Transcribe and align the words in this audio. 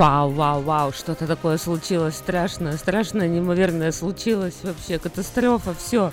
Вау, 0.00 0.30
вау, 0.30 0.62
вау, 0.62 0.92
что-то 0.92 1.26
такое 1.26 1.58
случилось 1.58 2.14
страшное, 2.16 2.78
страшное, 2.78 3.28
неимоверное 3.28 3.92
случилось 3.92 4.54
вообще, 4.62 4.98
катастрофа, 4.98 5.74
все. 5.74 6.10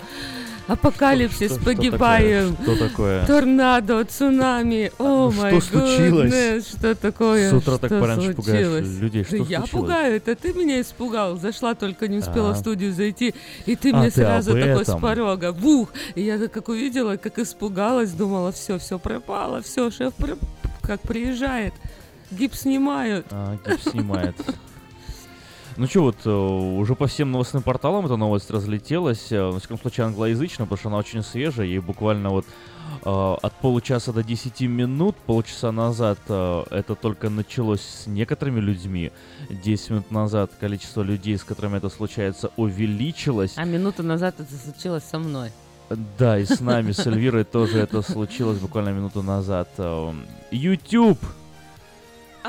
Апокалипсис, 0.67 1.51
Что- 1.51 1.61
что 1.61 1.63
погибаем. 1.63 2.57
такое? 2.57 2.75
Что 2.75 2.89
такое? 2.89 3.25
Торнадо, 3.25 4.03
цунами, 4.03 4.91
о 4.99 5.31
Что 5.31 5.41
май 5.41 5.61
случилось? 5.61 6.33
goodness, 6.33 6.77
Что 6.77 6.95
такое? 6.95 7.49
С 7.49 7.53
утра 7.53 7.77
так 7.77 7.89
Что 7.89 7.99
пораньше 8.01 8.33
пугаешь 8.33 8.65
случилось? 8.67 8.97
людей. 8.99 9.23
Что 9.23 9.31
Да 9.31 9.37
я 9.37 9.43
случилось? 9.59 9.69
пугаю, 9.69 10.15
это 10.17 10.35
ты 10.35 10.51
меня 10.53 10.81
испугал. 10.81 11.37
Зашла 11.37 11.73
только 11.73 12.09
не 12.09 12.17
успела 12.17 12.49
А. 12.49 12.53
в 12.55 12.57
студию 12.57 12.91
зайти, 12.93 13.33
и 13.65 13.77
ты 13.77 13.91
А, 13.93 13.99
мне 13.99 14.09
ты 14.09 14.15
сразу 14.19 14.51
такой 14.51 14.83
с 14.83 14.89
этом. 14.89 14.99
порога, 14.99 15.53
бух. 15.53 15.93
И 16.15 16.23
я 16.23 16.37
так 16.37 16.51
как 16.51 16.67
увидела, 16.67 17.15
как 17.15 17.39
испугалась, 17.39 18.11
думала, 18.11 18.51
все, 18.51 18.79
все 18.79 18.99
пропало, 18.99 19.61
все, 19.61 19.89
шеф 19.89 20.11
как 20.81 20.99
приезжает, 21.01 21.73
гипс 22.31 22.61
снимают. 22.61 23.27
А, 23.31 23.57
гипс 23.65 23.83
снимает. 23.91 24.35
Ну 25.77 25.85
что, 25.85 26.01
вот 26.01 26.17
э, 26.25 26.29
уже 26.31 26.95
по 26.95 27.05
всем 27.05 27.31
новостным 27.31 27.61
порталам 27.61 28.07
эта 28.07 28.15
новость 28.15 28.49
разлетелась, 28.49 29.31
э, 29.31 29.39
во 29.39 29.59
всяком 29.59 29.77
случае 29.77 30.07
англоязычно, 30.07 30.65
потому 30.65 30.79
что 30.79 30.89
она 30.89 30.97
очень 30.97 31.21
свежая, 31.21 31.67
и 31.67 31.77
буквально 31.77 32.31
вот 32.31 32.45
э, 33.05 33.35
от 33.43 33.53
получаса 33.61 34.11
до 34.11 34.23
10 34.23 34.61
минут, 34.61 35.15
полчаса 35.17 35.71
назад 35.71 36.17
э, 36.29 36.63
это 36.71 36.95
только 36.95 37.29
началось 37.29 37.81
с 37.81 38.07
некоторыми 38.07 38.59
людьми, 38.59 39.11
10 39.51 39.89
минут 39.91 40.09
назад 40.09 40.51
количество 40.59 41.03
людей, 41.03 41.37
с 41.37 41.43
которыми 41.43 41.77
это 41.77 41.89
случается, 41.89 42.49
увеличилось. 42.57 43.53
А 43.55 43.63
минуту 43.63 44.01
назад 44.01 44.39
это 44.39 44.51
случилось 44.55 45.03
со 45.03 45.19
мной. 45.19 45.51
Да, 46.17 46.39
и 46.39 46.45
с 46.45 46.59
нами, 46.59 46.91
с 46.91 47.05
Эльвирой 47.05 47.43
тоже 47.43 47.77
это 47.77 48.01
случилось 48.01 48.57
буквально 48.57 48.89
минуту 48.89 49.21
назад. 49.21 49.69
YouTube 50.49 51.19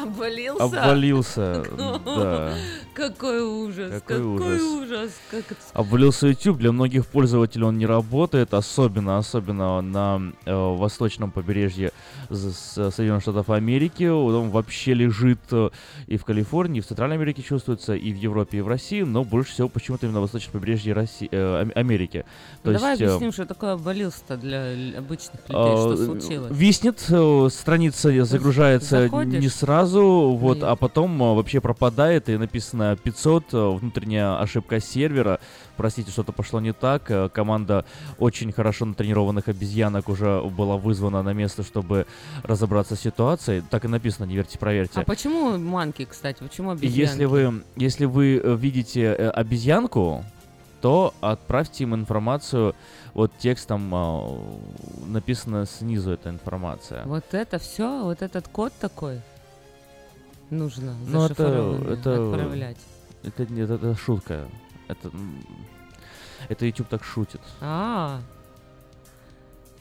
Обвалился? 0.02 0.64
обвалился, 0.64 1.64
да. 2.06 2.54
Какой 2.94 3.42
ужас, 3.42 4.02
Какой 4.06 4.16
какой, 4.16 4.56
ужас. 4.56 4.62
ужас. 4.62 5.10
Как. 5.30 5.44
Обвалился 5.72 6.26
YouTube. 6.28 6.58
Для 6.58 6.72
многих 6.72 7.06
пользователей 7.06 7.64
он 7.64 7.78
не 7.78 7.86
работает, 7.86 8.54
особенно, 8.54 9.18
особенно 9.18 9.80
на 9.80 10.32
э, 10.44 10.52
восточном 10.54 11.30
побережье 11.30 11.92
с- 12.28 12.90
Соединенных 12.90 13.22
Штатов 13.22 13.50
Америки. 13.50 14.04
Он 14.04 14.50
вообще 14.50 14.94
лежит 14.94 15.38
э, 15.52 15.70
и 16.08 16.16
в 16.16 16.24
Калифорнии, 16.24 16.78
и 16.78 16.80
в 16.80 16.86
Центральной 16.86 17.16
Америке 17.16 17.42
чувствуется, 17.42 17.94
и 17.94 18.12
в 18.12 18.16
Европе, 18.16 18.58
и 18.58 18.60
в 18.62 18.68
России, 18.68 19.02
но 19.02 19.22
больше 19.24 19.52
всего 19.52 19.68
почему-то 19.68 20.06
именно 20.06 20.16
на 20.18 20.22
восточном 20.22 20.52
побережье 20.60 20.92
России, 20.92 21.28
э, 21.30 21.62
Ам- 21.62 21.72
Америки. 21.76 22.24
То 22.64 22.72
Давай 22.72 22.90
есть, 22.92 23.02
э, 23.02 23.06
объясним, 23.06 23.32
что 23.32 23.46
такое 23.46 23.72
обвалился-то 23.74 24.36
для 24.36 24.72
обычных 24.98 25.40
людей, 25.48 25.54
А, 25.54 25.76
что 25.76 25.92
э, 25.92 26.04
случилось. 26.04 26.50
Виснет, 26.52 27.04
э, 27.08 27.48
страница 27.52 28.24
загружается 28.24 29.02
заходишь? 29.02 29.40
не 29.40 29.48
сразу, 29.48 29.68
вот, 29.96 30.62
Ой. 30.62 30.68
а 30.68 30.76
потом 30.76 31.22
э, 31.22 31.34
вообще 31.34 31.60
пропадает, 31.60 32.28
и 32.28 32.36
написано 32.36 32.96
500, 32.96 33.54
э, 33.54 33.68
внутренняя 33.76 34.40
ошибка 34.40 34.80
сервера. 34.80 35.40
Простите, 35.76 36.10
что-то 36.10 36.32
пошло 36.32 36.60
не 36.60 36.72
так. 36.72 37.10
э, 37.10 37.28
Команда 37.28 37.84
очень 38.18 38.52
хорошо 38.52 38.84
натренированных 38.84 39.48
обезьянок 39.48 40.08
уже 40.08 40.42
была 40.42 40.76
вызвана 40.76 41.22
на 41.22 41.32
место, 41.32 41.62
чтобы 41.62 42.06
разобраться 42.42 42.96
с 42.96 43.00
ситуацией. 43.00 43.62
Так 43.70 43.84
и 43.84 43.88
написано, 43.88 44.26
не 44.26 44.34
верьте, 44.34 44.58
проверьте. 44.58 45.00
А 45.00 45.04
почему 45.04 45.56
манки, 45.58 46.04
кстати, 46.04 46.42
почему 46.42 46.70
обезьянки? 46.70 46.98
Если 46.98 47.24
вы, 47.24 47.62
если 47.76 48.04
вы 48.04 48.40
э, 48.42 48.56
видите 48.56 49.12
обезьянку, 49.12 50.24
то 50.80 51.14
отправьте 51.20 51.84
им 51.84 51.94
информацию, 51.94 52.74
вот 53.14 53.32
текстом 53.38 53.92
э, 53.94 54.38
написано 55.06 55.66
снизу 55.66 56.12
эта 56.12 56.30
информация. 56.30 57.04
Вот 57.04 57.24
это 57.32 57.58
все, 57.58 58.04
вот 58.04 58.22
этот 58.22 58.48
код 58.48 58.72
такой 58.78 59.20
нужно 60.50 60.94
Ну, 61.06 61.24
это- 61.24 61.78
это- 61.90 62.32
отправлять. 62.32 62.76
Это, 63.22 63.46
нет, 63.52 63.70
это 63.70 63.94
шутка. 63.96 64.48
Это, 64.88 65.10
это 66.48 66.66
YouTube 66.66 66.88
так 66.88 67.04
шутит. 67.04 67.40
А, 67.60 68.20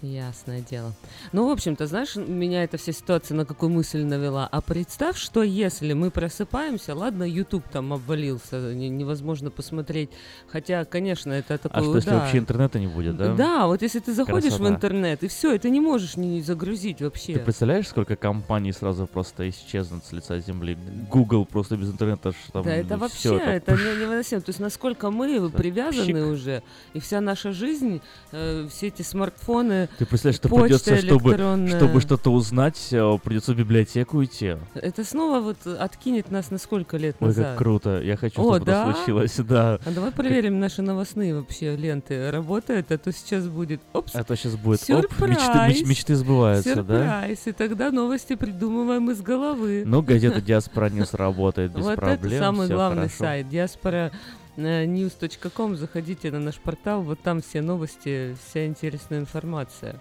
ясное 0.01 0.61
дело. 0.61 0.93
Ну, 1.31 1.47
в 1.47 1.51
общем-то, 1.51 1.87
знаешь, 1.87 2.15
меня 2.15 2.63
эта 2.63 2.77
вся 2.77 2.91
ситуация 2.91 3.35
на 3.35 3.45
какую 3.45 3.69
мысль 3.71 4.03
навела. 4.03 4.47
А 4.51 4.61
представь, 4.61 5.17
что 5.17 5.43
если 5.43 5.93
мы 5.93 6.11
просыпаемся, 6.11 6.93
ладно, 6.95 7.23
YouTube 7.23 7.63
там 7.71 7.93
обвалился, 7.93 8.73
не- 8.73 8.89
невозможно 8.89 9.49
посмотреть. 9.49 10.09
Хотя, 10.47 10.85
конечно, 10.85 11.31
это 11.33 11.57
такое... 11.57 11.81
А 11.81 11.83
что, 11.83 11.95
если 11.95 12.09
да. 12.09 12.19
вообще 12.19 12.37
интернета 12.37 12.79
не 12.79 12.87
будет, 12.87 13.17
да? 13.17 13.33
Да, 13.33 13.67
вот 13.67 13.81
если 13.81 13.99
ты 13.99 14.13
заходишь 14.13 14.53
в 14.53 14.57
Красота. 14.57 14.75
интернет, 14.75 15.23
и 15.23 15.27
все, 15.27 15.53
и 15.53 15.59
ты 15.59 15.69
не 15.69 15.79
можешь 15.79 16.15
не 16.17 16.41
загрузить 16.41 17.01
вообще. 17.01 17.33
Ты 17.33 17.39
представляешь, 17.39 17.87
сколько 17.87 18.15
компаний 18.15 18.71
сразу 18.71 19.07
просто 19.07 19.49
исчезнут 19.49 20.05
с 20.05 20.11
лица 20.11 20.39
земли? 20.39 20.77
Google 21.11 21.45
просто 21.45 21.75
без 21.77 21.89
интернета, 21.91 22.31
ш- 22.31 22.37
там 22.53 22.63
да, 22.63 22.75
это 22.75 22.97
вообще, 22.97 23.37
это 23.37 23.75
пш, 23.75 23.83
не- 23.83 24.01
невыносимо. 24.01 24.41
То 24.41 24.49
есть 24.49 24.59
насколько 24.59 25.11
мы 25.11 25.49
привязаны 25.49 26.13
пшик. 26.21 26.33
уже, 26.33 26.63
и 26.93 26.99
вся 26.99 27.21
наша 27.21 27.51
жизнь, 27.51 28.01
э, 28.31 28.67
все 28.69 28.87
эти 28.87 29.01
смартфоны, 29.01 29.86
Ты 29.97 30.05
представляешь, 30.05 30.37
что 30.37 30.49
придется, 30.49 30.97
чтобы, 30.97 31.33
чтобы 31.69 32.01
что-то 32.01 32.31
узнать, 32.31 32.87
э, 32.91 33.17
придется 33.23 33.53
в 33.53 33.57
библиотеку 33.57 34.23
идти. 34.23 34.55
Это 34.75 35.03
снова 35.03 35.39
вот 35.39 35.57
откинет 35.65 36.31
нас 36.31 36.51
на 36.51 36.57
сколько 36.57 36.97
лет 36.97 37.15
Ой, 37.19 37.27
назад? 37.27 37.45
как 37.49 37.57
круто. 37.57 38.01
Я 38.01 38.17
хочу, 38.17 38.41
О, 38.41 38.55
чтобы 38.55 38.65
да? 38.65 38.89
это 38.89 38.97
случилось, 38.97 39.35
да. 39.39 39.79
А 39.85 39.91
давай 39.91 40.11
проверим 40.11 40.59
наши 40.59 40.81
новостные 40.81 41.35
вообще 41.35 41.75
ленты. 41.75 42.29
Работают, 42.31 42.91
а 42.91 42.97
то 42.97 43.11
сейчас 43.11 43.47
будет. 43.47 43.81
Опс, 43.93 44.15
А 44.15 44.23
то 44.23 44.35
сейчас 44.35 44.55
будет, 44.55 44.81
оп, 44.89 45.05
мечты, 45.19 45.25
меч- 45.27 45.39
Сюрприз. 45.77 45.87
мечты 45.87 46.15
сбываются, 46.15 46.83
да? 46.83 47.21
сюрприз. 47.21 47.47
И 47.47 47.51
тогда 47.51 47.91
новости 47.91 48.35
придумываем 48.35 49.09
из 49.11 49.21
головы. 49.21 49.83
Ну, 49.85 50.01
газета 50.01 50.41
Диаспора 50.41 50.89
News 50.89 51.13
работает 51.13 51.71
без 51.73 51.83
вот 51.83 51.95
проблем. 51.95 52.33
это 52.33 52.39
самый 52.43 52.67
главный 52.67 53.01
хорошо. 53.09 53.17
сайт. 53.17 53.49
Диаспора 53.49 54.11
news.com. 54.57 55.75
Заходите 55.75 56.31
на 56.31 56.39
наш 56.39 56.55
портал, 56.57 57.01
вот 57.01 57.19
там 57.21 57.41
все 57.41 57.61
новости, 57.61 58.35
вся 58.47 58.65
интересная 58.65 59.19
информация. 59.19 59.99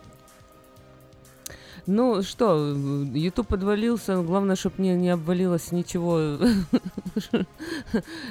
Ну 1.87 2.23
что, 2.23 2.75
YouTube 3.15 3.47
подвалился, 3.47 4.21
главное, 4.23 4.57
чтобы 4.57 4.83
не, 4.83 4.97
не 4.97 5.11
обвалилось 5.11 5.71
ничего 5.71 6.19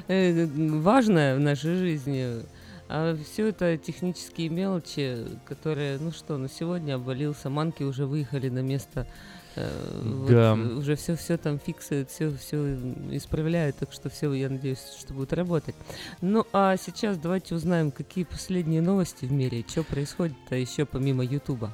э, 0.08 0.46
важное 0.46 1.38
в 1.38 1.40
нашей 1.40 1.76
жизни. 1.76 2.44
А 2.90 3.18
все 3.24 3.48
это 3.48 3.78
технические 3.78 4.50
мелочи, 4.50 5.26
которые, 5.46 5.98
ну 6.00 6.12
что, 6.12 6.38
на 6.38 6.50
сегодня 6.50 6.96
обвалился, 6.96 7.50
манки 7.50 7.84
уже 7.84 8.06
выехали 8.06 8.50
на 8.50 8.60
место. 8.60 9.08
Э, 9.56 10.02
вот, 10.04 10.30
Да. 10.30 10.54
уже 10.54 10.96
все, 10.96 11.16
все 11.16 11.38
там 11.38 11.60
фиксают, 11.60 12.10
все, 12.10 12.32
все 12.36 12.76
исправляют, 13.12 13.78
так 13.78 13.92
что 13.92 14.10
все, 14.10 14.32
я 14.34 14.50
надеюсь, 14.50 14.84
что 15.00 15.14
будет 15.14 15.34
работать. 15.34 15.76
Ну 16.22 16.46
а 16.54 16.78
сейчас 16.78 17.18
давайте 17.18 17.56
узнаем, 17.56 17.92
какие 17.92 18.24
последние 18.24 18.82
новости 18.82 19.26
в 19.26 19.32
мире, 19.32 19.64
что 19.68 19.84
происходит-то 19.84 20.56
еще 20.56 20.86
помимо 20.86 21.24
Ютуба. 21.24 21.72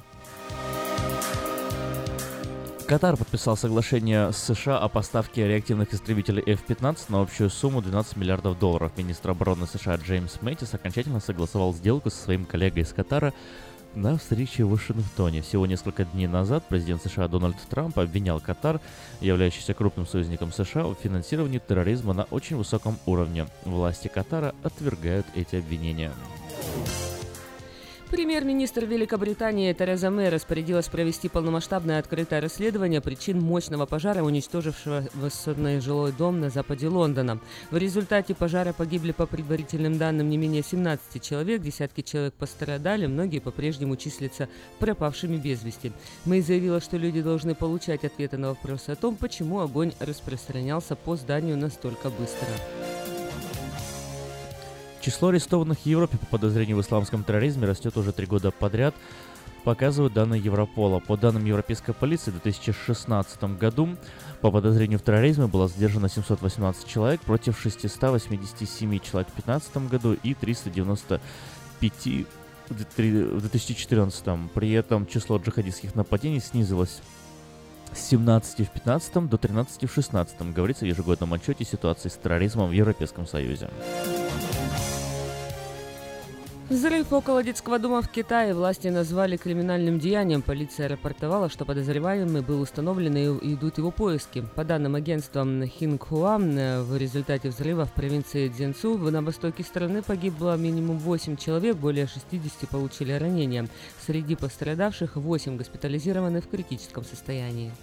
Катар 2.87 3.15
подписал 3.15 3.55
соглашение 3.55 4.33
с 4.33 4.37
США 4.37 4.77
о 4.77 4.89
поставке 4.89 5.47
реактивных 5.47 5.93
истребителей 5.93 6.43
F-15 6.45 7.05
на 7.07 7.21
общую 7.21 7.49
сумму 7.49 7.81
12 7.81 8.17
миллиардов 8.17 8.59
долларов. 8.59 8.91
Министр 8.97 9.29
обороны 9.29 9.65
США 9.65 9.95
Джеймс 9.95 10.41
Мэттис 10.41 10.73
окончательно 10.73 11.21
согласовал 11.21 11.73
сделку 11.73 12.09
со 12.09 12.17
своим 12.17 12.43
коллегой 12.43 12.83
из 12.83 12.91
Катара 12.91 13.33
на 13.95 14.17
встрече 14.17 14.63
в 14.63 14.71
Вашингтоне. 14.71 15.41
Всего 15.41 15.65
несколько 15.65 16.05
дней 16.05 16.27
назад 16.27 16.63
президент 16.67 17.01
США 17.03 17.27
Дональд 17.27 17.57
Трамп 17.69 17.99
обвинял 17.99 18.39
Катар, 18.39 18.79
являющийся 19.19 19.73
крупным 19.73 20.05
союзником 20.05 20.51
США, 20.51 20.85
в 20.85 20.95
финансировании 20.95 21.59
терроризма 21.59 22.13
на 22.13 22.23
очень 22.23 22.55
высоком 22.55 22.97
уровне. 23.05 23.47
Власти 23.65 24.07
Катара 24.07 24.55
отвергают 24.63 25.25
эти 25.35 25.55
обвинения. 25.55 26.11
Премьер-министр 28.11 28.83
Великобритании 28.83 29.71
Тереза 29.71 30.11
Мэй 30.11 30.27
распорядилась 30.27 30.89
провести 30.89 31.29
полномасштабное 31.29 31.97
открытое 31.97 32.41
расследование 32.41 32.99
причин 32.99 33.39
мощного 33.39 33.85
пожара, 33.85 34.21
уничтожившего 34.21 35.05
высотный 35.13 35.79
жилой 35.79 36.11
дом 36.11 36.41
на 36.41 36.49
западе 36.49 36.89
Лондона. 36.89 37.39
В 37.71 37.77
результате 37.77 38.35
пожара 38.35 38.73
погибли 38.73 39.13
по 39.13 39.25
предварительным 39.25 39.97
данным 39.97 40.29
не 40.29 40.35
менее 40.35 40.61
17 40.61 41.23
человек, 41.23 41.61
десятки 41.61 42.01
человек 42.01 42.33
пострадали, 42.33 43.05
многие 43.05 43.39
по-прежнему 43.39 43.95
числятся 43.95 44.49
пропавшими 44.79 45.37
без 45.37 45.63
вести. 45.63 45.93
Мэй 46.25 46.41
заявила, 46.41 46.81
что 46.81 46.97
люди 46.97 47.21
должны 47.21 47.55
получать 47.55 48.03
ответы 48.03 48.35
на 48.35 48.49
вопросы 48.49 48.89
о 48.89 48.97
том, 48.97 49.15
почему 49.15 49.61
огонь 49.61 49.93
распространялся 50.01 50.97
по 50.97 51.15
зданию 51.15 51.55
настолько 51.55 52.09
быстро. 52.09 52.49
Число 55.01 55.29
арестованных 55.29 55.79
в 55.79 55.85
Европе 55.87 56.19
по 56.19 56.27
подозрению 56.27 56.77
в 56.77 56.81
исламском 56.81 57.23
терроризме 57.23 57.65
растет 57.65 57.97
уже 57.97 58.11
три 58.11 58.27
года 58.27 58.51
подряд, 58.51 58.93
показывают 59.63 60.13
данные 60.13 60.39
Европола. 60.39 60.99
По 60.99 61.17
данным 61.17 61.43
европейской 61.43 61.93
полиции, 61.93 62.29
в 62.29 62.35
2016 62.41 63.43
году 63.57 63.97
по 64.41 64.51
подозрению 64.51 64.99
в 64.99 65.01
терроризме 65.01 65.47
было 65.47 65.67
задержано 65.67 66.07
718 66.07 66.87
человек 66.87 67.21
против 67.21 67.59
687 67.59 68.99
человек 68.99 69.29
в 69.29 69.35
2015 69.35 69.89
году 69.89 70.13
и 70.21 70.35
395 70.35 72.27
в 72.69 72.85
три- 72.95 73.23
в 73.23 73.41
2014. 73.41 74.49
При 74.53 74.71
этом 74.71 75.07
число 75.07 75.37
джихадистских 75.37 75.95
нападений 75.95 76.39
снизилось 76.39 77.01
с 77.91 77.99
17 78.07 78.67
в 78.67 78.71
15 78.71 79.27
до 79.27 79.37
13 79.37 79.87
в 79.87 79.93
16, 79.93 80.53
говорится 80.53 80.85
в 80.85 80.87
ежегодном 80.87 81.33
отчете 81.33 81.65
ситуации 81.65 82.09
с 82.09 82.13
терроризмом 82.13 82.69
в 82.69 82.73
Европейском 82.73 83.25
Союзе. 83.25 83.69
Взрыв 86.71 87.11
около 87.11 87.43
детского 87.43 87.79
дома 87.79 88.01
в 88.01 88.07
Китае 88.07 88.53
власти 88.53 88.87
назвали 88.87 89.35
криминальным 89.35 89.99
деянием. 89.99 90.41
Полиция 90.41 90.87
рапортовала, 90.87 91.49
что 91.49 91.65
подозреваемый 91.65 92.41
был 92.41 92.61
установлен 92.61 93.17
и 93.17 93.53
идут 93.55 93.77
его 93.77 93.91
поиски. 93.91 94.45
По 94.55 94.63
данным 94.63 94.95
агентства 94.95 95.45
Хинхуа, 95.65 96.39
э, 96.39 96.81
в 96.81 96.95
результате 96.95 97.49
взрыва 97.49 97.85
в 97.85 97.91
провинции 97.91 98.47
Дзенцу 98.47 98.97
на 98.97 99.21
востоке 99.21 99.63
страны 99.63 100.01
погибло 100.01 100.55
минимум 100.55 100.97
8 100.97 101.35
человек, 101.35 101.75
более 101.75 102.07
60 102.07 102.69
получили 102.69 103.11
ранения. 103.11 103.67
Среди 104.05 104.37
пострадавших 104.37 105.17
8 105.17 105.57
госпитализированы 105.57 106.39
в 106.39 106.47
критическом 106.47 107.03
состоянии. 107.03 107.73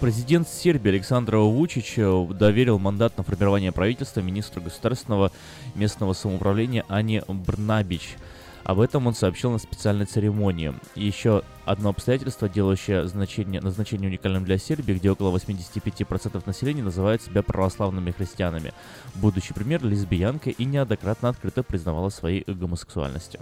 Президент 0.00 0.48
Сербии 0.48 0.92
Александр 0.92 1.36
Вучич 1.36 1.98
э, 1.98 2.26
доверил 2.30 2.78
мандат 2.78 3.18
на 3.18 3.22
формирование 3.22 3.70
правительства 3.70 4.20
министру 4.20 4.62
государственного 4.62 5.30
местного 5.74 6.14
самоуправления 6.14 6.86
Ане 6.88 7.22
Брнабич. 7.28 8.16
Об 8.64 8.80
этом 8.80 9.06
он 9.06 9.14
сообщил 9.14 9.50
на 9.50 9.58
специальной 9.58 10.06
церемонии. 10.06 10.72
Еще 10.94 11.42
одно 11.66 11.90
обстоятельство, 11.90 12.48
делающее 12.48 13.06
значение, 13.08 13.60
назначение 13.60 14.08
уникальным 14.08 14.46
для 14.46 14.56
Сербии, 14.56 14.94
где 14.94 15.10
около 15.10 15.36
85% 15.36 16.44
населения 16.46 16.82
называют 16.82 17.20
себя 17.20 17.42
православными 17.42 18.10
христианами. 18.10 18.72
Будущий 19.16 19.52
премьер 19.52 19.84
лесбиянка 19.84 20.48
и 20.48 20.64
неоднократно 20.64 21.28
открыто 21.28 21.62
признавала 21.62 22.08
своей 22.08 22.42
гомосексуальности. 22.46 23.38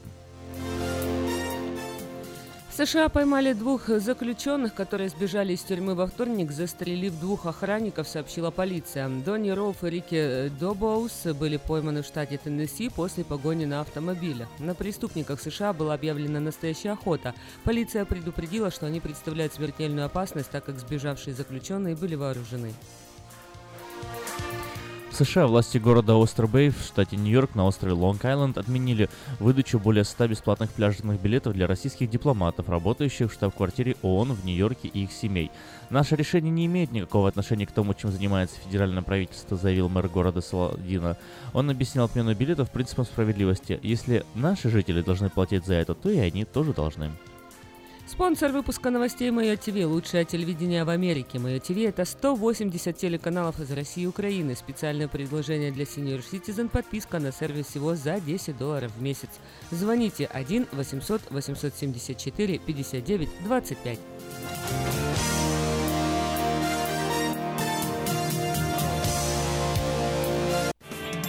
США 2.78 3.08
поймали 3.08 3.54
двух 3.54 3.88
заключенных, 3.88 4.72
которые 4.72 5.08
сбежали 5.08 5.54
из 5.54 5.62
тюрьмы 5.62 5.96
во 5.96 6.06
вторник, 6.06 6.52
застрелив 6.52 7.18
двух 7.18 7.46
охранников, 7.46 8.06
сообщила 8.06 8.52
полиция. 8.52 9.08
Донни 9.08 9.50
Роуф 9.50 9.82
и 9.82 9.90
Рики 9.90 10.48
Добоус 10.60 11.24
были 11.34 11.56
пойманы 11.56 12.02
в 12.02 12.06
штате 12.06 12.38
Теннесси 12.38 12.88
после 12.88 13.24
погони 13.24 13.64
на 13.64 13.80
автомобиле. 13.80 14.46
На 14.60 14.76
преступниках 14.76 15.40
США 15.40 15.72
была 15.72 15.94
объявлена 15.94 16.38
настоящая 16.38 16.92
охота. 16.92 17.34
Полиция 17.64 18.04
предупредила, 18.04 18.70
что 18.70 18.86
они 18.86 19.00
представляют 19.00 19.54
смертельную 19.54 20.06
опасность, 20.06 20.50
так 20.50 20.64
как 20.64 20.78
сбежавшие 20.78 21.34
заключенные 21.34 21.96
были 21.96 22.14
вооружены. 22.14 22.72
США 25.18 25.48
власти 25.48 25.78
города 25.78 26.14
Остер-Бэй 26.14 26.70
в 26.70 26.80
штате 26.80 27.16
Нью-Йорк 27.16 27.56
на 27.56 27.66
острове 27.66 27.92
Лонг-Айленд 27.92 28.56
отменили 28.56 29.10
выдачу 29.40 29.80
более 29.80 30.04
100 30.04 30.28
бесплатных 30.28 30.70
пляжных 30.70 31.20
билетов 31.20 31.54
для 31.54 31.66
российских 31.66 32.08
дипломатов, 32.08 32.68
работающих 32.68 33.28
в 33.28 33.34
штаб-квартире 33.34 33.96
ООН 34.02 34.34
в 34.34 34.44
Нью-Йорке 34.44 34.86
и 34.86 35.02
их 35.02 35.12
семей. 35.12 35.50
Наше 35.90 36.14
решение 36.14 36.52
не 36.52 36.66
имеет 36.66 36.92
никакого 36.92 37.26
отношения 37.26 37.66
к 37.66 37.72
тому, 37.72 37.94
чем 37.94 38.12
занимается 38.12 38.60
федеральное 38.60 39.02
правительство, 39.02 39.56
заявил 39.56 39.88
мэр 39.88 40.06
города 40.06 40.40
Саладина. 40.40 41.16
Он 41.52 41.68
объяснял 41.68 42.04
отмену 42.04 42.32
билетов 42.36 42.70
принципом 42.70 43.04
справедливости. 43.04 43.80
Если 43.82 44.24
наши 44.36 44.70
жители 44.70 45.02
должны 45.02 45.30
платить 45.30 45.66
за 45.66 45.74
это, 45.74 45.94
то 45.94 46.10
и 46.10 46.18
они 46.18 46.44
тоже 46.44 46.72
должны. 46.72 47.10
Спонсор 48.08 48.52
выпуска 48.52 48.88
новостей 48.88 49.30
Мое 49.30 49.58
ТВ. 49.58 49.84
Лучшее 49.84 50.24
телевидение 50.24 50.84
в 50.84 50.88
Америке. 50.88 51.38
Мое 51.38 51.60
ТВ 51.60 51.76
это 51.76 52.06
180 52.06 52.96
телеканалов 52.96 53.60
из 53.60 53.70
России 53.70 54.04
и 54.04 54.06
Украины. 54.06 54.56
Специальное 54.56 55.08
предложение 55.08 55.70
для 55.70 55.84
Senior 55.84 56.24
Citizen. 56.24 56.70
Подписка 56.70 57.18
на 57.18 57.32
сервис 57.32 57.66
всего 57.66 57.94
за 57.96 58.18
10 58.18 58.56
долларов 58.56 58.92
в 58.96 59.02
месяц. 59.02 59.28
Звоните 59.70 60.24
1 60.24 60.68
800 60.72 61.30
874 61.30 62.58
59 62.58 63.28
25. 63.44 63.98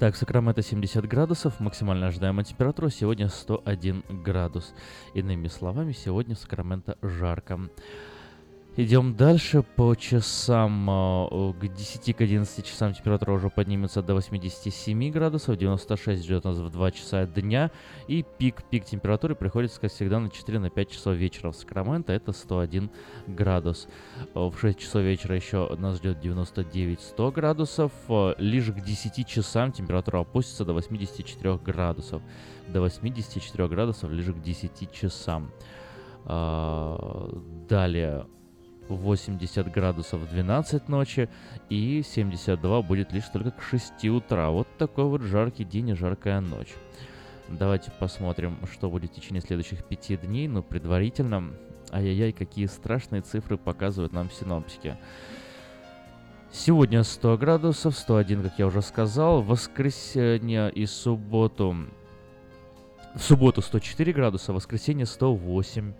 Итак, 0.00 0.14
Сакраменто 0.14 0.62
70 0.62 1.08
градусов, 1.08 1.58
максимально 1.58 2.06
ожидаемая 2.06 2.44
температура 2.44 2.88
сегодня 2.88 3.28
101 3.28 4.04
градус. 4.22 4.72
Иными 5.12 5.48
словами, 5.48 5.90
сегодня 5.90 6.36
в 6.36 6.38
Сакраменто 6.38 6.96
жарко. 7.02 7.68
Идем 8.80 9.16
дальше 9.16 9.64
по 9.64 9.96
часам. 9.96 10.88
Э, 10.88 11.52
к 11.52 11.66
10 11.66 12.16
к 12.16 12.20
11 12.20 12.64
часам 12.64 12.94
температура 12.94 13.32
уже 13.32 13.50
поднимется 13.50 14.02
до 14.02 14.14
87 14.14 15.10
градусов, 15.10 15.58
96 15.58 16.22
ждет 16.22 16.44
нас 16.44 16.58
в 16.58 16.70
2 16.70 16.92
часа 16.92 17.26
дня. 17.26 17.72
И 18.06 18.24
пик, 18.38 18.62
пик 18.70 18.84
температуры 18.84 19.34
приходится, 19.34 19.80
как 19.80 19.90
всегда, 19.90 20.20
на 20.20 20.28
4-5 20.28 20.92
часов 20.92 21.16
вечера 21.16 21.50
в 21.50 21.56
Сакраменто, 21.56 22.12
это 22.12 22.30
101 22.30 22.88
градус. 23.26 23.88
В 24.32 24.54
6 24.56 24.78
часов 24.78 25.02
вечера 25.02 25.34
еще 25.34 25.74
нас 25.76 25.96
ждет 25.96 26.24
99-100 26.24 27.32
градусов. 27.32 27.90
Лишь 28.38 28.66
к 28.66 28.80
10 28.80 29.26
часам 29.26 29.72
температура 29.72 30.20
опустится 30.20 30.64
до 30.64 30.74
84 30.74 31.56
градусов. 31.56 32.22
До 32.68 32.80
84 32.82 33.66
градусов 33.66 34.12
лишь 34.12 34.26
к 34.26 34.40
10 34.40 34.92
часам. 34.92 35.50
Далее 37.68 38.26
80 38.94 39.70
градусов 39.70 40.20
в 40.20 40.30
12 40.30 40.88
ночи 40.88 41.28
и 41.68 42.02
72 42.02 42.82
будет 42.82 43.12
лишь 43.12 43.28
только 43.28 43.50
к 43.50 43.62
6 43.62 44.04
утра. 44.06 44.50
Вот 44.50 44.68
такой 44.78 45.04
вот 45.04 45.22
жаркий 45.22 45.64
день 45.64 45.90
и 45.90 45.94
жаркая 45.94 46.40
ночь. 46.40 46.74
Давайте 47.48 47.90
посмотрим, 47.90 48.58
что 48.70 48.90
будет 48.90 49.12
в 49.12 49.14
течение 49.14 49.40
следующих 49.40 49.84
пяти 49.84 50.16
дней. 50.16 50.48
Ну, 50.48 50.62
предварительно, 50.62 51.50
ай-яй-яй, 51.90 52.32
какие 52.32 52.66
страшные 52.66 53.22
цифры 53.22 53.56
показывают 53.56 54.12
нам 54.12 54.30
синоптики. 54.30 54.96
Сегодня 56.50 57.02
100 57.02 57.36
градусов, 57.38 57.96
101, 57.96 58.42
как 58.42 58.58
я 58.58 58.66
уже 58.66 58.82
сказал. 58.82 59.42
Воскресенье 59.42 60.70
и 60.70 60.86
субботу... 60.86 61.76
В 63.14 63.20
субботу 63.20 63.62
104 63.62 64.12
градуса, 64.12 64.52
воскресенье 64.52 65.06
108 65.06 65.94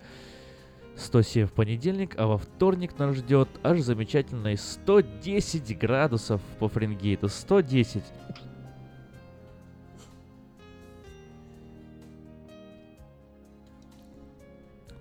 107 0.99 1.47
в 1.47 1.53
понедельник, 1.53 2.15
а 2.17 2.27
во 2.27 2.37
вторник 2.37 2.97
нас 2.99 3.15
ждет 3.15 3.49
аж 3.63 3.79
замечательные 3.79 4.57
110 4.57 5.77
градусов 5.77 6.41
по 6.59 6.67
Фаренгейту. 6.67 7.29
110. 7.29 8.03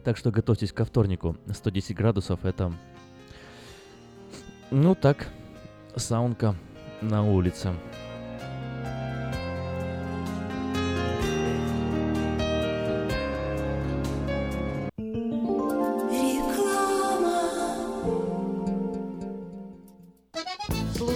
Так 0.05 0.17
что 0.17 0.31
готовьтесь 0.31 0.73
ко 0.73 0.85
вторнику. 0.85 1.37
110 1.53 1.97
градусов 1.97 2.45
это... 2.45 2.73
Ну 4.71 4.95
так, 4.95 5.29
саунка 5.97 6.55
на 7.03 7.25
улице. 7.25 7.73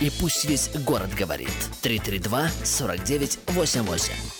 И 0.00 0.10
пусть 0.10 0.46
весь 0.46 0.70
город 0.86 1.14
говорит. 1.14 1.50
332-4988. 1.82 4.39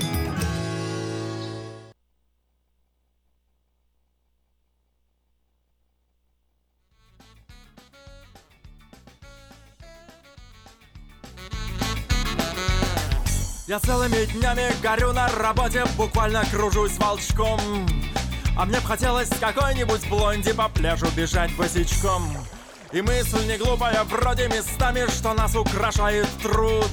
Я 13.67 13.79
целыми 13.79 14.25
днями 14.25 14.73
горю 14.81 15.13
на 15.13 15.27
работе, 15.27 15.85
буквально 15.95 16.43
кружусь 16.51 16.97
волчком. 16.97 17.59
А 18.57 18.65
мне 18.65 18.79
б 18.79 18.85
хотелось 18.85 19.29
с 19.29 19.39
какой-нибудь 19.39 20.09
блонди 20.09 20.51
по 20.51 20.67
пляжу 20.67 21.05
бежать 21.15 21.55
босичком. 21.55 22.23
И 22.91 23.01
мысль 23.01 23.45
не 23.47 23.57
глупая, 23.57 24.03
вроде 24.03 24.47
местами, 24.47 25.05
что 25.09 25.33
нас 25.33 25.55
украшает 25.55 26.27
труд 26.41 26.89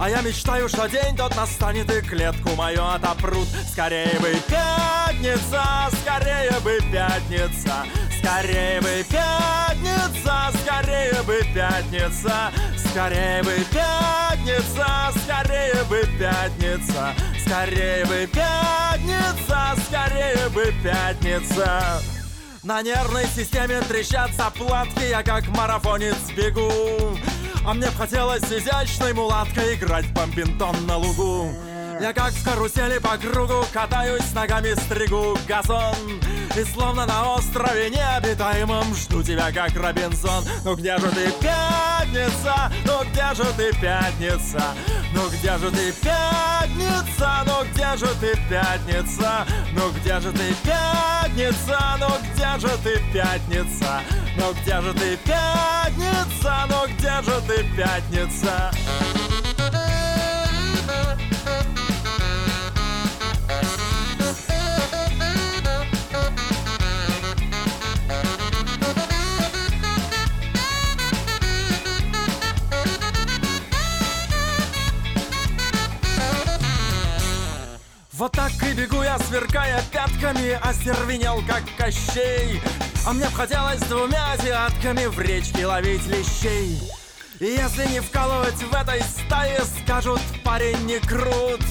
а 0.00 0.08
я 0.08 0.22
мечтаю, 0.22 0.66
что 0.66 0.86
день 0.88 1.14
тот 1.14 1.36
настанет 1.36 1.92
и 1.92 2.00
клетку 2.00 2.56
мою 2.56 2.82
отопрут. 2.86 3.46
Скорее 3.70 4.18
бы 4.18 4.34
пятница, 4.48 5.90
скорее 6.00 6.58
бы 6.64 6.78
пятница. 6.90 7.84
Скорее 8.18 8.80
бы 8.80 9.04
пятница, 9.10 10.50
скорее 10.64 11.22
бы 11.24 11.42
пятница. 11.54 12.50
Скорее 12.78 13.42
бы 13.42 13.56
пятница, 13.70 15.12
скорее 15.22 15.84
бы 15.84 16.08
пятница. 16.18 17.14
Скорее 17.44 18.04
бы 18.06 18.26
пятница, 18.32 19.76
скорее 19.86 20.48
бы 20.48 20.74
пятница. 20.82 22.02
На 22.62 22.80
нервной 22.80 23.26
системе 23.26 23.80
трещат 23.82 24.32
заплатки 24.34 25.08
Я 25.10 25.22
как 25.22 25.46
марафонец 25.48 26.16
бегу 26.34 27.18
А 27.64 27.74
мне 27.74 27.86
хотелось 27.88 28.42
изящной 28.44 29.12
мулаткой 29.12 29.74
Играть 29.74 30.06
в 30.06 30.12
бомбинтон 30.14 30.86
на 30.86 30.96
лугу 30.96 31.50
я 32.00 32.12
как 32.12 32.32
в 32.32 32.44
карусели 32.44 32.98
по 32.98 33.16
кругу 33.18 33.64
Катаюсь 33.72 34.32
ногами, 34.32 34.74
стригу 34.74 35.36
газон 35.46 35.94
И 36.56 36.64
словно 36.64 37.06
на 37.06 37.34
острове 37.34 37.90
необитаемом 37.90 38.94
Жду 38.94 39.22
тебя 39.22 39.52
как 39.52 39.76
Робинзон 39.76 40.44
Ну 40.64 40.76
где 40.76 40.96
же 40.98 41.08
ты, 41.10 41.30
пятница? 41.40 42.72
Ну 42.84 43.00
где 43.04 43.34
же 43.34 43.44
ты, 43.56 43.72
пятница? 43.80 44.62
Ну 45.14 45.28
где 45.28 45.58
же 45.58 45.70
ты, 45.70 45.92
пятница? 45.92 47.44
Ну 47.44 47.64
где 47.64 47.96
же 47.96 48.14
ты, 48.20 48.36
пятница? 48.48 49.46
Ну 49.72 49.90
где 49.92 50.20
же 50.20 50.32
ты, 50.32 50.54
пятница? 50.64 51.80
Ну 52.00 52.08
где 52.24 52.58
же 52.58 52.78
ты, 52.78 53.00
пятница? 53.12 54.00
Ну 54.36 54.52
где 54.54 54.80
же 54.80 54.94
ты, 54.94 55.16
пятница? 55.18 56.66
Ну 56.68 56.86
где 56.86 57.22
же 57.22 57.40
ты, 57.46 57.64
пятница? 57.76 59.19
Вот 78.20 78.32
так 78.32 78.52
и 78.62 78.74
бегу 78.74 79.02
я, 79.02 79.18
сверкая 79.18 79.82
пятками, 79.90 80.50
остервенел, 80.60 81.42
как 81.48 81.62
Кощей. 81.78 82.60
А 83.06 83.14
мне 83.14 83.24
б 83.24 83.32
хотелось 83.34 83.80
двумя 83.80 84.32
азиатками 84.32 85.06
в 85.06 85.18
речке 85.18 85.64
ловить 85.64 86.06
лещей. 86.06 86.78
Если 87.40 87.86
не 87.86 88.00
вкалывать 88.00 88.62
в 88.62 88.74
этой 88.74 89.00
стае, 89.04 89.62
скажут, 89.82 90.20
парень 90.44 90.84
не 90.84 90.98
крут. 90.98 91.62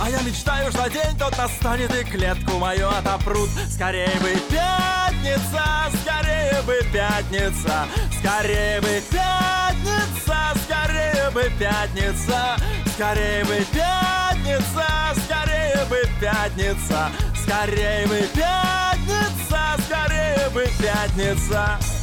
А 0.00 0.08
я 0.08 0.22
мечтаю, 0.22 0.70
что 0.70 0.88
день 0.88 1.18
тот 1.18 1.36
настанет 1.36 1.92
и 1.92 2.04
клетку 2.04 2.58
мою 2.58 2.88
отопрут. 2.88 3.50
Скорее 3.68 4.14
бы 4.20 4.40
пятница, 4.48 5.90
скорее 6.04 6.62
бы 6.62 6.80
пятница, 6.92 7.88
скорее 8.20 8.80
бы 8.80 9.02
пятница, 9.10 10.54
скорее 10.64 11.09
бы 11.32 11.50
пятница, 11.58 12.56
скорее 12.94 13.44
бы 13.44 13.64
пятница, 13.72 14.86
скорее 15.24 15.84
бы 15.88 16.02
пятница, 16.20 17.10
скорее 17.34 18.06
бы 18.06 18.28
пятница, 18.34 19.76
скорее 19.86 20.50
бы 20.52 20.66
пятница. 20.78 21.99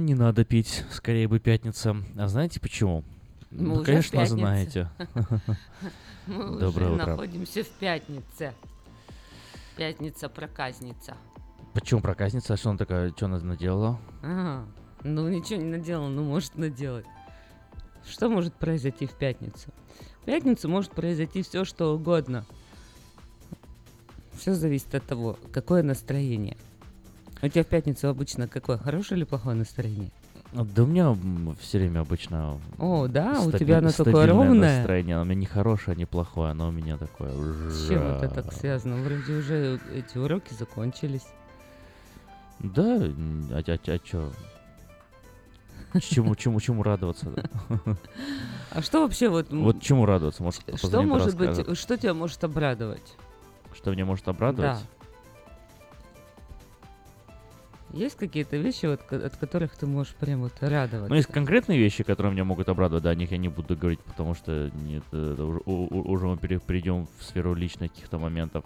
А 0.00 0.02
не 0.02 0.14
надо 0.14 0.46
пить, 0.46 0.82
скорее 0.90 1.28
бы 1.28 1.40
пятница. 1.40 1.94
А 2.16 2.26
знаете 2.26 2.58
почему? 2.58 3.04
Мы 3.50 3.76
ну, 3.76 3.84
конечно, 3.84 4.12
пятнице. 4.12 4.34
знаете. 4.34 4.90
Мы 6.26 6.58
Доброе 6.58 6.86
уже 6.86 6.94
утро. 6.94 7.06
находимся 7.06 7.62
в 7.64 7.68
пятнице. 7.68 8.54
Пятница-проказница. 9.76 11.18
Почему 11.74 12.00
проказница? 12.00 12.54
А 12.54 12.56
что 12.56 12.70
она 12.70 12.78
такая, 12.78 13.10
что 13.10 13.26
она 13.26 13.40
наделала? 13.40 14.00
Ага. 14.22 14.64
Ну, 15.04 15.28
ничего 15.28 15.60
не 15.60 15.68
наделал, 15.68 16.08
ну, 16.08 16.24
может 16.24 16.56
наделать. 16.56 17.04
Что 18.08 18.30
может 18.30 18.54
произойти 18.54 19.04
в 19.04 19.12
пятницу? 19.12 19.68
В 20.22 20.24
пятницу 20.24 20.66
может 20.66 20.92
произойти 20.92 21.42
все, 21.42 21.66
что 21.66 21.94
угодно. 21.94 22.46
Все 24.32 24.54
зависит 24.54 24.94
от 24.94 25.04
того, 25.04 25.36
какое 25.52 25.82
настроение. 25.82 26.56
У 27.42 27.48
тебя 27.48 27.64
в 27.64 27.66
пятницу 27.66 28.08
обычно 28.08 28.48
какое? 28.48 28.76
Хорошее 28.76 29.18
или 29.18 29.24
плохое 29.24 29.56
настроение? 29.56 30.10
А, 30.54 30.64
Да 30.64 30.82
у 30.82 30.86
меня 30.86 31.16
все 31.60 31.78
время 31.78 32.00
обычно... 32.00 32.58
О, 32.78 33.06
да? 33.06 33.40
У 33.40 33.48
стаби- 33.50 33.58
тебя 33.58 33.78
оно 33.78 33.90
такое 33.92 34.26
ровное? 34.26 34.78
настроение. 34.78 35.16
Оно 35.16 35.22
у 35.22 35.24
меня 35.26 35.40
не 35.40 35.46
хорошее, 35.46 35.96
не 35.96 36.06
плохое, 36.06 36.50
оно 36.50 36.68
у 36.68 36.72
меня 36.72 36.96
такое... 36.98 37.32
С 37.70 37.88
чем 37.88 38.02
это 38.02 38.28
так 38.28 38.52
связано? 38.52 38.96
Вроде 38.96 39.32
уже 39.34 39.80
эти 39.94 40.18
уроки 40.18 40.52
закончились. 40.52 41.26
Да, 42.58 42.96
м, 42.96 43.48
а, 43.52 43.62
а, 43.66 43.98
чё? 43.98 44.32
Чему, 46.00 46.34
чему, 46.36 46.60
чему 46.60 46.82
радоваться? 46.82 47.32
А 48.72 48.82
что 48.82 49.00
вообще 49.02 49.28
вот... 49.28 49.50
Вот 49.50 49.82
чему 49.82 50.06
радоваться? 50.06 50.44
Может, 50.44 50.62
Что 50.76 51.02
может 51.02 51.36
быть, 51.36 51.76
что 51.76 51.96
тебя 51.96 52.14
может 52.14 52.44
обрадовать? 52.44 53.16
Что 53.74 53.90
меня 53.90 54.04
может 54.04 54.28
обрадовать? 54.28 54.78
Да. 54.78 54.99
Есть 57.92 58.16
какие-то 58.16 58.56
вещи, 58.56 58.86
вот, 58.86 59.00
от 59.12 59.36
которых 59.36 59.74
ты 59.76 59.86
можешь 59.86 60.14
прям 60.14 60.40
вот 60.42 60.52
радоваться? 60.60 61.08
Ну, 61.08 61.14
есть 61.14 61.28
конкретные 61.28 61.78
вещи, 61.78 62.04
которые 62.04 62.32
меня 62.32 62.44
могут 62.44 62.68
обрадовать, 62.68 63.02
да, 63.02 63.10
о 63.10 63.14
них 63.14 63.32
я 63.32 63.38
не 63.38 63.48
буду 63.48 63.76
говорить, 63.76 64.00
потому 64.00 64.34
что 64.34 64.70
нет, 64.74 65.02
это 65.12 65.44
уже, 65.44 65.60
уже 65.66 66.26
мы 66.26 66.36
пере- 66.36 66.60
перейдем 66.60 67.08
в 67.18 67.24
сферу 67.24 67.54
личных 67.54 67.92
каких-то 67.92 68.18
моментов. 68.18 68.64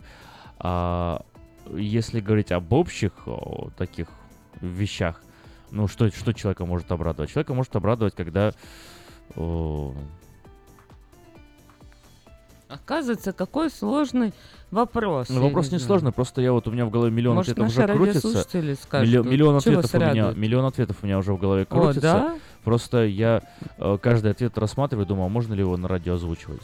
А 0.58 1.24
если 1.72 2.20
говорить 2.20 2.52
об 2.52 2.72
общих 2.72 3.12
о, 3.26 3.70
таких 3.76 4.08
вещах, 4.60 5.22
ну, 5.70 5.88
что, 5.88 6.10
что 6.10 6.32
человека 6.32 6.66
может 6.66 6.92
обрадовать? 6.92 7.30
Человека 7.30 7.54
может 7.54 7.74
обрадовать, 7.76 8.14
когда... 8.14 8.52
о, 9.36 9.94
Оказывается, 12.68 13.32
какой 13.32 13.70
сложный 13.70 14.32
вопрос. 14.74 15.28
Ну, 15.30 15.40
вопрос 15.40 15.66
не 15.72 15.78
знаю. 15.78 15.86
сложный, 15.86 16.12
просто 16.12 16.42
я 16.42 16.52
вот 16.52 16.68
у 16.68 16.70
меня 16.70 16.84
в 16.84 16.90
голове 16.90 17.10
миллион 17.10 17.36
Может, 17.36 17.52
ответов 17.52 17.70
уже 17.72 17.86
крутится. 17.86 18.42
скажут, 18.82 19.08
Миллион, 19.08 19.28
миллион 19.30 19.56
ответов 19.56 19.94
у 19.94 19.98
меня, 19.98 20.32
миллион 20.32 20.64
ответов 20.66 20.96
у 21.02 21.06
меня 21.06 21.18
уже 21.18 21.32
в 21.32 21.38
голове 21.38 21.62
О, 21.62 21.66
крутится. 21.66 22.00
да? 22.00 22.34
Просто 22.64 23.04
я 23.04 23.42
э, 23.78 23.98
каждый 24.00 24.30
ответ 24.30 24.56
рассматриваю, 24.58 25.06
думаю, 25.06 25.26
а 25.26 25.28
можно 25.28 25.54
ли 25.54 25.60
его 25.60 25.76
на 25.76 25.88
радио 25.88 26.14
озвучивать? 26.14 26.62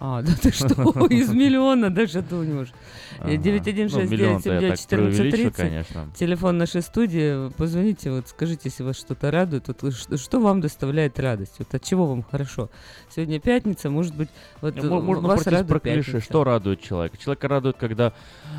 А, 0.00 0.22
да 0.22 0.32
ты 0.40 0.52
что, 0.52 0.66
из 1.10 1.30
миллиона 1.32 1.90
даже. 1.90 2.20
Ага. 2.20 3.32
Э, 3.32 3.36
Ну, 3.36 4.02
миллион-то 4.08 4.52
я 4.60 4.70
так 4.70 4.86
преувеличу, 4.88 5.36
916-914-30. 5.48 5.50
конечно. 5.56 6.08
Телефон 6.14 6.58
нашей 6.58 6.82
студии. 6.82 7.50
Позвоните, 7.54 8.12
вот 8.12 8.28
скажите, 8.28 8.62
если 8.66 8.84
вас 8.84 8.96
что-то 8.96 9.30
радует. 9.32 9.66
Вот, 9.66 9.94
что, 10.20 10.38
вам 10.40 10.60
доставляет 10.60 11.18
радость? 11.18 11.54
Вот 11.58 11.74
от 11.74 11.82
чего 11.82 12.06
вам 12.06 12.22
хорошо? 12.22 12.70
Сегодня 13.14 13.40
пятница, 13.40 13.90
может 13.90 14.14
быть, 14.14 14.28
вот 14.60 14.80
Мо- 14.82 15.00
Можно 15.00 15.28
вас 15.28 15.44
радует 15.46 15.66
про 15.66 15.80
клише. 15.80 16.20
Что 16.20 16.44
радует 16.44 16.80
человека? 16.80 17.16
Человека 17.16 17.48
радует, 17.48 17.76
когда 17.76 18.12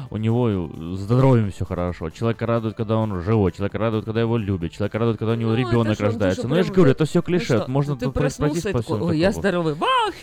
у 0.09 0.17
него 0.17 0.69
здоровьем 0.95 1.51
все 1.51 1.63
хорошо. 1.65 2.09
Человека 2.09 2.45
радует, 2.45 2.75
когда 2.75 2.97
он 2.97 3.21
живой. 3.21 3.53
Человека 3.53 3.77
радует, 3.77 4.03
когда 4.05 4.19
его 4.19 4.37
любят. 4.37 4.73
Человека 4.73 4.99
радует, 4.99 5.17
когда 5.17 5.33
у 5.33 5.35
него 5.35 5.51
Ну, 5.51 5.57
это 5.57 5.69
ребенок 5.69 5.99
рождается. 6.01 6.47
Ну, 6.47 6.55
я 6.55 6.63
же 6.63 6.73
говорю, 6.73 6.91
это 6.91 7.05
все 7.05 7.19
Ну 7.19 7.23
клише. 7.23 7.63
Можно 7.67 7.95
ты 7.95 8.05
тут 8.05 8.13
пройтись 8.13 8.37
проснулся 8.37 8.69
и 8.69 8.73
по 8.73 8.81
всему 8.81 9.11
я 9.11 9.31
здоровый. 9.31 9.73
Вах! 9.75 10.13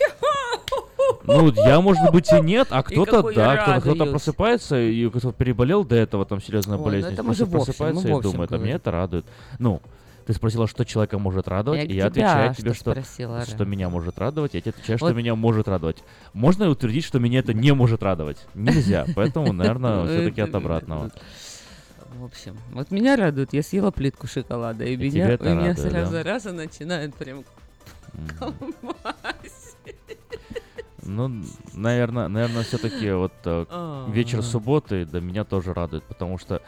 Ну, 1.27 1.51
я, 1.53 1.81
может 1.81 2.11
быть, 2.11 2.31
и 2.31 2.39
нет, 2.41 2.67
а 2.71 2.79
И 2.79 2.83
кто-то, 2.83 3.21
да, 3.33 3.57
кто-то, 3.57 3.81
кто-то 3.81 4.05
просыпается 4.07 4.79
и 4.79 5.09
кто-то 5.09 5.33
переболел 5.33 5.83
до 5.83 5.95
этого, 5.95 6.25
там, 6.25 6.41
серьезная 6.41 6.75
Ой, 6.77 6.79
ну 6.79 6.85
болезнь, 6.85 7.13
это 7.13 7.23
мы 7.23 7.35
же 7.35 7.45
просыпается 7.45 8.07
и 8.07 8.21
думает, 8.21 8.51
а 8.51 8.55
меня 8.55 8.57
говорим. 8.57 8.75
это 8.77 8.91
радует. 8.91 9.25
Ну, 9.59 9.81
ты 10.25 10.33
спросила, 10.33 10.67
что 10.67 10.83
человека 10.85 11.19
может 11.19 11.47
радовать, 11.47 11.83
Я 11.83 11.85
и 11.85 11.93
я 11.95 12.05
отвечаю 12.07 12.53
что 12.53 12.61
тебе, 12.61 12.73
что, 12.73 12.91
спросила, 12.91 13.45
что 13.45 13.63
Ра. 13.63 13.67
меня 13.67 13.89
может 13.89 14.17
радовать, 14.19 14.53
я 14.55 14.61
тебе 14.61 14.71
отвечаю, 14.71 14.97
что 14.97 15.07
Вот- 15.07 15.15
меня 15.15 15.35
может 15.35 15.67
радовать. 15.67 15.97
Можно 16.33 16.69
утвердить, 16.69 17.05
что 17.05 17.19
меня 17.19 17.39
это 17.39 17.53
не 17.53 17.73
может 17.73 18.03
радовать? 18.03 18.37
Нельзя, 18.53 19.05
поэтому, 19.15 19.53
наверное, 19.53 20.05
все-таки 20.05 20.41
от 20.41 20.53
обратного. 20.55 21.11
В 22.19 22.25
общем, 22.25 22.57
вот 22.73 22.89
меня 22.91 23.15
радует, 23.15 23.53
я 23.53 23.61
съела 23.61 23.91
плитку 23.91 24.27
шоколада, 24.27 24.83
и, 24.85 24.93
И 24.93 24.97
меня, 24.97 25.37
у 25.39 25.43
меня 25.43 25.55
радует, 25.67 25.79
сразу 25.79 26.11
да? 26.13 26.23
раза 26.23 26.51
начинает 26.51 27.13
прям 27.15 27.43
колбасить. 28.39 30.16
Ну, 31.07 31.31
наверное, 31.73 32.27
наверное, 32.27 32.63
все-таки 32.63 33.11
вот 33.13 33.31
э, 33.45 33.65
А. 33.69 34.09
вечер 34.11 34.43
субботы, 34.43 35.05
да, 35.05 35.19
меня 35.19 35.43
тоже 35.45 35.73
радует, 35.73 36.03
потому 36.03 36.37
что 36.37 36.61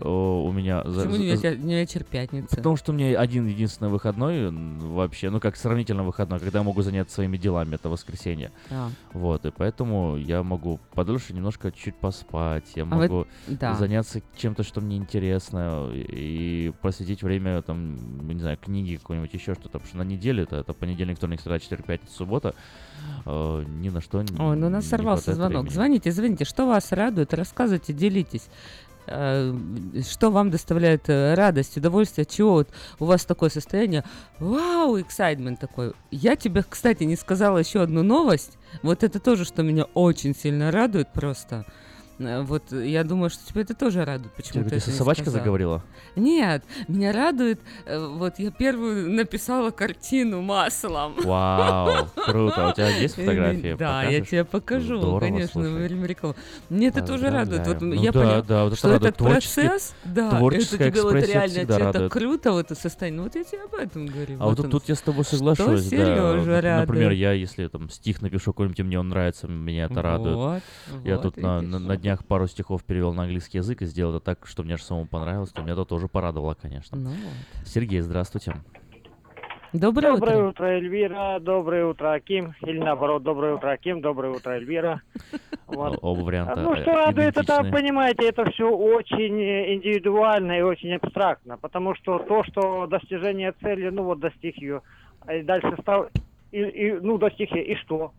у 0.00 0.52
меня... 0.52 0.84
за- 0.84 1.00
Почему 1.06 1.16
не 1.16 1.30
вечер, 1.32 1.56
не 1.58 1.74
вечер 1.74 2.04
пятницы? 2.04 2.56
Потому 2.56 2.76
что 2.76 2.92
у 2.92 2.94
меня 2.94 3.18
один 3.18 3.46
единственный 3.46 3.88
выходной 3.88 4.50
вообще, 4.50 5.30
ну 5.30 5.40
как 5.40 5.56
сравнительно 5.56 6.04
выходной, 6.04 6.38
когда 6.40 6.58
я 6.58 6.62
могу 6.64 6.82
заняться 6.82 7.14
своими 7.14 7.36
делами, 7.36 7.74
это 7.76 7.88
воскресенье. 7.88 8.52
А. 8.70 8.90
Вот, 9.12 9.46
и 9.46 9.50
поэтому 9.50 10.16
я 10.16 10.42
могу 10.42 10.78
подольше 10.94 11.32
немножко 11.32 11.72
чуть 11.72 11.96
поспать, 11.96 12.72
я 12.74 12.84
вот- 12.84 12.96
могу 13.10 13.26
заняться 13.78 14.20
чем-то, 14.36 14.62
что 14.62 14.80
мне 14.80 14.96
интересно, 14.96 15.90
и 15.94 16.72
посвятить 16.82 17.22
время, 17.22 17.62
там, 17.62 17.96
не 18.28 18.40
знаю, 18.40 18.58
книге 18.58 18.98
какой-нибудь, 18.98 19.32
еще 19.32 19.54
что-то, 19.54 19.70
потому 19.70 19.86
что 19.86 19.96
на 19.96 20.02
неделе, 20.02 20.42
это, 20.42 20.56
это 20.56 20.72
понедельник, 20.74 21.16
вторник, 21.16 21.40
среда, 21.40 21.58
четверг, 21.58 21.86
пятница, 21.86 22.12
суббота, 22.14 22.54
э, 23.24 23.64
ни 23.80 23.88
на 23.88 24.00
что 24.00 24.22
не 24.22 24.28
Ой, 24.38 24.56
ну 24.56 24.66
у 24.66 24.70
нас 24.70 24.86
сорвался 24.86 25.34
звонок. 25.34 25.62
времени. 25.62 25.74
Звоните, 25.74 26.12
звоните, 26.12 26.44
что 26.44 26.66
вас 26.66 26.92
радует, 26.92 27.34
рассказывайте, 27.34 27.92
делитесь. 27.92 28.48
Э, 29.08 29.54
Что 30.08 30.30
вам 30.30 30.50
доставляет 30.50 31.08
э, 31.08 31.34
радость, 31.34 31.76
удовольствие, 31.76 32.24
чего 32.24 32.54
вот 32.54 32.68
у 32.98 33.04
вас 33.04 33.24
такое 33.24 33.50
состояние? 33.50 34.02
Вау, 34.40 35.00
эксайтмент 35.00 35.60
такой. 35.60 35.92
Я 36.10 36.34
тебе, 36.36 36.64
кстати, 36.68 37.04
не 37.04 37.16
сказала 37.16 37.58
еще 37.58 37.82
одну 37.82 38.02
новость. 38.02 38.58
Вот 38.82 39.04
это 39.04 39.20
тоже, 39.20 39.44
что 39.44 39.62
меня 39.62 39.84
очень 39.94 40.34
сильно 40.34 40.70
радует 40.72 41.12
просто. 41.12 41.64
Э, 42.18 42.42
Вот 42.42 42.72
э, 42.72 42.88
я 42.88 43.04
думаю, 43.04 43.28
что 43.30 43.46
тебя 43.46 43.60
это 43.62 43.74
тоже 43.74 44.04
радует. 44.04 44.32
Почему 44.34 44.64
ты 44.64 44.76
это 44.76 44.90
не 44.90 44.96
собачка 44.96 45.24
сказала? 45.24 45.42
заговорила? 45.42 45.82
Нет, 46.16 46.64
меня 46.88 47.12
радует. 47.12 47.60
э, 47.84 47.98
Вот 48.06 48.38
я 48.38 48.50
первую 48.50 49.10
написала 49.10 49.70
картину 49.70 50.40
маслом. 50.42 51.14
Вау, 51.22 52.06
круто. 52.14 52.68
А 52.68 52.70
у 52.70 52.74
тебя 52.74 52.88
есть 52.88 53.14
фотографии? 53.16 53.76
Да, 53.78 54.04
я 54.04 54.20
тебе 54.24 54.44
покажу, 54.44 54.98
Здорово, 54.98 55.20
конечно, 55.20 55.62
слушай. 55.62 55.72
время 55.84 56.06
рекламы. 56.06 56.34
Мне 56.70 56.88
это 56.88 57.02
тоже 57.04 57.28
радует. 57.30 57.66
Вот 57.66 57.78
Поздравляю. 57.78 58.02
я 58.02 58.10
Ну 58.12 58.12
да, 58.12 58.20
поняла, 58.24 58.42
да, 58.42 58.62
вот 58.64 58.68
это 58.68 58.76
что 58.76 58.88
радует. 58.88 59.02
этот 59.08 59.18
Творческий- 59.18 59.68
процесс, 59.68 59.94
да, 60.04 60.28
это 60.40 60.78
тебе 60.78 61.02
вот 61.02 61.14
реально 61.14 61.78
радует. 61.78 61.92
так 61.92 62.12
круто 62.12 62.52
в 62.52 62.56
это 62.58 62.74
состояние. 62.74 63.22
Вот 63.22 63.34
я 63.34 63.44
тебе 63.44 63.62
об 63.64 63.74
этом 63.74 64.06
говорю. 64.06 64.36
А 64.40 64.46
вот 64.46 64.56
тут, 64.56 64.64
он. 64.66 64.70
тут 64.70 64.88
я 64.88 64.94
с 64.94 65.00
тобой 65.02 65.24
Что 65.24 65.36
соглашусь, 65.36 65.84
да. 65.84 65.90
Сережа 65.90 66.16
Нап- 66.16 66.80
Например, 66.80 67.04
радует? 67.08 67.18
я, 67.18 67.32
если 67.32 67.66
там 67.68 67.90
стих 67.90 68.22
напишу 68.22 68.52
какой-нибудь, 68.52 68.80
мне 68.80 68.98
он 68.98 69.08
нравится, 69.10 69.46
меня 69.48 69.84
это 69.84 70.00
радует. 70.00 70.34
Вот, 70.36 70.62
я 71.04 71.18
тут 71.18 71.36
на, 71.36 71.60
на, 71.60 71.78
на 71.78 71.96
днях 72.06 72.24
пару 72.24 72.46
стихов 72.46 72.84
перевел 72.84 73.12
на 73.12 73.24
английский 73.24 73.58
язык 73.58 73.82
и 73.82 73.84
сделал 73.84 74.14
это 74.14 74.24
так, 74.24 74.46
что 74.46 74.62
мне 74.62 74.74
аж 74.74 74.82
самому 74.82 75.06
понравилось, 75.06 75.50
то 75.50 75.60
меня 75.62 75.72
это 75.72 75.84
тоже 75.84 76.06
порадовало, 76.06 76.54
конечно. 76.54 76.96
Ну 76.96 77.10
вот. 77.10 77.66
Сергей, 77.66 78.00
здравствуйте. 78.00 78.54
Доброе, 79.72 80.12
Доброе 80.12 80.36
утро. 80.36 80.48
утро, 80.50 80.64
Эльвира. 80.66 81.40
Доброе 81.40 81.86
утро, 81.86 82.12
Аким. 82.12 82.54
Или 82.64 82.78
наоборот, 82.78 83.24
доброе 83.24 83.54
утро, 83.54 83.70
Аким. 83.70 84.00
Доброе 84.00 84.36
утро, 84.36 84.52
Эльвира. 84.52 85.02
Вот. 85.66 85.98
Оба 86.00 86.20
варианта 86.20 86.60
Ну, 86.60 86.76
что 86.76 86.92
радует, 86.92 87.36
это, 87.36 87.64
понимаете, 87.64 88.28
это 88.28 88.48
все 88.52 88.70
очень 88.70 89.42
индивидуально 89.74 90.60
и 90.60 90.62
очень 90.62 90.94
абстрактно, 90.94 91.58
потому 91.58 91.96
что 91.96 92.20
то, 92.20 92.44
что 92.44 92.86
достижение 92.86 93.52
цели, 93.60 93.88
ну 93.88 94.04
вот 94.04 94.20
достиг 94.20 94.56
ее, 94.58 94.82
а 95.26 95.34
и 95.34 95.42
дальше 95.42 95.76
стал, 95.80 96.06
и, 96.52 96.60
и, 96.60 96.92
ну 96.92 97.18
достиг 97.18 97.50
ее, 97.50 97.64
и 97.64 97.74
что? 97.74 98.12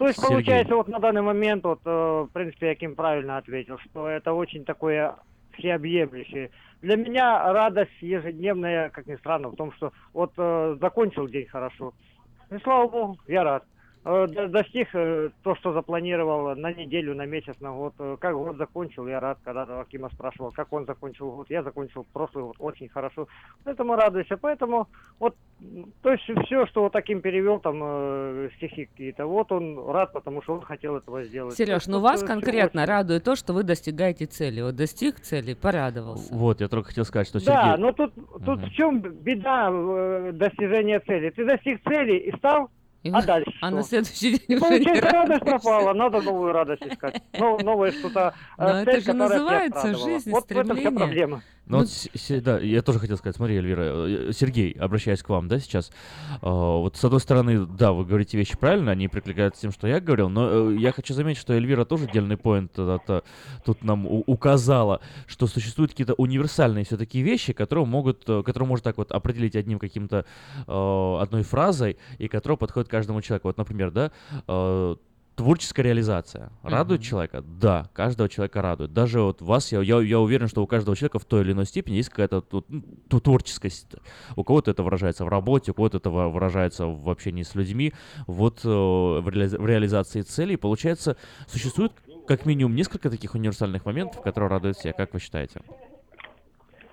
То 0.00 0.06
есть 0.06 0.18
Сергей. 0.18 0.36
получается 0.36 0.76
вот 0.76 0.88
на 0.88 0.98
данный 0.98 1.20
момент, 1.20 1.62
вот, 1.62 1.80
э, 1.84 1.90
в 1.90 2.30
принципе, 2.32 2.70
Аким 2.70 2.94
правильно 2.94 3.36
ответил, 3.36 3.78
что 3.80 4.08
это 4.08 4.32
очень 4.32 4.64
такое 4.64 5.14
всеобъемлющее. 5.58 6.50
Для 6.80 6.96
меня 6.96 7.52
радость 7.52 8.00
ежедневная, 8.00 8.88
как 8.88 9.06
ни 9.06 9.16
странно, 9.16 9.50
в 9.50 9.56
том, 9.56 9.72
что 9.72 9.92
вот 10.14 10.32
э, 10.38 10.78
закончил 10.80 11.28
день 11.28 11.46
хорошо. 11.48 11.92
И 12.50 12.56
слава 12.62 12.88
богу, 12.88 13.18
я 13.28 13.44
рад. 13.44 13.64
Э, 14.02 14.26
до- 14.28 14.48
Достиг 14.48 14.88
э, 14.94 15.28
то, 15.42 15.54
что 15.56 15.72
запланировал 15.74 16.56
на 16.56 16.72
неделю, 16.72 17.14
на 17.14 17.26
месяц, 17.26 17.54
на 17.60 17.70
год. 17.72 17.92
Э, 17.98 18.16
Как 18.18 18.34
год 18.34 18.56
закончил, 18.56 19.06
я 19.06 19.20
рад, 19.20 19.38
когда 19.44 19.64
Акима 19.80 20.08
спрашивал, 20.10 20.52
как 20.52 20.72
он 20.72 20.86
закончил 20.86 21.30
год. 21.32 21.50
Я 21.50 21.62
закончил 21.62 22.06
прошлый 22.14 22.44
год 22.44 22.56
очень 22.58 22.88
хорошо. 22.88 23.28
Поэтому 23.62 23.96
радуюсь. 23.96 24.26
Поэтому 24.40 24.88
вот, 25.18 25.36
то 26.02 26.12
есть 26.12 26.24
все, 26.46 26.64
что 26.66 26.84
вот 26.84 26.92
таким 26.92 27.20
перевел, 27.20 27.60
там 27.60 27.78
э, 27.82 28.48
стихи 28.56 28.86
какие-то, 28.86 29.26
вот 29.26 29.52
он 29.52 29.78
рад, 29.90 30.14
потому 30.14 30.40
что 30.42 30.54
он 30.54 30.62
хотел 30.62 30.96
этого 30.96 31.22
сделать. 31.24 31.54
Сереж, 31.54 31.86
ну 31.86 32.00
вас 32.00 32.22
э, 32.22 32.26
конкретно 32.26 32.82
очень- 32.82 32.90
радует 32.90 33.24
то, 33.24 33.36
что 33.36 33.52
вы 33.52 33.64
достигаете 33.64 34.24
цели. 34.24 34.62
Вот 34.62 34.76
достиг 34.76 35.20
цели, 35.20 35.52
порадовался. 35.52 36.34
Вот, 36.34 36.62
я 36.62 36.68
только 36.68 36.88
хотел 36.88 37.04
сказать, 37.04 37.28
что 37.28 37.44
Да, 37.44 37.72
Сергей... 37.76 37.82
но 37.84 37.92
тут, 37.92 38.14
тут 38.46 38.60
в 38.60 38.70
чем 38.72 39.00
беда 39.02 39.68
э, 39.70 40.30
достижения 40.32 41.00
цели? 41.00 41.28
Ты 41.28 41.44
достиг 41.44 41.82
цели 41.84 42.16
и 42.16 42.34
стал, 42.38 42.70
а 43.04 43.22
дальше 43.22 43.52
А 43.60 43.66
что? 43.68 43.76
на 43.76 43.82
следующий 43.82 44.30
день 44.38 44.56
уже 44.56 44.60
Получается, 44.60 44.94
не 44.94 45.00
радость 45.00 45.12
радуешься. 45.12 45.44
пропала, 45.44 45.92
надо 45.94 46.20
новую 46.20 46.52
радость 46.52 46.82
искать. 46.82 47.22
Но, 47.38 47.58
новое 47.58 47.92
что-то, 47.92 48.34
э, 48.58 48.62
Но 48.62 48.68
это 48.82 48.90
цель, 48.92 49.00
же 49.00 49.06
которая 49.06 49.28
тебя 49.28 49.38
называется 49.38 49.94
жизнь, 49.94 50.30
Вот 50.30 50.44
в 50.44 50.50
этом 50.50 50.64
вся 50.64 50.72
стремление. 50.74 50.90
проблема. 50.98 51.42
Ну, 51.70 51.78
вот, 51.78 51.88
с- 51.88 52.08
с- 52.14 52.40
да, 52.40 52.58
я 52.58 52.82
тоже 52.82 52.98
хотел 52.98 53.16
сказать, 53.16 53.36
смотри, 53.36 53.56
Эльвира, 53.56 53.82
э, 53.84 54.32
Сергей, 54.32 54.72
обращаясь 54.72 55.22
к 55.22 55.28
вам, 55.28 55.48
да, 55.48 55.58
сейчас, 55.58 55.90
э, 55.90 56.38
вот 56.42 56.96
с 56.96 57.04
одной 57.04 57.20
стороны, 57.20 57.64
да, 57.66 57.92
вы 57.92 58.04
говорите 58.04 58.36
вещи 58.36 58.56
правильно, 58.58 58.90
они 58.92 59.08
прикликаются 59.08 59.58
с 59.58 59.62
тем, 59.62 59.70
что 59.72 59.86
я 59.86 60.00
говорил, 60.00 60.28
но 60.28 60.70
э, 60.72 60.76
я 60.76 60.92
хочу 60.92 61.14
заметить, 61.14 61.40
что 61.40 61.52
Эльвира 61.54 61.84
тоже 61.84 62.08
дельный 62.12 62.36
поинт 62.36 62.72
э, 62.76 63.20
тут 63.64 63.84
нам 63.84 64.06
указала, 64.06 65.00
что 65.26 65.46
существуют 65.46 65.92
какие-то 65.92 66.14
универсальные 66.14 66.84
все-таки 66.84 67.20
вещи, 67.22 67.52
которые 67.52 67.86
могут, 67.86 68.28
э, 68.28 68.42
которые 68.42 68.68
можно 68.68 68.84
так 68.84 68.98
вот 68.98 69.12
определить 69.12 69.54
одним 69.56 69.78
каким-то, 69.78 70.24
э, 70.66 71.16
одной 71.20 71.42
фразой, 71.42 71.96
и 72.18 72.28
которые 72.28 72.58
подходят 72.58 72.88
каждому 72.88 73.22
человеку. 73.22 73.48
Вот, 73.48 73.58
например, 73.58 73.90
да, 73.90 74.10
э, 74.48 74.96
Творческая 75.40 75.82
реализация. 75.84 76.52
Радует 76.62 77.00
Мгм. 77.00 77.08
человека? 77.08 77.40
Да, 77.42 77.88
каждого 77.94 78.28
человека 78.28 78.60
радует. 78.60 78.92
Даже 78.92 79.22
вот 79.22 79.40
вас, 79.40 79.72
я, 79.72 79.80
я, 79.80 79.98
я 80.00 80.20
уверен, 80.20 80.48
что 80.48 80.62
у 80.62 80.66
каждого 80.66 80.94
человека 80.94 81.18
в 81.18 81.24
той 81.24 81.40
или 81.40 81.52
иной 81.52 81.64
степени 81.64 81.94
есть 81.96 82.10
какая-то 82.10 82.42
тут, 82.42 82.66
ну, 82.68 83.20
творческость. 83.20 83.86
У 84.36 84.44
кого-то 84.44 84.70
это 84.70 84.82
выражается 84.82 85.24
в 85.24 85.28
работе, 85.28 85.70
у 85.70 85.74
кого-то 85.74 85.96
это 85.96 86.10
выражается 86.10 86.84
в 86.86 87.08
общении 87.08 87.42
с 87.42 87.54
людьми. 87.54 87.94
Вот 88.26 88.60
э, 88.64 88.68
в, 88.68 89.26
реали- 89.30 89.56
в 89.56 89.66
реализации 89.66 90.20
целей, 90.20 90.56
получается, 90.56 91.16
существует 91.46 91.92
как 92.26 92.44
минимум 92.44 92.74
несколько 92.76 93.08
таких 93.08 93.34
универсальных 93.34 93.86
моментов, 93.86 94.20
которые 94.22 94.50
радуют 94.50 94.76
всех, 94.76 94.94
как 94.94 95.14
вы 95.14 95.20
считаете? 95.20 95.62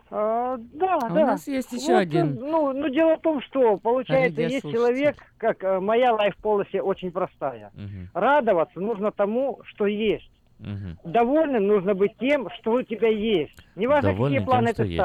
А, 0.09 0.57
да, 0.57 0.95
А 1.01 1.09
да. 1.09 1.23
у 1.23 1.25
нас 1.27 1.47
есть 1.47 1.71
еще 1.73 1.93
Вот, 1.93 1.99
один. 2.01 2.35
Ну, 2.39 2.71
ну, 2.73 2.89
дело 2.89 3.17
в 3.17 3.21
том, 3.21 3.41
что, 3.41 3.77
получается, 3.77 4.41
есть 4.41 4.53
Радиослушатель. 4.63 4.71
человек, 4.73 5.15
как 5.37 5.63
э, 5.63 5.79
моя 5.79 6.13
лайф-полоси 6.13 6.79
очень 6.79 7.11
простая. 7.11 7.71
Мгм. 7.73 8.09
Радоваться 8.13 8.79
нужно 8.79 9.11
тому, 9.11 9.59
что 9.65 9.85
есть. 9.85 10.31
Мгм. 10.59 10.97
Довольным 11.03 11.67
нужно 11.67 11.93
быть 11.93 12.17
тем, 12.19 12.49
что 12.59 12.73
у 12.73 12.81
тебя 12.81 13.09
есть. 13.09 13.55
Неважно, 13.75 14.11
Довольным 14.11 14.39
какие 14.43 14.45
планы 14.45 14.73
тем, 14.73 14.85
ты 14.85 14.91
есть. 14.91 14.97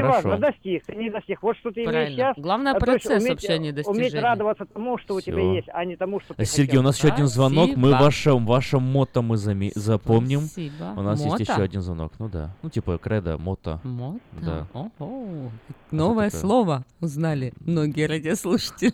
Хорошо. 0.00 0.28
Неважно, 0.28 0.38
достиг 0.46 0.84
ты, 0.86 0.94
не 0.96 1.10
достиг. 1.10 1.42
Вот 1.42 1.56
что 1.56 1.70
ты 1.70 1.80
имеешь 1.80 1.90
Правильно. 1.90 2.16
сейчас. 2.16 2.36
Главное, 2.38 2.72
а 2.72 2.74
есть 2.76 2.84
процесс 2.86 3.22
уметь, 3.22 3.30
вообще, 3.30 3.52
а 3.52 3.58
не 3.58 3.72
Уметь 3.84 4.14
радоваться 4.14 4.64
тому, 4.66 4.98
что 4.98 5.14
у 5.14 5.20
тебя 5.20 5.54
есть, 5.54 5.68
а 5.72 5.84
не 5.84 5.96
тому, 5.96 6.20
что 6.20 6.34
ты 6.34 6.44
Сергей, 6.44 6.66
хотел. 6.66 6.80
у 6.80 6.84
нас 6.84 6.98
еще 6.98 7.08
один 7.08 7.26
звонок. 7.26 7.70
Мы 7.76 7.88
Спасибо. 7.88 8.04
ваше, 8.04 8.32
ваше 8.34 8.78
мото 8.78 9.22
мы 9.22 9.36
заме- 9.36 9.72
запомним. 9.74 10.40
Спасибо. 10.42 10.94
У 10.96 11.02
нас 11.02 11.18
есть 11.20 11.30
Мото? 11.30 11.42
еще 11.42 11.62
один 11.62 11.80
звонок. 11.82 12.12
Ну 12.18 12.28
да. 12.28 12.50
Ну 12.62 12.70
типа 12.70 12.98
кредо, 12.98 13.38
мото. 13.38 13.80
Мото? 13.84 14.20
Да. 14.40 14.66
Ого. 14.72 15.50
Новое 15.90 16.26
такое? 16.30 16.40
слово 16.40 16.84
узнали 17.00 17.52
многие 17.60 18.06
радиослушатели. 18.06 18.92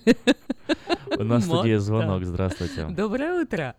У 1.19 1.25
нас 1.25 1.45
в 1.45 1.47
студии 1.47 1.77
звонок. 1.77 2.25
Здравствуйте. 2.25 2.87
Доброе 2.87 3.43
утро. 3.43 3.75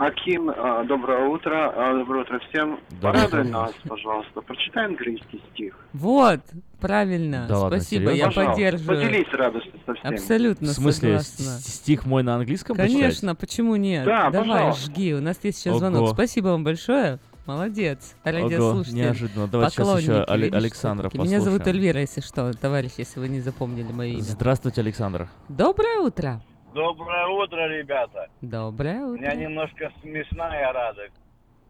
Аким, 0.00 0.48
а, 0.50 0.82
доброе 0.84 1.28
утро. 1.28 1.72
А, 1.76 1.98
Доброе 1.98 2.22
утро 2.22 2.40
всем. 2.48 2.80
Доброе 3.02 3.12
Порадуй 3.28 3.40
утро. 3.40 3.50
нас, 3.52 3.72
пожалуйста. 3.86 4.40
Прочитай 4.40 4.86
английский 4.86 5.42
стих. 5.52 5.74
Вот, 5.92 6.40
правильно. 6.80 7.44
Да 7.46 7.58
ладно, 7.58 7.78
Спасибо, 7.80 8.04
серьезно? 8.12 8.18
я 8.18 8.24
Пожалуйста, 8.26 8.52
поддерживаю. 8.52 9.02
Поделись 9.02 9.32
радостью 9.34 9.72
со 9.84 9.94
всеми. 9.94 10.14
Абсолютно 10.14 10.66
В 10.68 10.70
смысле, 10.70 11.20
согласна. 11.20 11.70
стих 11.70 12.06
мой 12.06 12.22
на 12.22 12.36
английском 12.36 12.76
почитать? 12.78 12.98
Конечно, 12.98 13.34
почему 13.34 13.76
нет? 13.76 14.06
Да, 14.06 14.30
Давай, 14.30 14.48
пожалуйста. 14.48 14.86
жги. 14.90 15.14
У 15.14 15.20
нас 15.20 15.38
есть 15.42 15.58
сейчас 15.58 15.72
Ого. 15.72 15.78
звонок. 15.80 16.10
Спасибо 16.14 16.46
вам 16.48 16.64
большое. 16.64 17.18
Молодец. 17.46 18.14
Радиослушатель. 18.24 18.94
неожиданно. 18.96 19.48
Давайте 19.48 19.74
сейчас 19.74 19.86
Поклонники, 19.86 20.10
еще 20.12 20.22
Али- 20.24 20.44
видишь, 20.44 20.56
Александра 20.56 21.08
всё-таки. 21.10 21.28
Меня 21.28 21.40
зовут 21.40 21.58
послушаем. 21.60 21.76
Эльвира, 21.84 22.00
если 22.00 22.20
что, 22.22 22.52
товарищ, 22.54 22.92
если 22.96 23.20
вы 23.20 23.28
не 23.28 23.40
запомнили 23.40 23.92
мое 23.92 24.12
имя. 24.12 24.20
Здравствуйте, 24.22 24.80
Александр. 24.80 25.28
Доброе 25.48 25.98
утро. 25.98 26.40
Доброе 26.74 27.26
утро, 27.26 27.68
ребята. 27.68 28.28
Доброе 28.40 29.00
У 29.04 29.16
меня 29.16 29.30
утро. 29.30 29.36
немножко 29.40 29.92
смешная 30.02 30.72
радость. 30.72 31.14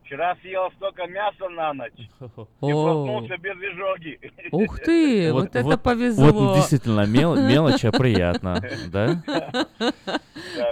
Вчера 0.04 0.36
съел 0.42 0.70
столько 0.72 1.06
мяса 1.06 1.48
на 1.50 1.72
ночь 1.72 1.92
и 2.20 2.72
О, 2.72 2.84
проснулся 2.84 3.36
без 3.38 3.56
изжоги. 3.56 4.18
ух 4.52 4.80
ты, 4.80 5.32
вот, 5.32 5.54
это 5.54 5.62
вот, 5.62 5.82
повезло. 5.82 6.32
Вот 6.32 6.56
действительно 6.56 7.06
мел- 7.06 7.36
мелочь, 7.36 7.84
а 7.84 7.92
приятно, 7.92 8.60
да? 8.92 9.22
Да, 9.28 9.66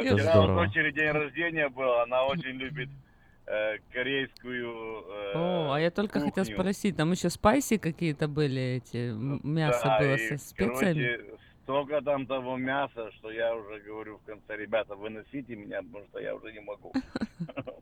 вчера 0.00 0.40
у 0.44 0.46
дочери 0.56 0.90
день 0.90 1.10
рождения 1.10 1.68
был, 1.68 2.00
она 2.00 2.24
очень 2.24 2.56
любит 2.56 2.88
э, 3.46 3.76
корейскую 3.92 5.04
э, 5.06 5.32
О, 5.36 5.72
а 5.72 5.80
я 5.80 5.90
только 5.92 6.18
хотел 6.18 6.44
спросить, 6.44 6.96
там 6.96 7.12
еще 7.12 7.30
спайси 7.30 7.78
какие-то 7.78 8.26
были, 8.26 8.82
эти 8.82 9.12
мясо 9.46 9.84
Да, 9.84 9.98
было 10.00 10.16
со 10.16 10.36
специями? 10.38 11.16
Короче, 11.16 11.20
столько 11.68 12.00
там 12.00 12.26
того 12.26 12.56
мяса, 12.56 13.10
что 13.12 13.30
я 13.30 13.54
уже 13.54 13.80
говорю 13.80 14.16
в 14.16 14.22
конце, 14.24 14.56
ребята, 14.56 14.94
выносите 14.94 15.54
меня, 15.54 15.82
потому 15.82 16.06
что 16.06 16.18
я 16.18 16.34
уже 16.34 16.50
не 16.52 16.60
могу. 16.60 16.92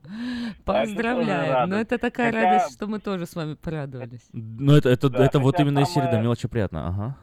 Поздравляю. 0.65 1.69
Но 1.69 1.77
это 1.77 1.97
такая 1.99 2.33
радость, 2.33 2.75
что 2.75 2.89
мы 2.89 2.99
тоже 2.99 3.27
с 3.27 3.37
вами 3.37 3.55
порадовались. 3.55 4.29
Ну 4.33 4.73
это, 4.73 4.89
это, 4.89 5.07
это 5.07 5.39
вот 5.39 5.61
именно 5.61 5.81
из 5.81 5.91
серии, 5.91 6.07
да, 6.07 6.11
самое- 6.11 6.23
мелочи 6.23 6.49
приятно, 6.49 6.89
ага. 6.89 7.17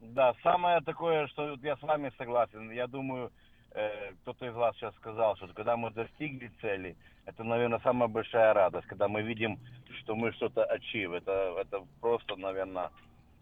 Да, 0.00 0.34
самое 0.42 0.80
такое, 0.80 1.28
что 1.28 1.56
я 1.62 1.76
с 1.76 1.82
вами 1.82 2.10
согласен. 2.18 2.72
Я 2.72 2.88
думаю, 2.88 3.30
э, 3.70 4.12
кто-то 4.22 4.46
из 4.46 4.54
вас 4.54 4.74
сейчас 4.76 4.92
сказал, 4.96 5.36
что 5.36 5.46
когда 5.54 5.76
мы 5.76 5.92
достигли 5.92 6.50
цели, 6.60 6.96
это, 7.26 7.44
наверное, 7.44 7.80
самая 7.84 8.08
большая 8.08 8.54
радость, 8.54 8.88
когда 8.88 9.06
мы 9.06 9.22
видим, 9.22 9.60
что 10.00 10.16
мы 10.16 10.32
что-то 10.32 10.62
achieve. 10.62 11.16
Это, 11.16 11.54
это 11.60 11.84
просто, 12.00 12.34
наверное, 12.36 12.90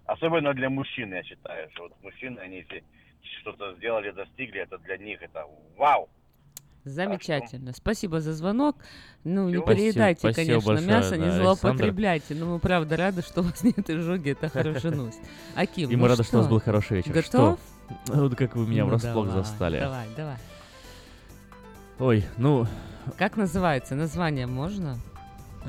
особенно 0.07 0.55
для 0.55 0.71
мужчин, 0.71 1.13
я 1.13 1.23
считаю, 1.23 1.71
что 1.73 1.85
вот 1.85 1.93
мужчины, 2.03 2.39
они 2.41 2.59
если 2.59 2.85
что-то 3.41 3.75
сделали, 3.77 4.11
достигли, 4.11 4.61
это 4.61 4.79
для 4.79 4.97
них 4.99 5.23
это 5.23 5.45
вау. 5.77 6.09
Замечательно. 6.85 7.73
Спасибо 7.73 8.21
за 8.21 8.35
звонок. 8.35 8.77
Ну, 9.25 9.49
не 9.49 9.63
переедайте, 9.63 10.21
Спасибо 10.21 10.35
конечно, 10.61 10.69
большое, 10.69 10.89
мясо, 10.89 11.17
не 11.17 11.25
да, 11.25 11.33
злоупотребляйте. 11.33 12.35
Но 12.35 12.45
мы 12.45 12.59
правда 12.59 12.99
рады, 12.99 13.23
что 13.23 13.41
у 13.41 13.45
вас 13.45 13.63
нет 13.65 13.89
изжоги. 13.89 14.33
Это 14.33 14.51
хорошая 14.51 14.93
новость. 14.95 15.21
Аким, 15.57 15.89
И 15.89 15.97
ну 15.97 16.03
мы 16.03 16.09
рады, 16.09 16.25
что 16.25 16.37
у 16.37 16.41
вас 16.41 16.49
был 16.49 16.61
хороший 16.61 16.99
вечер. 16.99 17.13
Готов? 17.13 17.59
Что? 17.59 17.59
Вот 18.07 18.35
как 18.35 18.57
вы 18.57 18.67
меня 18.67 18.85
Ну, 18.85 18.91
врасплох 18.91 19.27
давай, 19.27 19.43
застали. 19.43 19.81
Давай, 19.81 20.07
давай. 20.17 20.37
Ой, 21.99 22.25
ну, 22.39 22.67
Как 23.17 23.37
называется? 23.37 23.95
Название 23.95 24.47
можно? 24.47 24.99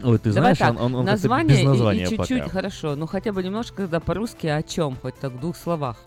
Ой, 0.04 0.18
ты 0.20 0.32
Давай 0.34 0.56
знаешь, 0.56 0.58
так, 0.76 0.82
он, 0.84 0.96
он, 0.96 1.06
название 1.06 1.58
без 1.58 1.64
и- 1.64 1.68
названия 1.68 2.04
и, 2.04 2.08
чуть-чуть, 2.10 2.40
пока. 2.44 2.50
хорошо. 2.52 2.96
Ну, 2.96 3.06
хотя 3.08 3.32
бы 3.32 3.44
немножко 3.44 3.84
тогда 3.84 4.00
по-русски 4.00 4.48
о 4.48 4.62
чем, 4.64 4.96
хоть 5.02 5.16
так 5.16 5.32
в 5.34 5.40
двух 5.40 5.56
словах. 5.58 5.98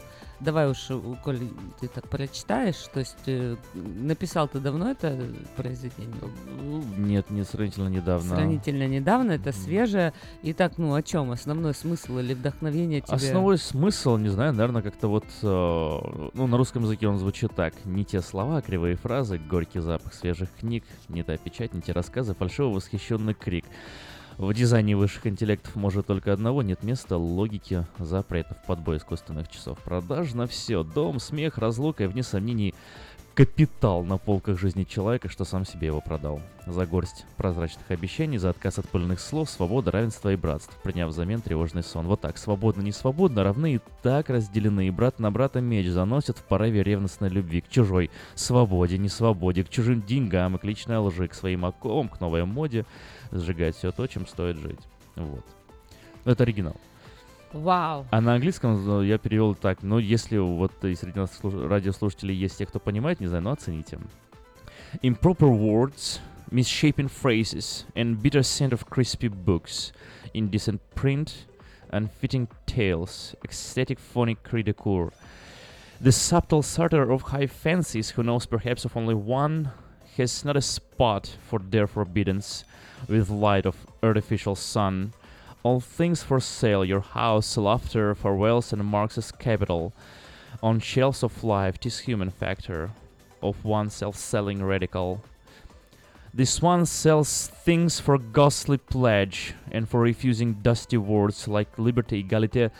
Давай 0.41 0.71
уж, 0.71 0.91
у- 0.91 1.17
коль 1.25 1.41
ты 1.81 1.89
так 1.89 2.09
прочитаешь, 2.09 2.77
то 2.93 3.01
есть 3.01 3.17
э, 3.27 3.57
написал 3.75 4.47
ты 4.47 4.61
давно 4.61 4.91
это 4.91 5.19
произведение? 5.57 6.15
Ну, 6.63 6.83
Нет, 6.97 7.29
не 7.31 7.43
сравнительно 7.45 7.89
недавно. 7.89 8.37
Сравнительно 8.37 8.87
недавно, 8.87 9.33
это 9.33 9.53
свежее. 9.53 10.13
Итак, 10.45 10.75
ну 10.79 10.95
о 10.95 11.03
чем? 11.03 11.33
Основной 11.33 11.75
смысл 11.75 12.19
или 12.19 12.35
вдохновение 12.35 13.01
тебе? 13.01 13.17
Основной 13.17 13.59
смысл, 13.59 14.17
не 14.17 14.29
знаю, 14.29 14.53
наверное, 14.53 14.83
как-то 14.83 15.09
вот, 15.09 15.25
э, 15.43 16.29
ну, 16.35 16.47
на 16.47 16.57
русском 16.57 16.85
языке 16.85 17.09
он 17.09 17.19
звучит 17.19 17.53
так. 17.57 17.75
Не 17.85 18.05
те 18.05 18.21
слова, 18.21 18.61
кривые 18.63 18.95
фразы, 18.97 19.39
горький 19.39 19.81
запах 19.81 20.15
свежих 20.15 20.51
книг, 20.61 20.85
не 21.09 21.25
та 21.25 21.37
печать, 21.37 21.75
не 21.75 21.81
те 21.81 21.93
рассказы, 21.93 22.35
фальшивый 22.35 22.75
восхищенный 22.75 23.35
крик. 23.35 23.65
В 24.39 24.55
дизайне 24.55 24.97
высших 24.97 25.27
интеллектов 25.27 25.75
может 25.75 26.07
только 26.07 26.33
одного, 26.33 26.63
нет 26.63 26.85
места 26.85 27.17
логики 27.17 27.85
запретов, 27.99 28.57
подбой 28.69 28.99
искусственных 28.99 29.49
часов 29.49 29.81
продаж 29.81 30.33
на 30.33 30.47
все. 30.47 30.85
Дом, 30.85 31.19
смех, 31.19 31.59
разлука 31.59 32.05
и, 32.05 32.07
вне 32.07 32.23
сомнений, 32.23 32.73
капитал 33.35 34.05
на 34.05 34.17
полках 34.17 34.57
жизни 34.57 34.85
человека, 34.85 35.29
что 35.29 35.45
сам 35.45 35.65
себе 35.65 35.89
его 35.89 36.01
продал. 36.01 36.41
За 36.67 36.87
горсть 36.87 37.25
прозрачных 37.37 37.91
обещаний, 37.91 38.39
за 38.39 38.51
отказ 38.51 38.79
от 38.79 38.89
пыльных 38.89 39.19
слов, 39.19 39.51
свобода, 39.51 39.91
равенство 39.91 40.33
и 40.33 40.37
братство, 40.37 40.75
приняв 40.85 41.09
взамен 41.09 41.41
тревожный 41.41 41.83
сон. 41.83 42.07
Вот 42.07 42.21
так, 42.21 42.39
свободно, 42.39 42.83
не 42.83 42.93
свободно, 42.93 43.43
равны 43.43 43.75
и 43.75 43.81
так 44.03 44.29
разделены, 44.31 44.87
и 44.87 44.91
брат 44.91 45.19
на 45.19 45.33
брата 45.33 45.61
меч 45.61 45.89
заносит 45.89 46.39
в 46.39 46.45
порыве 46.45 46.85
ревностной 46.85 47.29
любви 47.29 47.61
к 47.61 47.69
чужой 47.69 48.11
свободе, 48.37 48.99
не 48.99 49.09
свободе, 49.09 49.65
к 49.65 49.69
чужим 49.69 50.03
деньгам 50.03 50.55
и 50.55 50.59
к 50.59 50.65
личной 50.65 50.99
лжи, 50.99 51.27
к 51.27 51.35
своим 51.35 51.65
оковам, 51.65 52.09
к 52.09 52.21
новой 52.21 52.45
моде, 52.45 52.87
сжигать 53.32 53.76
все 53.76 53.92
то, 53.92 54.08
чем 54.08 54.28
стоит 54.28 54.58
жить. 54.58 54.80
Вот. 55.16 55.46
Это 56.26 56.44
оригинал. 56.44 56.76
Вау. 57.54 58.08
А 58.10 58.22
на 58.22 58.34
английском 58.34 59.02
э, 59.02 59.06
я 59.06 59.18
перевел 59.20 59.54
так, 59.54 59.84
ну, 59.84 60.00
если 60.00 60.38
вот 60.38 60.72
и 60.84 60.96
среди 60.96 61.20
нас 61.20 61.40
слуш- 61.40 61.68
радиослушателей 61.68 62.36
есть 62.36 62.58
те, 62.58 62.66
кто 62.66 62.80
понимает, 62.80 63.20
не 63.20 63.28
знаю, 63.28 63.44
но 63.44 63.52
оцените. 63.52 64.00
Improper 65.04 65.50
words, 65.50 66.20
misshapen 66.52 67.08
phrases, 67.08 67.86
and 67.96 68.22
bitter 68.22 68.42
scent 68.42 68.74
of 68.74 68.88
crispy 68.90 69.28
books, 69.28 69.92
indecent 70.34 70.82
print, 70.96 71.46
unfitting 71.92 72.48
tales, 72.66 73.36
ecstatic 73.44 74.00
phonic 74.00 74.40
ridicule. 74.52 75.12
The 76.02 76.12
subtle 76.12 76.64
starter 76.64 77.10
of 77.12 77.32
high 77.32 77.48
fancies 77.48 78.12
who 78.12 78.24
knows 78.24 78.48
perhaps 78.48 78.84
of 78.84 78.98
only 78.98 79.16
one 79.16 79.72
has 80.18 80.44
not 80.44 80.58
a 80.58 80.62
spot 80.62 81.38
for 81.48 81.60
their 81.60 81.88
forbiddance 81.88 82.66
with 83.07 83.31
light 83.31 83.67
of 83.67 83.87
artificial 84.03 84.55
sun. 84.55 85.13
All 85.63 85.81
things 85.81 86.23
for 86.23 86.41
sale, 86.41 86.85
your 86.85 87.01
house, 87.01 87.57
laughter, 87.57 88.15
farewells, 88.15 88.73
and 88.73 88.85
Marx's 88.85 89.31
capital. 89.31 89.93
On 90.63 90.81
shelves 90.81 91.23
of 91.23 91.45
life, 91.45 91.79
tis 91.79 92.01
human 92.01 92.31
factor 92.31 92.91
of 93.43 93.65
one 93.65 93.91
self-selling 93.91 94.63
radical. 94.63 95.23
This 96.35 96.61
one 96.61 96.87
sells 96.87 97.47
things 97.47 98.01
for 98.01 98.19
ghostly 98.19 98.79
pledge 98.79 99.55
and 99.71 99.89
for 99.89 100.01
refusing 100.01 100.55
dusty 100.55 100.97
words 100.97 101.49
like 101.49 101.79
liberty, 101.79 102.21
equality, 102.21 102.71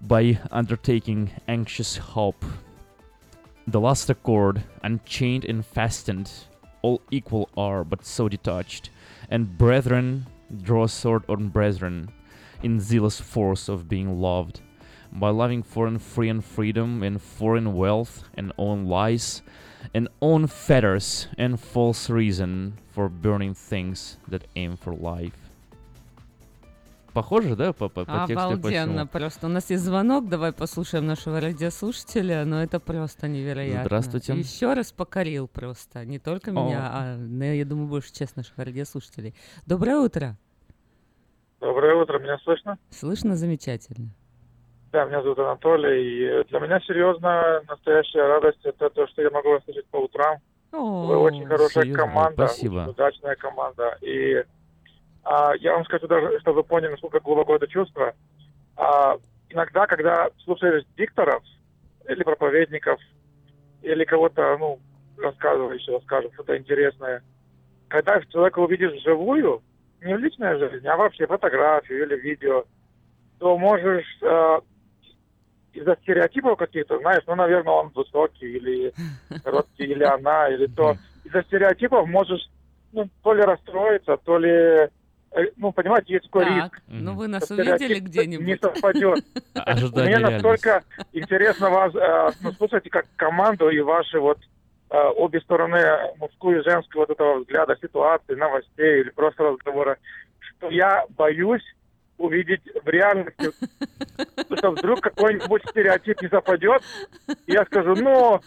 by 0.00 0.38
undertaking 0.50 1.30
anxious 1.48 1.96
hope. 1.96 2.44
The 3.66 3.80
last 3.80 4.10
accord, 4.10 4.62
unchained 4.82 5.44
and 5.44 5.64
fastened, 5.64 6.30
all 6.82 7.02
equal 7.10 7.48
are, 7.56 7.82
but 7.82 8.04
so 8.04 8.28
detached, 8.28 8.90
and 9.30 9.56
brethren 9.58 10.26
draw 10.62 10.86
sword 10.86 11.24
on 11.28 11.48
brethren, 11.48 12.10
in 12.62 12.80
zealous 12.80 13.20
force 13.20 13.68
of 13.68 13.88
being 13.88 14.20
loved. 14.20 14.60
By 15.12 15.30
loving 15.30 15.62
foreign 15.62 15.98
free 15.98 16.28
and 16.28 16.44
freedom, 16.44 17.02
and 17.02 17.20
foreign 17.20 17.74
wealth, 17.74 18.24
and 18.34 18.52
own 18.58 18.86
lies, 18.86 19.42
and 19.94 20.08
own 20.20 20.46
fetters, 20.46 21.28
and 21.38 21.58
false 21.58 22.10
reason 22.10 22.78
for 22.90 23.08
burning 23.08 23.54
things 23.54 24.18
that 24.28 24.46
aim 24.56 24.76
for 24.76 24.94
life. 24.94 25.45
Похоже, 27.16 27.56
да, 27.56 27.72
по, 27.72 27.88
по, 27.88 28.04
по 28.04 28.26
тексту 28.26 28.34
по 28.34 28.34
всему? 28.34 28.52
Обалденно 28.52 29.06
просто. 29.06 29.46
У 29.46 29.48
нас 29.48 29.70
есть 29.70 29.82
звонок, 29.82 30.28
давай 30.28 30.52
послушаем 30.52 31.06
нашего 31.06 31.40
радиослушателя, 31.40 32.44
но 32.44 32.62
это 32.62 32.78
просто 32.78 33.26
невероятно. 33.26 33.84
Здравствуйте. 33.84 34.34
Еще 34.34 34.74
раз 34.74 34.92
покорил 34.92 35.48
просто. 35.48 36.04
Не 36.04 36.18
только 36.18 36.50
меня, 36.50 36.86
О. 36.86 36.92
а, 36.92 37.16
ну, 37.16 37.44
я 37.44 37.64
думаю, 37.64 37.88
больше 37.88 38.12
часть 38.12 38.36
наших 38.36 38.58
радиослушателей. 38.58 39.34
Доброе 39.64 39.96
утро. 39.96 40.36
Доброе 41.58 41.94
утро, 41.94 42.18
меня 42.18 42.36
слышно? 42.44 42.78
Слышно 42.90 43.34
замечательно. 43.34 44.10
Да, 44.92 45.06
меня 45.06 45.22
зовут 45.22 45.38
Анатолий. 45.38 46.42
И 46.42 46.44
для 46.50 46.60
меня 46.60 46.80
серьезно 46.80 47.62
настоящая 47.66 48.26
радость 48.26 48.60
это 48.62 48.90
то, 48.90 49.06
что 49.08 49.22
я 49.22 49.30
могу 49.30 49.52
вас 49.52 49.64
слышать 49.64 49.86
по 49.86 49.96
утрам. 49.96 50.36
О, 50.72 51.06
Вы 51.06 51.16
очень 51.16 51.46
хорошая 51.46 51.84
серьезно? 51.84 52.04
команда, 52.04 52.46
Спасибо. 52.46 52.86
удачная 52.90 53.36
команда. 53.36 53.96
И 54.02 54.44
а, 55.26 55.54
я 55.56 55.74
вам 55.74 55.84
скажу 55.84 56.06
даже, 56.06 56.38
чтобы 56.40 56.58
вы 56.58 56.64
поняли, 56.64 56.92
насколько 56.92 57.18
глубоко 57.18 57.56
это 57.56 57.66
чувство. 57.66 58.14
А, 58.76 59.16
иногда, 59.48 59.86
когда 59.86 60.30
слушаешь 60.44 60.84
дикторов 60.96 61.42
или 62.08 62.22
проповедников, 62.22 63.00
или 63.82 64.04
кого-то, 64.04 64.56
ну, 64.58 64.78
рассказывающего, 65.18 65.98
скажем, 66.00 66.32
что-то 66.32 66.56
интересное, 66.56 67.22
когда 67.88 68.20
человека 68.22 68.60
увидишь 68.60 68.92
вживую, 68.92 69.62
не 70.00 70.14
в 70.14 70.18
личной 70.18 70.58
жизни, 70.58 70.86
а 70.86 70.96
вообще 70.96 71.26
фотографию 71.26 72.04
или 72.04 72.20
видео, 72.20 72.64
то 73.40 73.58
можешь 73.58 74.06
э, 74.22 74.60
из-за 75.72 75.96
стереотипов 76.02 76.56
каких-то, 76.56 76.98
знаешь, 77.00 77.24
ну, 77.26 77.34
наверное, 77.34 77.72
он 77.72 77.88
высокий 77.88 78.46
или 78.46 78.92
короткий, 79.42 79.84
или 79.84 80.04
она, 80.04 80.48
или 80.50 80.66
то. 80.66 80.96
Из-за 81.24 81.42
стереотипов 81.42 82.06
можешь, 82.06 82.48
ну, 82.92 83.08
то 83.24 83.34
ли 83.34 83.42
расстроиться, 83.42 84.16
то 84.18 84.38
ли, 84.38 84.88
ну, 85.56 85.72
понимаете, 85.72 86.14
есть 86.14 86.24
такой 86.26 86.44
Так, 86.44 86.72
риск. 86.74 86.82
ну 86.88 87.14
вы 87.14 87.28
нас 87.28 87.50
увидели 87.50 87.98
где-нибудь? 87.98 88.46
Не 88.46 88.56
совпадет. 88.56 89.24
Мне 89.94 90.18
настолько 90.18 90.82
интересно 91.12 91.70
вас 91.70 91.94
э, 91.94 92.30
ну, 92.40 92.52
слушать 92.52 92.88
как 92.90 93.06
команду 93.16 93.68
и 93.68 93.80
ваши 93.80 94.18
вот 94.18 94.38
э, 94.90 94.96
обе 95.16 95.40
стороны 95.40 95.78
мужскую 96.18 96.60
и 96.60 96.64
женскую 96.64 97.02
вот 97.02 97.10
этого 97.10 97.40
взгляда 97.40 97.76
ситуации, 97.80 98.34
новостей 98.34 99.00
или 99.02 99.10
просто 99.10 99.44
разговора, 99.44 99.98
что 100.40 100.70
я 100.70 101.04
боюсь 101.10 101.64
увидеть 102.18 102.62
в 102.84 102.88
реальности, 102.88 103.50
что 104.56 104.70
вдруг 104.70 105.00
какой-нибудь 105.00 105.62
стереотип 105.70 106.20
не 106.22 106.28
западет, 106.28 106.82
и 107.46 107.52
я 107.52 107.64
скажу, 107.66 107.94
ну, 107.96 108.40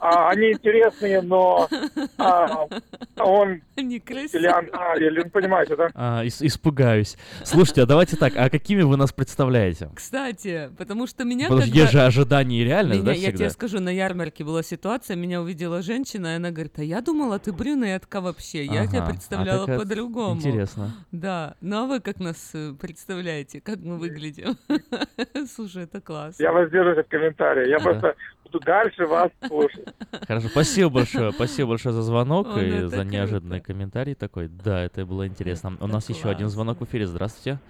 а, 0.00 0.28
они 0.30 0.52
интересные, 0.52 1.22
но 1.22 1.68
а, 2.18 2.66
он 3.18 3.62
или 3.76 4.46
она, 4.46 4.94
или, 4.96 5.22
ну, 5.24 5.30
понимаете, 5.30 5.76
да? 5.76 5.88
А, 5.94 6.24
ис- 6.24 6.44
испугаюсь. 6.46 7.16
Слушайте, 7.44 7.82
а 7.82 7.86
давайте 7.86 8.16
так, 8.16 8.34
а 8.36 8.50
какими 8.50 8.82
вы 8.82 8.96
нас 8.96 9.12
представляете? 9.12 9.90
Кстати, 9.94 10.70
потому 10.76 11.06
что 11.06 11.24
меня 11.24 11.46
Потому 11.48 11.62
когда- 11.62 11.76
есть 11.80 11.92
же 11.92 12.02
ожидание 12.02 12.62
и 12.62 12.64
реальность, 12.64 13.00
Меня- 13.00 13.06
да, 13.06 13.12
я 13.12 13.18
всегда? 13.28 13.38
тебе 13.38 13.50
скажу, 13.50 13.80
на 13.80 13.88
ярмарке 13.90 14.44
была 14.44 14.62
ситуация, 14.62 15.16
меня 15.16 15.40
увидела 15.40 15.82
женщина, 15.82 16.34
и 16.34 16.36
она 16.36 16.50
говорит, 16.50 16.78
а 16.78 16.82
я 16.84 17.00
думала, 17.00 17.38
ты 17.38 17.52
брюнетка 17.52 18.20
вообще, 18.20 18.64
я 18.64 18.86
тебя 18.86 18.98
Ага, 19.00 19.06
а 19.06 19.10
представляла 19.10 19.64
это 19.64 19.78
по-другому. 19.78 20.36
интересно. 20.40 20.90
Да, 21.12 21.54
ну 21.60 21.84
а 21.84 21.86
вы 21.86 22.00
как 22.00 22.18
нас 22.20 22.50
э, 22.54 22.74
представляете, 23.14 23.60
как 23.60 23.78
мы 23.78 23.98
выглядим? 23.98 24.56
Слушай, 25.46 25.84
это 25.84 26.00
классно. 26.00 26.42
Я 26.42 26.52
воздержусь 26.52 26.98
от 26.98 27.08
комментариев, 27.08 27.68
я 27.68 27.78
просто 27.78 28.16
буду 28.44 28.60
дальше 28.60 29.06
вас 29.06 29.30
слушать. 29.46 29.86
Хорошо, 30.26 30.48
спасибо 30.48 30.90
большое, 30.90 31.32
спасибо 31.32 31.70
большое 31.70 31.94
за 31.94 32.02
звонок 32.02 32.48
и 32.56 32.60
ну 32.60 32.76
это 32.76 32.88
за 32.88 33.04
неожиданный 33.04 33.60
комментарий 33.60 34.14
такой. 34.14 34.48
Да, 34.48 34.82
это 34.82 35.06
было 35.06 35.26
интересно. 35.26 35.76
У 35.80 35.86
нас 35.86 36.08
еще 36.08 36.28
один 36.28 36.48
звонок 36.48 36.80
в 36.80 36.84
эфире. 36.84 37.06
Здравствуйте, 37.06 37.60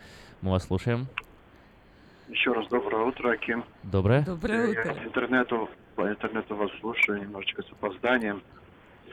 мы 0.41 0.51
вас 0.53 0.67
слушаем. 0.67 1.07
Еще 2.29 2.53
раз 2.53 2.67
доброе 2.69 3.05
утро, 3.05 3.33
Аким. 3.33 3.65
Доброе. 3.83 4.23
Доброе 4.23 4.73
Я 4.73 4.81
утро. 4.81 4.95
с 4.95 5.07
интернету, 5.07 5.69
по 5.95 6.09
интернету 6.09 6.57
вас 6.57 6.71
слушаю 6.81 7.21
немножечко 7.21 7.63
с 7.63 7.71
опозданием. 7.71 8.43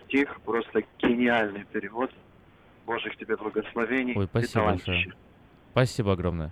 Стих 0.05 0.39
просто 0.41 0.83
гениальный 0.99 1.65
перевод. 1.65 2.09
Божьих 2.85 3.15
тебе 3.17 3.35
благословений. 3.35 4.13
Ой, 4.15 4.23
и 4.25 4.27
спасибо 4.27 4.65
большое. 4.65 5.13
Спасибо 5.71 6.13
огромное. 6.13 6.51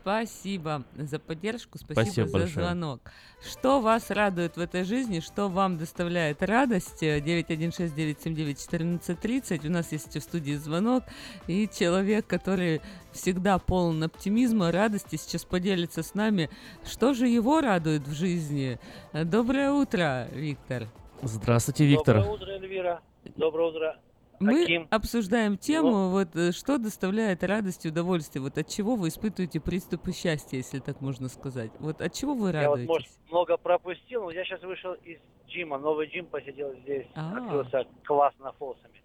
Спасибо 0.00 0.84
за 0.96 1.18
поддержку, 1.18 1.76
спасибо, 1.78 2.02
Спасибо 2.02 2.28
за 2.28 2.38
большое. 2.38 2.66
звонок. 2.66 3.00
Что 3.42 3.80
вас 3.80 4.10
радует 4.10 4.56
в 4.56 4.60
этой 4.60 4.84
жизни, 4.84 5.20
что 5.20 5.48
вам 5.48 5.76
доставляет 5.76 6.42
радость? 6.42 7.02
Э, 7.02 7.18
916-979-1430. 7.20 9.66
У 9.66 9.70
нас 9.70 9.92
есть 9.92 10.16
в 10.16 10.20
студии 10.20 10.54
звонок, 10.54 11.04
и 11.46 11.68
человек, 11.68 12.26
который 12.26 12.80
всегда 13.12 13.58
полон 13.58 14.02
оптимизма, 14.02 14.72
радости, 14.72 15.16
сейчас 15.16 15.44
поделится 15.44 16.02
с 16.02 16.14
нами, 16.14 16.48
что 16.86 17.12
же 17.12 17.28
его 17.28 17.60
радует 17.60 18.08
в 18.08 18.14
жизни. 18.14 18.80
Доброе 19.12 19.72
утро, 19.72 20.26
Виктор. 20.32 20.86
Здравствуйте, 21.22 21.84
Виктор. 21.84 22.16
Доброе 22.16 22.34
утро, 22.34 22.50
Эльвира. 22.52 23.02
Доброе 23.36 23.68
утро. 23.68 24.00
Мы 24.40 24.64
Аким. 24.64 24.86
обсуждаем 24.90 25.56
тему, 25.58 26.10
вот 26.10 26.34
э, 26.36 26.52
что 26.52 26.78
доставляет 26.78 27.42
радость 27.42 27.84
и 27.86 27.88
удовольствие, 27.88 28.42
вот 28.42 28.56
от 28.58 28.68
чего 28.68 28.94
вы 28.96 29.08
испытываете 29.08 29.60
приступы 29.60 30.12
счастья, 30.12 30.56
если 30.56 30.78
так 30.78 31.00
можно 31.00 31.28
сказать. 31.28 31.70
Вот 31.80 32.00
от 32.00 32.12
чего 32.12 32.34
вы 32.34 32.50
Я 32.52 32.68
вот, 32.68 32.76
радуетесь? 32.78 32.88
может, 32.88 33.08
много 33.30 33.56
пропустил, 33.56 34.24
но 34.24 34.30
я 34.30 34.44
сейчас 34.44 34.62
вышел 34.62 34.92
из 34.94 35.18
джима, 35.48 35.78
новый 35.78 36.06
джим 36.08 36.26
посидел 36.26 36.72
здесь, 36.82 37.06
А. 37.14 37.36
открылся 37.38 37.86
классно 38.04 38.52
фосами. 38.52 39.02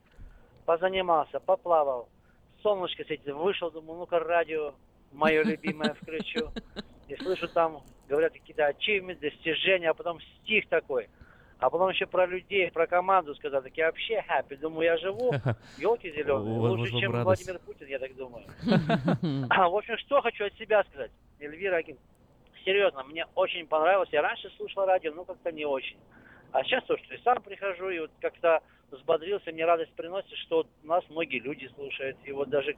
Позанимался, 0.65 1.39
поплавал, 1.39 2.09
солнышко 2.61 3.03
светит, 3.03 3.33
вышел, 3.33 3.71
думаю, 3.71 3.99
ну-ка 3.99 4.19
радио, 4.19 4.73
мое 5.11 5.43
любимое 5.45 5.93
включу. 5.95 6.51
И 7.07 7.15
слышу 7.17 7.47
там, 7.49 7.81
говорят 8.07 8.33
какие-то 8.33 8.67
ачивменты, 8.67 9.29
достижения, 9.29 9.89
а 9.89 9.93
потом 9.93 10.19
стих 10.21 10.67
такой. 10.69 11.09
А 11.63 11.69
потом 11.69 11.87
еще 11.87 12.05
про 12.05 12.25
людей, 12.25 12.69
про 12.71 12.87
команду 12.87 13.33
сказал, 13.35 13.61
так 13.61 13.71
я 13.77 13.85
вообще 13.85 14.21
happy. 14.27 14.57
Думаю, 14.57 14.83
я 14.83 14.97
живу, 14.97 15.31
елки 15.77 16.11
зеленые, 16.11 16.59
лучше, 16.59 16.99
чем. 16.99 17.23
Владимир 17.23 17.57
Путин, 17.59 17.87
я 17.87 17.99
так 17.99 18.13
думаю. 18.17 18.45
А, 19.49 19.69
В 19.69 19.75
общем, 19.77 19.97
что 19.99 20.21
хочу 20.21 20.45
от 20.45 20.53
себя 20.55 20.83
сказать, 20.83 21.11
Эльвира 21.39 21.77
Аким. 21.77 21.97
Серьезно, 22.65 23.03
мне 23.05 23.25
очень 23.35 23.65
понравилось. 23.65 24.09
Я 24.11 24.21
раньше 24.21 24.49
слушал 24.57 24.85
радио, 24.85 25.13
ну 25.13 25.23
как-то 25.23 25.53
не 25.53 25.63
очень. 25.63 25.95
А 26.51 26.65
сейчас 26.65 26.83
то, 26.83 26.97
что 26.97 27.15
и 27.15 27.21
сам 27.23 27.41
прихожу, 27.41 27.89
и 27.89 27.99
вот 27.99 28.11
как-то 28.19 28.61
взбодрился, 28.91 29.53
мне 29.53 29.63
радость 29.63 29.93
приносит, 29.93 30.37
что 30.45 30.65
нас 30.83 31.05
многие 31.09 31.39
люди 31.39 31.71
слушают. 31.75 32.17
И 32.25 32.33
вот 32.33 32.49
даже 32.49 32.75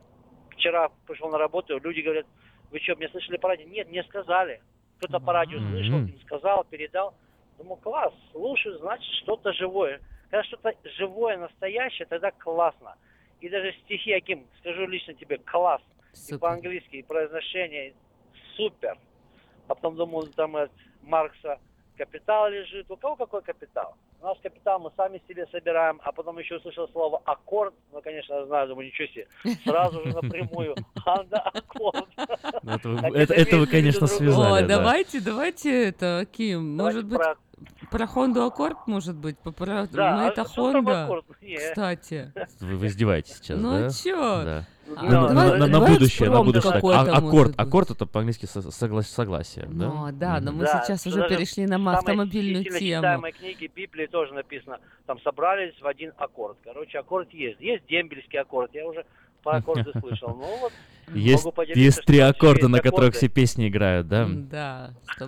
вчера 0.52 0.90
пришел 1.08 1.30
на 1.30 1.40
работу, 1.40 1.80
люди 1.80 2.02
говорят, 2.02 2.28
вы 2.70 2.80
что, 2.82 2.96
мне 2.98 3.10
слышали 3.10 3.38
по 3.38 3.48
радио? 3.48 3.68
Нет, 3.68 3.90
мне 3.90 4.04
сказали. 4.04 4.62
Кто-то 5.00 5.20
по 5.20 5.34
радио 5.34 5.58
слышал, 5.58 5.98
им 5.98 6.20
сказал, 6.22 6.64
передал. 6.66 7.16
Думаю, 7.58 7.78
класс, 7.78 8.14
слушаю, 8.32 8.78
значит, 8.80 9.12
что-то 9.24 9.54
живое. 9.54 10.02
Когда 10.30 10.44
что-то 10.44 10.74
живое, 10.98 11.38
настоящее, 11.38 12.06
тогда 12.08 12.32
классно. 12.32 12.96
И 13.42 13.50
даже 13.50 13.74
стихи, 13.84 14.12
Аким, 14.14 14.46
скажу 14.60 14.86
лично 14.88 15.14
тебе, 15.14 15.38
класс. 15.38 15.82
И 16.30 16.38
по-английски, 16.38 16.98
и 16.98 17.04
произношение 17.04 17.94
супер. 18.56 18.98
А 19.68 19.76
потом 19.76 19.96
думаю, 19.96 20.28
там 20.28 20.56
от 20.56 20.72
Маркса 21.04 21.60
капитал 21.98 22.50
лежит. 22.50 22.90
У 22.90 22.98
кого 22.98 23.16
какой 23.16 23.42
капитал? 23.42 23.96
У 24.22 24.26
нас 24.26 24.38
капитал 24.42 24.80
мы 24.80 24.92
сами 24.98 25.22
себе 25.28 25.46
собираем, 25.52 26.00
а 26.04 26.12
потом 26.12 26.40
еще 26.40 26.56
услышал 26.56 26.88
слово 26.90 27.22
аккорд. 27.26 27.74
Ну, 27.92 28.02
конечно, 28.02 28.34
я 28.34 28.46
знаю, 28.46 28.68
думаю, 28.70 28.88
ничего 28.88 29.08
себе. 29.08 29.28
Сразу 29.64 30.02
же 30.04 30.14
напрямую. 30.14 30.76
Анда 31.06 31.40
аккорд. 31.42 32.08
Ну, 32.64 33.14
Это 33.14 33.58
вы, 33.58 33.68
конечно, 33.68 34.08
связали. 34.08 34.66
Давайте, 34.66 35.22
давайте 35.22 35.90
это, 35.90 36.26
Ким, 36.32 36.78
Давайте 36.78 36.98
может 36.98 37.06
быть, 37.06 37.22
про- 37.90 38.08
Хонду 38.08 38.44
Аккорд, 38.44 38.88
может 38.88 39.16
быть, 39.16 39.38
по- 39.40 39.52
про- 39.52 39.88
Да, 39.88 40.18
ну, 40.18 40.24
а 40.26 40.28
это 40.30 40.44
Хонда, 40.46 41.10
кстати. 41.70 42.32
Вы, 42.60 42.76
вы 42.78 42.88
издеваетесь 42.88 43.38
сейчас, 43.38 43.60
Ну, 43.60 43.72
да? 43.72 43.86
а 43.86 43.90
чё? 43.90 44.44
Да. 44.44 44.66
А, 44.96 45.02
Ну, 45.04 45.10
на, 45.10 45.28
давай- 45.30 45.60
на- 45.60 45.68
на 45.68 45.80
будущее, 45.80 46.30
на 46.30 46.44
будущее. 46.44 46.74
так. 46.74 46.84
А- 46.84 47.18
аккорд, 47.18 47.48
быть. 47.52 47.56
аккорд 47.60 47.90
это 47.92 48.06
по-английски 48.06 48.46
со- 48.46 48.60
согла- 48.70 49.02
согласие, 49.02 49.66
да? 49.68 49.88
Ну, 49.90 50.08
да, 50.12 50.40
но 50.40 50.52
мы 50.52 50.68
сейчас 50.68 51.02
что 51.02 51.10
уже 51.10 51.28
перешли 51.28 51.66
на 51.66 51.80
в 51.80 51.88
автомобильную 51.90 52.64
тему. 52.66 52.78
читаемой 53.02 53.32
книге 53.32 53.68
Библии 53.68 54.06
тоже 54.06 54.34
написано, 54.36 54.78
там 55.08 55.20
собрались 55.22 55.74
в 55.82 55.88
один 55.88 56.14
аккорд. 56.18 56.58
Короче, 56.64 57.00
аккорд 57.00 57.34
есть. 57.34 57.60
Есть 57.60 57.88
дембельский 57.88 58.38
аккорд, 58.40 58.76
я 58.76 58.86
уже 58.86 59.06
по 59.46 59.56
аккорду 59.58 59.92
слышал. 60.00 60.30
Ну 60.30 60.58
вот, 60.58 60.74
Есть, 61.14 61.46
могу 61.46 61.56
поделиться, 61.56 61.80
есть 61.82 62.02
три 62.06 62.20
аккорда, 62.20 62.68
на 62.68 62.80
которых 62.80 63.10
аккорды. 63.10 63.18
все 63.18 63.30
песни 63.30 63.68
играют, 63.70 64.08
да? 64.08 64.26
Да. 64.28 64.92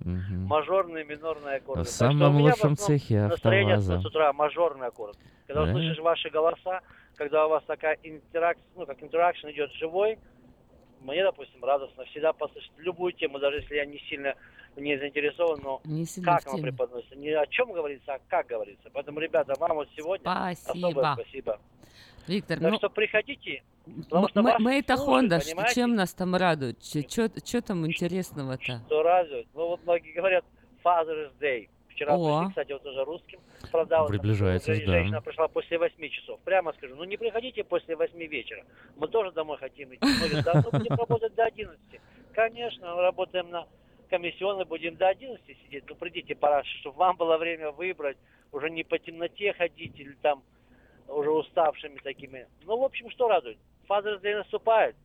Мажорные, 0.00 1.04
минорные 1.04 1.56
аккорды. 1.56 1.84
В 1.84 1.88
самом 1.88 2.40
лучшем 2.40 2.76
цехе 2.76 3.22
Настроение 3.28 3.74
АвтоВАЗа. 3.76 4.00
с 4.02 4.06
утра 4.06 4.32
мажорный 4.32 4.86
аккорд. 4.88 5.16
Когда 5.46 5.64
Да? 5.64 5.70
услышишь 5.70 5.98
ваши 5.98 6.30
голоса, 6.30 6.80
когда 7.16 7.46
у 7.46 7.50
вас 7.50 7.62
такая 7.66 7.98
интеракция, 8.02 8.64
ну, 8.76 8.86
как 8.86 9.02
интеракшн 9.02 9.48
идет 9.48 9.70
живой, 9.74 10.18
мне, 11.02 11.22
допустим, 11.22 11.62
радостно 11.62 12.04
всегда 12.06 12.32
послушать 12.32 12.72
любую 12.78 13.12
тему, 13.12 13.38
даже 13.38 13.58
если 13.58 13.74
я 13.76 13.84
не 13.84 13.98
сильно 14.08 14.34
не 14.76 14.98
заинтересован, 14.98 15.60
но 15.62 15.80
Не 15.84 16.04
сильно 16.06 16.32
как 16.40 16.44
теме. 16.50 16.62
преподносится. 16.62 17.14
Не 17.14 17.30
о 17.30 17.46
чем 17.46 17.72
говорится, 17.72 18.14
а 18.14 18.18
как 18.28 18.46
говорится. 18.46 18.88
Поэтому, 18.92 19.20
ребята, 19.20 19.52
вам 19.60 19.74
вот 19.76 19.88
сегодня 19.94 20.24
Спасибо. 20.24 20.88
особое 20.88 21.14
спасибо. 21.14 21.58
Виктор, 22.26 22.58
Так 22.58 22.70
ну, 22.72 22.78
что 22.78 22.90
приходите. 22.90 23.62
Мы 23.86 24.78
это 24.78 24.94
Honda, 24.94 25.40
понимаете? 25.40 25.74
чем 25.74 25.94
нас 25.94 26.14
там 26.14 26.34
радуют? 26.34 26.82
Что 26.84 27.62
там 27.62 27.86
интересного-то? 27.86 28.80
Что 28.86 29.02
радует? 29.02 29.46
Ну 29.54 29.68
вот 29.68 29.82
многие 29.84 30.12
говорят 30.12 30.44
Father's 30.82 31.32
Day. 31.40 31.68
Вчера, 31.88 32.14
О. 32.16 32.38
пришли, 32.38 32.48
кстати, 32.50 32.72
вот 32.72 32.86
уже 32.86 33.04
русским 33.04 33.38
продал. 33.70 34.08
Приближается, 34.08 34.74
Жен- 34.74 34.86
да. 34.86 34.92
Женщина 34.92 35.20
пришла 35.20 35.46
после 35.48 35.78
8 35.78 36.08
часов. 36.08 36.40
Прямо 36.40 36.72
скажу, 36.72 36.96
ну 36.96 37.04
не 37.04 37.16
приходите 37.16 37.62
после 37.62 37.94
8 37.94 38.18
вечера. 38.26 38.64
Мы 38.96 39.06
тоже 39.06 39.30
домой 39.30 39.58
хотим 39.58 39.94
идти. 39.94 40.00
Многие 40.02 40.42
говорят, 40.42 40.44
да, 40.44 40.62
мы 40.72 40.78
будем 40.78 40.94
работать 40.96 41.34
до 41.36 41.44
11. 41.44 41.78
Конечно, 42.32 42.94
мы 42.96 43.02
работаем 43.02 43.48
на 43.50 43.66
комиссионной, 44.10 44.64
будем 44.64 44.96
до 44.96 45.08
11 45.08 45.44
сидеть. 45.64 45.84
Ну 45.88 45.94
придите 45.94 46.34
пора, 46.34 46.64
чтобы 46.80 46.96
вам 46.96 47.16
было 47.16 47.36
время 47.38 47.70
выбрать. 47.70 48.16
Уже 48.50 48.70
не 48.70 48.82
по 48.82 48.98
темноте 48.98 49.52
ходить 49.52 49.92
или 49.98 50.16
там 50.22 50.42
уже 51.08 51.30
уставшими 51.30 51.98
такими. 51.98 52.46
Ну, 52.64 52.78
в 52.78 52.84
общем, 52.84 53.10
что 53.10 53.28
радует? 53.28 53.58
Father's 53.88 54.20
Day 54.22 54.36
наступает. 54.36 54.96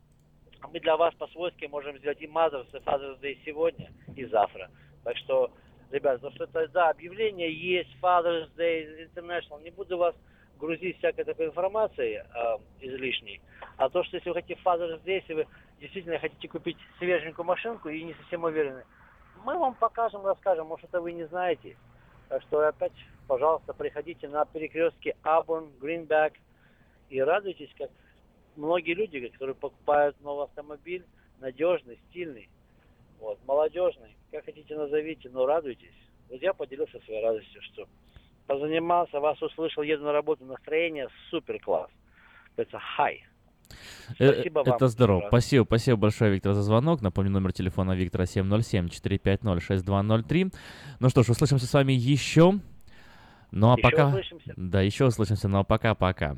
Мы 0.71 0.79
для 0.79 0.97
вас 0.97 1.13
по-свойски 1.15 1.65
можем 1.65 1.97
сделать 1.97 2.21
и 2.21 2.27
Mother's 2.27 2.67
и 2.73 2.81
Father's 2.83 3.19
Day 3.19 3.37
сегодня 3.45 3.91
и 4.15 4.25
завтра. 4.25 4.69
Так 5.03 5.17
что, 5.17 5.51
ребят, 5.91 6.21
за 6.21 6.31
что 6.31 6.43
это, 6.45 6.67
да, 6.69 6.89
объявление 6.89 7.51
есть, 7.53 7.89
Father's 8.01 8.49
Day 8.57 9.09
International. 9.09 9.61
Не 9.63 9.71
буду 9.71 9.97
вас 9.97 10.15
грузить 10.59 10.97
всякой 10.97 11.23
такой 11.23 11.47
информацией 11.47 12.17
э, 12.17 12.57
излишней. 12.81 13.41
А 13.77 13.89
то, 13.89 14.03
что 14.03 14.17
если 14.17 14.29
вы 14.29 14.35
хотите 14.35 14.59
Father's 14.63 15.01
Day, 15.03 15.21
если 15.21 15.33
вы 15.33 15.47
действительно 15.79 16.19
хотите 16.19 16.47
купить 16.47 16.77
свеженькую 16.97 17.45
машинку 17.45 17.89
и 17.89 18.03
не 18.03 18.13
совсем 18.13 18.43
уверены, 18.43 18.83
мы 19.45 19.57
вам 19.57 19.73
покажем, 19.75 20.25
расскажем, 20.25 20.67
может, 20.67 20.89
это 20.89 20.99
вы 20.99 21.13
не 21.13 21.25
знаете. 21.27 21.77
Так 22.27 22.41
что 22.43 22.67
опять, 22.67 22.93
пожалуйста, 23.29 23.73
приходите 23.73 24.27
на 24.27 24.43
перекрестке 24.45 25.15
Абурн, 25.21 25.69
Гринбек 25.79 26.33
и 27.11 27.21
радуйтесь, 27.21 27.69
как 27.77 27.91
многие 28.55 28.95
люди, 28.95 29.27
которые 29.27 29.53
покупают 29.55 30.19
новый 30.21 30.45
автомобиль, 30.45 31.05
надежный, 31.39 31.99
стильный, 32.09 32.49
вот, 33.19 33.37
молодежный, 33.45 34.15
как 34.31 34.45
хотите 34.45 34.75
назовите, 34.75 35.29
но 35.29 35.45
радуйтесь. 35.45 35.93
Вот 36.27 36.41
я 36.41 36.53
поделился 36.53 36.99
своей 37.05 37.23
радостью, 37.23 37.61
что 37.61 37.85
позанимался, 38.47 39.19
вас 39.19 39.39
услышал, 39.43 39.83
еду 39.83 40.05
на 40.05 40.11
работу, 40.11 40.43
настроение 40.45 41.07
супер 41.29 41.59
класс. 41.59 41.91
Это 42.55 42.79
хай. 42.79 43.23
Э, 44.17 44.33
Спасибо 44.33 44.63
вам. 44.63 44.75
Это 44.75 44.87
здорово. 44.87 45.19
Ура. 45.19 45.27
Спасибо, 45.27 45.65
спасибо 45.65 45.97
большое, 45.97 46.33
Виктор, 46.33 46.53
за 46.53 46.63
звонок. 46.63 47.03
Напомню, 47.03 47.29
номер 47.29 47.53
телефона 47.53 47.91
Виктора 47.91 48.23
707-450-6203. 48.23 50.51
Ну 50.99 51.09
что 51.09 51.21
ж, 51.21 51.29
услышимся 51.29 51.67
с 51.67 51.73
вами 51.73 51.93
еще. 51.93 52.55
Ну 53.51 53.71
а 53.71 53.73
Еще 53.73 53.81
пока... 53.81 54.07
услышимся. 54.07 54.53
Да, 54.55 54.81
еще 54.81 55.05
услышимся, 55.05 55.47
ну 55.47 55.59
а 55.59 55.63
пока-пока. 55.63 56.37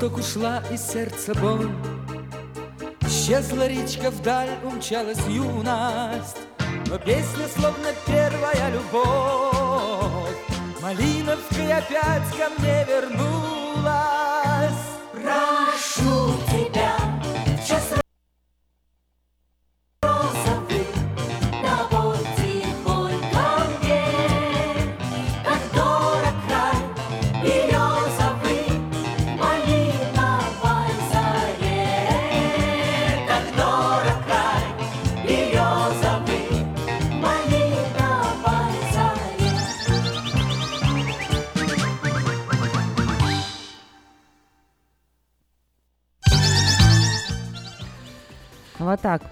Мосток 0.00 0.18
ушла 0.18 0.62
и 0.70 0.76
сердце 0.76 1.34
боль. 1.34 1.68
Исчезла 3.00 3.66
речка 3.66 4.12
вдаль, 4.12 4.50
умчалась 4.62 5.18
юность. 5.26 6.36
Но 6.86 6.98
песня 6.98 7.48
словно 7.56 7.88
первая 8.06 8.70
любовь. 8.70 10.36
Малиновкой 10.80 11.72
опять 11.72 12.30
ко 12.36 12.48
мне 12.60 12.84
вернулась 12.84 14.17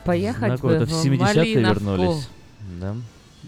поехать 0.07 0.61
Знаку, 0.61 0.67
бы 0.69 0.73
это 0.75 0.87
в 0.87 0.89
в 0.89 1.05
70-е 1.05 1.19
Малиновку. 1.19 1.81
вернулись. 1.85 2.29
Да. 2.81 2.97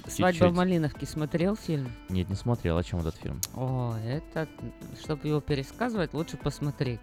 «Свадьба 0.06 0.32
Чуть-чуть. 0.38 0.52
в 0.52 0.56
Малиновке» 0.56 1.06
смотрел 1.06 1.54
фильм? 1.56 1.92
Нет, 2.08 2.30
не 2.30 2.36
смотрел. 2.36 2.78
О 2.78 2.82
чем 2.82 3.00
этот 3.00 3.16
фильм? 3.16 3.38
О, 3.54 3.94
это, 4.06 4.48
чтобы 5.02 5.28
его 5.28 5.40
пересказывать, 5.40 6.14
лучше 6.14 6.38
посмотреть. 6.38 7.00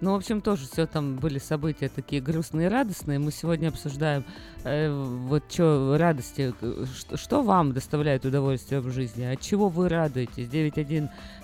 Ну, 0.00 0.12
в 0.12 0.16
общем, 0.16 0.40
тоже 0.40 0.66
все 0.66 0.86
там 0.86 1.16
были 1.16 1.38
события 1.38 1.88
такие 1.88 2.20
грустные 2.20 2.66
и 2.66 2.70
радостные. 2.70 3.20
Мы 3.20 3.30
сегодня 3.30 3.68
обсуждаем 3.68 4.24
э, 4.64 4.90
вот 4.90 5.44
что 5.48 5.96
радости, 5.98 6.52
э, 6.60 6.84
что, 6.96 7.16
что 7.16 7.42
вам 7.42 7.72
доставляет 7.74 8.24
удовольствие 8.24 8.80
в 8.80 8.90
жизни, 8.90 9.22
от 9.24 9.40
чего 9.40 9.68
вы 9.68 9.88
радуетесь. 9.88 10.48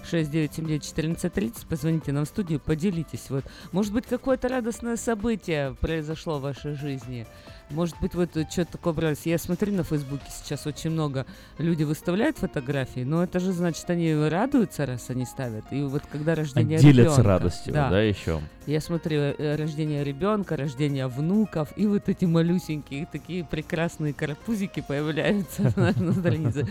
916-979-1430, 0.02 1.66
позвоните 1.68 2.12
нам 2.12 2.24
в 2.24 2.28
студию, 2.28 2.58
поделитесь. 2.58 3.26
Вот, 3.30 3.44
может 3.72 3.92
быть, 3.92 4.06
какое-то 4.06 4.48
радостное 4.48 4.96
событие 4.96 5.74
произошло 5.80 6.38
в 6.38 6.42
вашей 6.42 6.74
жизни. 6.74 7.26
Может 7.70 7.96
быть, 8.00 8.14
вот 8.14 8.30
что-то 8.30 8.72
такое 8.72 8.92
брались. 8.92 9.22
Я 9.24 9.38
смотрю 9.38 9.72
на 9.72 9.84
Фейсбуке 9.84 10.24
сейчас 10.28 10.66
очень 10.66 10.90
много 10.90 11.26
люди 11.58 11.82
выставляют 11.82 12.38
фотографии, 12.38 13.00
но 13.00 13.22
это 13.24 13.40
же 13.40 13.52
значит, 13.52 13.88
они 13.88 14.14
радуются, 14.14 14.86
раз 14.86 15.10
они 15.10 15.24
ставят. 15.24 15.64
И 15.70 15.82
вот 15.82 16.02
когда 16.10 16.34
рождение 16.34 16.78
Делятся 16.78 17.20
ребенка, 17.20 17.22
радостью, 17.22 17.72
да, 17.72 18.00
еще. 18.02 18.40
Я 18.66 18.80
смотрю 18.80 19.18
э, 19.20 19.56
рождение 19.56 20.02
ребенка, 20.04 20.56
рождение 20.56 21.06
внуков, 21.06 21.68
и 21.76 21.86
вот 21.86 22.08
эти 22.08 22.24
малюсенькие, 22.24 23.06
такие 23.10 23.44
прекрасные 23.44 24.14
карапузики 24.14 24.82
появляются 24.86 25.62
на, 25.76 25.92
на 25.92 26.12
странице. 26.12 26.66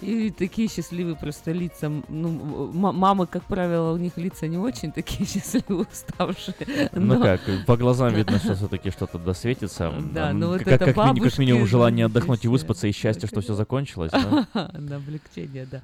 И 0.00 0.30
такие 0.30 0.68
счастливые 0.68 1.14
просто 1.16 1.52
лица. 1.52 1.90
Ну, 2.08 2.72
мамы, 2.72 3.26
как 3.26 3.44
правило, 3.44 3.92
у 3.92 3.96
них 3.96 4.16
лица 4.16 4.48
не 4.48 4.58
очень 4.58 4.90
такие 4.90 5.26
счастливые, 5.28 5.86
уставшие. 5.90 6.54
Ну 6.92 7.14
но- 7.18 7.22
как, 7.22 7.40
по 7.66 7.76
глазам 7.76 8.14
видно, 8.14 8.38
что 8.38 8.54
все-таки 8.56 8.90
что-то 8.90 9.18
досветится. 9.18 9.92
Да, 10.12 10.32
ну 10.32 10.48
вот 10.48 10.58
как, 10.58 10.68
это 10.68 10.86
как, 10.86 10.88
ми- 10.88 10.94
как 10.94 11.14
бабушки, 11.16 11.40
минимум 11.40 11.66
желание 11.66 12.06
отдохнуть 12.06 12.44
и 12.44 12.48
выспаться, 12.48 12.88
и 12.88 12.92
счастье, 12.92 13.28
что 13.28 13.40
все 13.40 13.54
закончилось. 13.54 14.10
да? 14.12 14.46
На 14.78 14.96
облегчение, 14.96 15.66
да. 15.70 15.82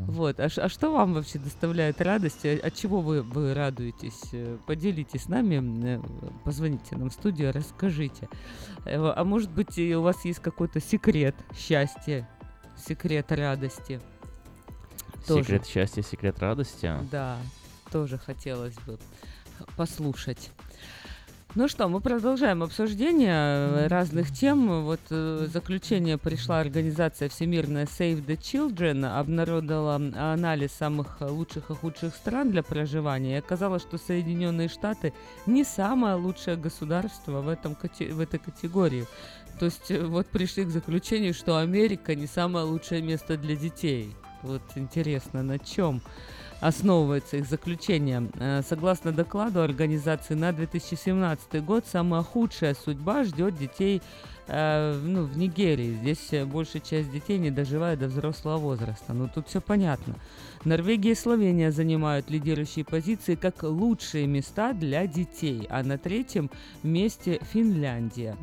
Вот. 0.00 0.40
А, 0.40 0.48
а 0.56 0.68
что 0.68 0.90
вам 0.92 1.14
вообще 1.14 1.38
доставляет 1.38 2.00
радость? 2.02 2.44
От 2.44 2.74
чего 2.74 3.00
вы, 3.00 3.22
вы 3.22 3.54
радуетесь? 3.54 4.20
Э, 4.32 4.56
Поделитесь 4.90 5.22
с 5.22 5.28
нами, 5.28 5.60
э, 5.84 6.00
позвоните 6.44 6.96
нам 6.96 7.10
в 7.10 7.12
студию, 7.12 7.52
расскажите. 7.52 8.28
Э, 8.84 9.12
А 9.14 9.22
может 9.22 9.48
быть, 9.52 9.78
у 9.78 10.02
вас 10.02 10.24
есть 10.24 10.40
какой-то 10.40 10.80
секрет 10.80 11.36
счастья, 11.56 12.28
секрет 12.76 13.30
радости? 13.30 14.00
Тоже. 15.28 15.44
Секрет 15.44 15.66
счастья, 15.66 16.02
секрет 16.02 16.40
радости. 16.40 16.92
Да, 17.12 17.38
тоже 17.92 18.18
хотелось 18.18 18.74
бы 18.80 18.98
послушать. 19.76 20.50
Ну 21.56 21.66
что, 21.66 21.88
мы 21.88 22.00
продолжаем 22.00 22.62
обсуждение 22.62 23.34
э, 23.34 23.86
разных 23.88 24.30
тем. 24.30 24.84
Вот 24.84 25.00
э, 25.10 25.48
заключение 25.52 26.16
пришла 26.16 26.60
организация 26.60 27.28
Всемирная 27.28 27.86
Save 27.86 28.24
the 28.24 28.36
Children, 28.36 29.04
обнародовала 29.18 29.96
анализ 29.96 30.70
самых 30.70 31.20
лучших 31.20 31.70
и 31.70 31.74
худших 31.74 32.14
стран 32.14 32.52
для 32.52 32.62
проживания. 32.62 33.34
И 33.34 33.38
оказалось, 33.38 33.82
что 33.82 33.98
Соединенные 33.98 34.68
Штаты 34.68 35.12
не 35.44 35.64
самое 35.64 36.14
лучшее 36.14 36.56
государство 36.56 37.40
в, 37.40 37.48
этом, 37.48 37.74
в 37.74 38.20
этой 38.20 38.38
категории. 38.38 39.06
То 39.58 39.64
есть 39.64 39.90
э, 39.90 40.04
вот 40.06 40.28
пришли 40.28 40.64
к 40.64 40.70
заключению, 40.70 41.34
что 41.34 41.58
Америка 41.58 42.14
не 42.14 42.28
самое 42.28 42.64
лучшее 42.64 43.02
место 43.02 43.36
для 43.36 43.56
детей. 43.56 44.14
Вот 44.42 44.62
интересно, 44.76 45.42
на 45.42 45.58
чем? 45.58 46.00
Основывается 46.60 47.38
их 47.38 47.46
заключение. 47.46 48.28
Э, 48.38 48.62
Согласно 48.62 49.12
докладу 49.12 49.62
организации 49.62 50.34
на 50.34 50.52
2017 50.52 51.64
год, 51.64 51.86
самая 51.86 52.22
худшая 52.22 52.74
судьба 52.74 53.24
ждет 53.24 53.56
детей 53.56 54.02
э, 54.46 55.00
ну, 55.02 55.24
в 55.24 55.36
Нигерии. 55.36 55.94
Здесь 55.94 56.32
э, 56.32 56.44
большая 56.44 56.82
часть 56.82 57.10
детей 57.10 57.38
не 57.38 57.50
доживает 57.50 58.00
до 58.00 58.08
взрослого 58.08 58.58
возраста. 58.58 59.12
Ну, 59.12 59.28
тут 59.34 59.48
все 59.48 59.60
понятно. 59.60 60.14
Норвегия 60.64 61.12
и 61.12 61.14
Словения 61.14 61.72
занимают 61.72 62.30
лидирующие 62.30 62.84
позиции 62.84 63.34
как 63.34 63.62
лучшие 63.62 64.26
места 64.26 64.74
для 64.74 65.06
детей, 65.06 65.66
а 65.70 65.82
на 65.82 65.96
третьем 65.96 66.50
месте 66.82 67.40
Финляндия. 67.52 68.36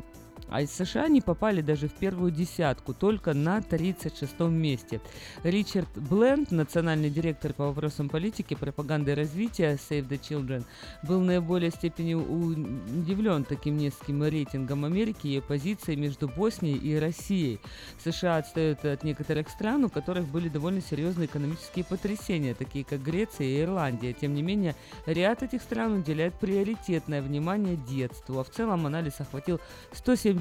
А 0.50 0.62
из 0.62 0.72
США 0.72 1.08
не 1.08 1.20
попали 1.20 1.60
даже 1.60 1.88
в 1.88 1.92
первую 1.92 2.30
десятку, 2.30 2.94
только 2.94 3.34
на 3.34 3.58
36-м 3.58 4.52
месте. 4.52 5.00
Ричард 5.42 5.88
Бленд, 5.94 6.50
национальный 6.50 7.10
директор 7.10 7.52
по 7.52 7.66
вопросам 7.66 8.08
политики, 8.08 8.54
пропаганды 8.54 9.12
и 9.12 9.14
развития 9.14 9.74
Save 9.74 10.08
the 10.08 10.18
Children, 10.18 10.64
был 11.02 11.20
наиболее 11.20 11.70
степени 11.70 12.14
удивлен 12.14 13.44
таким 13.44 13.76
низким 13.76 14.24
рейтингом 14.24 14.84
Америки 14.84 15.26
и 15.28 15.40
позицией 15.40 15.96
между 15.96 16.28
Боснией 16.28 16.78
и 16.78 16.98
Россией. 16.98 17.60
США 18.02 18.38
отстают 18.38 18.84
от 18.84 19.04
некоторых 19.04 19.48
стран, 19.50 19.84
у 19.84 19.90
которых 19.90 20.26
были 20.26 20.48
довольно 20.48 20.80
серьезные 20.80 21.26
экономические 21.26 21.84
потрясения, 21.84 22.54
такие 22.54 22.84
как 22.84 23.02
Греция 23.02 23.46
и 23.46 23.60
Ирландия. 23.60 24.12
Тем 24.12 24.34
не 24.34 24.42
менее, 24.42 24.74
ряд 25.06 25.42
этих 25.42 25.62
стран 25.62 25.92
уделяет 25.98 26.34
приоритетное 26.34 27.20
внимание 27.20 27.76
детству, 27.76 28.38
а 28.38 28.44
в 28.44 28.50
целом 28.50 28.86
анализ 28.86 29.20
охватил 29.20 29.60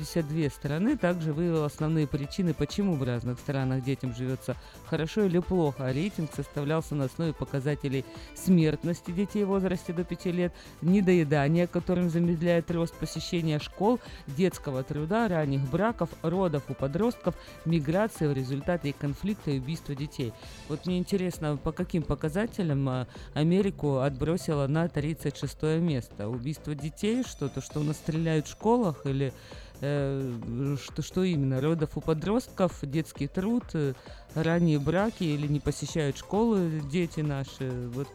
172 0.05 0.49
страны, 0.49 0.97
также 0.97 1.33
выявил 1.33 1.63
основные 1.63 2.07
причины, 2.07 2.53
почему 2.53 2.95
в 2.95 3.03
разных 3.03 3.39
странах 3.39 3.83
детям 3.83 4.15
живется 4.15 4.55
хорошо 4.85 5.23
или 5.23 5.39
плохо. 5.39 5.85
А 5.85 5.93
рейтинг 5.93 6.31
составлялся 6.33 6.95
на 6.95 7.05
основе 7.05 7.33
показателей 7.33 8.05
смертности 8.35 9.11
детей 9.11 9.43
в 9.43 9.49
возрасте 9.49 9.93
до 9.93 10.03
5 10.03 10.25
лет, 10.27 10.53
недоедания, 10.81 11.67
которым 11.67 12.09
замедляет 12.09 12.69
рост 12.71 12.93
посещения 12.95 13.59
школ, 13.59 13.99
детского 14.27 14.83
труда, 14.83 15.27
ранних 15.27 15.61
браков, 15.69 16.09
родов 16.21 16.63
у 16.69 16.73
подростков, 16.73 17.35
миграции 17.65 18.27
в 18.27 18.33
результате 18.33 18.93
конфликта 18.93 19.51
и 19.51 19.59
убийства 19.59 19.95
детей. 19.95 20.33
Вот 20.67 20.85
мне 20.85 20.97
интересно, 20.97 21.57
по 21.57 21.71
каким 21.71 22.03
показателям 22.03 22.87
а, 22.89 23.07
Америку 23.33 23.99
отбросило 23.99 24.67
на 24.67 24.87
36 24.87 25.63
место? 25.79 26.27
Убийство 26.29 26.75
детей, 26.75 27.23
что-то, 27.23 27.61
что 27.61 27.79
у 27.79 27.83
нас 27.83 27.97
стреляют 27.97 28.47
в 28.47 28.51
школах 28.51 29.05
или 29.05 29.33
что, 29.79 31.01
что 31.01 31.23
именно? 31.23 31.61
Родов 31.61 31.91
у 31.97 32.01
подростков, 32.01 32.79
детский 32.81 33.27
труд, 33.27 33.63
э, 33.73 33.93
ранние 34.33 34.79
браки 34.79 35.23
или 35.23 35.45
не 35.47 35.59
посещают 35.59 36.17
школы 36.17 36.81
дети 36.91 37.19
наши? 37.19 37.69
Вот, 37.93 38.07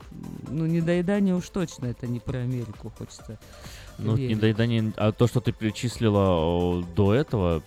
ну, 0.48 0.66
недоедание 0.66 1.34
уж 1.36 1.48
точно 1.50 1.86
это 1.86 2.06
не 2.06 2.18
про 2.20 2.38
Америку, 2.38 2.92
хочется 2.96 3.38
Ну, 3.98 4.16
верить. 4.16 4.36
недоедание... 4.36 4.92
А 4.96 5.12
то, 5.12 5.26
что 5.26 5.40
ты 5.40 5.52
перечислила 5.52 6.82
до 6.96 7.14
этого... 7.14 7.62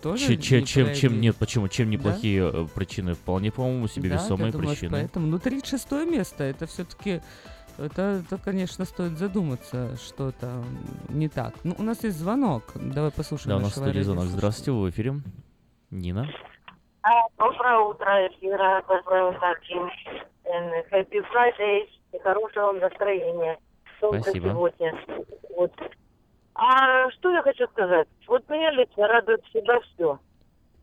Тоже 0.00 0.36
не 0.36 0.42
чем, 0.42 0.64
чем 0.66 0.86
Америку? 0.86 1.14
нет, 1.14 1.36
почему? 1.36 1.68
Чем 1.68 1.86
Да? 1.86 1.92
неплохие 1.92 2.50
э, 2.52 2.66
причины? 2.74 3.14
Вполне, 3.14 3.50
по-моему, 3.50 3.88
себе 3.88 4.10
Да, 4.10 4.16
весомые 4.16 4.52
думаешь, 4.52 4.78
причины. 4.78 4.90
поэтому, 4.92 5.26
ну, 5.26 5.38
36 5.38 5.90
место, 6.10 6.44
это 6.44 6.66
все-таки, 6.66 7.22
это, 7.78 8.22
это, 8.24 8.38
конечно, 8.38 8.84
стоит 8.84 9.18
задуматься, 9.18 9.96
что 9.96 10.32
то 10.32 10.62
не 11.08 11.28
так. 11.28 11.54
Ну, 11.64 11.74
у 11.78 11.82
нас 11.82 12.02
есть 12.04 12.18
звонок, 12.18 12.62
давай 12.74 13.10
послушаем 13.10 13.50
Да, 13.50 13.56
у 13.56 13.60
нас 13.60 13.72
студии 13.72 14.00
звонок. 14.00 14.24
Здравствуйте, 14.24 14.72
вы 14.72 14.86
в 14.86 14.90
эфире. 14.90 15.14
Нина. 15.90 16.28
А, 17.02 17.10
Доброе 17.38 17.78
утро, 17.78 18.26
Эфира. 18.28 18.82
Поздравляю 18.86 19.58
всем. 19.62 19.90
And 20.44 20.72
Happy 20.90 21.22
Friday 21.32 21.88
и 22.12 22.18
хорошего 22.18 22.66
вам 22.66 22.78
настроения. 22.78 23.58
Солнце 24.00 24.22
Спасибо. 24.22 24.48
сегодня. 24.50 24.94
Вот. 25.56 25.72
А 26.54 27.10
что 27.10 27.30
я 27.30 27.42
хочу 27.42 27.66
сказать? 27.68 28.08
Вот 28.26 28.48
меня 28.48 28.70
лично 28.72 29.08
радует 29.08 29.44
всегда 29.46 29.80
все. 29.80 30.18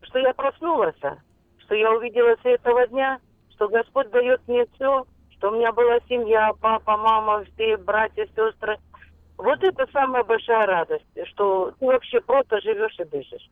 Что 0.02 0.18
я 0.18 0.34
проснулась, 0.34 0.96
что 1.58 1.74
я 1.74 1.90
увидела 1.92 2.36
с 2.42 2.44
этого 2.44 2.86
дня, 2.88 3.18
что 3.54 3.68
Господь 3.68 4.10
дает 4.10 4.40
мне 4.46 4.66
все, 4.74 5.06
что 5.42 5.50
у 5.50 5.56
меня 5.56 5.72
была 5.72 5.98
семья, 6.08 6.52
папа, 6.60 6.96
мама, 6.96 7.44
все 7.54 7.76
братья, 7.76 8.24
сестры. 8.26 8.78
Вот 9.36 9.60
это 9.64 9.88
самая 9.92 10.22
большая 10.22 10.64
радость, 10.66 11.04
что 11.30 11.72
ты 11.80 11.84
вообще 11.84 12.20
просто 12.20 12.60
живешь 12.60 12.94
и 13.00 13.04
дышишь. 13.04 13.50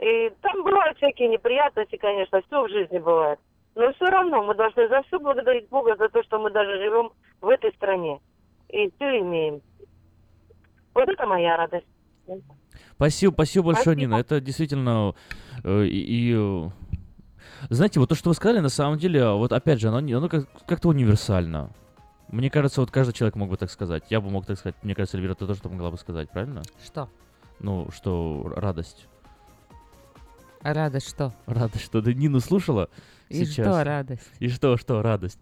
И 0.00 0.32
там 0.40 0.64
бывают 0.64 0.96
всякие 0.96 1.28
неприятности, 1.28 1.96
конечно, 1.96 2.40
все 2.46 2.64
в 2.64 2.70
жизни 2.70 2.98
бывает. 2.98 3.38
Но 3.74 3.92
все 3.92 4.06
равно 4.06 4.42
мы 4.42 4.54
должны 4.54 4.88
за 4.88 5.02
все 5.02 5.18
благодарить 5.18 5.68
Бога 5.68 5.94
за 5.96 6.08
то, 6.08 6.22
что 6.22 6.38
мы 6.38 6.50
даже 6.50 6.78
живем 6.78 7.10
в 7.42 7.48
этой 7.50 7.70
стране. 7.74 8.18
И 8.70 8.90
все 8.96 9.18
имеем. 9.18 9.60
Вот 10.94 11.06
это 11.06 11.26
моя 11.26 11.58
радость. 11.58 11.86
Спасибо, 12.94 13.32
спасибо 13.32 13.66
большое, 13.66 13.94
Спасибо. 13.94 14.00
Нина. 14.00 14.20
Это 14.20 14.40
действительно 14.40 15.14
э, 15.64 15.82
и, 15.84 16.30
и, 16.30 16.34
э, 16.34 16.70
знаете, 17.68 18.00
вот 18.00 18.08
то, 18.08 18.14
что 18.14 18.30
вы 18.30 18.34
сказали, 18.34 18.60
на 18.60 18.68
самом 18.68 18.98
деле, 18.98 19.28
вот 19.30 19.52
опять 19.52 19.80
же, 19.80 19.88
оно, 19.88 19.98
оно 19.98 20.28
как, 20.28 20.46
как-то 20.66 20.88
универсально. 20.88 21.70
Мне 22.28 22.48
кажется, 22.48 22.80
вот 22.80 22.90
каждый 22.90 23.12
человек 23.12 23.34
мог 23.34 23.50
бы 23.50 23.56
так 23.56 23.70
сказать. 23.70 24.04
Я 24.08 24.20
бы 24.20 24.30
мог 24.30 24.46
так 24.46 24.58
сказать. 24.58 24.76
Мне 24.82 24.94
кажется, 24.94 25.16
Эльвира, 25.16 25.34
ты 25.34 25.46
тоже 25.46 25.60
могла 25.64 25.90
бы 25.90 25.98
сказать, 25.98 26.30
правильно? 26.30 26.62
Что? 26.84 27.08
Ну, 27.58 27.88
что 27.92 28.52
радость. 28.56 29.06
Радость 30.62 31.08
что? 31.08 31.34
Радость, 31.46 31.84
что 31.84 32.00
ты 32.02 32.14
Нину 32.14 32.40
слушала 32.40 32.88
И 33.28 33.44
сейчас. 33.44 33.66
что 33.66 33.84
радость? 33.84 34.28
И 34.38 34.48
что, 34.48 34.76
что 34.76 35.02
радость? 35.02 35.38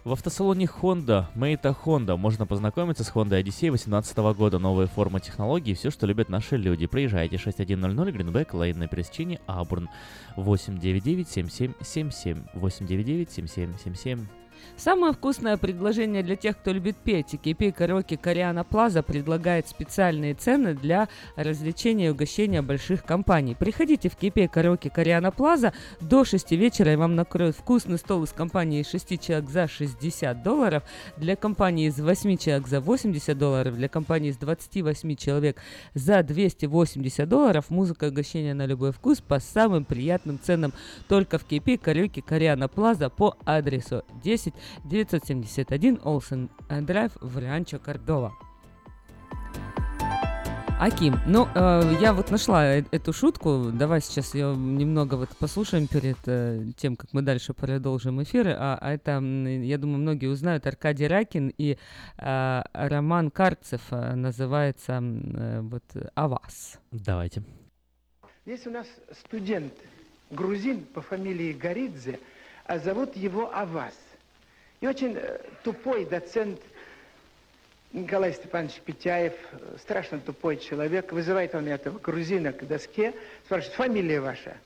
В 0.03 0.13
автосалоне 0.13 0.65
Honda, 0.65 1.25
Мейта 1.35 1.77
Honda, 1.85 2.17
можно 2.17 2.47
познакомиться 2.47 3.03
с 3.03 3.11
Honda 3.11 3.39
Odyssey 3.39 3.69
2018 3.69 4.17
года. 4.35 4.57
Новые 4.57 4.87
формы 4.87 5.19
технологий, 5.19 5.75
все, 5.75 5.91
что 5.91 6.07
любят 6.07 6.27
наши 6.27 6.57
люди. 6.57 6.87
Приезжайте 6.87 7.37
6100 7.37 8.11
Гринбек, 8.11 8.51
Лейн 8.55 8.79
на 8.79 8.87
пересечении 8.87 9.39
Абурн. 9.45 9.89
899 10.37 11.29
7777 11.29 12.45
899 12.55 13.31
7777. 13.31 14.40
Самое 14.77 15.13
вкусное 15.13 15.57
предложение 15.57 16.23
для 16.23 16.35
тех, 16.35 16.57
кто 16.57 16.71
любит 16.71 16.95
петь. 16.97 17.33
KP 17.33 17.71
Караоке 17.71 18.17
Кориана 18.17 18.63
Плаза 18.63 19.03
предлагает 19.03 19.67
специальные 19.67 20.33
цены 20.33 20.73
для 20.73 21.07
развлечения 21.35 22.07
и 22.07 22.09
угощения 22.09 22.61
больших 22.61 23.03
компаний. 23.03 23.55
Приходите 23.55 24.09
в 24.09 24.17
KP 24.17 24.47
Караоке 24.47 24.89
Кориана 24.89 25.31
Плаза 25.31 25.73
до 25.99 26.25
6 26.25 26.51
вечера, 26.51 26.93
и 26.93 26.95
вам 26.95 27.15
накроют 27.15 27.55
вкусный 27.55 27.97
стол 27.97 28.23
из 28.23 28.31
компании 28.31 28.81
из 28.81 28.89
6 28.89 29.21
человек 29.21 29.49
за 29.49 29.67
60 29.67 30.41
долларов, 30.41 30.83
для 31.17 31.35
компании 31.35 31.87
из 31.87 31.99
8 31.99 32.37
человек 32.37 32.67
за 32.67 32.81
80 32.81 33.37
долларов, 33.37 33.75
для 33.75 33.87
компании 33.87 34.31
из 34.31 34.37
28 34.37 35.15
человек 35.15 35.57
за 35.93 36.23
280 36.23 37.29
долларов. 37.29 37.69
Музыка 37.69 38.07
и 38.07 38.09
угощение 38.09 38.53
на 38.53 38.65
любой 38.65 38.91
вкус 38.91 39.21
по 39.21 39.39
самым 39.39 39.85
приятным 39.85 40.39
ценам 40.39 40.73
только 41.07 41.37
в 41.37 41.47
KP 41.47 41.77
Караоке 41.77 42.21
Кориана 42.21 42.67
Плаза 42.67 43.09
по 43.09 43.37
адресу 43.45 44.03
10 44.23 44.50
971 44.83 45.99
Олсен 46.03 46.49
Драйв 46.69 47.11
в 47.21 47.37
Ранчо 47.37 47.79
Кордова. 47.79 48.33
Аким, 50.81 51.19
ну, 51.27 51.47
э, 51.53 51.97
я 52.01 52.11
вот 52.11 52.31
нашла 52.31 52.65
э- 52.65 52.83
эту 52.89 53.13
шутку. 53.13 53.69
Давай 53.71 54.01
сейчас 54.01 54.33
ее 54.33 54.55
немного 54.55 55.13
вот 55.13 55.29
послушаем 55.37 55.85
перед 55.85 56.17
э, 56.25 56.71
тем, 56.75 56.95
как 56.95 57.13
мы 57.13 57.21
дальше 57.21 57.53
продолжим 57.53 58.23
эфиры. 58.23 58.55
А, 58.57 58.79
а 58.81 58.91
это, 58.91 59.19
я 59.21 59.77
думаю, 59.77 59.99
многие 59.99 60.25
узнают, 60.25 60.65
Аркадий 60.65 61.05
Ракин 61.05 61.53
и 61.55 61.77
э, 62.17 62.61
Роман 62.73 63.29
Карцев 63.29 63.81
э, 63.91 64.15
называется 64.15 64.93
э, 65.03 65.61
вот 65.61 65.83
«О 66.15 66.27
вас». 66.27 66.79
Давайте. 66.91 67.43
Есть 68.45 68.65
у 68.65 68.71
нас 68.71 68.87
студент 69.11 69.73
грузин 70.31 70.85
по 70.85 71.01
фамилии 71.01 71.53
Горидзе, 71.53 72.19
а 72.65 72.79
зовут 72.79 73.15
его 73.15 73.55
Авас. 73.55 73.93
И 74.81 74.87
очень 74.87 75.15
э, 75.15 75.37
тупой 75.63 76.05
доцент 76.05 76.59
Николай 77.93 78.33
Степанович 78.33 78.81
Петяев, 78.83 79.33
э, 79.51 79.77
страшно 79.79 80.19
тупой 80.19 80.57
человек, 80.57 81.11
вызывает 81.11 81.53
он 81.53 81.67
этого 81.67 81.99
грузина 81.99 82.51
к 82.51 82.67
доске, 82.67 83.13
спрашивает, 83.45 83.75
фамилия 83.75 84.19
ваша? 84.19 84.57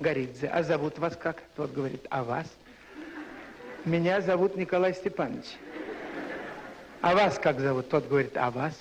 Горидзе. 0.00 0.48
А 0.48 0.64
зовут 0.64 0.98
вас 0.98 1.16
как? 1.16 1.42
Тот 1.54 1.72
говорит, 1.72 2.04
а 2.10 2.24
вас? 2.24 2.46
Меня 3.84 4.20
зовут 4.20 4.56
Николай 4.56 4.92
Степанович. 4.92 5.46
А 7.00 7.14
вас 7.14 7.38
как 7.38 7.60
зовут? 7.60 7.88
Тот 7.90 8.08
говорит, 8.08 8.36
а 8.36 8.50
вас? 8.50 8.74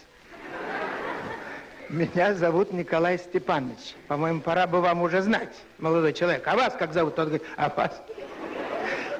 Меня 1.89 2.33
зовут 2.33 2.73
Николай 2.73 3.19
Степанович. 3.19 3.95
По-моему, 4.07 4.41
пора 4.41 4.65
бы 4.65 4.81
вам 4.81 5.03
уже 5.03 5.21
знать, 5.21 5.53
молодой 5.77 6.13
человек. 6.13 6.47
А 6.47 6.55
вас 6.55 6.73
как 6.73 6.93
зовут? 6.93 7.15
Тот 7.15 7.27
говорит, 7.27 7.47
а 7.57 7.69
вас? 7.69 8.01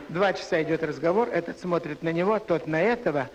Два 0.10 0.34
часа 0.34 0.64
идет 0.64 0.84
разговор, 0.84 1.30
этот 1.32 1.60
смотрит 1.60 2.02
на 2.02 2.12
него, 2.12 2.40
тот 2.40 2.66
на 2.66 2.82
этого. 2.82 3.30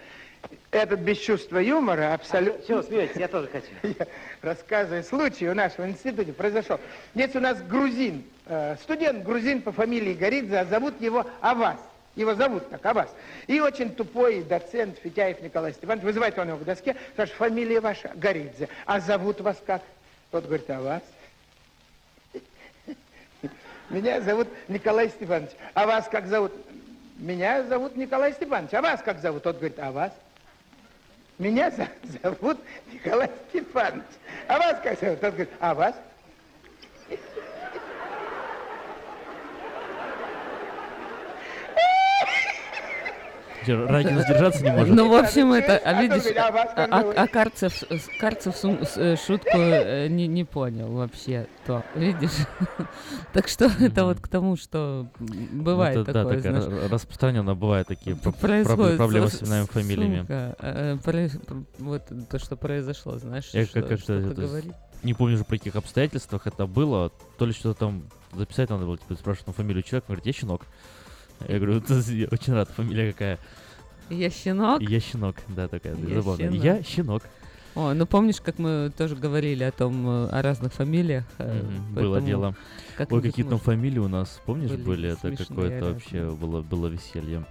Этот 0.72 1.00
без 1.00 1.18
чувства 1.18 1.58
юмора 1.58 2.14
абсолютно... 2.14 2.66
Чего 2.66 2.82
смеетесь? 2.82 3.16
Я 3.16 3.28
тоже 3.28 3.46
хочу. 3.46 3.68
Я 3.98 4.06
рассказываю 4.42 5.04
случай 5.04 5.48
у 5.48 5.54
нашего 5.54 5.88
института 5.88 6.32
произошел. 6.32 6.80
Есть 7.14 7.36
у 7.36 7.40
нас 7.40 7.62
грузин, 7.62 8.24
э, 8.46 8.74
студент 8.82 9.22
грузин 9.22 9.62
по 9.62 9.70
фамилии 9.70 10.14
Горидзе, 10.14 10.58
а 10.58 10.64
зовут 10.64 11.00
его 11.00 11.24
Авас. 11.40 11.78
Его 12.16 12.34
зовут 12.34 12.68
так, 12.68 12.84
Авас. 12.84 13.14
И 13.46 13.60
очень 13.60 13.94
тупой 13.94 14.42
доцент 14.42 14.98
Фитяев 14.98 15.40
Николай 15.42 15.72
Степанович, 15.74 16.04
вызывает 16.04 16.36
он 16.40 16.48
его 16.48 16.58
к 16.58 16.64
доске, 16.64 16.96
спрашивает, 17.12 17.38
фамилия 17.38 17.80
ваша 17.80 18.10
Горидзе, 18.16 18.68
а 18.84 18.98
зовут 18.98 19.40
вас 19.40 19.62
как? 19.64 19.82
Тот 20.32 20.46
говорит, 20.46 20.68
Авас. 20.70 21.02
Меня 23.90 24.20
зовут 24.20 24.48
Николай 24.68 25.08
Степанович. 25.08 25.50
А 25.74 25.86
вас 25.86 26.08
как 26.08 26.26
зовут? 26.26 26.52
Меня 27.18 27.62
зовут 27.64 27.96
Николай 27.96 28.32
Степанович. 28.32 28.74
А 28.74 28.82
вас 28.82 29.02
как 29.02 29.20
зовут? 29.20 29.42
Тот 29.42 29.56
говорит, 29.56 29.78
а 29.78 29.92
вас? 29.92 30.12
Меня 31.38 31.70
зовут 32.22 32.58
Николай 32.92 33.30
Степанович. 33.50 34.04
А 34.48 34.58
вас 34.58 34.80
как 34.82 34.98
зовут? 34.98 35.20
Тот 35.20 35.34
говорит, 35.34 35.50
а 35.60 35.74
вас? 35.74 35.94
Чё, 43.66 43.86
Ракин 43.86 44.20
сдержаться 44.20 44.62
не 44.62 44.70
может. 44.70 44.94
Ну, 44.94 45.08
в 45.08 45.14
общем, 45.14 45.52
это, 45.52 45.76
а 45.78 45.90
А 45.98 46.02
видишь, 46.02 46.24
а 46.36 46.48
а, 46.48 47.00
зовут? 47.00 47.14
а 47.16 47.26
Карцев, 47.28 47.72
с- 47.74 48.08
Карцев 48.20 48.56
сум- 48.56 48.82
с- 48.84 48.96
э, 48.96 49.16
шутку 49.16 49.56
э, 49.56 50.08
не, 50.08 50.26
не 50.26 50.44
понял 50.44 50.88
вообще, 50.92 51.46
то, 51.66 51.82
видишь? 51.94 52.30
Так 53.32 53.48
что 53.48 53.66
это 53.80 54.04
вот 54.04 54.20
к 54.20 54.28
тому, 54.28 54.56
что 54.56 55.06
бывает 55.18 55.96
это, 55.98 56.12
да, 56.12 56.22
такое, 56.24 56.36
такая 56.42 56.60
знаешь. 56.60 56.84
ра- 56.84 56.88
распространенно 56.88 57.54
бывают 57.54 57.88
такие 57.88 58.16
проблемы 58.16 59.28
с- 59.28 59.42
именами 59.42 59.66
фамилиями. 59.66 60.26
э, 60.28 60.98
вот 61.78 62.02
то, 62.30 62.38
что 62.38 62.56
произошло, 62.56 63.18
знаешь, 63.18 63.50
Я 63.52 63.64
что, 63.64 63.82
как 63.82 63.92
это, 63.92 64.02
что-то 64.02 64.30
это, 64.30 64.40
говорит. 64.42 64.72
не 65.02 65.14
помню 65.14 65.34
уже 65.34 65.44
при 65.44 65.58
каких 65.58 65.76
обстоятельствах 65.76 66.46
это 66.46 66.66
было, 66.66 67.10
то 67.38 67.46
ли 67.46 67.52
что-то 67.52 67.78
там 67.80 68.04
записать 68.32 68.70
надо 68.70 68.84
было, 68.86 68.98
типа 68.98 69.14
спрашивать 69.14 69.46
ну, 69.48 69.52
фамилию 69.52 69.82
человека, 69.82 70.06
он 70.08 70.14
говорит, 70.16 70.26
я 70.26 70.32
щенок. 70.32 70.62
Я 71.48 71.58
говорю, 71.58 71.80
«Да, 71.86 71.94
я 72.12 72.28
очень 72.30 72.52
рад, 72.52 72.68
фамилия 72.70 73.12
какая? 73.12 73.38
Я 74.10 74.30
щенок? 74.30 74.82
Я 74.82 75.00
щенок, 75.00 75.36
да, 75.48 75.68
такая, 75.68 75.96
Я 75.96 76.20
забавная. 76.20 76.50
щенок. 76.50 76.64
Я 76.64 76.82
щенок. 76.82 77.22
О, 77.74 77.92
ну 77.92 78.06
помнишь, 78.06 78.40
как 78.40 78.58
мы 78.58 78.92
тоже 78.96 79.16
говорили 79.16 79.64
о 79.64 79.72
том, 79.72 80.06
э, 80.08 80.28
о 80.28 80.42
разных 80.42 80.72
фамилиях? 80.72 81.24
Мгм, 81.38 81.94
Было 81.94 82.20
дело. 82.20 82.48
Ой, 82.48 82.54
как-нибудь 82.96 83.24
какие 83.30 83.44
там 83.44 83.58
фамилии 83.58 83.98
у 83.98 84.08
нас, 84.08 84.40
помнишь, 84.46 84.70
были 84.70 84.82
были? 84.82 85.08
Это 85.10 85.36
какое-то 85.36 85.86
вообще 85.86 86.30
было, 86.30 86.62
было 86.62 86.86
веселье. 86.86 87.44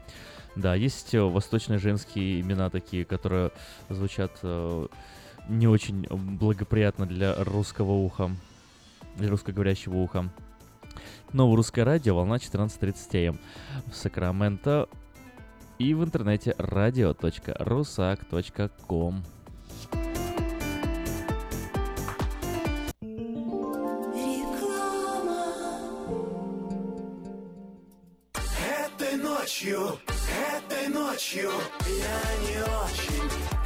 Да, 0.55 0.75
есть 0.75 1.13
э, 1.13 1.21
восточные 1.21 1.79
женские 1.79 2.39
имена 2.39 2.69
такие, 2.69 3.03
которые 3.03 3.51
звучат 3.89 4.31
э, 4.43 4.87
не 5.49 5.67
очень 5.67 6.03
благоприятно 6.09 7.05
для 7.05 7.35
русского 7.43 7.91
уха, 7.91 8.31
для 9.17 9.29
русскоговорящего 9.29 9.95
уха. 9.95 10.29
Новое 11.33 11.57
русское 11.57 11.83
радио, 11.83 12.15
волна 12.15 12.35
14.30 12.35 13.29
АМ 13.29 13.39
в 13.91 13.95
Сакраменто 13.95 14.87
и 15.79 15.95
в 15.95 16.03
интернете 16.03 16.53
radio.rusak.com. 16.59 19.23
Этой 28.85 29.17
ночью, 29.17 29.97
этой 30.55 30.87
ночью 30.89 31.49
я 31.87 32.21
не 32.47 32.61
очень. 32.61 33.62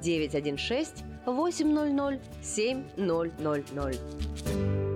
916 0.00 1.04
800 1.26 2.20
7000. 2.40 4.95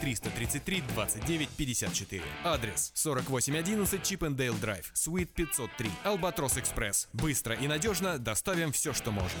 333 0.00 0.82
29 0.94 1.48
54. 1.48 2.22
Адрес 2.44 2.92
4811 2.94 4.02
Чипендейл 4.02 4.54
Драйв, 4.54 4.90
Суит 4.94 5.30
503. 5.32 5.90
Албатрос 6.04 6.58
Экспресс. 6.58 7.08
Быстро 7.12 7.54
и 7.54 7.66
надежно 7.68 8.18
доставим 8.18 8.72
все, 8.72 8.92
что 8.92 9.10
можно. 9.10 9.40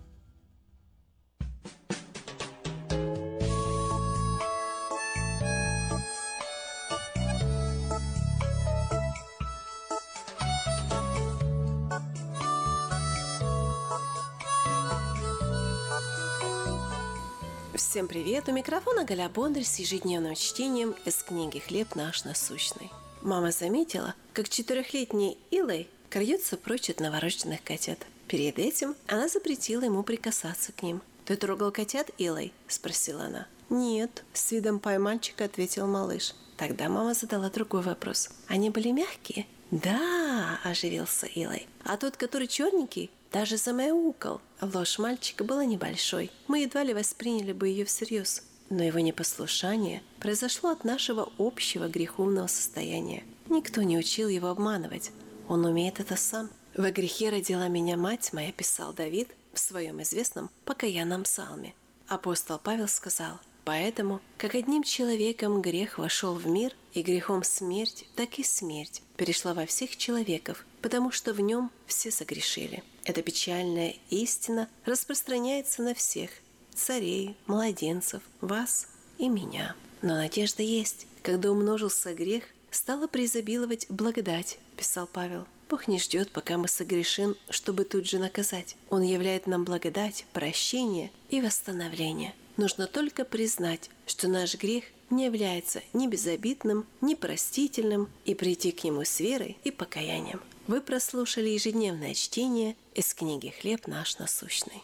Всем 17.91 18.07
привет! 18.07 18.47
У 18.47 18.53
микрофона 18.53 19.03
Галя 19.03 19.27
Бондарь 19.27 19.65
с 19.65 19.77
ежедневным 19.77 20.33
чтением 20.35 20.95
из 21.03 21.21
книги 21.23 21.59
«Хлеб 21.59 21.93
наш 21.95 22.23
насущный». 22.23 22.89
Мама 23.21 23.51
заметила, 23.51 24.15
как 24.31 24.47
четырехлетний 24.47 25.37
Илой 25.49 25.89
крадется 26.09 26.55
прочь 26.55 26.89
от 26.89 27.01
новорожденных 27.01 27.61
котят. 27.61 27.99
Перед 28.29 28.59
этим 28.59 28.95
она 29.07 29.27
запретила 29.27 29.83
ему 29.83 30.03
прикасаться 30.03 30.71
к 30.71 30.83
ним. 30.83 31.01
«Ты 31.25 31.35
трогал 31.35 31.73
котят, 31.73 32.11
Илой?»– 32.17 32.53
спросила 32.69 33.23
она. 33.23 33.45
«Нет»,– 33.69 34.23
с 34.33 34.53
видом 34.53 34.79
поймальчика 34.79 35.43
ответил 35.43 35.85
малыш. 35.85 36.33
Тогда 36.55 36.87
мама 36.87 37.13
задала 37.13 37.49
другой 37.49 37.81
вопрос. 37.81 38.29
«Они 38.47 38.69
были 38.69 38.91
мягкие?» 38.91 39.47
«Да»,– 39.69 40.61
оживился 40.63 41.25
Илой. 41.25 41.67
«А 41.83 41.97
тот, 41.97 42.15
который 42.15 42.47
черненький, 42.47 43.11
даже 43.31 43.57
замяукал. 43.57 44.41
Ложь 44.61 44.99
мальчика 44.99 45.43
была 45.43 45.65
небольшой. 45.65 46.31
Мы 46.47 46.59
едва 46.59 46.83
ли 46.83 46.93
восприняли 46.93 47.53
бы 47.53 47.67
ее 47.67 47.85
всерьез. 47.85 48.43
Но 48.69 48.83
его 48.83 48.99
непослушание 48.99 50.01
произошло 50.19 50.69
от 50.69 50.83
нашего 50.83 51.29
общего 51.37 51.87
греховного 51.87 52.47
состояния. 52.47 53.23
Никто 53.49 53.81
не 53.81 53.97
учил 53.97 54.29
его 54.29 54.47
обманывать. 54.47 55.11
Он 55.47 55.65
умеет 55.65 55.99
это 55.99 56.15
сам. 56.15 56.49
«Во 56.75 56.89
грехе 56.91 57.29
родила 57.29 57.67
меня 57.67 57.97
мать 57.97 58.31
моя», 58.31 58.53
писал 58.53 58.93
Давид 58.93 59.27
в 59.53 59.59
своем 59.59 60.01
известном 60.03 60.49
покаянном 60.63 61.23
псалме. 61.23 61.73
Апостол 62.07 62.59
Павел 62.63 62.87
сказал, 62.87 63.39
«Поэтому, 63.65 64.21
как 64.37 64.55
одним 64.55 64.83
человеком 64.83 65.61
грех 65.61 65.97
вошел 65.97 66.35
в 66.35 66.47
мир, 66.47 66.73
и 66.93 67.01
грехом 67.01 67.43
смерть, 67.43 68.05
так 68.15 68.39
и 68.39 68.43
смерть 68.43 69.01
перешла 69.17 69.53
во 69.53 69.65
всех 69.65 69.97
человеков, 69.97 70.65
потому 70.81 71.11
что 71.11 71.33
в 71.33 71.39
нем 71.39 71.71
все 71.85 72.11
согрешили». 72.11 72.83
Эта 73.03 73.21
печальная 73.21 73.95
истина 74.09 74.69
распространяется 74.85 75.81
на 75.81 75.93
всех– 75.93 76.29
царей, 76.75 77.35
младенцев, 77.47 78.21
вас 78.41 78.87
и 79.17 79.29
меня. 79.29 79.75
Но 80.01 80.15
надежда 80.15 80.63
есть. 80.63 81.07
Когда 81.23 81.51
умножился 81.51 82.13
грех, 82.13 82.43
стала 82.71 83.07
преизобиловать 83.07 83.85
благодать, 83.89 84.57
писал 84.77 85.07
Павел. 85.11 85.45
Бог 85.69 85.87
не 85.87 85.99
ждет, 85.99 86.31
пока 86.31 86.57
мы 86.57 86.67
согрешим, 86.67 87.37
чтобы 87.49 87.85
тут 87.85 88.07
же 88.07 88.19
наказать. 88.19 88.75
Он 88.89 89.03
являет 89.03 89.47
нам 89.47 89.63
благодать, 89.63 90.25
прощение 90.33 91.11
и 91.29 91.39
восстановление. 91.39 92.33
Нужно 92.57 92.87
только 92.87 93.23
признать, 93.23 93.89
что 94.05 94.27
наш 94.27 94.55
грех 94.55 94.83
не 95.09 95.25
является 95.25 95.81
ни 95.93 96.07
безобидным, 96.07 96.85
ни 96.99 97.15
простительным, 97.15 98.09
и 98.25 98.35
прийти 98.35 98.71
к 98.71 98.83
нему 98.83 99.05
с 99.05 99.19
верой 99.19 99.57
и 99.63 99.71
покаянием. 99.71 100.41
Вы 100.67 100.79
прослушали 100.81 101.49
ежедневное 101.49 102.13
чтение 102.13 102.75
из 102.93 103.13
книги 103.13 103.53
«Хлеб 103.61 103.87
наш 103.87 104.17
насущный». 104.19 104.83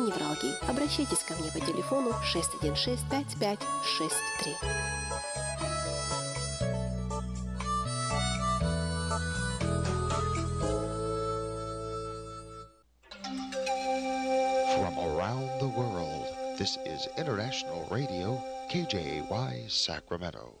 невралгии. 0.05 0.55
Обращайтесь 0.69 1.23
ко 1.23 1.33
мне 1.35 1.51
по 1.51 1.59
телефону 1.59 2.13
616 2.23 3.05
5563. 3.09 4.55
From 14.77 14.97
around 14.99 15.49
the 15.59 15.67
world, 15.67 16.27
this 16.57 16.77
is 16.85 17.07
International 17.17 17.87
Radio, 17.89 18.41
KJY 18.69 19.69
Sacramento. 19.69 20.60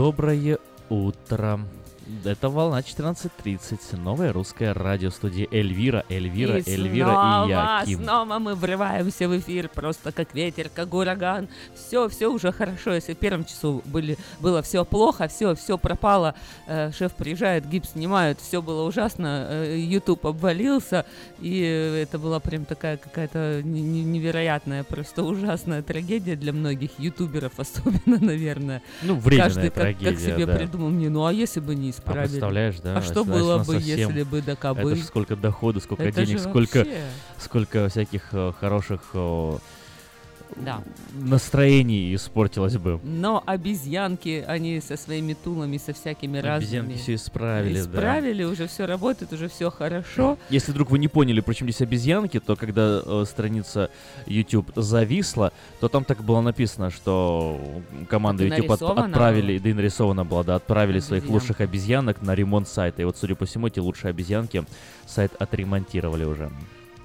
Доброе 0.00 0.58
утро. 0.88 1.60
Это 2.24 2.48
волна 2.48 2.80
14.30, 2.80 3.96
новая 3.96 4.32
русская 4.32 4.74
радиостудия 4.74 5.46
Эльвира, 5.50 6.04
Эльвира, 6.08 6.58
и 6.58 6.70
Эльвира 6.70 7.10
снова, 7.12 7.82
и 7.86 7.90
Яким. 7.90 8.04
снова 8.04 8.38
мы 8.38 8.54
врываемся 8.54 9.28
в 9.28 9.38
эфир, 9.38 9.68
просто 9.68 10.12
как 10.12 10.34
ветер, 10.34 10.68
как 10.74 10.92
ураган. 10.94 11.48
Все, 11.74 12.08
все 12.08 12.28
уже 12.28 12.52
хорошо. 12.52 12.94
Если 12.94 13.14
в 13.14 13.16
первом 13.18 13.44
часу 13.44 13.82
были, 13.86 14.16
было 14.40 14.62
все 14.62 14.84
плохо, 14.84 15.28
все, 15.28 15.54
все 15.54 15.78
пропало, 15.78 16.34
э, 16.66 16.90
шеф 16.92 17.12
приезжает, 17.14 17.68
гипс 17.68 17.90
снимают, 17.92 18.38
все 18.40 18.60
было 18.62 18.86
ужасно, 18.86 19.46
э, 19.48 19.76
YouTube 19.78 20.26
обвалился, 20.26 21.06
и 21.40 21.60
это 21.60 22.18
была 22.18 22.40
прям 22.40 22.64
такая 22.64 22.96
какая-то 22.96 23.62
не- 23.64 23.82
не- 23.82 24.04
невероятная, 24.04 24.84
просто 24.84 25.22
ужасная 25.22 25.82
трагедия 25.82 26.36
для 26.36 26.52
многих 26.52 26.90
ютуберов, 26.98 27.52
особенно, 27.58 28.18
наверное. 28.20 28.82
Ну, 29.02 29.14
временная 29.16 29.48
Каждый 29.48 29.70
как, 29.70 29.74
как 29.74 29.82
трагедия, 29.98 30.16
себе 30.34 30.46
да. 30.46 30.56
придумал 30.56 30.90
мне, 30.90 31.08
ну 31.08 31.24
а 31.24 31.32
если 31.32 31.60
бы 31.60 31.74
не 31.74 31.90
исправили? 32.10 32.26
А 32.26 32.30
представляешь, 32.30 32.74
да? 32.80 32.96
А 32.98 33.02
что 33.02 33.24
было 33.24 33.58
бы, 33.58 33.64
совсем- 33.74 33.98
если 34.10 34.22
бы 34.22 34.42
да 34.42 34.56
кабы? 34.56 34.92
Это 34.92 34.96
ж 35.00 35.04
сколько 35.04 35.36
дохода, 35.36 35.80
сколько 35.80 36.02
Это 36.02 36.24
денег, 36.24 36.38
же 36.38 36.44
сколько, 36.48 36.78
вообще. 36.78 37.02
сколько 37.38 37.88
всяких 37.88 38.22
э, 38.32 38.52
хороших 38.60 39.00
э, 39.14 39.58
Да. 40.56 40.82
настроение 41.14 42.14
испортилось 42.14 42.76
бы. 42.76 43.00
Но 43.02 43.42
обезьянки, 43.46 44.44
они 44.46 44.80
со 44.80 44.96
своими 44.96 45.34
тулами, 45.34 45.78
со 45.78 45.92
всякими 45.92 46.38
Обезьянки 46.40 46.76
разными... 46.76 46.96
все 46.98 47.14
исправили, 47.14 47.74
да. 47.74 47.80
Исправили, 47.80 48.44
уже 48.44 48.66
все 48.66 48.86
работает, 48.86 49.32
уже 49.32 49.48
все 49.48 49.70
хорошо. 49.70 50.38
Если 50.50 50.72
вдруг 50.72 50.90
вы 50.90 50.98
не 50.98 51.08
поняли, 51.08 51.40
почему 51.40 51.70
здесь 51.70 51.80
обезьянки, 51.82 52.40
то 52.40 52.56
когда 52.56 53.02
э, 53.04 53.24
страница 53.26 53.90
YouTube 54.26 54.70
зависла, 54.76 55.52
то 55.80 55.88
там 55.88 56.04
так 56.04 56.22
было 56.22 56.40
написано, 56.40 56.90
что 56.90 57.60
команда 58.08 58.44
YouTube 58.44 58.70
от- 58.70 58.82
отправили, 58.82 59.58
да 59.58 59.70
и 59.70 59.72
нарисовано 59.72 60.24
было, 60.24 60.44
да, 60.44 60.56
отправили 60.56 61.00
своих 61.00 61.22
Обезьянок. 61.24 61.42
лучших 61.42 61.60
обезьянок 61.60 62.22
на 62.22 62.34
ремонт 62.34 62.68
сайта. 62.68 63.02
И 63.02 63.04
вот, 63.04 63.16
судя 63.16 63.34
по 63.34 63.46
всему, 63.46 63.66
эти 63.68 63.78
лучшие 63.78 64.10
обезьянки 64.10 64.64
сайт 65.06 65.32
отремонтировали 65.38 66.24
уже. 66.24 66.50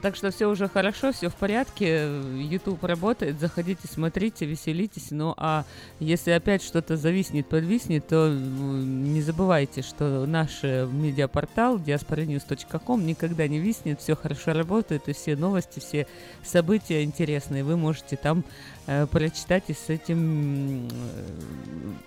Так 0.06 0.16
что 0.16 0.30
все 0.30 0.48
уже 0.48 0.70
хорошо, 0.70 1.12
все 1.12 1.30
в 1.30 1.34
порядке. 1.36 2.08
YouTube 2.36 2.84
работает, 2.84 3.40
заходите, 3.40 3.88
смотрите, 3.92 4.46
веселитесь. 4.46 5.08
Ну 5.10 5.34
а 5.36 5.66
если 6.00 6.30
опять 6.30 6.62
что-то 6.62 6.96
зависнет, 6.96 7.48
подвиснет, 7.48 8.08
то 8.08 8.28
м, 8.28 9.16
не 9.16 9.24
забывайте, 9.24 9.82
что 9.82 10.28
наш 10.28 10.60
э, 10.62 10.86
медиапортал 10.86 11.80
diasporanews.com 11.80 13.04
никогда 13.04 13.48
не 13.48 13.58
виснет, 13.58 14.00
все 14.00 14.16
хорошо 14.16 14.54
работает, 14.54 15.10
и 15.10 15.14
все 15.14 15.36
новости, 15.36 15.80
все 15.80 16.06
события 16.44 17.04
интересные 17.04 17.64
вы 17.64 17.76
можете 17.76 18.16
там 18.16 18.44
э, 18.86 19.08
прочитать 19.08 19.64
и 19.70 19.74
с 19.74 19.90
этим, 19.90 20.88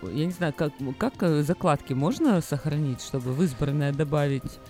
э, 0.03 0.13
я 0.13 0.27
не 0.27 0.31
знаю, 0.31 0.53
как, 0.57 0.73
как 0.99 1.15
э, 1.23 1.43
закладки 1.43 1.95
можно 1.95 2.41
сохранить, 2.43 3.03
чтобы 3.03 3.33
в 3.33 3.43
избранное 3.43 3.93
добавить? 3.93 4.61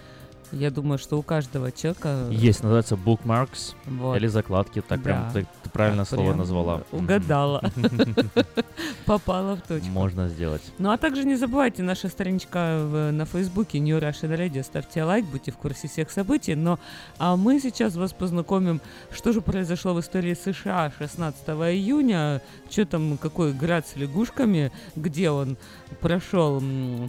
Я 0.53 0.71
думаю, 0.71 0.99
что 0.99 1.19
у 1.19 1.23
каждого 1.23 1.71
человека... 1.73 2.27
Есть, 2.31 2.63
называется 2.63 2.95
bookmarks 2.95 3.75
Вот. 3.87 4.17
или 4.17 4.27
закладки, 4.27 4.81
так 4.81 5.03
прям 5.03 5.31
Да. 5.33 5.41
ты, 5.41 5.47
ты 5.69 5.73
правильно 5.73 6.05
Так 6.05 6.15
слово 6.15 6.35
назвала. 6.35 6.83
Угадала. 6.93 7.63
Попала 9.07 9.57
в 9.57 9.63
точку. 9.63 9.89
Можно 9.89 10.29
сделать. 10.29 10.63
Ну 10.79 10.91
а 10.91 10.97
также 10.99 11.25
не 11.25 11.37
забывайте, 11.37 11.83
наша 11.83 12.09
страничка 12.09 12.79
в- 12.85 13.11
на 13.13 13.25
Фейсбуке 13.25 13.79
New 13.79 13.99
Russian 13.99 14.37
Radio. 14.37 14.63
Ставьте 14.63 15.03
лайк, 15.03 15.25
будьте 15.27 15.51
в 15.53 15.57
курсе 15.57 15.89
всех 15.89 16.11
событий. 16.11 16.55
Но 16.55 16.79
а 17.19 17.37
мы 17.37 17.61
сейчас 17.61 17.97
вас 17.97 18.13
познакомим, 18.13 18.81
что 19.13 19.33
же 19.33 19.41
произошло 19.41 19.95
в 19.95 20.01
истории 20.01 20.35
США 20.35 20.93
16 20.99 21.49
июня. 21.75 22.43
Что 22.71 22.85
там, 22.85 23.17
какой 23.19 23.53
град 23.53 23.87
с 23.87 23.97
лягушками, 23.97 24.71
где 24.97 25.31
он 25.31 25.57
прошел. 26.01 26.63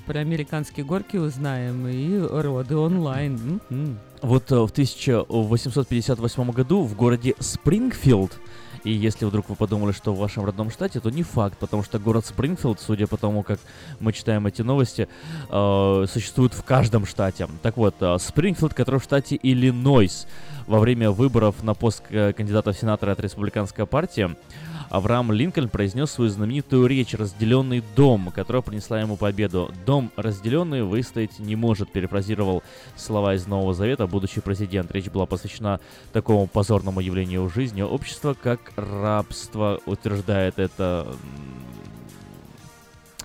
Про 0.05 0.19
американские 0.19 0.85
горки 0.85 1.17
узнаем 1.17 1.87
и 1.87 2.17
роды 2.19 2.77
онлайн. 2.77 3.59
М-м. 3.69 3.99
Вот 4.21 4.51
э, 4.51 4.55
в 4.55 4.71
1858 4.71 6.51
году 6.51 6.83
в 6.83 6.95
городе 6.95 7.35
Спрингфилд, 7.39 8.31
и 8.83 8.91
если 8.91 9.25
вдруг 9.25 9.49
вы 9.49 9.55
подумали, 9.55 9.91
что 9.91 10.13
в 10.13 10.17
вашем 10.17 10.45
родном 10.45 10.71
штате, 10.71 10.99
то 10.99 11.09
не 11.09 11.23
факт, 11.23 11.57
потому 11.57 11.83
что 11.83 11.99
город 11.99 12.25
Спрингфилд, 12.25 12.79
судя 12.79 13.07
по 13.07 13.17
тому, 13.17 13.43
как 13.43 13.59
мы 13.99 14.13
читаем 14.13 14.47
эти 14.47 14.61
новости, 14.61 15.07
э, 15.49 16.05
существует 16.11 16.53
в 16.53 16.63
каждом 16.63 17.05
штате. 17.05 17.47
Так 17.61 17.77
вот, 17.77 17.95
э, 17.99 18.17
Спрингфилд, 18.19 18.73
который 18.73 18.99
в 18.99 19.03
штате 19.03 19.39
Иллинойс, 19.41 20.27
во 20.67 20.79
время 20.79 21.11
выборов 21.11 21.63
на 21.63 21.73
пост 21.73 22.03
э, 22.09 22.33
кандидата 22.33 22.73
в 22.73 22.77
сенатора 22.77 23.11
от 23.11 23.19
республиканской 23.19 23.85
партии, 23.85 24.35
Авраам 24.89 25.31
Линкольн 25.31 25.69
произнес 25.69 26.11
свою 26.11 26.29
знаменитую 26.31 26.87
речь 26.87 27.13
«Разделенный 27.13 27.83
дом», 27.95 28.31
которая 28.33 28.63
принесла 28.63 28.99
ему 28.99 29.17
победу. 29.17 29.71
«Дом 29.85 30.11
разделенный 30.15 30.83
выстоять 30.83 31.37
не 31.39 31.55
может», 31.55 31.91
перефразировал 31.91 32.63
слова 32.95 33.35
из 33.35 33.45
Нового 33.45 33.73
Завета 33.73 34.07
будущий 34.07 34.41
президент. 34.41 34.91
Речь 34.91 35.09
была 35.09 35.25
посвящена 35.25 35.79
такому 36.11 36.47
позорному 36.47 37.01
явлению 37.01 37.43
в 37.45 37.53
жизни 37.53 37.81
общества, 37.81 38.35
как 38.41 38.71
рабство, 38.75 39.79
утверждает 39.85 40.57
это 40.57 41.07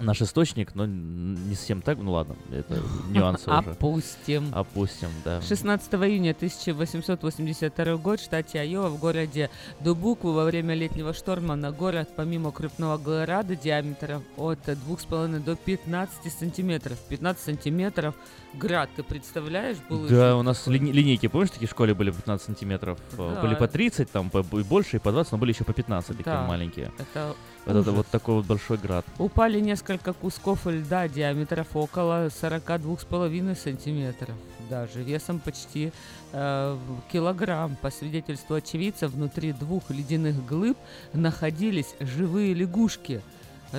наш 0.01 0.21
источник, 0.23 0.75
но 0.75 0.87
не 0.87 1.55
совсем 1.55 1.81
так, 1.83 1.99
ну 1.99 2.13
ладно, 2.13 2.37
это 2.53 2.81
нюансы 3.11 3.51
уже. 3.51 3.71
Опустим. 3.71 4.51
Опустим, 4.53 5.09
да. 5.25 5.41
16 5.43 5.93
июня 5.95 6.33
1882 6.33 7.97
год 7.97 8.21
в 8.21 8.25
штате 8.25 8.61
Айова 8.61 8.89
в 8.89 8.99
городе 8.99 9.51
Дубуку 9.81 10.33
во 10.33 10.45
время 10.45 10.75
летнего 10.75 11.13
шторма 11.15 11.55
на 11.57 11.71
город 11.71 12.09
помимо 12.17 12.51
крупного 12.53 12.99
града 12.99 13.57
диаметром 13.57 14.25
от 14.37 14.59
2,5 14.69 15.41
до 15.45 15.57
15 15.57 16.33
сантиметров. 16.33 16.99
15 17.09 17.43
сантиметров 17.45 18.15
град, 18.55 18.89
ты 18.97 19.03
представляешь? 19.03 19.77
Был 19.89 20.07
Да, 20.09 20.37
у 20.37 20.43
нас 20.43 20.67
лини- 20.67 20.93
линейки, 20.93 21.27
помнишь, 21.29 21.51
такие 21.51 21.69
в 21.69 21.71
школе 21.71 21.95
были 21.95 22.11
по 22.11 22.17
15 22.19 22.47
сантиметров? 22.47 22.99
Э, 23.19 23.33
Да. 23.35 23.43
Были 23.43 23.55
по 23.55 23.69
30, 23.69 24.11
там 24.11 24.31
по, 24.31 24.39
и 24.41 24.63
больше, 24.63 24.97
и 24.97 25.01
по 25.01 25.13
20, 25.13 25.33
но 25.33 25.39
были 25.39 25.53
еще 25.53 25.65
по 25.65 25.73
15 25.73 26.17
такие 26.17 26.25
Да, 26.37 26.47
маленькие. 26.47 26.93
это 26.99 27.35
Вот 27.67 27.77
это 27.77 27.93
вот 27.93 28.07
такой 28.09 28.37
вот 28.37 28.47
большой 28.47 28.77
град. 28.77 29.05
Упали 29.19 29.59
несколько 29.61 30.13
кусков 30.13 30.67
льда 30.67 31.09
диаметров 31.09 31.69
около 31.75 32.27
42,5 32.27 33.57
сантиметров. 33.57 34.35
Даже 34.69 35.03
весом 35.03 35.41
почти 35.41 35.93
э, 36.33 36.79
килограмм. 37.11 37.77
По 37.77 37.91
свидетельству 37.91 38.57
очевидцев, 38.57 39.13
внутри 39.13 39.53
двух 39.53 39.91
ледяных 39.91 40.45
глыб 40.47 40.77
находились 41.13 41.95
живые 42.01 42.55
лягушки. 42.55 43.23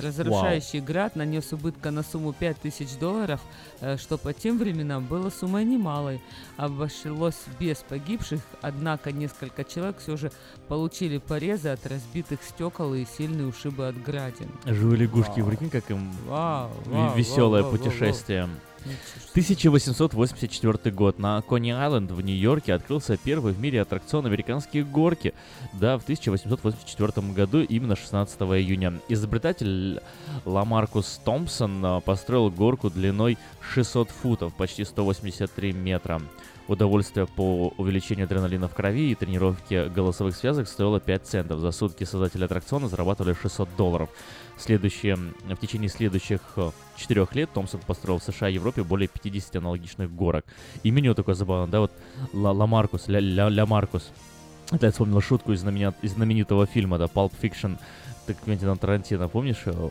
Разрушающий 0.00 0.80
град 0.80 1.16
нанес 1.16 1.52
убытка 1.52 1.90
на 1.90 2.02
сумму 2.02 2.32
5000 2.32 2.98
долларов, 2.98 3.40
э, 3.80 3.96
что 3.96 4.18
по 4.18 4.32
тем 4.32 4.58
временам 4.58 5.04
было 5.06 5.30
суммой 5.30 5.64
немалой. 5.64 6.20
Обошлось 6.56 7.38
без 7.58 7.78
погибших, 7.78 8.40
однако 8.60 9.12
несколько 9.12 9.64
человек 9.64 9.98
все 9.98 10.16
же 10.16 10.30
получили 10.68 11.18
порезы 11.18 11.68
от 11.68 11.86
разбитых 11.86 12.40
стекол 12.42 12.94
и 12.94 13.04
сильные 13.04 13.46
ушибы 13.46 13.88
от 13.88 14.02
градин. 14.02 14.50
Живые 14.64 14.98
лягушки, 15.02 15.40
Вау. 15.40 15.48
прикинь, 15.50 15.70
как 15.70 15.90
им 15.90 16.12
Вау, 16.26 16.70
вау, 16.86 17.16
веселое 17.16 17.62
вау, 17.62 17.70
вау, 17.72 17.78
путешествие. 17.78 18.42
вау. 18.46 18.50
1884 19.30 20.94
год. 20.94 21.18
На 21.18 21.40
Кони-Айленд 21.42 22.10
в 22.10 22.20
Нью-Йорке 22.20 22.74
открылся 22.74 23.16
первый 23.16 23.52
в 23.52 23.60
мире 23.60 23.82
аттракцион 23.82 24.26
«Американские 24.26 24.84
горки». 24.84 25.34
Да, 25.72 25.98
в 25.98 26.02
1884 26.02 27.32
году, 27.32 27.60
именно 27.62 27.96
16 27.96 28.40
июня. 28.40 29.00
Изобретатель 29.08 30.00
Ламаркус 30.44 31.20
Томпсон 31.24 31.84
а, 31.84 32.00
построил 32.00 32.50
горку 32.50 32.90
длиной 32.90 33.38
600 33.74 34.10
футов, 34.10 34.54
почти 34.54 34.84
183 34.84 35.72
метра. 35.72 36.20
Удовольствие 36.68 37.26
по 37.28 37.72
увеличению 37.76 38.24
адреналина 38.24 38.66
в 38.66 38.74
крови 38.74 39.12
и 39.12 39.14
тренировке 39.14 39.88
голосовых 39.88 40.34
связок 40.34 40.66
стоило 40.66 40.98
5 40.98 41.24
центов. 41.24 41.60
За 41.60 41.70
сутки 41.70 42.02
создатели 42.02 42.44
аттракциона 42.44 42.88
зарабатывали 42.88 43.34
600 43.34 43.68
долларов. 43.76 44.10
Следующие, 44.58 45.16
в 45.16 45.56
течение 45.60 45.88
следующих 45.90 46.40
э, 46.56 46.70
четырех 46.96 47.34
лет 47.34 47.50
Томпсон 47.52 47.80
построил 47.86 48.18
в 48.18 48.22
США 48.22 48.48
и 48.48 48.54
Европе 48.54 48.82
более 48.82 49.06
50 49.08 49.56
аналогичных 49.56 50.10
горок. 50.10 50.46
И 50.82 50.90
меню 50.90 51.14
такое 51.14 51.34
забавное, 51.34 51.66
да, 51.70 51.80
вот 51.80 51.92
Ла, 52.32 52.52
Ламаркус, 52.52 53.08
Ля, 53.08 53.20
Ля, 53.20 53.48
Ля 53.50 53.66
Маркус. 53.66 54.10
Это 54.70 54.86
я 54.86 54.92
вспомнил 54.92 55.20
шутку 55.20 55.52
из, 55.52 55.60
знаменит- 55.60 55.94
из 56.02 56.12
знаменитого 56.12 56.66
фильма, 56.66 56.96
да, 56.98 57.04
Pulp 57.04 57.32
Fiction, 57.40 57.78
так 58.26 58.40
Квентина 58.40 58.76
Тарантино, 58.76 59.28
помнишь? 59.28 59.62
э, 59.66 59.90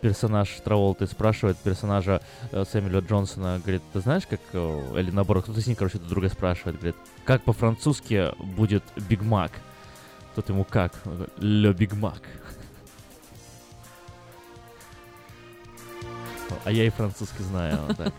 Персонаж 0.00 0.48
Траволты 0.62 1.06
спрашивает 1.06 1.56
персонажа 1.56 2.20
э, 2.52 2.64
Сэмюэля 2.70 3.00
Джонсона, 3.00 3.58
говорит, 3.58 3.82
ты 3.92 4.00
знаешь, 4.00 4.26
как, 4.28 4.40
э, 4.52 5.00
или 5.00 5.10
наоборот, 5.10 5.44
кто-то 5.44 5.60
с 5.60 5.66
ним, 5.66 5.76
короче, 5.76 5.98
друг 5.98 6.10
друга 6.10 6.28
спрашивает, 6.28 6.76
говорит, 6.76 6.96
как 7.24 7.42
по-французски 7.42 8.32
будет 8.56 8.84
Биг 9.08 9.22
Мак? 9.22 9.50
Тот 10.34 10.48
ему 10.50 10.64
как? 10.64 10.92
Le 11.38 11.72
Big 11.72 11.94
Mac. 11.94 12.20
А 16.64 16.70
я 16.70 16.84
и 16.86 16.90
французский 16.90 17.42
знаю, 17.42 17.78
вот 17.86 17.96
так. 17.96 18.12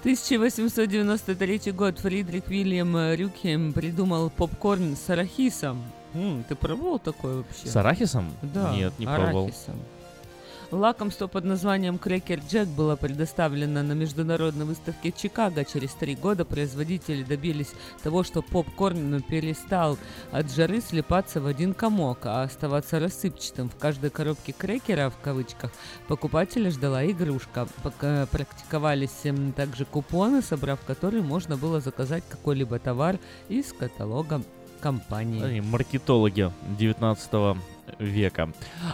1893 0.00 1.72
год 1.72 1.98
Фридрих 1.98 2.48
Вильям 2.48 2.96
Рюкхайм 3.14 3.72
придумал 3.72 4.30
попкорн 4.30 4.96
с 4.96 5.10
арахисом. 5.10 5.82
М, 6.14 6.44
ты 6.48 6.54
пробовал 6.54 6.98
такое 6.98 7.38
вообще? 7.38 7.66
С 7.66 7.76
арахисом? 7.76 8.32
Да. 8.42 8.74
Нет, 8.74 8.92
не 8.98 9.06
пробовал. 9.06 9.50
Лакомство 10.70 11.28
под 11.28 11.44
названием 11.46 11.96
Крекер 11.96 12.40
Джек 12.46 12.68
было 12.68 12.94
предоставлено 12.94 13.82
на 13.82 13.92
международной 13.92 14.66
выставке 14.66 15.12
Чикаго. 15.12 15.64
Через 15.64 15.94
три 15.94 16.14
года 16.14 16.44
производители 16.44 17.22
добились 17.22 17.72
того, 18.02 18.22
что 18.22 18.42
попкорн 18.42 19.22
перестал 19.22 19.96
от 20.30 20.52
жары 20.52 20.82
слипаться 20.82 21.40
в 21.40 21.46
один 21.46 21.72
комок, 21.72 22.26
а 22.26 22.42
оставаться 22.42 23.00
рассыпчатым. 23.00 23.70
В 23.70 23.76
каждой 23.76 24.10
коробке 24.10 24.52
крекера, 24.52 25.08
в 25.08 25.16
кавычках, 25.22 25.72
покупателя 26.06 26.70
ждала 26.70 27.02
игрушка. 27.06 27.66
Пока 27.82 28.26
практиковались 28.26 29.24
м, 29.24 29.52
также 29.52 29.86
купоны, 29.86 30.42
собрав 30.42 30.80
которые 30.84 31.22
можно 31.22 31.56
было 31.56 31.80
заказать 31.80 32.24
какой-либо 32.28 32.78
товар 32.78 33.18
из 33.48 33.72
каталога 33.72 34.42
компании. 34.80 35.42
Они 35.42 35.60
маркетологи 35.62 36.52
19 36.78 37.56
века. 37.98 38.50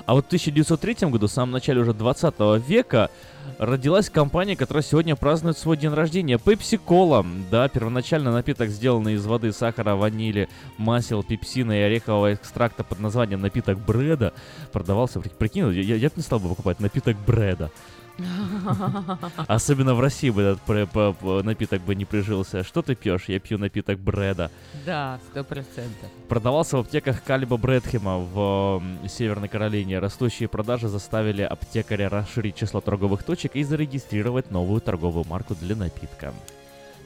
А 0.07 0.15
вот 0.15 0.25
в 0.25 0.27
1903 0.29 1.09
году, 1.11 1.27
в 1.27 1.31
самом 1.31 1.53
начале 1.53 1.81
уже 1.81 1.93
20 1.95 2.35
века, 2.67 3.11
родилась 3.59 4.09
компания, 4.11 4.57
которая 4.57 4.83
сегодня 4.83 5.17
празднует 5.17 5.59
свой 5.59 5.77
день 5.77 5.93
рождения. 5.93 6.37
Pepsi 6.37 6.81
Cola. 6.85 7.25
Да, 7.51 7.69
первоначально 7.69 8.33
напиток, 8.33 8.71
сделанный 8.71 9.15
из 9.15 9.27
воды, 9.27 9.53
сахара, 9.53 9.95
ванили, 9.95 10.49
масел, 10.79 11.23
пепсина 11.23 11.73
и 11.73 11.83
орехового 11.83 12.35
экстракта 12.35 12.85
под 12.85 13.01
названием 13.01 13.41
напиток 13.41 13.79
Бреда, 13.79 14.33
продавался, 14.73 15.21
при- 15.21 15.29
прикинь, 15.29 15.71
я, 15.73 15.97
я 15.97 16.09
бы 16.09 16.15
не 16.17 16.23
стал 16.23 16.41
бы 16.41 16.49
покупать 16.49 16.81
напиток 16.81 17.17
Бреда. 17.27 17.71
Особенно 19.49 19.95
в 19.95 20.01
России 20.01 20.31
бы 20.31 20.43
этот 20.43 21.45
напиток 21.45 21.83
бы 21.83 21.95
не 21.95 22.05
прижился. 22.05 22.63
Что 22.63 22.83
ты 22.83 22.95
пьешь? 22.95 23.25
Я 23.29 23.41
пью 23.41 23.59
напиток 23.59 23.99
Бреда. 23.99 24.51
Да, 24.87 25.19
сто 25.31 25.43
процентов. 25.43 26.09
Продавался 26.29 26.77
в 26.77 26.81
аптеках 26.81 27.23
Калиба 27.25 27.57
Брэдхема 27.57 28.19
в 28.19 28.83
Северной 29.09 29.49
Каролине. 29.49 29.99
Растущие 29.99 30.49
продажи 30.49 30.89
заставили 30.89 31.43
аптекаря 31.43 32.09
расширить 32.09 32.57
число 32.57 32.81
торговых 32.81 33.25
точек 33.25 33.57
и 33.57 33.65
зарегистрировать 33.65 34.51
новую 34.51 34.81
торговую 34.81 35.27
марку 35.27 35.55
для 35.55 35.75
напитка. 35.75 36.33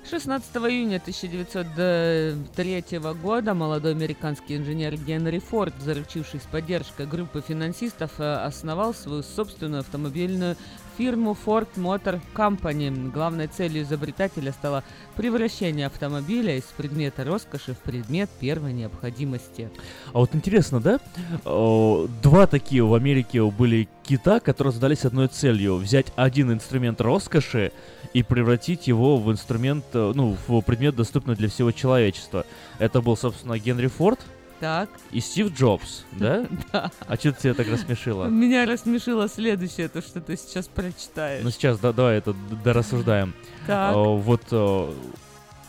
16 0.08 0.56
июня 0.56 0.96
1903 0.96 2.98
года 3.22 3.52
молодой 3.52 3.92
американский 3.92 4.56
инженер 4.56 4.96
Генри 4.96 5.38
Форд, 5.38 5.74
заручившись 5.80 6.44
поддержкой 6.50 7.06
группы 7.06 7.42
финансистов, 7.46 8.12
э, 8.18 8.36
основал 8.36 8.94
свою 8.94 9.22
собственную 9.22 9.80
автомобильную 9.80 10.56
фирму 10.98 11.36
Ford 11.46 11.68
Motor 11.76 12.20
Company. 12.34 13.12
Главной 13.12 13.46
целью 13.46 13.84
изобретателя 13.84 14.50
стало 14.50 14.82
превращение 15.14 15.86
автомобиля 15.86 16.56
из 16.56 16.64
предмета 16.64 17.24
роскоши 17.24 17.74
в 17.74 17.78
предмет 17.78 18.28
первой 18.40 18.72
необходимости. 18.72 19.70
А 20.12 20.18
вот 20.18 20.34
интересно, 20.34 20.80
да? 20.80 20.98
Два 21.44 22.48
такие 22.48 22.84
в 22.84 22.94
Америке 22.94 23.44
были 23.44 23.88
кита, 24.02 24.40
которые 24.40 24.72
задались 24.72 25.04
одной 25.04 25.28
целью. 25.28 25.76
Взять 25.76 26.12
один 26.16 26.52
инструмент 26.52 27.00
роскоши 27.00 27.70
и 28.12 28.24
превратить 28.24 28.88
его 28.88 29.18
в 29.18 29.30
инструмент, 29.30 29.84
э, 29.92 30.12
ну, 30.14 30.36
в 30.46 30.62
предмет, 30.62 30.96
доступный 30.96 31.36
для 31.36 31.48
всего 31.48 31.72
человечества. 31.72 32.44
Это 32.78 33.02
был, 33.02 33.16
собственно, 33.16 33.58
Генри 33.58 33.86
Форд 33.86 34.18
Так. 34.60 34.88
и 35.12 35.20
Стив 35.20 35.52
Джобс, 35.54 36.04
да? 36.12 36.46
Да. 36.72 36.90
А 37.06 37.16
что 37.16 37.32
тебя 37.32 37.54
так 37.54 37.68
рассмешило? 37.68 38.26
Меня 38.26 38.66
рассмешило 38.66 39.28
следующее, 39.28 39.88
то, 39.88 40.02
что 40.02 40.20
ты 40.20 40.36
сейчас 40.36 40.66
прочитаешь. 40.66 41.44
Ну 41.44 41.50
сейчас 41.50 41.78
да, 41.78 41.92
давай 41.92 42.18
это 42.18 42.34
дорассуждаем. 42.64 43.34
Так. 43.66 43.94
А, 43.94 43.98
вот 43.98 44.42
а, 44.50 44.92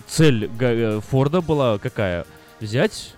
цель 0.08 0.50
э, 0.60 1.00
Форда 1.10 1.42
была 1.42 1.78
какая? 1.78 2.26
Взять 2.60 3.14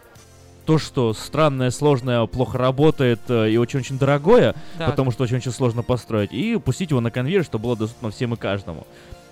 то, 0.65 0.77
что 0.77 1.13
странное, 1.13 1.71
сложное, 1.71 2.25
плохо 2.27 2.57
работает 2.57 3.19
э, 3.29 3.49
и 3.49 3.57
очень-очень 3.57 3.97
дорогое, 3.97 4.55
Так. 4.77 4.91
потому 4.91 5.11
что 5.11 5.23
очень-очень 5.23 5.51
сложно 5.51 5.83
построить, 5.83 6.31
и 6.31 6.57
пустить 6.57 6.91
его 6.91 7.01
на 7.01 7.11
конвейер, 7.11 7.43
чтобы 7.43 7.63
было 7.63 7.75
доступно 7.77 8.11
всем 8.11 8.33
и 8.33 8.37
каждому. 8.37 8.85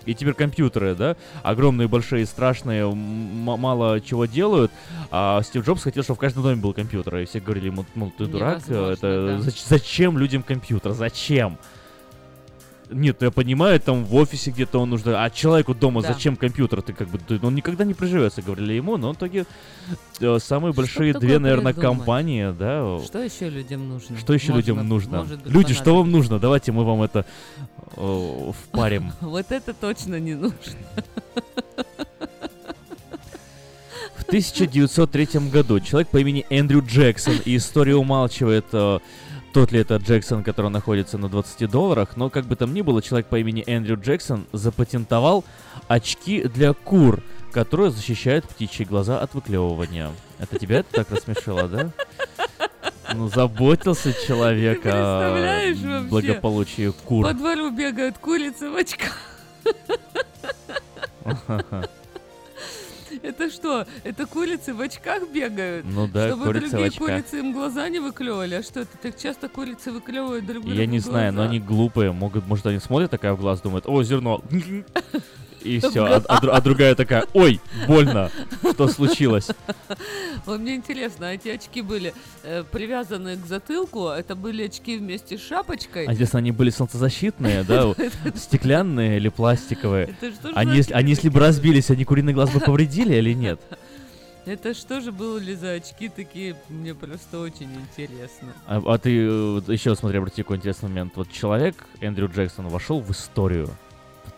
И 0.06 0.14
теперь 0.14 0.34
компьютеры, 0.34 0.96
да, 0.96 1.16
огромные, 1.44 1.88
большие, 1.88 2.26
страшные, 2.26 2.86
мало 2.90 4.00
чего 4.02 4.26
делают. 4.26 4.72
А 5.12 5.42
Стив 5.44 5.66
Джобс 5.66 5.84
хотел, 5.84 6.04
чтобы 6.04 6.18
в 6.18 6.20
каждом 6.22 6.44
доме 6.44 6.56
был 6.62 6.74
компьютер. 6.74 7.18
И 7.18 7.26
все 7.26 7.40
говорили 7.40 7.68
ему, 7.68 7.86
ну 7.96 8.12
ты 8.18 8.26
дурак, 8.26 8.62
э, 8.68 8.72
Невозможно, 8.72 8.94
это 8.94 9.28
да. 9.28 9.50
зач- 9.50 9.64
зачем 9.68 10.18
людям 10.18 10.44
компьютер? 10.44 10.92
Зачем? 10.94 11.58
Нет, 12.92 13.18
ну 13.20 13.28
я 13.28 13.32
понимаю, 13.32 13.80
там 13.80 14.04
в 14.04 14.16
офисе 14.16 14.50
где-то 14.50 14.80
он 14.80 14.90
нужно, 14.90 15.24
а 15.24 15.30
человеку 15.30 15.76
дома 15.76 16.02
Да. 16.02 16.14
зачем 16.14 16.36
компьютер? 16.36 16.82
Ты 16.82 16.94
как 16.94 17.08
бы, 17.10 17.20
ты- 17.20 17.40
он 17.46 17.54
никогда 17.54 17.84
не 17.86 17.94
приживется, 17.94 18.42
говорили 18.42 18.74
ему, 18.74 18.98
но 18.98 19.14
в 19.14 19.16
итоге 19.16 19.46
э, 20.20 20.40
самые 20.40 20.74
большие 20.74 21.14
такое 21.14 21.28
две, 21.28 21.40
наверное, 21.40 21.74
придумать? 21.74 21.98
компании, 22.00 22.52
да. 22.58 23.00
Что 23.06 23.20
еще 23.22 23.48
людям 23.50 23.88
нужно? 23.88 24.18
Что 24.18 24.34
еще 24.34 24.48
Можно- 24.54 24.58
людям 24.60 24.88
нужно? 24.88 25.18
может 25.20 25.44
быть, 25.44 25.54
Люди, 25.54 25.74
что 25.76 25.96
вам 25.96 26.10
нужно? 26.12 26.40
Давайте 26.40 26.72
мы 26.72 26.84
вам 26.84 27.04
это 27.04 27.26
э, 27.96 28.52
впарим. 28.66 29.12
Вот 29.22 29.52
это 29.52 29.74
точно 29.74 30.20
не 30.20 30.34
нужно. 30.34 30.58
В 34.16 34.24
1903 34.30 35.28
году 35.52 35.80
человек 35.80 36.10
по 36.10 36.18
имени 36.18 36.46
Эндрю 36.50 36.84
Джексон, 36.86 37.36
и 37.46 37.56
история 37.56 37.96
умалчивает, 37.96 38.66
э, 38.74 39.00
тот 39.54 39.72
ли 39.72 39.80
это 39.80 39.96
Джексон, 39.98 40.44
который 40.44 40.72
находится 40.72 41.18
на 41.18 41.30
20 41.30 41.70
долларах, 41.70 42.16
но 42.16 42.30
как 42.30 42.46
бы 42.46 42.56
там 42.56 42.74
ни 42.74 42.82
было, 42.82 43.02
человек 43.02 43.28
по 43.28 43.40
имени 43.40 43.64
Эндрю 43.66 44.00
Джексон 44.00 44.46
запатентовал 44.52 45.44
очки 45.88 46.44
для 46.44 46.74
кур, 46.74 47.22
которые 47.52 47.92
защищают 47.92 48.46
птичьи 48.46 48.86
глаза 48.86 49.20
от 49.20 49.34
выклевывания. 49.34 50.12
Это 50.40 50.58
тебя 50.58 50.80
это 50.80 50.92
так 50.92 51.12
рассмешило, 51.12 51.68
да? 51.68 51.92
Ну, 53.14 53.28
заботился 53.28 54.14
человек 54.14 54.82
о 54.86 56.06
благополучии 56.10 56.92
кур. 57.06 57.26
По 57.26 57.34
двору 57.34 57.72
бегают 57.72 58.20
курицы 58.20 58.70
в 58.70 58.76
очках. 58.76 59.18
Это 63.22 63.50
что? 63.50 63.86
Это 64.04 64.26
курицы 64.26 64.74
в 64.74 64.82
очках 64.82 65.30
бегают? 65.30 65.86
Ну 65.90 66.08
да, 66.08 66.30
Чтобы 66.30 66.46
курицы 66.46 66.68
в 66.68 66.70
другие 66.72 66.88
очках. 66.88 67.08
курицы 67.08 67.40
им 67.40 67.54
глаза 67.54 67.90
не 67.90 68.00
выклевывали? 68.00 68.56
А 68.56 68.64
что 68.64 68.82
это? 68.82 68.98
Так 69.02 69.18
часто 69.18 69.50
курицы 69.50 69.92
выклевывают 69.92 70.46
друг 70.46 70.64
другу 70.64 70.78
Я 70.78 70.86
не 70.86 71.00
знаю, 71.00 71.32
но 71.34 71.38
глаза? 71.40 71.50
они 71.50 71.60
глупые. 71.60 72.12
Могут, 72.12 72.48
может, 72.48 72.66
они 72.68 72.80
смотрят 72.80 73.12
такая 73.12 73.34
в 73.34 73.40
глаз, 73.40 73.62
думают, 73.62 73.86
о, 73.88 74.02
зерно. 74.04 74.42
И 75.70 75.80
все. 75.80 76.06
А, 76.06 76.24
а 76.28 76.40
а 76.40 76.62
другая 76.62 76.96
такая, 76.96 77.26
ой, 77.34 77.62
больно. 77.88 78.32
Что 78.74 78.88
случилось? 78.88 79.50
Вот 80.46 80.60
мне 80.60 80.76
интересно, 80.76 81.30
а 81.30 81.34
эти 81.34 81.50
очки 81.50 81.82
были 81.82 82.14
э, 82.44 82.64
привязаны 82.72 83.38
к 83.38 83.46
затылку, 83.46 84.08
это 84.08 84.36
были 84.36 84.64
очки 84.64 84.98
вместе 84.98 85.38
с 85.38 85.42
шапочкой? 85.42 86.06
А 86.06 86.14
если 86.14 86.38
они 86.38 86.52
были 86.52 86.70
солнцезащитные, 86.72 87.64
да, 87.64 87.94
стеклянные 88.36 89.18
или 89.18 89.30
пластиковые? 89.30 90.16
Они, 90.56 90.82
они 90.92 91.10
если 91.12 91.30
бы 91.30 91.40
разбились, 91.40 91.92
они 91.92 92.04
куриный 92.06 92.34
глаз 92.34 92.50
бы 92.50 92.60
повредили 92.60 93.16
или 93.16 93.34
нет? 93.34 93.60
Это 94.46 94.74
что 94.74 95.02
же 95.02 95.12
было 95.12 95.38
ли 95.38 95.54
за 95.54 95.74
очки 95.74 96.10
такие? 96.10 96.56
Мне 96.70 96.96
просто 96.96 97.40
очень 97.40 97.70
интересно. 97.76 98.48
А, 98.66 98.82
а 98.84 98.98
ты 98.98 99.12
еще 99.12 99.96
смотри, 99.96 100.18
обрати 100.18 100.42
какой 100.42 100.58
интересный 100.58 100.90
момент. 100.90 101.14
Вот 101.16 101.32
человек, 101.32 101.76
Эндрю 102.02 102.32
Джексон, 102.34 102.70
вошел 102.70 103.00
в 103.02 103.12
историю, 103.12 103.70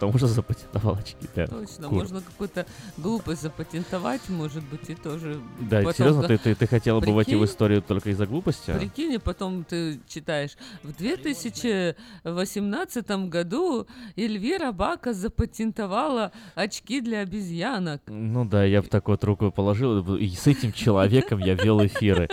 потому 0.08 0.18
что 0.18 0.28
запатентовал 0.28 0.96
очки 0.96 1.28
для 1.36 1.48
Точно, 1.48 1.88
кур. 1.88 2.00
можно 2.00 2.22
какую-то 2.22 2.66
глупость 2.98 3.42
запатентовать, 3.44 4.28
может 4.30 4.64
быть, 4.64 4.90
и 4.90 4.96
тоже... 4.96 5.40
Да, 5.60 5.78
потом 5.80 5.94
серьезно, 5.94 6.24
ты, 6.24 6.38
ты, 6.38 6.56
ты 6.56 6.68
хотела 6.68 7.00
бы 7.00 7.14
войти 7.14 7.36
в 7.36 7.40
Прикинь? 7.40 7.54
историю 7.54 7.82
только 7.82 8.10
из-за 8.10 8.26
глупости? 8.26 8.72
Прикинь, 8.72 9.14
и 9.14 9.18
потом 9.20 9.64
ты 9.64 10.00
читаешь, 10.08 10.58
в 10.84 10.92
2018 10.94 13.10
году 13.30 13.88
Эльвира 14.16 14.72
Бака 14.72 15.14
запатентовала 15.14 16.32
очки 16.56 17.02
для 17.02 17.20
обезьянок. 17.20 18.02
Ну 18.08 18.46
да, 18.46 18.64
я 18.64 18.82
бы 18.82 18.88
так 18.88 19.08
вот 19.08 19.24
руку 19.24 19.52
положил, 19.52 20.16
и 20.16 20.28
с 20.30 20.48
этим 20.48 20.74
человеком 20.74 21.40
я 21.40 21.54
вел 21.54 21.86
эфиры. 21.86 22.28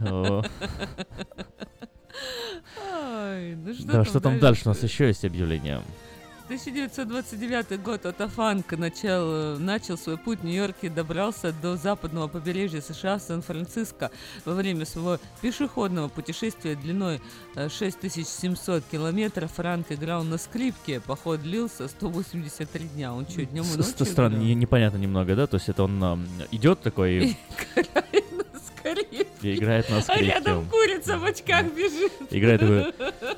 О. 0.00 0.42
Ай, 2.92 3.54
ну 3.54 3.74
что 3.74 3.86
Да, 3.86 3.92
там 3.92 4.04
что 4.04 4.20
там 4.20 4.38
дальше? 4.38 4.62
У 4.66 4.68
нас 4.68 4.82
еще 4.82 5.06
есть 5.06 5.24
объявление. 5.24 5.80
1929 6.48 7.82
год 7.82 8.06
Отто 8.06 8.26
Фанк 8.26 8.72
начал, 8.72 9.54
э, 9.54 9.58
начал 9.58 9.98
свой 9.98 10.16
путь 10.16 10.40
в 10.40 10.44
Нью-Йорке 10.44 10.86
и 10.86 10.88
добрался 10.88 11.52
до 11.52 11.76
западного 11.76 12.26
побережья 12.26 12.80
США 12.80 13.18
Сан-Франциско. 13.18 14.10
Во 14.46 14.54
время 14.54 14.86
своего 14.86 15.18
пешеходного 15.42 16.08
путешествия 16.08 16.74
длиной 16.74 17.20
э, 17.54 17.68
6700 17.68 18.82
километров 18.90 19.52
Франк 19.52 19.92
играл 19.92 20.24
на 20.24 20.38
скрипке. 20.38 21.00
Поход 21.00 21.42
длился 21.42 21.86
183 21.86 22.88
дня. 22.88 23.12
Он 23.12 23.28
что, 23.28 23.44
днем 23.44 23.64
и 23.64 23.76
ночью 23.76 24.06
Странно, 24.06 24.38
не- 24.38 24.54
непонятно 24.54 24.96
немного, 24.96 25.36
да? 25.36 25.46
То 25.46 25.56
есть 25.56 25.68
это 25.68 25.82
он 25.82 26.02
ам, 26.02 26.26
идет 26.50 26.80
такой 26.80 27.36
и, 28.84 28.94
Скрипке. 28.94 29.26
и 29.42 29.54
играет 29.56 29.88
на 29.90 29.98
А 29.98 30.02
скрипке. 30.02 30.24
рядом 30.26 30.66
курица 30.66 31.18
в 31.18 31.24
очках 31.24 31.66
бежит. 31.74 32.12
Играет 32.30 32.60
такой 32.60 32.92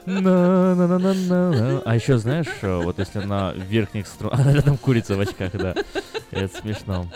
на-на-на-на-на. 0.07 1.83
А 1.85 1.95
еще 1.95 2.19
знаешь, 2.19 2.47
э, 2.62 2.83
вот 2.83 2.99
если 2.99 3.21
на 3.21 3.53
верхних 3.53 4.07
струнах... 4.07 4.41
А 4.47 4.53
рядом 4.53 4.77
курица 4.77 5.17
в 5.17 5.21
очках, 5.21 5.53
да. 5.53 5.75
Это 6.31 6.61
смешно. 6.61 7.07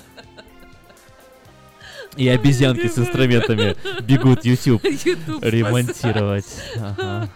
И 2.16 2.28
обезьянки 2.28 2.86
с 2.86 2.96
инструментами 2.98 3.76
бегут 4.02 4.44
YouTube 4.44 4.84
YouTube 5.04 5.42
ремонтировать. 5.42 6.46
Ага. 6.76 7.28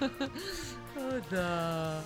О, 0.96 1.20
да. 1.30 2.00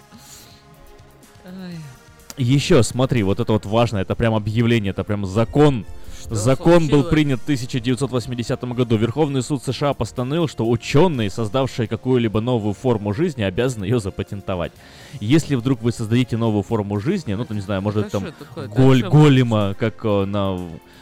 Еще 2.39 2.83
смотри, 2.83 3.23
вот 3.23 3.41
это 3.41 3.53
вот 3.53 3.67
важно, 3.67 3.99
это 3.99 4.15
прям 4.15 4.35
объявление, 4.35 4.91
это 4.91 5.05
прям 5.05 5.27
закон. 5.27 5.85
Что 6.23 6.35
Закон 6.37 6.89
был 6.89 7.05
принят 7.05 7.41
в 7.41 7.43
1980 7.45 8.63
году. 8.75 8.97
Верховный 8.97 9.43
суд 9.43 9.63
США 9.63 9.93
постановил, 9.95 10.47
что 10.49 10.69
ученые, 10.69 11.31
создавшие 11.31 11.89
какую-либо 11.89 12.41
новую 12.41 12.75
форму 12.75 13.13
жизни, 13.13 13.43
обязаны 13.43 13.85
ее 13.85 13.99
запатентовать. 14.01 14.73
Если 15.21 15.55
вдруг 15.57 15.83
вы 15.83 15.93
создадите 15.93 16.37
новую 16.37 16.63
форму 16.63 17.01
жизни, 17.01 17.35
ну, 17.35 17.45
там, 17.45 17.57
не 17.57 17.63
знаю, 17.63 17.83
может, 17.83 18.11
там 18.11 18.27
такое? 18.39 18.69
голь- 18.69 19.01
Дальше 19.03 19.09
голема, 19.11 19.75
как 19.79 20.05
э, 20.05 20.25
на 20.25 20.59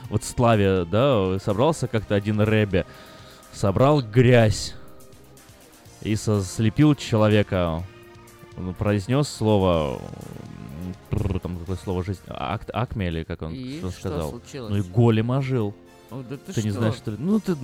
вот 0.09 0.25
славе, 0.25 0.85
да, 0.91 1.39
собрался 1.45 1.87
как-то 1.87 2.15
один 2.15 2.41
Рэбе, 2.41 2.87
собрал 3.53 4.03
грязь, 4.03 4.75
и 6.03 6.17
со- 6.17 6.43
слепил 6.43 6.95
человека, 6.95 7.85
произнес 8.79 9.29
слово, 9.29 10.01
там 11.43 11.59
какое 11.59 11.77
слово 11.77 12.05
жизнь, 12.05 12.21
ак, 12.29 12.63
акме 12.73 13.09
или 13.09 13.25
как 13.25 13.43
он 13.43 13.53
И 13.55 13.79
что 13.79 13.91
сказал? 13.91 14.31
случилось? 14.31 14.71
Ну 14.71 14.77
и 14.79 14.83
голем 14.83 15.31
ожил. 15.31 15.75
О, 16.11 16.25
да 16.29 16.37
ты 16.37 16.53
ты 16.53 16.63
не 16.65 16.71
что? 16.71 16.79
знаешь, 16.81 16.97
что 16.97 17.13
ли? 17.13 17.17
Ну, 17.21 17.39
ты, 17.39 17.57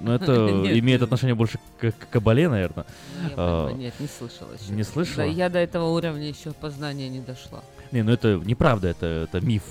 ну 0.00 0.12
это 0.12 0.50
Нет, 0.50 0.76
имеет 0.78 1.00
отношение 1.02 1.34
больше 1.34 1.58
к, 1.80 1.92
к 1.92 2.08
кабале, 2.10 2.48
наверное. 2.48 2.84
Я 3.22 3.30
А, 3.36 3.72
Нет, 3.72 3.94
не 3.98 4.06
слышала 4.06 4.52
еще. 4.52 4.72
Не 4.72 4.82
слышала? 4.82 5.16
Да, 5.16 5.24
я 5.24 5.48
до 5.48 5.58
этого 5.60 5.86
уровня 5.88 6.28
еще 6.28 6.52
познания 6.52 7.08
не 7.08 7.20
дошла. 7.20 7.62
Не, 7.90 8.02
ну 8.02 8.12
это 8.12 8.36
неправда, 8.44 8.88
это, 8.88 9.06
это 9.06 9.40
миф. 9.40 9.62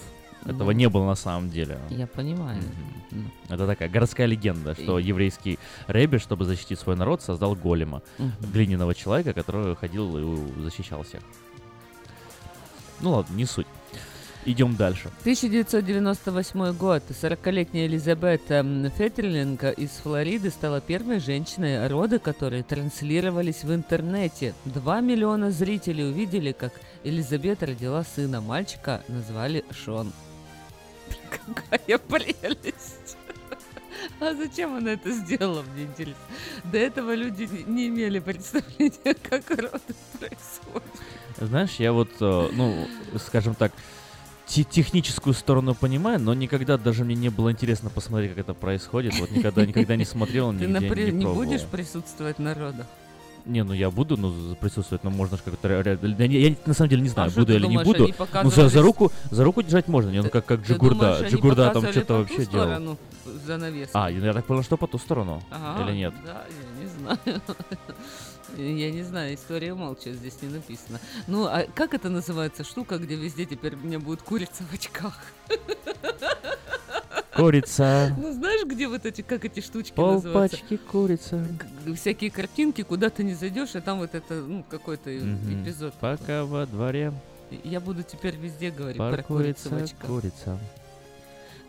Этого 0.46 0.72
Ну, 0.72 0.72
не 0.72 0.88
было 0.90 1.06
на 1.06 1.16
самом 1.16 1.50
деле. 1.50 1.78
Я 1.90 2.08
понимаю. 2.08 2.62
Мгм. 3.12 3.32
Это 3.50 3.68
такая 3.68 3.90
городская 3.90 4.26
легенда, 4.26 4.74
что 4.74 4.98
И- 4.98 5.04
еврейский 5.04 5.60
Рэбби, 5.88 6.18
чтобы 6.18 6.46
защитить 6.46 6.80
свой 6.80 6.96
народ, 6.96 7.22
создал 7.22 7.56
голема. 7.56 8.02
Мгм. 8.18 8.32
Глиняного 8.54 8.96
человека, 8.96 9.34
который 9.34 9.76
ходил 9.76 10.18
и 10.18 10.62
защищал 10.62 11.04
всех. 11.04 11.22
Ну 13.02 13.12
ладно, 13.12 13.36
не 13.36 13.46
суть. 13.46 13.68
Идем 14.46 14.76
дальше. 14.76 15.10
1998 15.22 16.74
год. 16.74 17.04
40-летняя 17.10 17.86
Элизабет 17.88 18.50
эм, 18.50 18.90
Феттерлинга 18.90 19.70
из 19.70 19.90
Флориды 20.04 20.50
стала 20.50 20.80
первой 20.80 21.20
женщиной, 21.20 21.88
роды 21.88 22.20
которой 22.20 22.64
транслировались 22.64 23.64
в 23.64 23.74
интернете. 23.74 24.54
Два 24.64 25.02
миллиона 25.02 25.52
зрителей 25.52 26.06
увидели, 26.06 26.54
как 26.54 26.74
Элизабет 27.04 27.64
родила 27.64 28.04
сына. 28.04 28.40
Мальчика 28.40 29.04
назвали 29.10 29.66
Шон. 29.72 30.14
Какая 31.30 31.98
прелесть! 31.98 33.18
А 34.22 34.34
зачем 34.34 34.76
она 34.76 34.94
это 34.94 35.12
сделала, 35.12 35.62
мне 35.74 35.84
интересно? 35.84 36.24
До 36.64 36.78
этого 36.78 37.14
люди 37.14 37.50
не 37.68 37.88
имели 37.88 38.20
представления, 38.20 39.14
как 39.30 39.50
роды 39.50 39.96
происходят. 40.18 40.84
Знаешь, 41.40 41.76
я 41.80 41.94
вот, 41.94 42.10
э, 42.20 42.50
ну, 42.54 42.88
скажем 43.26 43.56
так, 43.56 43.72
те- 44.46 44.64
техническую 44.64 45.34
сторону 45.34 45.74
понимаю, 45.76 46.20
но 46.20 46.34
никогда 46.34 46.78
даже 46.78 47.06
мне 47.06 47.16
не 47.16 47.30
было 47.30 47.52
интересно 47.52 47.90
посмотреть, 47.90 48.32
как 48.32 48.40
это 48.40 48.54
происходит. 48.54 49.18
Вот 49.20 49.32
никогда, 49.32 49.66
никогда 49.66 49.96
не 49.96 50.06
смотрел, 50.06 50.52
Ты, 50.52 50.66
нигде 50.68 51.06
не 51.06 51.12
не 51.12 51.24
пробовал. 51.26 51.36
будешь 51.46 51.64
присутствовать 51.66 52.40
на 52.40 52.54
родах? 52.56 52.86
Не, 53.46 53.64
ну 53.64 53.74
я 53.74 53.90
буду, 53.90 54.18
ну, 54.18 54.56
присутствовать, 54.60 55.04
но 55.06 55.10
можно 55.12 55.38
же 55.38 55.44
как-то... 55.44 55.70
Я, 55.70 56.28
не- 56.28 56.40
я 56.42 56.56
на 56.66 56.74
самом 56.74 56.90
деле 56.90 57.02
не 57.04 57.10
знаю, 57.10 57.30
А 57.30 57.34
буду 57.34 57.46
ты 57.48 57.54
или 57.54 57.62
думаешь, 57.64 57.88
не 57.88 57.94
буду. 57.94 58.14
Ну, 58.44 58.52
за, 58.52 58.68
за 58.68 58.82
руку, 58.82 59.12
за 59.32 59.44
руку 59.46 59.62
держать 59.64 59.88
можно, 59.88 60.10
не, 60.10 60.22
ну 60.22 60.30
как, 60.30 60.46
как 60.46 60.62
Ты 60.62 60.74
Джигурда. 60.74 60.96
думаешь, 61.16 61.32
Джигурда 61.32 61.70
там 61.72 61.88
что-то 61.90 62.14
вообще 62.16 62.46
делал. 62.46 62.98
занавески? 63.46 63.92
А, 63.94 64.12
я 64.12 64.34
так 64.34 64.46
понял, 64.46 64.62
что 64.64 64.76
по 64.76 64.88
ту 64.88 64.98
сторону. 64.98 65.42
Ага, 65.52 65.84
Или 65.90 65.96
нет? 65.98 66.14
Да, 66.26 66.44
я 66.50 66.84
не 66.84 66.90
знаю. 66.90 67.42
Я 68.58 68.92
не 68.92 69.04
знаю, 69.04 69.36
история 69.36 69.74
молча 69.74 70.12
здесь 70.14 70.42
не 70.42 70.50
написано. 70.50 71.00
Ну, 71.28 71.46
а 71.46 71.66
как 71.76 71.94
это 71.94 72.10
называется 72.10 72.64
штука, 72.64 72.98
где 72.98 73.16
везде 73.16 73.46
теперь 73.46 73.76
у 73.76 73.80
меня 73.80 74.00
будет 74.00 74.22
курица 74.22 74.64
в 74.64 74.74
очках? 74.74 75.18
Курица. 77.36 78.14
Ну, 78.18 78.34
знаешь, 78.34 78.66
где 78.66 78.88
вот 78.88 79.06
эти, 79.06 79.22
как 79.22 79.46
эти 79.46 79.62
штучки 79.62 79.98
называются? 79.98 80.58
Полпачки 80.58 80.78
курица. 80.78 81.46
К- 81.86 81.96
Всякие 81.96 82.32
картинки, 82.32 82.82
куда 82.84 83.10
ты 83.10 83.24
не 83.24 83.34
зайдешь, 83.34 83.76
и 83.76 83.80
там 83.80 84.00
вот 84.00 84.14
это, 84.14 84.34
ну, 84.36 84.66
какой-то 84.70 85.10
Мгм. 85.10 85.64
эпизод. 85.64 85.94
Пока 86.02 86.44
во 86.44 86.66
дворе 86.66 87.14
Я 87.64 87.80
буду 87.80 88.04
теперь 88.04 88.36
везде 88.36 88.72
говорить 88.72 88.98
про 88.98 89.24
курицу 89.24 89.70
в 89.70 89.72
паркуется 89.72 89.76
очках. 89.96 90.10
курица. 90.10 90.60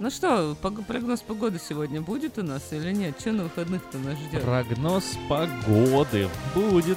Ну 0.01 0.09
что, 0.09 0.56
прогноз 0.89 1.20
погоды 1.20 1.60
сегодня 1.62 2.01
будет 2.01 2.39
у 2.39 2.43
нас 2.43 2.72
или 2.72 2.90
нет? 2.90 3.20
Что 3.20 3.32
на 3.32 3.43
выходных-то 3.43 3.98
нас 3.98 4.16
ждет? 4.18 4.43
Прогноз 4.43 5.05
погоды 5.28 6.27
будет. 6.55 6.97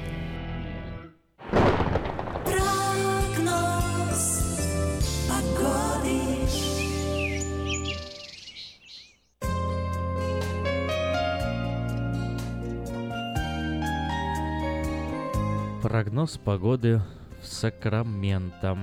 Прогноз 16.11 16.37
погоды 16.37 17.01
в 17.41 17.47
Сакраменто. 17.47 18.77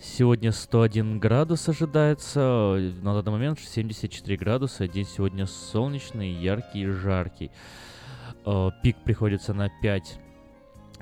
Сегодня 0.00 0.52
101 0.52 1.18
градус 1.18 1.68
ожидается, 1.68 2.92
на 3.02 3.20
данный 3.20 3.32
момент 3.32 3.58
74 3.58 4.36
градуса. 4.36 4.86
День 4.86 5.06
сегодня 5.06 5.44
солнечный, 5.44 6.30
яркий 6.30 6.82
и 6.82 6.86
жаркий. 6.86 7.50
Э, 8.46 8.70
Пик 8.84 8.96
приходится 9.02 9.54
на 9.54 9.70
5 9.82 10.20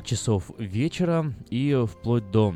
часов 0.02 0.50
вечера 0.56 1.30
и 1.50 1.84
вплоть 1.86 2.30
до 2.30 2.54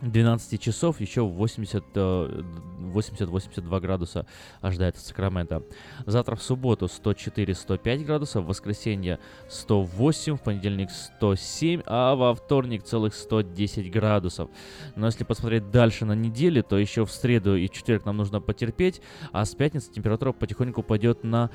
12 0.00 0.60
часов 0.60 1.00
еще 1.00 1.22
80, 1.22 1.84
э, 1.94 2.42
80-82 2.80 3.80
градуса 3.80 4.26
ожидается 4.60 5.02
в 5.02 5.06
Сакраменто. 5.06 5.62
Завтра 6.06 6.36
в 6.36 6.42
субботу 6.42 6.86
104-105 6.86 8.04
градусов, 8.04 8.44
в 8.44 8.48
воскресенье 8.48 9.18
108, 9.48 10.36
в 10.36 10.42
понедельник 10.42 10.90
107, 10.90 11.82
а 11.86 12.14
во 12.14 12.34
вторник 12.34 12.84
целых 12.84 13.14
110 13.14 13.90
градусов. 13.90 14.48
Но 14.94 15.06
если 15.06 15.24
посмотреть 15.24 15.70
дальше 15.70 16.04
на 16.04 16.14
неделю, 16.14 16.62
то 16.62 16.78
еще 16.78 17.04
в 17.04 17.10
среду 17.10 17.56
и 17.56 17.68
четверг 17.68 18.04
нам 18.04 18.16
нужно 18.16 18.40
потерпеть, 18.40 19.00
а 19.32 19.44
с 19.44 19.54
пятницы 19.54 19.90
температура 19.90 20.32
потихоньку 20.32 20.82
пойдет 20.82 21.24
на 21.24 21.50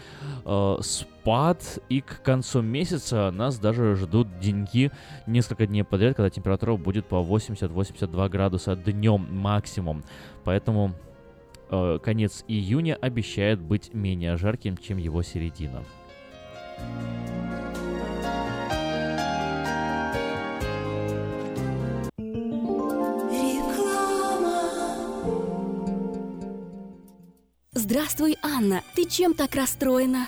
э, 0.45 0.77
спад, 1.23 1.79
и 1.87 2.01
к 2.01 2.21
концу 2.21 2.61
месяца 2.61 3.31
нас 3.31 3.57
даже 3.57 3.95
ждут 3.95 4.39
деньги 4.39 4.91
несколько 5.25 5.65
дней 5.65 5.83
подряд, 5.83 6.17
когда 6.17 6.29
температура 6.29 6.75
будет 6.75 7.05
по 7.05 7.23
80-82 7.23 8.29
градуса 8.29 8.75
днем 8.75 9.27
максимум. 9.31 10.03
Поэтому 10.43 10.93
э, 11.69 11.99
конец 12.03 12.43
июня 12.49 12.97
обещает 12.99 13.61
быть 13.61 13.93
менее 13.93 14.35
жарким, 14.35 14.75
чем 14.75 14.97
его 14.97 15.23
середина. 15.23 15.85
Здравствуй, 27.71 28.37
Анна. 28.41 28.81
Ты 28.93 29.05
чем 29.05 29.33
так 29.33 29.55
расстроена? 29.55 30.27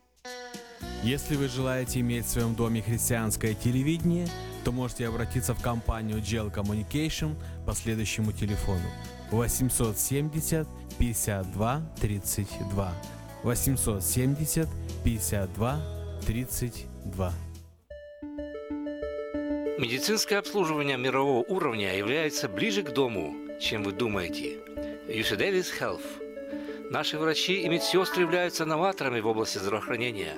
Если 1.03 1.35
вы 1.35 1.47
желаете 1.47 1.99
иметь 2.01 2.25
в 2.25 2.29
своем 2.29 2.55
доме 2.55 2.81
христианское 2.81 3.53
телевидение, 3.53 4.27
то 4.63 4.71
можете 4.71 5.07
обратиться 5.07 5.53
в 5.53 5.61
компанию 5.61 6.19
Gel 6.19 6.53
Communication 6.53 7.35
по 7.65 7.73
следующему 7.73 8.31
телефону 8.31 8.85
870 9.31 10.67
52 10.99 11.81
32 11.99 12.93
870 13.43 14.67
52 15.03 15.81
32. 16.27 17.33
Медицинское 19.79 20.37
обслуживание 20.37 20.97
мирового 20.97 21.43
уровня 21.47 21.97
является 21.97 22.47
ближе 22.47 22.83
к 22.83 22.93
дому, 22.93 23.33
чем 23.59 23.83
вы 23.83 23.93
думаете. 23.93 24.59
UC 25.07 25.39
Davis 25.39 25.67
Health. 25.79 26.20
Наши 26.91 27.17
врачи 27.17 27.61
и 27.61 27.69
медсестры 27.69 28.23
являются 28.23 28.65
новаторами 28.65 29.21
в 29.21 29.27
области 29.27 29.59
здравоохранения, 29.59 30.35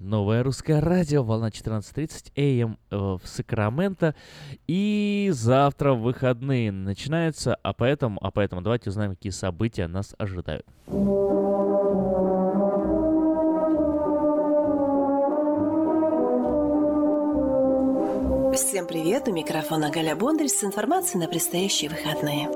Новое 0.00 0.42
русское 0.42 0.80
радио, 0.80 1.22
волна 1.22 1.48
14.30 1.48 2.62
АМ 2.62 2.78
э, 2.90 2.96
в 2.96 3.20
Сакраменто. 3.24 4.14
И 4.66 5.30
завтра 5.32 5.92
выходные 5.92 6.72
начинаются, 6.72 7.54
а 7.62 7.72
поэтому, 7.72 8.18
а 8.22 8.30
поэтому 8.30 8.62
давайте 8.62 8.90
узнаем, 8.90 9.14
какие 9.14 9.32
события 9.32 9.86
нас 9.86 10.14
ожидают. 10.18 10.66
Всем 18.54 18.86
привет! 18.86 19.28
У 19.28 19.32
микрофона 19.32 19.90
Галя 19.90 20.16
Бондарь 20.16 20.48
с 20.48 20.64
информацией 20.64 21.24
на 21.24 21.28
предстоящие 21.28 21.90
выходные. 21.90 22.48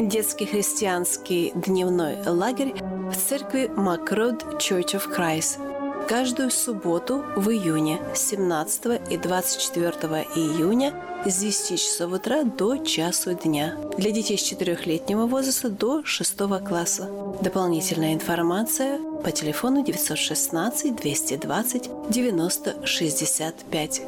Детский 0.00 0.46
христианский 0.46 1.52
дневной 1.54 2.22
лагерь 2.24 2.74
в 3.10 3.14
церкви 3.16 3.68
Макрод 3.74 4.44
Church 4.60 4.94
of 4.94 5.14
Christ 5.14 5.75
каждую 6.06 6.50
субботу 6.50 7.24
в 7.34 7.50
июне 7.50 7.98
17 8.14 9.10
и 9.10 9.16
24 9.16 9.90
июня 10.36 10.94
с 11.24 11.38
10 11.38 11.80
часов 11.80 12.12
утра 12.12 12.44
до 12.44 12.76
часу 12.78 13.34
дня. 13.34 13.74
Для 13.98 14.12
детей 14.12 14.38
с 14.38 14.52
4-летнего 14.52 15.26
возраста 15.26 15.68
до 15.68 16.04
6 16.04 16.36
класса. 16.66 17.10
Дополнительная 17.42 18.14
информация 18.14 19.00
по 19.24 19.32
телефону 19.32 19.84
916 19.84 20.94
220 20.94 21.90
90 22.08 22.86
65. 22.86 24.02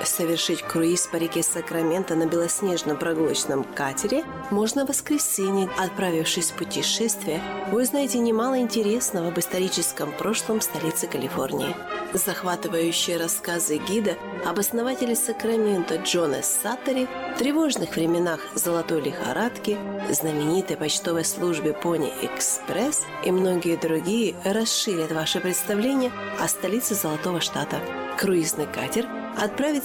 совершить 0.06 0.62
круиз 0.62 1.08
по 1.08 1.18
реке 1.18 1.44
Сакраменто 1.44 2.16
на 2.16 2.26
белоснежном 2.26 2.98
прогулочном 2.98 3.64
катере 3.64 4.24
можно 4.50 4.86
в 4.86 4.90
воскресенье. 4.90 5.70
Отправившись 5.78 6.52
в 6.52 6.56
путешествие, 6.56 7.42
вы 7.72 7.84
узнаете 7.84 8.20
немало 8.20 8.60
интересного 8.60 9.30
об 9.30 9.40
историческом 9.40 10.12
прошлом 10.12 10.62
столицы 10.62 11.08
Калифорнии. 11.08 11.76
Захватывающие 12.14 13.18
рассказы 13.18 13.78
гида 13.78 14.18
об 14.46 14.60
основателе 14.60 15.16
Сакрамента 15.16 15.96
Джона 15.96 16.42
Саттери, 16.42 17.08
тревожных 17.38 17.96
временах 17.96 18.42
золотой 18.56 19.02
лихорадки, 19.02 19.78
знаменитой 20.12 20.78
почтовой 20.78 21.26
службе 21.26 21.74
Пони 21.74 22.12
Экспресс 22.22 23.04
и 23.24 23.32
многие 23.32 23.78
другие 23.78 24.36
расширят 24.44 25.12
ваше 25.12 25.40
представление 25.40 26.12
о 26.40 26.48
столице 26.48 26.96
Золотого 26.96 27.40
Штата. 27.40 27.80
Круизный 28.18 28.68
катер– 28.68 29.08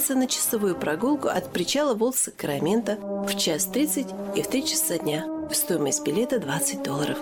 отправиться 0.07 0.15
на 0.15 0.27
часовую 0.27 0.75
прогулку 0.75 1.27
от 1.27 1.51
причала 1.51 1.93
Волт 1.93 2.15
Сакрамента 2.15 2.97
в 3.27 3.35
час 3.37 3.65
30 3.65 4.07
и 4.35 4.41
в 4.41 4.47
3 4.47 4.65
часа 4.65 4.97
дня. 4.97 5.25
Стоимость 5.51 6.05
билета 6.05 6.39
20 6.39 6.83
долларов. 6.83 7.17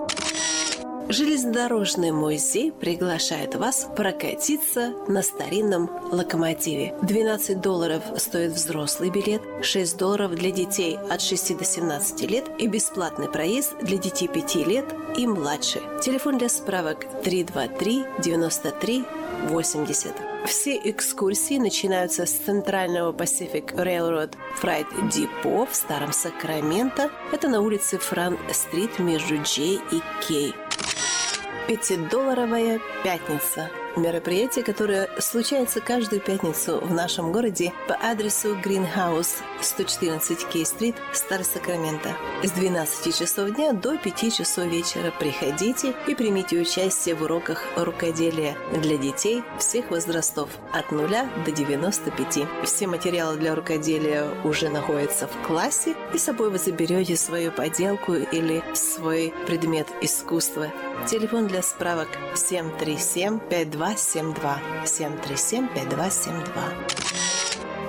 Железнодорожный 1.07 2.11
музей 2.11 2.71
приглашает 2.71 3.55
вас 3.55 3.87
прокатиться 3.95 4.93
на 5.07 5.21
старинном 5.21 5.89
локомотиве. 6.11 6.95
12 7.03 7.61
долларов 7.61 8.01
стоит 8.17 8.51
взрослый 8.53 9.11
билет, 9.11 9.41
6 9.61 9.97
долларов 9.97 10.33
для 10.33 10.49
детей 10.49 10.97
от 11.09 11.21
6 11.21 11.57
до 11.57 11.63
17 11.63 12.21
лет 12.29 12.45
и 12.57 12.67
бесплатный 12.67 13.29
проезд 13.29 13.75
для 13.81 13.97
детей 13.97 14.27
5 14.27 14.55
лет 14.67 14.85
и 15.15 15.27
младше. 15.27 15.79
Телефон 16.01 16.39
для 16.39 16.49
справок 16.49 17.05
323 17.23 18.05
93 18.23 19.05
80. 19.45 20.15
Все 20.45 20.77
экскурсии 20.83 21.57
начинаются 21.57 22.25
с 22.25 22.31
центрального 22.31 23.11
Pacific 23.13 23.75
Railroad 23.75 24.35
Freight 24.61 24.87
Depot 25.09 25.67
в 25.69 25.75
Старом 25.75 26.11
Сакраменто. 26.11 27.09
Это 27.31 27.47
на 27.47 27.61
улице 27.61 27.97
Фран-стрит 27.97 28.99
между 28.99 29.41
Джей 29.41 29.79
и 29.91 30.01
Кей. 30.27 30.53
Пятидолларовая 31.67 32.79
пятница. 33.03 33.69
Мероприятие, 33.95 34.65
которое 34.65 35.09
случается 35.19 35.79
каждую 35.79 36.19
пятницу 36.19 36.81
в 36.81 36.93
нашем 36.93 37.31
городе 37.31 37.71
по 37.87 37.95
адресу 37.95 38.57
Greenhouse 38.57 39.37
114 39.61 40.49
Кей-стрит, 40.49 40.95
Стар 41.13 41.45
Сакраменто. 41.45 42.09
С 42.43 42.51
12 42.51 43.17
часов 43.17 43.51
дня 43.51 43.71
до 43.71 43.97
5 43.97 44.35
часов 44.35 44.65
вечера 44.65 45.13
приходите 45.17 45.93
и 46.07 46.15
примите 46.15 46.59
участие 46.59 47.15
в 47.15 47.21
уроках 47.21 47.63
рукоделия 47.77 48.57
для 48.73 48.97
детей 48.97 49.43
всех 49.59 49.89
возрастов 49.91 50.49
от 50.73 50.91
0 50.91 51.07
до 51.45 51.51
95. 51.51 52.39
Все 52.65 52.87
материалы 52.87 53.37
для 53.37 53.55
рукоделия 53.55 54.27
уже 54.43 54.67
находятся 54.67 55.27
в 55.27 55.47
классе, 55.47 55.95
и 56.13 56.17
с 56.17 56.23
собой 56.23 56.49
вы 56.49 56.57
заберете 56.57 57.15
свою 57.15 57.49
поделку 57.49 58.13
или 58.13 58.61
свой 58.73 59.33
предмет 59.47 59.87
искусства. 60.01 60.69
Телефон 61.07 61.47
для 61.47 61.61
справок 61.61 62.09
737 62.35 63.39
5272 63.85 64.85
737 64.85 65.67
5272. 65.73 66.95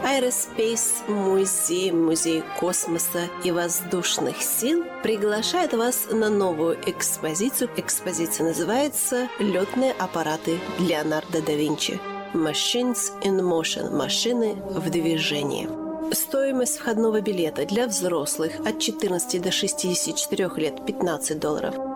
Aerospace 0.04 1.10
Музей, 1.10 1.90
Музей 1.90 2.44
космоса 2.60 3.28
и 3.42 3.50
воздушных 3.50 4.42
сил 4.42 4.84
приглашает 5.02 5.72
вас 5.72 6.08
на 6.10 6.28
новую 6.28 6.78
экспозицию. 6.88 7.70
Экспозиция 7.76 8.46
называется 8.46 9.28
«Летные 9.38 9.92
аппараты 9.92 10.60
Леонардо 10.78 11.42
да 11.42 11.52
Винчи». 11.52 11.98
Machines 12.34 13.10
in 13.22 13.40
Motion– 13.40 13.90
машины 13.96 14.54
в 14.54 14.90
движении. 14.90 15.68
Стоимость 16.12 16.78
входного 16.78 17.20
билета 17.20 17.64
для 17.64 17.86
взрослых 17.88 18.52
от 18.64 18.78
14 18.78 19.42
до 19.42 19.50
64 19.50 20.50
лет– 20.56 20.84
15 20.86 21.40
долларов. 21.40 21.95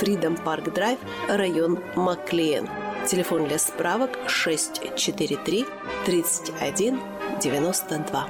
Freedom 0.00 0.38
Park 0.44 0.72
Drive, 0.74 0.98
район 1.28 1.78
Маклиен. 1.96 2.68
Телефон 3.06 3.46
для 3.46 3.58
справок 3.58 4.10
643 4.26 5.66
31 6.04 7.00
92. 7.40 8.28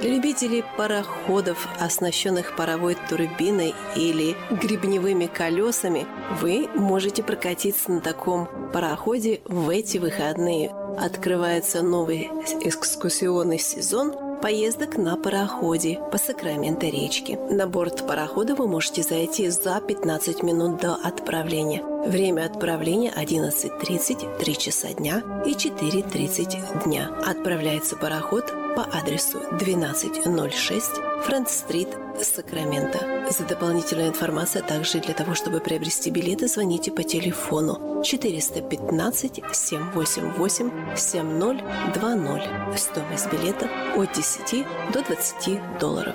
Для 0.00 0.14
любителей 0.14 0.64
пароходов, 0.78 1.68
оснащенных 1.78 2.56
паровой 2.56 2.96
турбиной 3.08 3.74
или 3.94 4.34
гребневыми 4.50 5.26
колесами, 5.26 6.06
вы 6.40 6.68
можете 6.74 7.22
прокатиться 7.22 7.92
на 7.92 8.00
таком 8.00 8.48
пароходе 8.72 9.42
в 9.44 9.68
эти 9.68 9.98
выходные. 9.98 10.70
Открывается 10.98 11.82
новый 11.82 12.30
экскурсионный 12.62 13.58
сезон 13.58 14.29
поездок 14.40 14.96
на 14.96 15.16
пароходе 15.16 16.00
по 16.10 16.18
Сакраменто 16.18 16.86
речке. 16.86 17.38
На 17.50 17.66
борт 17.66 18.06
парохода 18.06 18.54
вы 18.54 18.66
можете 18.66 19.02
зайти 19.02 19.48
за 19.50 19.80
15 19.80 20.42
минут 20.42 20.80
до 20.80 20.94
отправления. 20.94 21.82
Время 22.06 22.46
отправления 22.46 23.12
11.30, 23.16 24.38
3 24.38 24.56
часа 24.56 24.88
дня 24.94 25.22
и 25.44 25.52
4.30 25.52 26.84
дня. 26.84 27.10
Отправляется 27.26 27.96
пароход 27.96 28.52
по 28.74 28.82
адресу 28.82 29.38
1206 29.38 30.90
Франц-стрит, 31.24 31.88
Сакраменто. 32.22 33.26
За 33.30 33.44
дополнительную 33.44 34.08
информацию, 34.08 34.64
а 34.64 34.68
также 34.68 34.98
для 35.00 35.14
того, 35.14 35.34
чтобы 35.34 35.60
приобрести 35.60 36.10
билеты, 36.10 36.48
звоните 36.48 36.90
по 36.90 37.02
телефону 37.02 38.02
415 38.02 39.42
788 39.52 40.96
7020. 40.96 42.80
Стоимость 42.80 43.32
билета 43.32 43.68
от 43.96 44.12
10 44.12 44.66
до 44.92 45.02
20 45.02 45.78
долларов. 45.78 46.14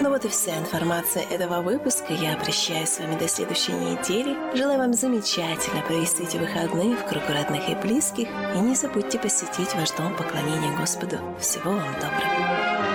Ну 0.00 0.10
вот 0.10 0.24
и 0.24 0.28
вся 0.28 0.58
информация 0.58 1.22
этого 1.22 1.62
выпуска. 1.62 2.12
Я 2.12 2.36
прощаюсь 2.36 2.90
с 2.90 2.98
вами 2.98 3.16
до 3.18 3.28
следующей 3.28 3.72
недели. 3.72 4.36
Желаю 4.56 4.78
вам 4.78 4.92
замечательно 4.92 5.82
провести 5.82 6.24
эти 6.24 6.36
выходные 6.36 6.96
в 6.96 7.04
кругу 7.06 7.28
родных 7.28 7.68
и 7.68 7.74
близких. 7.74 8.28
И 8.54 8.58
не 8.58 8.74
забудьте 8.74 9.18
посетить 9.18 9.74
ваш 9.74 9.90
дом 9.92 10.16
поклонения 10.16 10.76
Господу. 10.76 11.18
Всего 11.38 11.70
вам 11.70 11.94
доброго. 11.94 12.94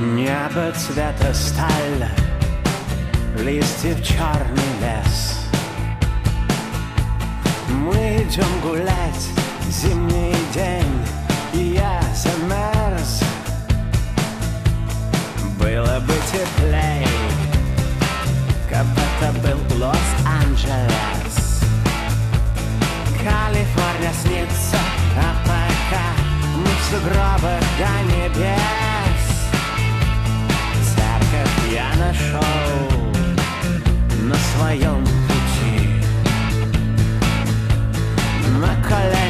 Небо 0.00 0.72
цвета 0.72 1.34
сталь, 1.34 2.08
листьев 3.38 4.02
черный 4.04 4.72
лес. 4.80 5.38
Мы 7.68 8.22
идем 8.22 8.60
гулять, 8.62 9.28
зимний 9.68 10.36
день, 10.52 11.06
и 11.52 11.74
я 11.76 12.00
замерз. 12.14 13.22
Было 15.58 16.00
бы 16.00 16.14
теплей, 16.32 17.06
как 18.68 18.86
это 18.96 19.32
был 19.40 19.78
Лос-Анджелес. 19.78 21.60
Калифорния 23.22 24.12
снится, 24.22 24.78
а 25.16 25.34
пока 25.44 26.06
мы 26.56 26.66
в 26.66 26.82
сугробах 26.90 27.62
до 27.78 27.92
небес. 28.12 29.22
Церковь 30.94 31.72
я 31.72 31.88
нашел 31.96 32.99
на 34.22 34.34
своем 34.34 35.04
пути. 35.04 36.04
На 38.60 38.74
колени 38.86 39.29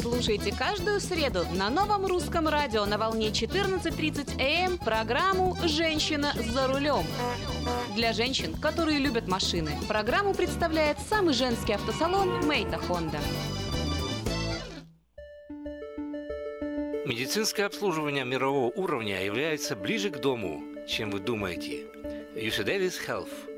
Слушайте 0.00 0.54
каждую 0.56 1.00
среду 1.00 1.44
на 1.54 1.70
новом 1.70 2.06
русском 2.06 2.48
радио 2.48 2.84
на 2.86 2.98
волне 2.98 3.28
14.30 3.28 4.40
АМ 4.40 4.78
программу 4.78 5.56
«Женщина 5.64 6.32
за 6.34 6.66
рулем». 6.66 7.04
Для 7.94 8.12
женщин, 8.12 8.54
которые 8.54 8.98
любят 8.98 9.28
машины, 9.28 9.72
программу 9.88 10.34
представляет 10.34 10.98
самый 11.08 11.34
женский 11.34 11.74
автосалон 11.74 12.46
«Мейта 12.46 12.78
Хонда». 12.78 13.18
Медицинское 17.06 17.64
обслуживание 17.64 18.24
мирового 18.24 18.70
уровня 18.70 19.24
является 19.24 19.74
ближе 19.74 20.10
к 20.10 20.18
дому, 20.20 20.62
чем 20.86 21.10
вы 21.10 21.18
думаете. 21.18 21.86
UC 22.34 22.64
Davis 22.64 22.94
Health. 23.06 23.50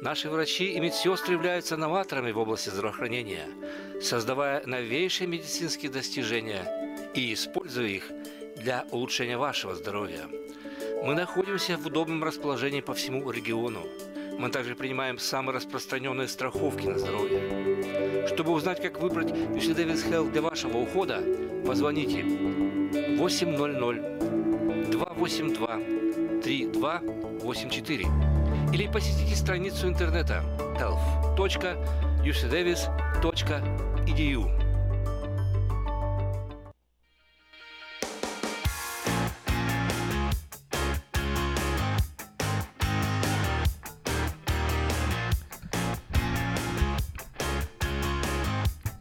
Наши 0.00 0.28
врачи 0.28 0.72
и 0.72 0.80
медсестры 0.80 1.32
являются 1.34 1.76
новаторами 1.76 2.30
в 2.30 2.38
области 2.38 2.68
здравоохранения, 2.68 3.46
создавая 4.00 4.62
новейшие 4.66 5.26
медицинские 5.26 5.90
достижения 5.90 6.66
и 7.14 7.32
используя 7.32 7.86
их 7.86 8.10
для 8.56 8.84
улучшения 8.90 9.36
вашего 9.36 9.74
здоровья. 9.74 10.28
Мы 11.04 11.14
находимся 11.14 11.76
в 11.76 11.86
удобном 11.86 12.24
расположении 12.24 12.80
по 12.80 12.94
всему 12.94 13.30
региону. 13.30 13.80
Мы 14.38 14.48
также 14.50 14.74
принимаем 14.74 15.18
самые 15.18 15.56
распространенные 15.56 16.28
страховки 16.28 16.86
на 16.86 16.98
здоровье. 16.98 18.26
Чтобы 18.26 18.52
узнать, 18.52 18.80
как 18.82 19.00
выбрать 19.00 19.30
UC 19.30 19.76
Davis 19.76 20.08
Health 20.10 20.32
для 20.32 20.42
вашего 20.42 20.78
ухода, 20.78 21.22
позвоните 21.66 22.24
800 23.16 24.90
282 24.90 25.80
3284 26.42 28.06
или 28.72 28.86
посетите 28.88 29.36
страницу 29.36 29.88
интернета 29.88 30.42
health.ucdavis.edu. 32.24 34.50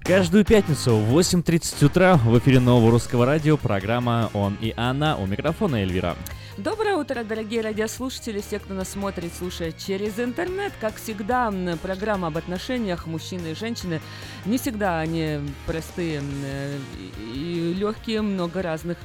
Каждую 0.06 0.44
пятницу 0.44 0.98
в 0.98 1.18
8.30 1.18 1.86
утра 1.86 2.18
в 2.18 2.38
эфире 2.38 2.60
нового 2.60 2.92
русского 2.92 3.26
радио 3.26 3.56
программа 3.56 4.30
«Он 4.34 4.58
и 4.60 4.74
она» 4.76 5.16
у 5.16 5.26
микрофона 5.26 5.78
Эльвира. 5.78 6.18
Доброе 6.58 6.93
утро, 7.04 7.26
дорогие 7.26 7.60
радиослушатели, 7.60 8.40
все, 8.40 8.60
кто 8.60 8.74
нас 8.74 8.92
смотрит, 8.92 9.34
слушает 9.34 9.78
через 9.78 10.18
интернет. 10.22 10.72
Как 10.80 10.96
всегда, 10.96 11.54
программа 11.82 12.30
об 12.30 12.38
отношениях 12.38 13.08
мужчины 13.08 13.52
и 13.52 13.56
женщины. 13.56 14.00
Не 14.46 14.58
всегда 14.58 15.02
они 15.02 15.40
простые 15.68 16.22
э, 16.24 16.80
и 17.36 17.74
легкие, 17.78 18.22
много 18.22 18.62
разных 18.62 18.98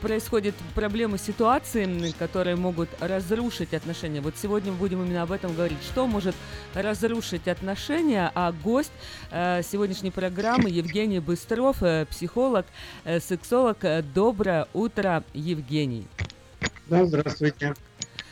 происходят 0.00 0.56
проблемы, 0.74 1.18
ситуации, 1.18 2.12
которые 2.18 2.56
могут 2.56 2.88
разрушить 2.98 3.74
отношения. 3.74 4.20
Вот 4.20 4.34
сегодня 4.36 4.72
мы 4.72 4.78
будем 4.78 5.04
именно 5.04 5.22
об 5.22 5.30
этом 5.30 5.54
говорить. 5.54 5.78
Что 5.84 6.08
может 6.08 6.34
разрушить 6.74 7.46
отношения? 7.46 8.32
А 8.34 8.50
гость 8.50 8.90
э, 9.30 9.62
сегодняшней 9.62 10.10
программы 10.10 10.68
Евгений 10.68 11.20
Быстров, 11.20 11.80
э, 11.84 12.06
психолог, 12.06 12.66
э, 13.04 13.20
сексолог. 13.20 13.78
Доброе 14.12 14.66
утро, 14.72 15.22
Евгений. 15.32 16.08
Да, 16.86 17.04
здравствуйте. 17.04 17.74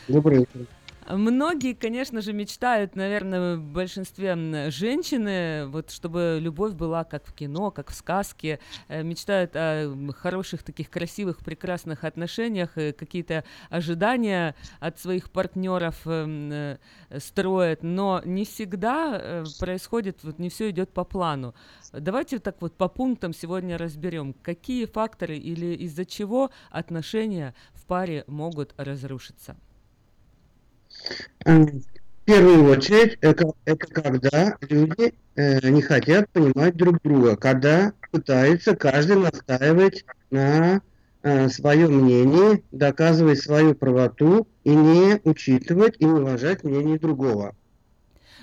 Доброе 0.09 0.41
утро. 0.41 0.67
Многие, 1.09 1.75
конечно 1.75 2.23
же, 2.23 2.33
мечтают, 2.33 2.97
наверное, 2.97 3.57
в 3.57 3.61
большинстве 3.61 4.71
женщины, 4.71 5.67
вот 5.67 5.91
чтобы 5.91 6.39
любовь 6.41 6.73
была 6.73 7.05
как 7.05 7.27
в 7.27 7.35
кино, 7.35 7.71
как 7.71 7.91
в 7.91 7.95
сказке, 7.95 8.59
э, 8.89 9.03
мечтают 9.03 9.53
о 9.55 9.95
хороших 10.17 10.63
таких 10.63 10.89
красивых, 10.89 11.41
прекрасных 11.41 12.05
отношениях, 12.05 12.79
э, 12.79 12.93
какие-то 12.93 13.45
ожидания 13.69 14.55
от 14.81 14.99
своих 14.99 15.31
партнеров 15.31 16.01
э, 16.07 16.79
строят, 17.19 17.83
но 17.83 18.23
не 18.25 18.47
всегда 18.47 19.45
происходит, 19.59 20.25
вот 20.25 20.39
не 20.39 20.49
все 20.49 20.71
идет 20.71 20.91
по 20.91 21.05
плану. 21.05 21.55
Давайте 21.93 22.39
так 22.39 22.57
вот 22.61 22.77
по 22.77 22.89
пунктам 22.89 23.35
сегодня 23.35 23.77
разберем, 23.77 24.33
какие 24.33 24.87
факторы 24.87 25.37
или 25.37 25.75
из-за 25.85 26.07
чего 26.07 26.51
отношения 26.71 27.55
в 27.85 27.87
паре 27.87 28.25
могут 28.27 28.75
разрушиться. 28.79 29.57
В 31.45 32.25
первую 32.25 32.71
очередь, 32.71 33.19
это, 33.21 33.53
это 33.67 33.87
когда 33.87 34.57
люди 34.63 35.13
э, 35.35 35.69
не 35.69 35.83
хотят 35.83 36.31
понимать 36.31 36.75
друг 36.77 37.03
друга, 37.03 37.37
когда 37.37 37.93
пытается 38.11 38.75
каждый 38.75 39.17
настаивать 39.17 40.07
на 40.31 40.81
э, 41.23 41.49
своем 41.51 42.01
мнении, 42.01 42.65
доказывать 42.73 43.43
свою 43.43 43.75
правоту 43.75 44.49
и 44.63 44.75
не 44.75 45.21
учитывать 45.25 45.97
и 45.99 46.07
не 46.07 46.13
уважать 46.13 46.65
мнение 46.65 46.99
другого. 46.99 47.55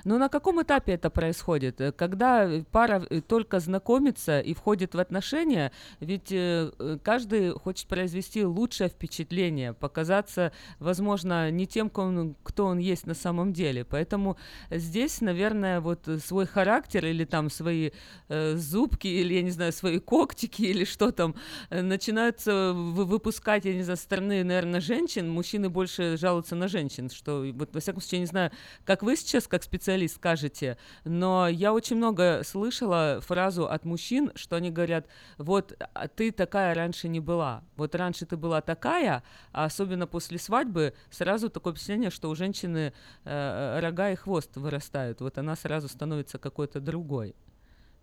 Но 0.04 0.18
на 0.18 0.30
каком 0.30 0.62
этапе 0.62 0.94
это 0.94 1.10
происходит? 1.10 1.82
Э, 1.82 1.92
Когда 1.92 2.50
пара 2.72 3.06
э, 3.10 3.22
только 3.22 3.60
знакомится 3.60 4.40
и 4.40 4.54
входит 4.54 4.96
в 4.96 5.00
отношения, 5.00 5.72
ведь 6.00 6.32
э, 6.32 6.72
э, 6.80 6.98
каждый 7.04 7.52
хочет 7.52 7.88
произвести 7.88 8.46
лучшее 8.46 8.90
впечатление, 8.90 9.74
показаться, 9.74 10.52
возможно, 10.80 11.52
не 11.52 11.68
тем, 11.68 11.90
кто 11.90 12.66
он, 12.66 12.78
есть 12.78 13.06
на 13.08 13.14
самом 13.14 13.54
деле. 13.54 13.84
Поэтому 13.86 14.38
здесь, 14.70 15.22
наверное, 15.22 15.80
вот 15.80 16.08
э, 16.08 16.20
свой 16.20 16.46
характер 16.46 17.06
или 17.06 17.26
там 17.26 17.50
свои 17.50 17.92
э, 18.30 18.56
зубки, 18.56 19.08
или, 19.08 19.36
я 19.36 19.42
не 19.42 19.52
знаю, 19.52 19.72
свои 19.74 20.00
когтики 20.00 20.64
или 20.64 20.86
что 20.86 21.12
там, 21.12 21.36
э, 21.70 21.82
начинаются 21.82 22.74
вы- 22.74 23.06
выпускать, 23.06 23.66
я 23.66 23.74
не 23.74 23.84
знаю, 23.84 23.98
со 23.98 24.04
стороны, 24.04 24.44
наверное, 24.44 24.82
женщин. 24.82 25.30
Мужчины 25.30 25.70
больше 25.70 26.18
жалуются 26.18 26.56
на 26.56 26.68
женщин, 26.68 27.10
что, 27.10 27.46
вот, 27.54 27.74
во 27.74 27.80
всяком 27.80 28.02
случае, 28.02 28.20
я 28.20 28.22
не 28.22 28.28
знаю, 28.28 28.52
как 28.86 29.04
вы 29.04 29.16
сейчас, 29.16 29.48
как 29.48 29.64
специалист, 29.64 29.91
скажете, 30.08 30.78
но 31.04 31.48
я 31.48 31.74
очень 31.74 31.96
много 31.96 32.42
слышала 32.44 33.20
фразу 33.22 33.68
от 33.68 33.86
мужчин, 33.86 34.32
что 34.36 34.56
они 34.56 34.72
говорят, 34.72 35.08
вот 35.38 35.76
а 35.94 36.08
ты 36.08 36.32
такая 36.32 36.74
раньше 36.74 37.08
не 37.08 37.20
была, 37.20 37.64
вот 37.76 37.96
раньше 37.96 38.26
ты 38.26 38.38
была 38.38 38.62
такая, 38.62 39.24
а 39.52 39.66
особенно 39.66 40.08
после 40.08 40.38
свадьбы 40.38 40.94
сразу 41.10 41.50
такое 41.50 41.74
впечатление, 41.74 42.10
что 42.10 42.30
у 42.30 42.36
женщины 42.36 42.94
э, 43.24 43.80
рога 43.80 44.12
и 44.12 44.16
хвост 44.16 44.56
вырастают, 44.58 45.22
вот 45.22 45.38
она 45.38 45.56
сразу 45.56 45.88
становится 45.88 46.38
какой-то 46.38 46.80
другой. 46.80 47.36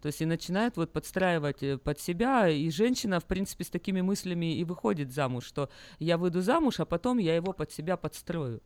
То 0.00 0.06
есть 0.06 0.20
и 0.20 0.26
начинает 0.26 0.76
вот 0.76 0.92
подстраивать 0.92 1.62
э, 1.62 1.76
под 1.76 2.00
себя, 2.00 2.48
и 2.48 2.70
женщина, 2.70 3.18
в 3.18 3.24
принципе, 3.24 3.64
с 3.64 3.70
такими 3.70 4.00
мыслями 4.00 4.56
и 4.56 4.64
выходит 4.64 5.12
замуж, 5.12 5.44
что 5.44 5.70
я 5.98 6.16
выйду 6.18 6.40
замуж, 6.40 6.78
а 6.80 6.84
потом 6.84 7.18
я 7.18 7.34
его 7.34 7.52
под 7.52 7.72
себя 7.72 7.96
подстрою. 7.96 8.62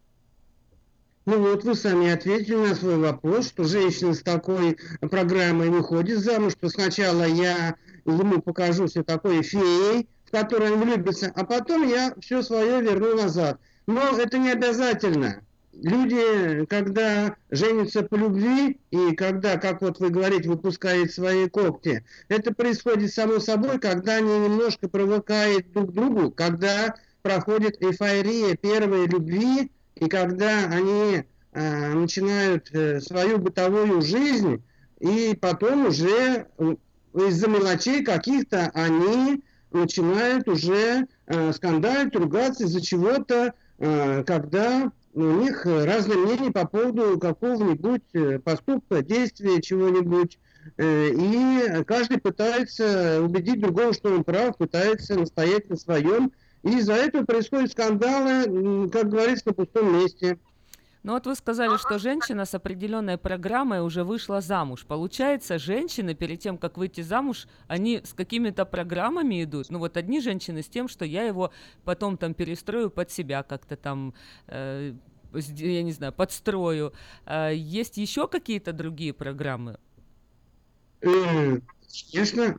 Ну 1.24 1.38
вот 1.38 1.62
вы 1.62 1.76
сами 1.76 2.10
ответили 2.10 2.56
на 2.56 2.74
свой 2.74 2.96
вопрос, 2.96 3.46
что 3.46 3.62
женщина 3.62 4.12
с 4.12 4.22
такой 4.22 4.76
программой 5.00 5.70
выходит 5.70 6.18
замуж, 6.18 6.54
что 6.54 6.68
сначала 6.68 7.24
я 7.24 7.76
ему 8.04 8.42
покажу 8.42 8.86
все 8.86 9.04
такой 9.04 9.42
феей, 9.42 10.08
в 10.24 10.32
которой 10.32 10.72
он 10.72 10.80
влюбится, 10.80 11.30
а 11.36 11.44
потом 11.44 11.88
я 11.88 12.12
все 12.20 12.42
свое 12.42 12.82
верну 12.82 13.14
назад. 13.14 13.60
Но 13.86 14.00
это 14.18 14.36
не 14.38 14.50
обязательно. 14.50 15.42
люди, 15.72 16.66
когда 16.66 17.36
женятся 17.50 18.02
по 18.02 18.14
любви, 18.16 18.80
и 18.90 19.14
когда, 19.14 19.58
как 19.58 19.80
вот 19.80 20.00
вы 20.00 20.10
говорите, 20.10 20.48
выпускают 20.48 21.12
свои 21.12 21.48
когти, 21.48 22.04
это 22.28 22.52
происходит 22.52 23.12
само 23.12 23.38
собой, 23.38 23.78
когда 23.78 24.16
они 24.16 24.38
немножко 24.38 24.88
привыкают 24.88 25.72
друг 25.72 25.92
другу, 25.92 26.30
когда 26.30 26.94
проходит 27.22 27.80
эйфория 27.82 28.56
первой 28.56 29.06
любви, 29.06 29.70
и 29.96 30.08
когда 30.08 30.66
они 30.66 31.24
э, 31.52 31.92
начинают 31.94 32.70
э, 32.72 33.00
свою 33.00 33.38
бытовую 33.38 34.02
жизнь, 34.02 34.62
и 35.00 35.36
потом 35.40 35.86
уже 35.86 36.46
э, 36.58 36.76
из-за 37.14 37.48
мелочей 37.48 38.04
каких-то 38.04 38.70
они 38.74 39.42
начинают 39.72 40.48
уже 40.48 41.06
э, 41.26 41.52
скандалить, 41.52 42.14
ругаться 42.16 42.64
из-за 42.64 42.80
чего-то, 42.80 43.54
э, 43.78 44.24
когда 44.24 44.90
у 45.14 45.22
них 45.22 45.66
разные 45.66 46.18
мнения 46.18 46.50
по 46.50 46.66
поводу 46.66 47.18
какого-нибудь 47.18 48.02
э, 48.14 48.38
поступка, 48.38 49.02
действия, 49.02 49.60
чего-нибудь. 49.60 50.38
Э, 50.78 51.08
и 51.10 51.84
каждый 51.84 52.18
пытается 52.18 53.20
убедить 53.22 53.60
другого, 53.60 53.92
что 53.92 54.10
он 54.10 54.24
прав, 54.24 54.56
пытается 54.56 55.18
настоять 55.18 55.68
на 55.68 55.76
своем. 55.76 56.32
И 56.62 56.78
из-за 56.78 56.94
этого 56.94 57.24
происходят 57.24 57.72
скандалы, 57.72 58.88
как 58.90 59.08
говорится, 59.08 59.48
на 59.48 59.52
пустом 59.54 59.94
месте. 59.94 60.38
Ну 61.02 61.14
вот 61.14 61.26
вы 61.26 61.34
сказали, 61.34 61.76
что 61.78 61.98
женщина 61.98 62.44
с 62.44 62.54
определенной 62.54 63.18
программой 63.18 63.84
уже 63.84 64.04
вышла 64.04 64.40
замуж. 64.40 64.84
Получается, 64.86 65.58
женщины 65.58 66.14
перед 66.14 66.38
тем, 66.38 66.58
как 66.58 66.78
выйти 66.78 67.00
замуж, 67.00 67.48
они 67.66 68.02
с 68.04 68.12
какими-то 68.12 68.64
программами 68.64 69.42
идут. 69.42 69.70
Ну 69.70 69.80
вот 69.80 69.96
одни 69.96 70.20
женщины 70.20 70.62
с 70.62 70.68
тем, 70.68 70.86
что 70.86 71.04
я 71.04 71.24
его 71.24 71.52
потом 71.84 72.16
там 72.16 72.34
перестрою 72.34 72.88
под 72.88 73.10
себя 73.10 73.42
как-то 73.42 73.76
там, 73.76 74.14
э, 74.46 74.94
я 75.32 75.82
не 75.82 75.92
знаю, 75.92 76.12
подстрою. 76.12 76.92
Э, 77.26 77.50
есть 77.52 77.96
еще 77.96 78.28
какие-то 78.28 78.72
другие 78.72 79.12
программы? 79.12 79.78
Конечно. 81.00 82.54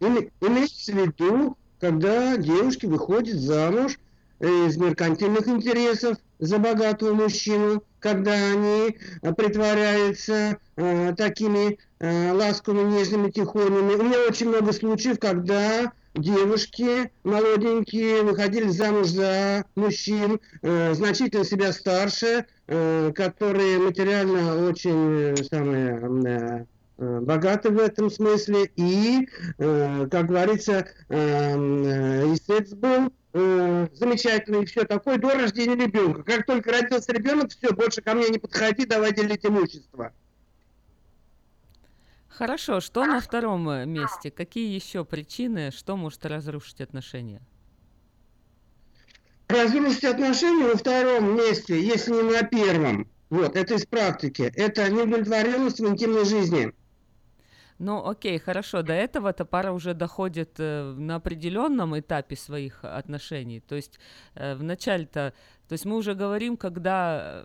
Ну, 0.00 0.30
имеется 0.40 0.92
в 0.92 0.96
виду, 0.96 1.56
когда 1.84 2.38
девушки 2.38 2.86
выходят 2.86 3.38
замуж 3.38 3.98
из 4.40 4.78
меркантильных 4.78 5.46
интересов, 5.48 6.16
за 6.38 6.58
богатого 6.58 7.12
мужчину, 7.12 7.84
когда 8.00 8.32
они 8.32 8.96
э, 9.22 9.32
притворяются 9.34 10.56
э, 10.76 11.14
такими 11.14 11.78
э, 12.00 12.32
ласковыми, 12.32 12.90
нежными, 12.90 13.30
тихонями. 13.30 13.94
У 13.96 14.02
меня 14.02 14.18
очень 14.26 14.48
много 14.48 14.72
случаев, 14.72 15.18
когда 15.18 15.92
девушки 16.14 17.10
молоденькие 17.22 18.22
выходили 18.22 18.68
замуж 18.68 19.08
за 19.08 19.64
мужчин, 19.76 20.40
э, 20.62 20.94
значительно 20.94 21.44
себя 21.44 21.72
старше, 21.72 22.46
э, 22.66 23.12
которые 23.14 23.78
материально 23.78 24.68
очень 24.68 25.20
э, 25.20 25.36
самые 25.36 26.00
э, 26.26 26.64
богаты 26.96 27.70
в 27.70 27.78
этом 27.78 28.10
смысле. 28.10 28.70
И, 28.76 29.28
э, 29.58 30.06
как 30.10 30.26
говорится, 30.26 30.86
э, 31.08 31.16
э, 31.16 32.34
истец 32.34 32.72
был 32.72 33.12
э, 33.32 33.88
замечательно 33.92 34.56
и 34.58 34.64
все 34.64 34.84
такое 34.84 35.18
до 35.18 35.34
рождения 35.34 35.76
ребенка. 35.76 36.22
Как 36.22 36.46
только 36.46 36.72
родился 36.72 37.12
ребенок, 37.12 37.50
все, 37.50 37.72
больше 37.72 38.00
ко 38.00 38.14
мне 38.14 38.28
не 38.28 38.38
подходи, 38.38 38.86
давай 38.86 39.12
делить 39.12 39.44
имущество. 39.44 40.12
Хорошо, 42.28 42.80
что 42.80 43.04
на 43.04 43.20
втором 43.20 43.68
э, 43.70 43.86
месте? 43.86 44.30
Какие 44.30 44.74
еще 44.74 45.04
причины, 45.04 45.70
что 45.70 45.96
может 45.96 46.24
разрушить 46.26 46.80
отношения? 46.80 47.40
Разрушить 49.46 50.04
отношения 50.04 50.66
на 50.66 50.76
втором 50.76 51.36
месте, 51.36 51.80
если 51.80 52.12
не 52.12 52.22
на 52.22 52.42
первом. 52.42 53.08
Вот, 53.30 53.56
это 53.56 53.74
из 53.74 53.86
практики. 53.86 54.52
Это 54.56 54.88
неудовлетворенность 54.88 55.80
в 55.80 55.86
интимной 55.86 56.24
жизни. 56.24 56.72
Ну, 57.84 58.08
окей, 58.08 58.38
хорошо. 58.38 58.82
До 58.82 58.94
этого-то 58.94 59.44
пара 59.44 59.70
уже 59.72 59.92
доходит 59.92 60.54
э, 60.56 60.94
на 60.96 61.16
определенном 61.16 61.98
этапе 61.98 62.34
своих 62.34 62.82
отношений. 62.82 63.60
То 63.60 63.74
есть 63.74 64.00
э, 64.34 64.54
в 64.54 64.62
начале-то, 64.62 65.34
то 65.68 65.72
есть 65.74 65.84
мы 65.84 65.96
уже 65.96 66.14
говорим, 66.14 66.56
когда, 66.56 67.44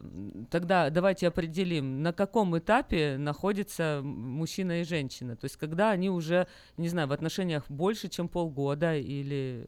тогда 0.50 0.90
давайте 0.92 1.28
определим, 1.28 2.04
на 2.04 2.14
каком 2.14 2.58
этапе 2.58 3.18
находится 3.18 4.00
мужчина 4.02 4.80
и 4.80 4.86
женщина. 4.86 5.36
То 5.36 5.44
есть 5.44 5.58
когда 5.58 5.92
они 5.92 6.10
уже, 6.10 6.48
не 6.78 6.88
знаю, 6.88 7.10
в 7.10 7.12
отношениях 7.12 7.66
больше, 7.70 8.08
чем 8.08 8.30
полгода 8.30 8.96
или 8.96 9.68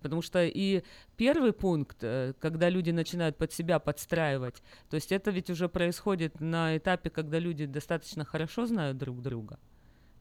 Потому 0.00 0.22
что 0.22 0.42
и 0.42 0.82
первый 1.18 1.52
пункт, 1.52 1.98
э, 2.00 2.32
когда 2.40 2.70
люди 2.70 2.90
начинают 2.90 3.36
под 3.36 3.52
себя 3.52 3.78
подстраивать, 3.78 4.62
то 4.88 4.94
есть 4.94 5.12
это 5.12 5.30
ведь 5.30 5.50
уже 5.50 5.68
происходит 5.68 6.40
на 6.40 6.74
этапе, 6.78 7.10
когда 7.10 7.38
люди 7.38 7.66
достаточно 7.66 8.24
хорошо 8.24 8.64
знают 8.64 8.96
друг 8.96 9.20
друга. 9.20 9.58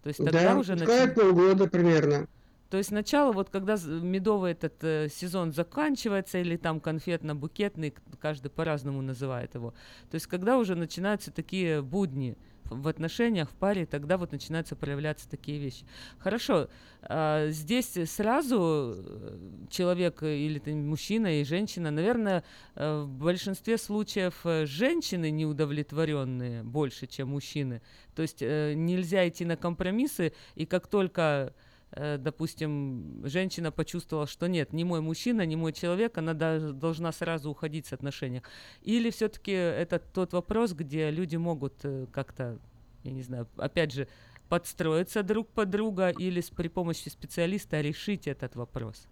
То 0.04 0.08
есть 0.08 0.18
тогда 0.18 0.54
да, 0.54 0.58
уже 0.58 0.76
начинает 0.76 1.16
полгода 1.16 1.68
примерно. 1.68 2.28
То 2.70 2.78
есть 2.78 2.90
сначала, 2.90 3.32
вот 3.32 3.50
когда 3.50 3.78
медовый 3.88 4.52
этот 4.52 4.84
э, 4.84 5.08
сезон 5.10 5.52
заканчивается, 5.52 6.38
или 6.38 6.56
там 6.56 6.78
конфетно-букетный, 6.78 7.96
каждый 8.20 8.50
по-разному 8.50 9.02
называет 9.02 9.56
его, 9.56 9.72
то 10.12 10.16
есть 10.16 10.28
когда 10.28 10.58
уже 10.58 10.76
начинаются 10.76 11.32
такие 11.32 11.82
будни 11.82 12.38
в 12.70 12.88
отношениях, 12.88 13.50
в 13.50 13.56
паре, 13.56 13.86
тогда 13.86 14.18
вот 14.18 14.32
начинаются 14.32 14.76
проявляться 14.76 15.30
такие 15.30 15.60
вещи. 15.60 15.86
Хорошо, 16.18 16.70
э, 17.02 17.48
здесь 17.52 17.98
сразу 18.10 18.96
э, 18.98 19.38
человек 19.70 20.24
или 20.24 20.60
ты, 20.60 20.74
мужчина 20.76 21.42
и 21.42 21.44
женщина, 21.44 21.92
наверное, 21.92 22.44
э, 22.76 23.02
в 23.02 23.08
большинстве 23.08 23.78
случаев 23.78 24.36
э, 24.44 24.66
женщины 24.66 25.32
неудовлетворенные 25.32 26.64
больше, 26.64 27.08
чем 27.08 27.30
мужчины. 27.30 27.82
То 28.16 28.22
есть 28.22 28.42
нельзя 28.42 29.28
идти 29.28 29.46
на 29.46 29.56
компромиссы, 29.56 30.34
и 30.56 30.66
как 30.66 30.88
только 30.88 31.54
допустим, 31.96 33.22
женщина 33.26 33.72
почувствовала, 33.72 34.28
что 34.28 34.48
нет, 34.48 34.74
не 34.74 34.84
мой 34.84 35.02
мужчина, 35.02 35.46
не 35.46 35.56
мой 35.56 35.74
человек, 35.74 36.18
она 36.18 36.34
должна 36.34 37.12
сразу 37.12 37.50
уходить 37.50 37.88
с 37.88 37.94
отношений. 37.94 38.42
Или 38.82 39.10
все-таки 39.10 39.52
это 39.52 40.00
тот 40.00 40.34
вопрос, 40.34 40.74
где 40.74 41.10
люди 41.10 41.36
могут 41.36 41.74
э, 41.84 42.06
как-то, 42.12 42.60
я 43.04 43.12
не 43.12 43.24
знаю, 43.24 43.48
опять 43.58 43.92
же, 43.92 44.08
подстроиться 44.50 45.24
друг 45.24 45.48
под 45.50 45.70
друга 45.70 46.10
или 46.10 46.44
при 46.56 46.68
помощи 46.68 47.10
специалиста 47.10 47.82
решить 47.82 48.28
этот 48.28 48.56
вопрос? 48.56 49.08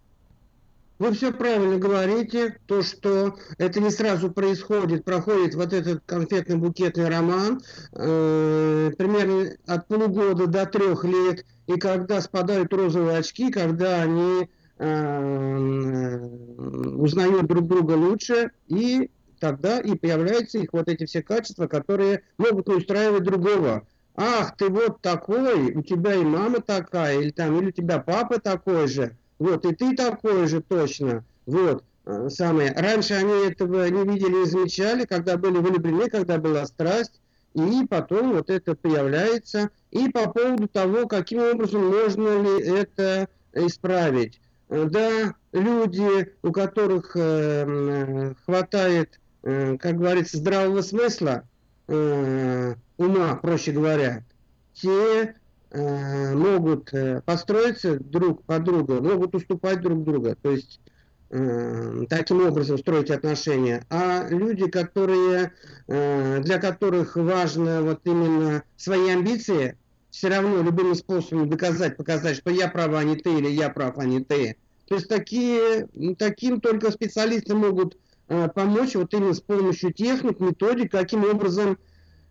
Вы 0.99 1.13
все 1.13 1.31
правильно 1.31 1.77
говорите, 1.77 2.57
то, 2.65 2.81
что 2.81 3.35
это 3.59 3.79
не 3.79 3.91
сразу 3.91 4.31
происходит, 4.31 5.05
проходит 5.05 5.53
вот 5.53 5.71
этот 5.71 6.03
конфетно-букетный 6.07 7.07
роман, 7.07 7.61
э, 7.93 8.91
примерно 8.97 9.55
от 9.67 9.87
полугода 9.87 10.47
до 10.47 10.65
трех 10.65 11.03
лет, 11.03 11.45
и 11.67 11.77
когда 11.77 12.21
спадают 12.21 12.73
розовые 12.73 13.19
очки, 13.19 13.51
когда 13.51 14.01
они 14.01 14.49
э, 14.77 16.17
узнают 16.95 17.47
друг 17.47 17.67
друга 17.67 17.93
лучше, 17.93 18.51
и 18.67 19.11
тогда 19.39 19.79
и 19.79 19.95
появляются 19.95 20.57
их 20.57 20.73
вот 20.73 20.87
эти 20.87 21.05
все 21.05 21.21
качества, 21.21 21.67
которые 21.67 22.23
могут 22.37 22.69
устраивать 22.69 23.23
другого. 23.23 23.83
Ах, 24.15 24.57
ты 24.57 24.69
вот 24.69 25.01
такой, 25.01 25.73
у 25.75 25.83
тебя 25.83 26.15
и 26.15 26.23
мама 26.23 26.59
такая, 26.59 27.19
или 27.19 27.29
там, 27.29 27.59
или 27.59 27.67
у 27.67 27.71
тебя 27.71 27.99
папа 27.99 28.39
такой 28.39 28.87
же– 28.87 29.15
вот, 29.39 29.65
и 29.65 29.75
ты 29.75 29.95
такой 29.95 30.47
же 30.47 30.61
точно. 30.61 31.23
Вот, 31.45 31.83
э, 32.05 32.29
самое. 32.29 32.73
Раньше 32.73 33.13
они 33.13 33.47
этого 33.47 33.87
не 33.89 34.13
видели, 34.13 34.39
не 34.39 34.45
замечали, 34.45 35.05
когда 35.05 35.37
были 35.37 35.57
влюблены, 35.57 36.09
когда 36.09 36.37
была 36.37 36.65
страсть. 36.65 37.21
И 37.53 37.85
потом 37.89 38.33
вот 38.33 38.49
это 38.49 38.75
появляется. 38.75 39.69
И 39.91 40.09
по 40.09 40.29
поводу 40.29 40.67
того, 40.67 41.07
каким 41.07 41.39
образом 41.39 41.87
можно 41.87 42.41
ли 42.41 42.61
это 42.61 43.29
исправить. 43.53 44.39
Э, 44.69 44.85
да, 44.89 45.33
люди, 45.53 46.33
у 46.41 46.51
которых 46.51 47.15
э, 47.15 48.33
хватает, 48.45 49.19
э, 49.43 49.77
как 49.77 49.97
говорится, 49.97 50.37
здравого 50.37 50.81
смысла, 50.81 51.43
э, 51.87 52.75
ума, 52.97 53.35
проще 53.35 53.71
говоря, 53.71 54.25
те 54.73 55.35
э, 55.71 56.35
могут 56.35 56.93
э, 56.93 57.21
построиться 57.25 57.97
друг 57.99 58.43
под 58.43 58.63
друга, 58.63 59.01
могут 59.01 59.35
уступать 59.35 59.81
друг 59.81 60.03
друга, 60.03 60.35
то 60.41 60.51
есть 60.51 60.79
э, 60.85 60.89
таким 61.29 62.47
образом 62.47 62.77
строить 62.77 63.11
отношения. 63.11 63.85
А 63.89 64.27
люди, 64.29 64.69
которые, 64.69 65.51
э, 65.87 66.39
для 66.41 66.57
которых 66.57 67.17
важно 67.17 67.81
вот 67.81 68.01
именно 68.05 68.63
свои 68.77 69.09
амбиции, 69.09 69.77
все 70.09 70.29
равно 70.29 70.61
любыми 70.63 70.93
способами 70.93 71.49
доказать, 71.49 71.97
показать, 71.97 72.37
что 72.37 72.49
я 72.49 72.69
прав, 72.69 72.93
а 72.93 73.03
не 73.03 73.17
ты, 73.17 73.37
или 73.37 73.49
я 73.49 73.69
прав, 73.69 73.97
а 73.97 74.05
не 74.05 74.23
ты. 74.23 74.55
То 74.87 74.95
есть 74.95 75.09
такие, 75.09 75.87
таким 76.17 76.61
только 76.61 76.91
специалисты 76.91 77.53
могут 77.55 77.97
э, 78.29 78.47
помочь 78.55 78.95
вот 78.95 79.13
именно 79.13 79.33
с 79.33 79.41
помощью 79.41 79.91
техник, 79.91 80.39
методик, 80.39 80.91
каким 80.91 81.25
образом 81.25 81.77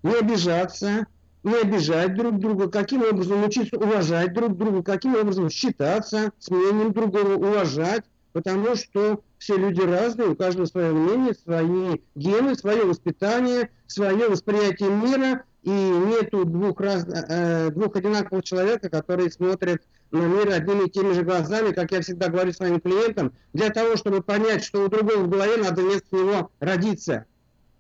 не 0.02 0.14
обижаться, 0.14 1.06
не 1.43 1.55
обижать 1.55 2.14
друг 2.14 2.39
друга, 2.39 2.68
каким 2.68 3.02
образом 3.02 3.44
учиться 3.44 3.77
уважать 3.77 4.32
друг 4.32 4.56
друга, 4.56 4.82
каким 4.82 5.14
образом 5.14 5.51
считаться 5.51 6.32
с 6.39 6.51
мнением 6.51 6.93
другого, 6.93 7.35
уважать, 7.35 8.05
потому 8.36 8.76
что 8.76 9.22
все 9.38 9.56
люди 9.56 9.80
разные, 9.80 10.28
у 10.28 10.36
каждого 10.36 10.66
свое 10.66 10.92
мнение, 10.92 11.32
свои 11.32 12.02
гены, 12.14 12.54
свое 12.54 12.84
воспитание, 12.84 13.70
свое 13.86 14.28
восприятие 14.28 14.90
мира, 14.90 15.44
и 15.62 15.70
нету 15.70 16.44
двух, 16.44 16.78
раз, 16.78 17.06
э, 17.08 17.70
двух 17.70 17.96
одинаковых 17.96 18.44
человека, 18.44 18.90
которые 18.90 19.30
смотрят 19.30 19.80
на 20.10 20.26
мир 20.26 20.50
одними 20.50 20.84
и 20.84 20.90
теми 20.90 21.14
же 21.14 21.22
глазами, 21.22 21.72
как 21.72 21.92
я 21.92 22.02
всегда 22.02 22.28
говорю 22.28 22.52
своим 22.52 22.78
клиентам, 22.78 23.32
для 23.54 23.70
того, 23.70 23.96
чтобы 23.96 24.22
понять, 24.22 24.62
что 24.62 24.84
у 24.84 24.88
другого 24.88 25.22
в 25.22 25.30
голове 25.30 25.56
надо 25.56 25.80
вместо 25.80 26.14
него 26.14 26.50
родиться. 26.60 27.24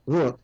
Вот. 0.06 0.40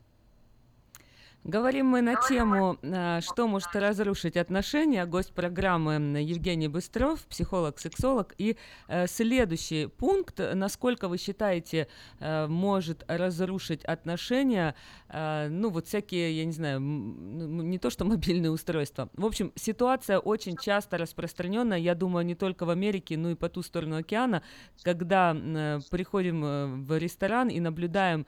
Говорим 1.43 1.87
мы 1.87 2.01
на 2.01 2.15
тему, 2.15 2.77
а, 2.83 3.19
что 3.19 3.47
может 3.47 3.75
разрушить 3.75 4.37
отношения. 4.37 5.05
Гость 5.05 5.33
программы 5.33 5.95
Евгений 6.21 6.69
Быстров, 6.69 7.19
психолог-сексолог. 7.25 8.33
И 8.37 8.55
э, 8.87 9.07
следующий 9.07 9.87
пункт, 9.87 10.39
насколько 10.53 11.09
вы 11.09 11.17
считаете, 11.17 11.89
э, 12.19 12.47
может 12.47 13.03
разрушить 13.09 13.83
отношения, 13.83 14.73
э, 15.09 15.49
ну 15.49 15.69
вот 15.69 15.87
всякие, 15.87 16.37
я 16.37 16.45
не 16.45 16.53
знаю, 16.53 16.79
не 16.79 17.77
то 17.77 17.89
что 17.89 18.05
мобильные 18.05 18.51
устройства. 18.51 19.09
В 19.13 19.25
общем, 19.25 19.51
ситуация 19.55 20.19
очень 20.19 20.55
часто 20.55 20.97
распространенная, 20.97 21.77
я 21.77 21.93
думаю, 21.93 22.25
не 22.25 22.35
только 22.35 22.65
в 22.65 22.69
Америке, 22.69 23.17
но 23.17 23.31
и 23.31 23.35
по 23.35 23.49
ту 23.49 23.63
сторону 23.63 23.97
океана, 23.97 24.43
когда 24.81 25.35
приходим 25.91 26.85
в 26.85 26.97
ресторан 26.97 27.49
и 27.49 27.59
наблюдаем 27.59 28.25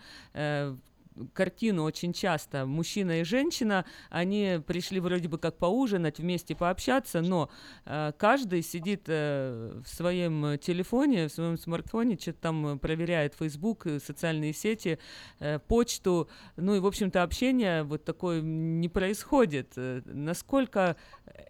картину 1.34 1.84
очень 1.84 2.14
часто. 2.14 2.66
Мужчина 2.66 3.22
и 3.22 3.24
женщина, 3.24 3.86
они 4.10 4.62
пришли 4.66 5.00
вроде 5.00 5.28
бы 5.28 5.38
как 5.38 5.58
поужинать, 5.58 6.20
вместе 6.20 6.56
пообщаться, 6.56 7.22
но 7.22 7.50
э, 7.86 8.12
каждый 8.18 8.62
сидит 8.62 9.04
э, 9.08 9.82
в 9.84 9.88
своем 9.88 10.58
телефоне, 10.60 11.28
в 11.28 11.32
своем 11.32 11.58
смартфоне, 11.58 12.18
что-то 12.20 12.40
там 12.40 12.80
проверяет 12.80 13.36
Facebook, 13.36 13.88
социальные 14.04 14.54
сети, 14.54 15.00
э, 15.40 15.60
почту. 15.60 16.30
Ну 16.58 16.76
и, 16.76 16.80
в 16.80 16.86
общем-то, 16.86 17.24
общение 17.24 17.84
вот 17.84 18.04
такое 18.04 18.42
не 18.42 18.90
происходит. 18.90 19.74
Э, 19.76 20.02
насколько 20.06 20.96
э, 21.26 21.46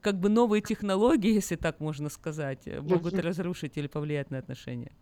как 0.00 0.18
бы 0.18 0.28
новые 0.28 0.62
технологии, 0.62 1.32
если 1.32 1.56
так 1.56 1.80
можно 1.80 2.08
сказать, 2.08 2.66
могут 2.80 3.14
разрушить 3.14 3.76
или 3.76 3.86
повлиять 3.86 4.30
на 4.30 4.38
отношения? 4.38 4.92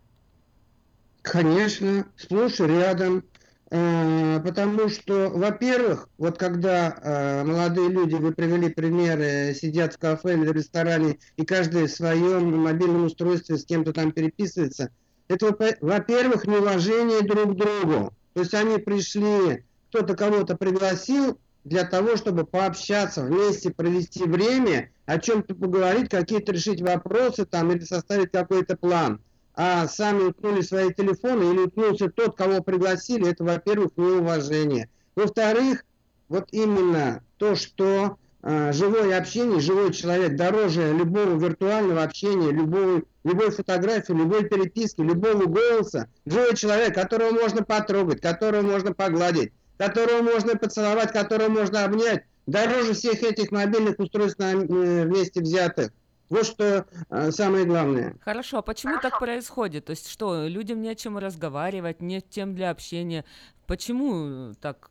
Конечно, 1.21 2.05
сплошь 2.17 2.59
рядом. 2.59 3.23
Э, 3.71 4.39
потому 4.41 4.89
что, 4.89 5.29
во-первых, 5.29 6.07
вот 6.17 6.37
когда 6.37 6.95
э, 7.01 7.43
молодые 7.43 7.89
люди, 7.89 8.13
вы 8.13 8.31
привели 8.31 8.69
примеры, 8.69 9.55
сидят 9.59 9.95
в 9.95 9.97
кафе 9.97 10.33
или 10.33 10.47
в 10.47 10.51
ресторане, 10.51 11.17
и 11.35 11.45
каждый 11.45 11.87
в 11.87 11.91
своем 11.91 12.55
мобильном 12.57 13.05
устройстве 13.05 13.57
с 13.57 13.65
кем-то 13.65 13.91
там 13.91 14.11
переписывается, 14.11 14.91
это, 15.27 15.55
во-первых, 15.81 16.45
неуважение 16.45 17.21
друг 17.21 17.53
к 17.53 17.57
другу. 17.57 18.13
То 18.33 18.41
есть 18.41 18.53
они 18.53 18.77
пришли, 18.77 19.63
кто-то 19.89 20.15
кого-то 20.15 20.55
пригласил 20.55 21.39
для 21.63 21.85
того, 21.85 22.15
чтобы 22.17 22.45
пообщаться, 22.45 23.23
вместе 23.23 23.71
провести 23.71 24.23
время, 24.25 24.91
о 25.07 25.19
чем-то 25.19 25.55
поговорить, 25.55 26.09
какие-то 26.09 26.51
решить 26.51 26.81
вопросы 26.81 27.45
там 27.45 27.71
или 27.71 27.83
составить 27.83 28.31
какой-то 28.31 28.77
план 28.77 29.21
а 29.55 29.87
сами 29.87 30.23
уткнули 30.23 30.61
свои 30.61 30.93
телефоны 30.93 31.51
или 31.53 31.59
уткнулся 31.59 32.09
тот, 32.09 32.35
кого 32.35 32.61
пригласили, 32.61 33.29
это, 33.29 33.43
во-первых, 33.43 33.91
неуважение. 33.95 34.89
Во-вторых, 35.15 35.85
вот 36.27 36.49
именно 36.51 37.23
то, 37.37 37.55
что 37.55 38.17
э, 38.43 38.73
живое 38.73 39.17
общение, 39.17 39.61
живой 39.61 39.93
человек 39.93 40.35
дороже 40.35 40.93
любого 40.93 41.37
виртуального 41.37 42.03
общения, 42.03 42.51
любой, 42.51 43.05
любой 43.23 43.51
фотографии, 43.51 44.11
любой 44.11 44.43
переписки, 44.43 44.99
любого 44.99 45.45
голоса. 45.45 46.09
Живой 46.25 46.55
человек, 46.55 46.93
которого 46.93 47.31
можно 47.31 47.63
потрогать, 47.63 48.19
которого 48.19 48.61
можно 48.61 48.93
погладить, 48.93 49.53
которого 49.77 50.21
можно 50.21 50.55
поцеловать, 50.57 51.13
которого 51.13 51.47
можно 51.47 51.85
обнять, 51.85 52.23
дороже 52.45 52.93
всех 52.93 53.23
этих 53.23 53.51
мобильных 53.51 53.99
устройств 53.99 54.39
на, 54.39 54.53
э, 54.53 55.05
вместе 55.05 55.39
взятых. 55.39 55.91
Вот 56.29 56.45
что 56.45 56.85
э, 57.09 57.31
самое 57.31 57.65
главное. 57.65 58.15
Хорошо, 58.21 58.57
а 58.57 58.61
почему 58.61 58.99
так 58.99 59.19
происходит? 59.19 59.85
То 59.85 59.91
есть 59.91 60.09
что, 60.09 60.47
людям 60.47 60.81
не 60.81 60.89
о 60.89 60.95
чем 60.95 61.17
разговаривать, 61.17 62.01
нет 62.01 62.29
тем 62.29 62.55
для 62.55 62.71
общения. 62.71 63.25
Почему 63.67 64.53
так 64.59 64.89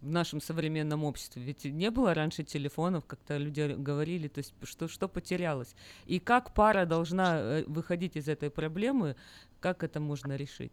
в 0.00 0.08
нашем 0.08 0.40
современном 0.40 1.04
обществе? 1.04 1.42
Ведь 1.42 1.64
не 1.64 1.90
было 1.90 2.14
раньше 2.14 2.44
телефонов, 2.44 3.04
как-то 3.04 3.36
люди 3.36 3.74
говорили, 3.76 4.28
то 4.28 4.38
есть 4.38 4.54
что, 4.62 4.86
что 4.86 5.08
потерялось? 5.08 5.74
И 6.06 6.20
как 6.20 6.54
пара 6.54 6.86
должна 6.86 7.38
э, 7.40 7.64
выходить 7.66 8.16
из 8.16 8.28
этой 8.28 8.50
проблемы, 8.50 9.16
как 9.60 9.82
это 9.82 9.98
можно 9.98 10.36
решить? 10.36 10.72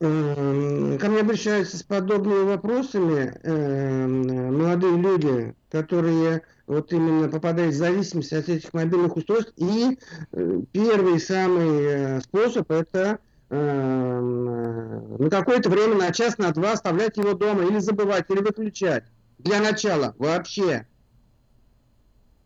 Эм, 0.00 0.98
ко 0.98 1.08
мне 1.08 1.20
обращаются 1.20 1.76
с 1.78 1.84
подобными 1.84 2.42
вопросами 2.42 3.38
э, 3.44 4.06
молодые 4.08 4.96
люди, 4.96 5.54
которые 5.70 6.42
вот 6.72 6.92
именно 6.92 7.28
попадают 7.28 7.74
в 7.74 7.78
зависимость 7.78 8.32
от 8.32 8.48
этих 8.48 8.72
мобильных 8.72 9.16
устройств. 9.16 9.52
И 9.56 9.98
э, 10.32 10.60
первый 10.72 11.20
самый 11.20 11.84
э, 11.84 12.20
способ 12.20 12.70
это 12.70 13.18
э, 13.50 14.20
на 14.20 15.30
какое-то 15.30 15.68
время, 15.68 15.96
на 15.96 16.12
час, 16.12 16.38
на 16.38 16.50
два 16.52 16.72
оставлять 16.72 17.16
его 17.18 17.34
дома 17.34 17.64
или 17.64 17.78
забывать, 17.78 18.30
или 18.30 18.40
выключать. 18.40 19.04
Для 19.38 19.60
начала 19.60 20.14
вообще. 20.18 20.86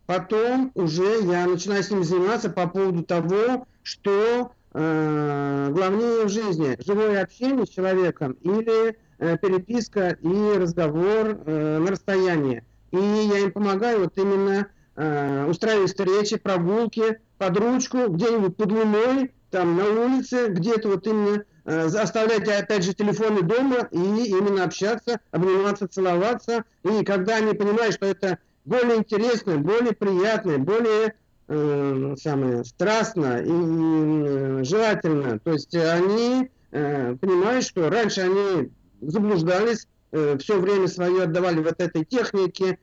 Потом 0.07 0.73
уже 0.75 1.21
я 1.23 1.47
начинаю 1.47 1.83
с 1.83 1.91
ним 1.91 2.05
заниматься 2.05 2.51
по 2.51 2.67
поводу 2.67 3.03
того, 3.05 3.67
что 3.83 4.53
э, 4.73 5.69
главнее 5.71 6.25
в 6.25 6.29
жизни. 6.29 6.77
Живое 6.85 7.23
общение 7.23 7.67
с 7.67 7.71
человеком 7.71 8.33
или 8.43 8.97
э, 9.19 9.37
переписка 9.39 10.17
и 10.21 10.59
разговор 10.59 11.41
э, 11.45 11.79
на 11.79 11.91
расстоянии. 11.91 12.65
И 12.99 13.27
я 13.27 13.39
им 13.41 13.53
помогаю 13.53 14.01
вот 14.01 14.17
именно 14.17 14.69
э, 14.97 15.47
устраивать 15.49 15.91
встречи, 15.91 16.37
прогулки 16.37 17.21
под 17.39 17.57
ручку, 17.59 18.09
где-нибудь 18.09 18.57
под 18.57 18.73
луной, 18.73 19.31
там 19.51 19.77
на 19.77 19.85
улице, 19.85 20.49
где-то 20.49 20.89
вот 20.89 21.07
именно 21.07 21.45
э, 21.65 21.87
оставлять 21.87 22.49
опять 22.49 22.85
же 22.85 22.95
телефоны 22.95 23.43
дома 23.43 23.89
и 23.91 23.99
именно 23.99 24.65
общаться, 24.65 25.21
обниматься, 25.31 25.89
целоваться. 25.89 26.65
И 26.85 27.05
когда 27.05 27.37
они 27.37 27.55
понимают, 27.55 27.95
что 27.95 28.07
это 28.07 28.39
более 28.65 28.99
интересно, 28.99 29.59
более 29.59 29.93
приятно, 29.93 30.59
более 30.59 31.15
э, 31.49 32.15
самое 32.21 32.65
страстно 32.65 33.41
и 33.41 33.51
э, 33.51 34.65
желательно, 34.65 35.39
то 35.39 35.53
есть 35.53 35.75
они 35.75 36.51
э, 36.73 37.17
понимают, 37.21 37.65
что 37.65 37.89
раньше 37.89 38.23
они 38.23 38.71
заблуждались, 39.01 39.87
э, 40.13 40.37
все 40.39 40.59
время 40.59 40.89
свое 40.89 41.25
отдавали 41.25 41.61
вот 41.61 41.81
этой 41.81 42.05
технике, 42.05 42.79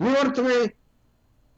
мертвой, 0.00 0.74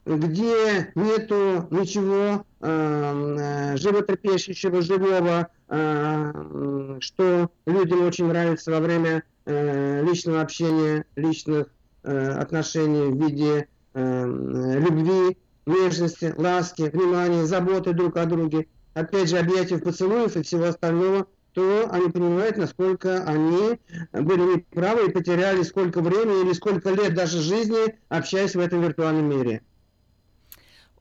где 0.05 0.91
нету 0.95 1.67
ничего 1.71 2.45
э, 2.59 3.77
животрепещущего, 3.77 4.81
живого, 4.81 5.47
э, 5.69 6.97
что 6.99 7.49
людям 7.65 8.05
очень 8.05 8.27
нравится 8.27 8.71
во 8.71 8.81
время 8.81 9.23
э, 9.45 10.03
личного 10.03 10.41
общения, 10.41 11.05
личных 11.15 11.67
э, 12.03 12.31
отношений 12.33 13.11
в 13.11 13.25
виде 13.25 13.67
э, 13.93 14.25
любви, 14.25 15.37
нежности, 15.65 16.33
ласки, 16.35 16.89
внимания, 16.93 17.45
заботы 17.45 17.93
друг 17.93 18.17
о 18.17 18.25
друге, 18.25 18.67
опять 18.93 19.29
же, 19.29 19.37
объятий, 19.37 19.77
поцелуев 19.77 20.35
и 20.35 20.43
всего 20.43 20.65
остального, 20.65 21.27
то 21.53 21.87
они 21.91 22.09
понимают, 22.09 22.57
насколько 22.57 23.23
они 23.23 23.79
были 24.11 24.55
неправы 24.55 25.07
и 25.07 25.11
потеряли 25.11 25.63
сколько 25.63 26.01
времени 26.01 26.45
или 26.45 26.53
сколько 26.53 26.89
лет 26.89 27.13
даже 27.13 27.39
жизни, 27.39 27.95
общаясь 28.09 28.55
в 28.55 28.59
этом 28.59 28.81
виртуальном 28.81 29.25
мире. 29.25 29.61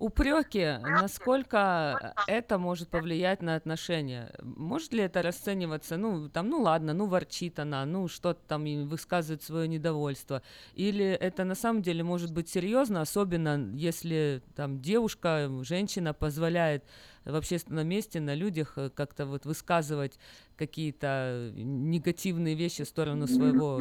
Упреки, 0.03 0.79
насколько 0.83 2.15
это 2.27 2.59
может 2.59 2.89
повлиять 2.89 3.41
на 3.41 3.55
отношения? 3.55 4.35
Может 4.43 4.93
ли 4.93 5.05
это 5.05 5.23
расцениваться, 5.23 5.97
ну, 5.97 6.29
там, 6.29 6.49
ну 6.49 6.61
ладно, 6.61 6.93
ну 6.93 7.07
ворчит 7.07 7.61
она, 7.61 7.85
ну 7.87 8.09
что-то 8.09 8.41
там 8.49 8.65
высказывает 8.89 9.45
свое 9.45 9.69
недовольство? 9.69 10.43
Или 10.74 11.05
это 11.05 11.45
на 11.45 11.55
самом 11.55 11.83
деле 11.83 12.03
может 12.03 12.33
быть 12.33 12.49
серьезно, 12.49 13.01
особенно 13.01 13.70
если 13.74 14.43
там 14.57 14.83
девушка, 14.83 15.49
женщина 15.62 16.12
позволяет 16.12 16.83
в 17.24 17.35
общественном 17.35 17.86
месте 17.89 18.20
на 18.20 18.35
людях 18.35 18.74
э, 18.77 18.90
как-то 18.90 19.27
вот 19.27 19.47
высказывать 19.47 20.19
какие-то 20.57 21.51
негативные 21.55 22.55
вещи 22.55 22.85
в 22.85 22.89
сторону 22.89 23.27
своего 23.27 23.81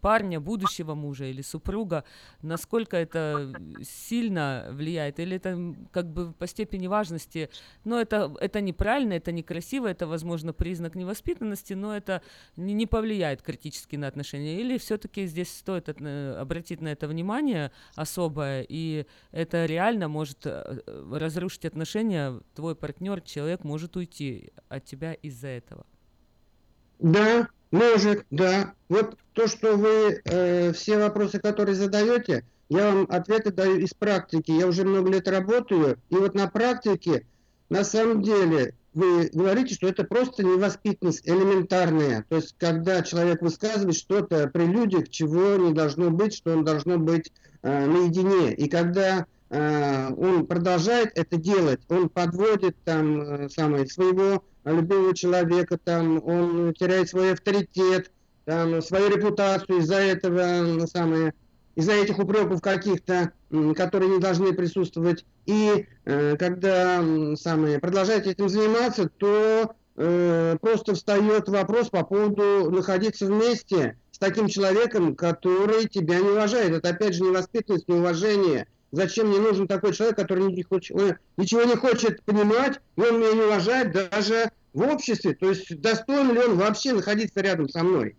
парня, 0.00 0.40
будущего 0.40 0.94
мужа 0.94 1.24
или 1.24 1.42
супруга, 1.42 2.04
насколько 2.42 2.96
это 2.96 3.52
сильно 3.82 4.68
влияет, 4.70 5.18
или 5.18 5.36
это 5.36 5.74
как 5.90 6.12
бы 6.12 6.32
по 6.32 6.46
степени 6.46 6.86
важности, 6.86 7.50
но 7.84 8.00
это, 8.00 8.32
это 8.40 8.60
неправильно, 8.60 9.14
это 9.14 9.32
некрасиво, 9.32 9.86
это, 9.86 10.06
возможно, 10.06 10.52
признак 10.52 10.94
невоспитанности, 10.94 11.74
но 11.74 11.96
это 11.96 12.22
не, 12.56 12.74
не 12.74 12.86
повлияет 12.86 13.42
критически 13.42 13.96
на 13.96 14.06
отношения, 14.06 14.60
или 14.60 14.78
все-таки 14.78 15.26
здесь 15.26 15.54
стоит 15.54 15.88
от, 15.88 16.00
обратить 16.00 16.80
на 16.80 16.88
это 16.88 17.08
внимание 17.08 17.72
особое, 17.94 18.64
и 18.68 19.06
это 19.32 19.66
реально 19.66 20.08
может 20.08 20.46
э, 20.46 20.80
разрушить 21.12 21.64
отношения, 21.64 22.40
твой 22.58 22.74
партнер, 22.74 23.20
человек 23.20 23.62
может 23.62 23.96
уйти 23.96 24.50
от 24.68 24.84
тебя 24.84 25.12
из-за 25.12 25.46
этого. 25.46 25.86
Да, 26.98 27.46
может, 27.70 28.26
да. 28.32 28.74
Вот 28.88 29.16
то, 29.32 29.46
что 29.46 29.76
вы, 29.76 30.20
э, 30.24 30.72
все 30.72 30.98
вопросы, 30.98 31.38
которые 31.38 31.76
задаете, 31.76 32.44
я 32.68 32.90
вам 32.90 33.06
ответы 33.10 33.52
даю 33.52 33.76
из 33.76 33.94
практики. 33.94 34.50
Я 34.50 34.66
уже 34.66 34.84
много 34.84 35.08
лет 35.08 35.28
работаю, 35.28 36.00
и 36.10 36.16
вот 36.16 36.34
на 36.34 36.48
практике, 36.48 37.24
на 37.68 37.84
самом 37.84 38.22
деле, 38.22 38.74
вы 38.92 39.30
говорите, 39.32 39.76
что 39.76 39.86
это 39.86 40.02
просто 40.02 40.42
невоспитанность 40.42 41.28
элементарная. 41.28 42.24
То 42.28 42.36
есть, 42.36 42.56
когда 42.58 43.02
человек 43.02 43.40
высказывает 43.40 43.94
что-то 43.94 44.48
при 44.48 44.64
людях, 44.64 45.10
чего 45.10 45.54
не 45.54 45.72
должно 45.72 46.10
быть, 46.10 46.34
что 46.34 46.54
он 46.54 46.64
должно 46.64 46.98
быть 46.98 47.30
э, 47.62 47.86
наедине. 47.86 48.52
И 48.52 48.68
когда 48.68 49.26
он 49.50 50.46
продолжает 50.46 51.12
это 51.14 51.36
делать, 51.38 51.80
он 51.88 52.10
подводит 52.10 52.76
там 52.84 53.22
э, 53.22 53.48
самое, 53.48 53.86
своего 53.86 54.44
любого 54.64 55.14
человека, 55.14 55.78
там, 55.82 56.22
он 56.22 56.74
теряет 56.74 57.08
свой 57.08 57.32
авторитет, 57.32 58.10
там, 58.44 58.82
свою 58.82 59.08
репутацию 59.08 59.78
из-за 59.78 59.96
этого, 59.96 60.86
самое, 60.86 61.32
из-за 61.74 61.92
этих 61.92 62.18
упреков 62.18 62.60
каких-то, 62.60 63.32
которые 63.76 64.10
не 64.10 64.18
должны 64.18 64.52
присутствовать. 64.52 65.24
И 65.46 65.86
э, 66.04 66.36
когда 66.38 67.02
самое, 67.36 67.78
продолжаете 67.78 68.30
этим 68.30 68.48
заниматься, 68.48 69.08
то 69.08 69.74
э, 69.96 70.56
просто 70.60 70.94
встает 70.94 71.48
вопрос 71.48 71.88
по 71.88 72.04
поводу 72.04 72.70
находиться 72.70 73.26
вместе 73.26 73.96
с 74.10 74.18
таким 74.18 74.48
человеком, 74.48 75.14
который 75.14 75.88
тебя 75.88 76.18
не 76.20 76.30
уважает. 76.30 76.72
Это 76.72 76.90
опять 76.90 77.14
же 77.14 77.22
невоспитанность, 77.22 77.88
неуважение. 77.88 78.66
Зачем 78.90 79.28
мне 79.28 79.38
нужен 79.38 79.68
такой 79.68 79.92
человек, 79.92 80.16
который 80.16 80.44
ничего 80.44 81.64
не 81.64 81.76
хочет 81.76 82.22
понимать, 82.22 82.80
и 82.96 83.00
он 83.00 83.20
меня 83.20 83.32
не 83.34 83.42
уважает 83.42 83.92
даже 83.92 84.50
в 84.72 84.80
обществе, 84.80 85.34
то 85.34 85.50
есть 85.50 85.80
достоин 85.80 86.32
ли 86.32 86.38
он 86.38 86.56
вообще 86.56 86.92
находиться 86.92 87.40
рядом 87.40 87.68
со 87.68 87.82
мной? 87.82 88.16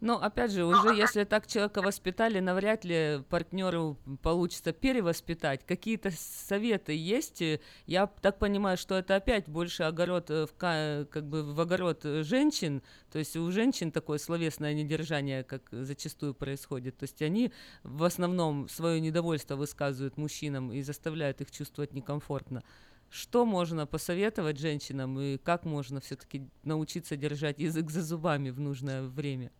Ну, 0.00 0.14
опять 0.14 0.50
же, 0.50 0.64
уже 0.64 0.94
если 0.94 1.24
так 1.24 1.46
человека 1.46 1.82
воспитали, 1.82 2.40
навряд 2.40 2.86
ли 2.86 3.22
партнеру 3.28 3.98
получится 4.22 4.72
перевоспитать. 4.72 5.66
Какие-то 5.66 6.10
советы 6.10 6.96
есть? 6.96 7.42
Я 7.84 8.06
так 8.06 8.38
понимаю, 8.38 8.78
что 8.78 8.94
это 8.94 9.16
опять 9.16 9.46
больше 9.46 9.82
огород, 9.82 10.30
э, 10.30 10.46
в, 10.46 10.54
как 10.54 11.28
бы 11.28 11.42
в 11.42 11.60
огород 11.60 12.02
женщин. 12.02 12.82
То 13.12 13.18
есть 13.18 13.36
у 13.36 13.50
женщин 13.50 13.92
такое 13.92 14.16
словесное 14.16 14.72
недержание, 14.72 15.44
как 15.44 15.68
зачастую 15.70 16.32
происходит. 16.32 16.96
То 16.96 17.02
есть 17.04 17.20
они 17.20 17.52
в 17.82 18.04
основном 18.04 18.70
свое 18.70 19.02
недовольство 19.02 19.56
высказывают 19.56 20.16
мужчинам 20.16 20.72
и 20.72 20.80
заставляют 20.80 21.42
их 21.42 21.50
чувствовать 21.50 21.92
некомфортно. 21.92 22.62
Что 23.10 23.44
можно 23.44 23.86
посоветовать 23.86 24.58
женщинам 24.58 25.20
и 25.20 25.36
как 25.36 25.66
можно 25.66 26.00
все-таки 26.00 26.48
научиться 26.62 27.16
держать 27.16 27.58
язык 27.58 27.90
за 27.90 28.00
зубами 28.00 28.48
в 28.48 28.60
нужное 28.60 29.02
время? 29.02 29.50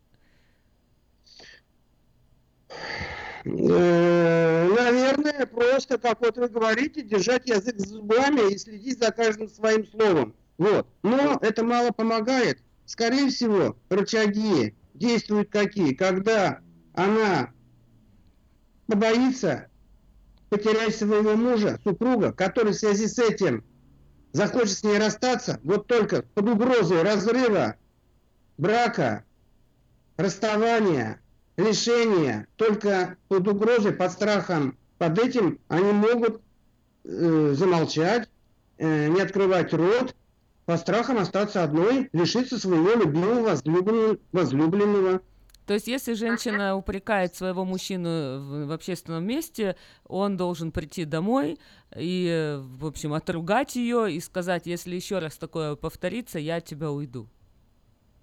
Э, 3.43 4.67
наверное, 4.67 5.45
просто, 5.45 5.97
как 5.97 6.21
вот 6.21 6.37
вы 6.37 6.47
говорите, 6.47 7.01
держать 7.01 7.47
язык 7.47 7.77
за 7.77 7.87
зубами 7.87 8.53
и 8.53 8.57
следить 8.57 8.99
за 8.99 9.11
каждым 9.11 9.49
своим 9.49 9.85
словом. 9.87 10.35
Вот. 10.57 10.87
Но 11.01 11.39
это 11.41 11.63
мало 11.63 11.91
помогает. 11.91 12.59
Скорее 12.85 13.29
всего, 13.29 13.77
рычаги 13.89 14.75
действуют 14.93 15.49
какие? 15.49 15.93
Когда 15.93 16.59
она 16.93 17.51
побоится 18.87 19.67
потерять 20.49 20.95
своего 20.95 21.35
мужа, 21.35 21.79
супруга, 21.83 22.33
который 22.33 22.73
в 22.73 22.75
связи 22.75 23.07
с 23.07 23.17
этим 23.17 23.63
захочет 24.33 24.77
с 24.77 24.83
ней 24.83 24.97
расстаться, 24.97 25.59
вот 25.63 25.87
только 25.87 26.23
под 26.33 26.49
угрозой 26.49 27.01
разрыва 27.01 27.75
брака, 28.57 29.23
расставания, 30.17 31.20
лишения, 31.57 32.47
только 32.55 33.17
под 33.27 33.47
угрозой, 33.47 33.93
под 33.93 34.11
страхом, 34.11 34.77
под 34.97 35.19
этим 35.19 35.59
они 35.67 35.91
могут 35.91 36.41
э, 37.03 37.53
замолчать, 37.55 38.29
э, 38.77 39.07
не 39.07 39.21
открывать 39.21 39.73
рот, 39.73 40.15
по 40.65 40.77
страхам 40.77 41.17
остаться 41.17 41.63
одной, 41.63 42.09
лишиться 42.13 42.59
своего 42.59 42.93
любимого, 42.93 43.41
возлюбленного, 43.41 44.17
возлюбленного 44.31 45.21
то 45.71 45.75
есть, 45.75 45.87
если 45.87 46.15
женщина 46.15 46.75
упрекает 46.75 47.33
своего 47.33 47.63
мужчину 47.63 48.09
в, 48.39 48.65
в 48.65 48.71
общественном 48.73 49.25
месте, 49.25 49.77
он 50.05 50.35
должен 50.35 50.71
прийти 50.71 51.05
домой 51.05 51.59
и, 51.95 52.59
в 52.59 52.85
общем, 52.85 53.13
отругать 53.13 53.77
ее 53.77 54.11
и 54.11 54.19
сказать, 54.19 54.65
если 54.65 54.95
еще 54.95 55.19
раз 55.19 55.37
такое 55.37 55.75
повторится, 55.75 56.39
я 56.39 56.57
от 56.57 56.65
тебя 56.65 56.91
уйду. 56.91 57.29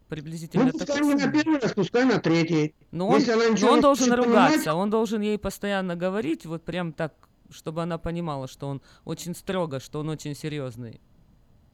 Приблизительно 0.08 0.64
ну, 0.64 0.72
пускай 0.72 1.00
не 1.02 1.14
на 1.14 1.30
первый 1.30 1.58
раз, 1.58 1.72
пускай 1.72 2.04
на 2.04 2.18
третий. 2.18 2.74
Но 2.90 3.08
он, 3.08 3.22
но 3.60 3.72
он 3.72 3.80
должен 3.80 4.12
ругаться, 4.12 4.58
понимать... 4.58 4.66
он 4.66 4.90
должен 4.90 5.20
ей 5.20 5.38
постоянно 5.38 5.96
говорить, 5.96 6.46
вот 6.46 6.64
прям 6.64 6.92
так, 6.92 7.14
чтобы 7.50 7.82
она 7.82 7.98
понимала, 7.98 8.48
что 8.48 8.68
он 8.68 8.80
очень 9.04 9.34
строго, 9.34 9.80
что 9.80 10.00
он 10.00 10.08
очень 10.08 10.34
серьезный 10.34 11.00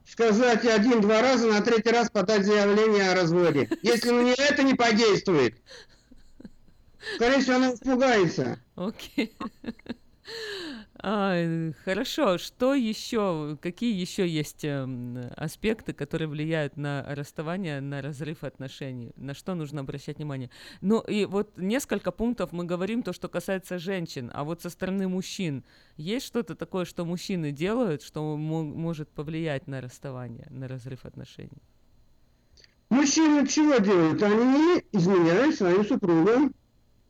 сказать 0.07 0.65
один-два 0.65 1.21
раза, 1.21 1.47
на 1.47 1.61
третий 1.61 1.89
раз 1.89 2.09
подать 2.09 2.45
заявление 2.45 3.11
о 3.11 3.15
разводе. 3.15 3.69
Если 3.81 4.11
на 4.11 4.21
нее 4.21 4.35
это 4.37 4.63
не 4.63 4.75
подействует, 4.75 5.57
скорее 7.15 7.39
всего, 7.39 7.55
она 7.55 7.73
испугается. 7.73 8.59
Окей. 8.75 9.35
Okay. 9.39 9.95
А, 11.07 11.71
хорошо, 11.83 12.39
что 12.39 12.73
еще, 12.73 13.59
какие 13.61 13.93
еще 13.93 14.27
есть 14.27 14.63
э, 14.63 14.87
аспекты, 15.37 15.93
которые 15.93 16.27
влияют 16.27 16.77
на 16.77 17.05
расставание, 17.07 17.79
на 17.79 18.01
разрыв 18.01 18.43
отношений? 18.43 19.13
На 19.15 19.35
что 19.35 19.53
нужно 19.53 19.81
обращать 19.81 20.17
внимание? 20.17 20.49
Ну 20.81 21.01
и 21.01 21.25
вот 21.25 21.55
несколько 21.57 22.11
пунктов 22.11 22.53
мы 22.53 22.63
говорим, 22.63 23.03
то, 23.03 23.13
что 23.13 23.27
касается 23.27 23.77
женщин, 23.77 24.31
а 24.33 24.43
вот 24.43 24.63
со 24.63 24.71
стороны 24.71 25.07
мужчин 25.07 25.63
есть 25.95 26.25
что-то 26.25 26.55
такое, 26.55 26.85
что 26.85 27.05
мужчины 27.05 27.51
делают, 27.51 28.01
что 28.01 28.35
может 28.35 29.07
повлиять 29.09 29.67
на 29.67 29.81
расставание, 29.81 30.47
на 30.49 30.67
разрыв 30.67 31.05
отношений? 31.05 31.61
Мужчины 32.89 33.45
чего 33.45 33.77
делают? 33.77 34.23
Они 34.23 34.83
изменяют 34.91 35.53
своим 35.53 35.85
супругам, 35.85 36.55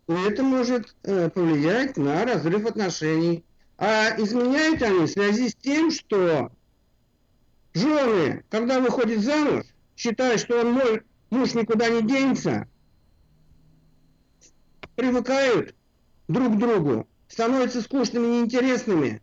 и 0.10 0.12
это 0.12 0.44
может 0.44 0.98
э, 1.04 1.30
повлиять 1.30 1.96
на 1.96 2.26
разрыв 2.26 2.66
отношений. 2.66 3.46
А 3.78 4.16
изменяют 4.18 4.82
они 4.82 5.02
в 5.02 5.08
связи 5.08 5.50
с 5.50 5.56
тем, 5.56 5.92
что 5.92 6.52
жены, 7.74 8.44
когда 8.50 8.80
выходят 8.80 9.22
замуж, 9.22 9.66
считают, 9.98 10.40
что 10.40 10.62
он 10.62 10.74
мой 10.74 11.04
муж 11.30 11.54
никуда 11.54 11.90
не 11.90 12.02
денется, 12.02 12.68
привыкают 14.96 15.76
друг 16.30 16.56
к 16.56 16.60
другу, 16.60 17.08
становятся 17.28 17.82
скучными, 17.82 18.28
неинтересными. 18.28 19.22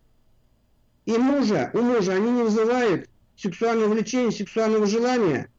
И 1.06 1.16
мужа, 1.16 1.70
у 1.72 1.80
мужа 1.80 2.12
они 2.12 2.30
не 2.30 2.42
вызывают 2.42 3.08
сексуального 3.36 3.88
влечения, 3.88 4.30
сексуального 4.30 4.86
желания. 4.86 5.50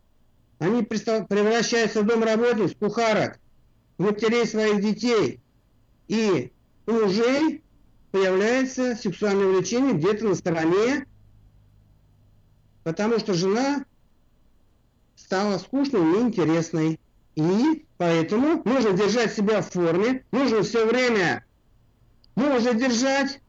Они 0.59 0.83
превращаются 0.83 2.01
в 2.01 2.05
домработниц, 2.05 2.75
кухарок, 2.79 3.39
матерей 3.97 4.45
своих 4.45 4.81
детей. 4.81 5.41
И 6.07 6.51
мужей 6.85 7.62
появляется 8.13 8.95
сексуальное 8.95 9.47
влечение 9.47 9.95
где-то 9.95 10.25
на 10.25 10.35
стороне, 10.35 11.07
потому 12.83 13.17
что 13.17 13.33
жена 13.33 13.85
стала 15.15 15.57
скучной, 15.57 16.01
неинтересной. 16.01 16.99
И 17.33 17.87
поэтому 17.97 18.61
нужно 18.65 18.91
держать 18.91 19.33
себя 19.33 19.63
в 19.63 19.71
форме, 19.71 20.23
нужно 20.31 20.61
все 20.61 20.85
время 20.85 21.43
мужа 22.35 22.75
держать 22.75 23.41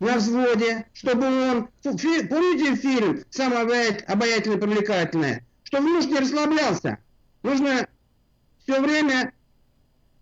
на 0.00 0.16
взводе, 0.16 0.86
чтобы 0.92 1.26
он... 1.26 1.68
Помните 1.82 2.74
фильм 2.74 3.22
«Самое 3.30 3.96
обаятельное 4.08 4.58
привлекательное»? 4.58 5.46
Чтобы 5.62 5.86
муж 5.88 6.06
не 6.06 6.18
расслаблялся. 6.18 6.98
Нужно 7.44 7.86
все 8.64 8.80
время 8.80 9.32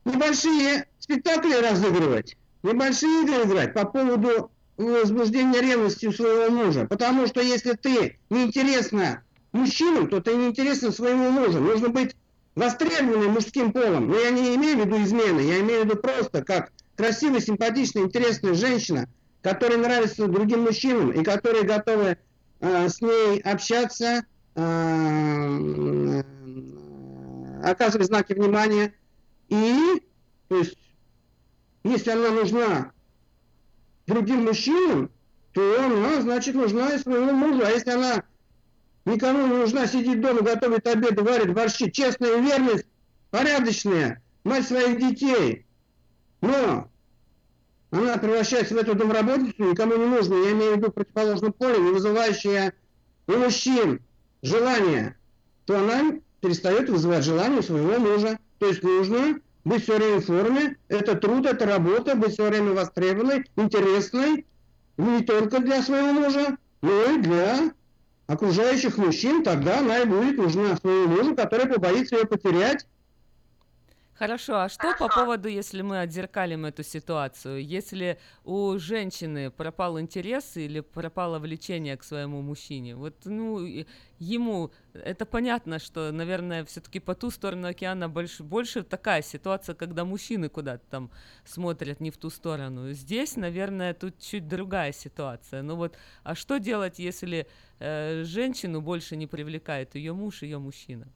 небольшие 0.04 0.86
спектакли 1.12 1.54
разыгрывать, 1.54 2.36
небольшие 2.62 3.22
игры 3.22 3.44
играть 3.44 3.74
по 3.74 3.84
поводу 3.84 4.50
возбуждения 4.76 5.60
ревности 5.60 6.06
у 6.06 6.12
своего 6.12 6.50
мужа. 6.50 6.86
Потому 6.86 7.26
что 7.26 7.40
если 7.40 7.72
ты 7.72 8.18
неинтересна 8.30 9.22
мужчинам, 9.52 10.08
то 10.08 10.20
ты 10.20 10.34
неинтересна 10.34 10.90
своему 10.90 11.30
мужу. 11.30 11.60
Нужно 11.60 11.90
быть 11.90 12.16
востребованные 12.54 13.28
мужским 13.28 13.72
полом. 13.72 14.08
Но 14.08 14.18
я 14.18 14.30
не 14.30 14.54
имею 14.56 14.78
в 14.78 14.86
виду 14.86 15.02
измены, 15.02 15.40
я 15.40 15.60
имею 15.60 15.82
в 15.82 15.84
виду 15.86 15.96
просто 15.96 16.42
как 16.42 16.72
красивая, 16.96 17.40
симпатичная, 17.40 18.04
интересная 18.04 18.54
женщина, 18.54 19.08
которая 19.42 19.78
нравится 19.78 20.26
другим 20.26 20.62
мужчинам 20.62 21.10
и 21.10 21.22
которые 21.22 21.64
готовы 21.64 22.16
э, 22.60 22.88
с 22.88 23.00
ней 23.00 23.40
общаться, 23.40 24.24
э, 24.54 26.22
оказывать 27.62 28.06
знаки 28.06 28.32
внимания. 28.32 28.94
И, 29.48 30.02
то 30.48 30.56
есть, 30.56 30.76
если 31.84 32.10
она 32.10 32.30
нужна 32.30 32.92
другим 34.06 34.44
мужчинам, 34.44 35.10
то 35.52 35.84
она, 35.84 36.20
значит, 36.20 36.54
нужна 36.54 36.94
и 36.94 36.98
своему 36.98 37.32
мужу. 37.32 37.62
А 37.64 37.70
если 37.70 37.90
она 37.90 38.24
никому 39.04 39.46
не 39.46 39.54
нужна, 39.54 39.86
сидит 39.86 40.20
дома, 40.20 40.42
готовит 40.42 40.86
обед, 40.86 41.20
варит 41.20 41.52
борщи, 41.52 41.90
честная 41.90 42.38
верность, 42.38 42.86
порядочная, 43.30 44.22
мать 44.44 44.66
своих 44.66 44.98
детей. 44.98 45.66
Но 46.40 46.90
она 47.90 48.16
превращается 48.16 48.74
в 48.74 48.78
эту 48.78 48.94
домработницу, 48.94 49.70
никому 49.70 49.96
не 49.96 50.06
нужно, 50.06 50.34
я 50.34 50.52
имею 50.52 50.74
в 50.74 50.76
виду 50.78 50.90
противоположном 50.90 51.52
поле, 51.52 51.78
не 51.78 51.90
вызывающая 51.90 52.72
у 53.26 53.32
мужчин 53.32 54.00
желание, 54.42 55.16
то 55.66 55.78
она 55.78 56.18
перестает 56.40 56.88
вызывать 56.88 57.24
желание 57.24 57.60
у 57.60 57.62
своего 57.62 57.98
мужа. 57.98 58.38
То 58.58 58.66
есть 58.66 58.82
нужно 58.82 59.40
быть 59.64 59.82
все 59.84 59.96
время 59.96 60.20
в 60.20 60.26
форме, 60.26 60.76
это 60.88 61.14
труд, 61.14 61.46
это 61.46 61.66
работа, 61.66 62.14
быть 62.14 62.32
все 62.32 62.48
время 62.48 62.72
востребованной, 62.72 63.44
интересной, 63.56 64.46
не 64.96 65.22
только 65.22 65.60
для 65.60 65.82
своего 65.82 66.12
мужа, 66.12 66.56
но 66.80 67.04
и 67.12 67.18
для 67.18 67.72
окружающих 68.26 68.98
мужчин, 68.98 69.42
тогда 69.42 69.78
она 69.78 70.00
и 70.00 70.04
будет 70.04 70.36
нужна 70.36 70.76
своему 70.76 71.08
мужу, 71.08 71.36
который 71.36 71.66
побоится 71.66 72.16
ее 72.16 72.26
потерять, 72.26 72.86
Хорошо, 74.22 74.60
а 74.60 74.68
что 74.68 74.94
по 74.96 75.08
поводу, 75.08 75.48
если 75.48 75.82
мы 75.82 75.98
отзеркалим 75.98 76.64
эту 76.64 76.84
ситуацию? 76.84 77.60
Если 77.60 78.20
у 78.44 78.78
женщины 78.78 79.50
пропал 79.50 79.98
интерес 79.98 80.56
или 80.56 80.78
пропало 80.78 81.40
влечение 81.40 81.96
к 81.96 82.04
своему 82.04 82.40
мужчине, 82.40 82.94
вот, 82.94 83.16
ну, 83.24 83.58
ему, 84.20 84.70
это 84.94 85.26
понятно, 85.26 85.80
что, 85.80 86.12
наверное, 86.12 86.64
все-таки 86.64 87.00
по 87.00 87.16
ту 87.16 87.32
сторону 87.32 87.66
океана 87.66 88.08
больше, 88.08 88.44
больше 88.44 88.84
такая 88.84 89.22
ситуация, 89.22 89.74
когда 89.74 90.04
мужчины 90.04 90.48
куда-то 90.48 90.84
там 90.88 91.10
смотрят 91.44 91.98
не 91.98 92.12
в 92.12 92.16
ту 92.16 92.30
сторону. 92.30 92.92
Здесь, 92.92 93.34
наверное, 93.34 93.92
тут 93.92 94.20
чуть 94.20 94.46
другая 94.46 94.92
ситуация. 94.92 95.62
Ну 95.62 95.74
вот, 95.74 95.96
а 96.22 96.36
что 96.36 96.58
делать, 96.58 97.00
если 97.00 97.48
э, 97.80 98.22
женщину 98.22 98.82
больше 98.82 99.16
не 99.16 99.26
привлекает 99.26 99.96
ее 99.96 100.12
муж, 100.12 100.42
ее 100.42 100.60
мужчина? 100.60 101.08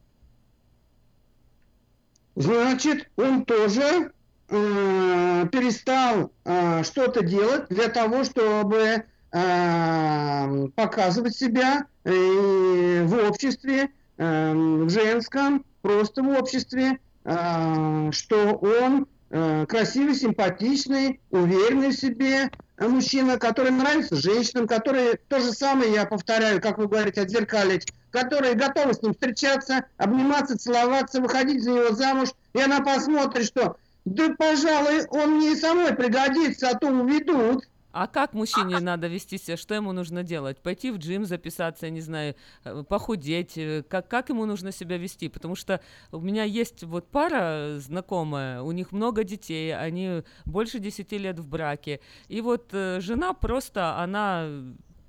Значит, 2.36 3.08
он 3.16 3.44
тоже 3.44 4.12
э, 4.48 5.46
перестал 5.50 6.30
э, 6.44 6.84
что-то 6.84 7.24
делать 7.24 7.68
для 7.68 7.88
того, 7.88 8.24
чтобы 8.24 9.04
э, 9.32 10.68
показывать 10.76 11.36
себя 11.36 11.86
э, 12.04 13.04
в 13.04 13.28
обществе, 13.28 13.90
э, 14.18 14.52
в 14.54 14.88
женском, 14.88 15.64
просто 15.82 16.22
в 16.22 16.28
обществе, 16.28 16.98
э, 17.24 18.10
что 18.12 18.52
он 18.54 19.06
красивый, 19.28 20.14
симпатичный, 20.14 21.20
уверенный 21.30 21.90
в 21.90 21.98
себе 21.98 22.50
мужчина, 22.78 23.38
который 23.38 23.72
нравится 23.72 24.16
женщинам, 24.16 24.66
который 24.66 25.18
то 25.28 25.40
же 25.40 25.52
самое, 25.52 25.92
я 25.92 26.04
повторяю, 26.06 26.60
как 26.60 26.78
вы 26.78 26.86
говорите, 26.86 27.22
отзеркалить 27.22 27.86
которые 28.16 28.54
готовы 28.54 28.94
с 28.94 29.02
ним 29.02 29.12
встречаться, 29.12 29.84
обниматься, 29.98 30.56
целоваться, 30.56 31.20
выходить 31.20 31.62
за 31.62 31.70
него 31.70 31.94
замуж, 31.94 32.30
и 32.54 32.60
она 32.60 32.80
посмотрит, 32.80 33.44
что 33.44 33.76
да, 34.06 34.34
пожалуй, 34.38 35.04
он 35.10 35.36
мне 35.36 35.52
и 35.52 35.56
самой 35.56 35.94
пригодится, 35.94 36.70
а 36.70 36.78
то 36.78 36.88
уведут. 36.88 37.68
А 37.98 38.08
как 38.08 38.34
мужчине 38.34 38.78
надо 38.80 39.06
вести 39.06 39.38
себя? 39.38 39.56
Что 39.56 39.74
ему 39.74 39.92
нужно 39.92 40.22
делать? 40.22 40.58
Пойти 40.58 40.90
в 40.90 40.98
джим 40.98 41.24
записаться, 41.24 41.86
я 41.86 41.90
не 41.90 42.02
знаю, 42.02 42.34
э, 42.64 42.84
похудеть? 42.86 43.56
Э, 43.56 43.82
как, 43.88 44.06
как 44.06 44.28
ему 44.28 44.44
нужно 44.44 44.70
себя 44.70 44.98
вести? 44.98 45.30
Потому 45.30 45.54
что 45.54 45.80
у 46.12 46.20
меня 46.20 46.44
есть 46.44 46.84
вот 46.84 47.08
пара 47.08 47.78
знакомая, 47.78 48.60
у 48.60 48.70
них 48.72 48.92
много 48.92 49.24
детей, 49.24 49.74
они 49.74 50.24
больше 50.44 50.78
10 50.78 51.10
лет 51.12 51.38
в 51.38 51.48
браке. 51.48 52.00
И 52.28 52.42
вот 52.42 52.68
э, 52.72 53.00
жена 53.00 53.32
просто, 53.32 53.96
она 53.96 54.46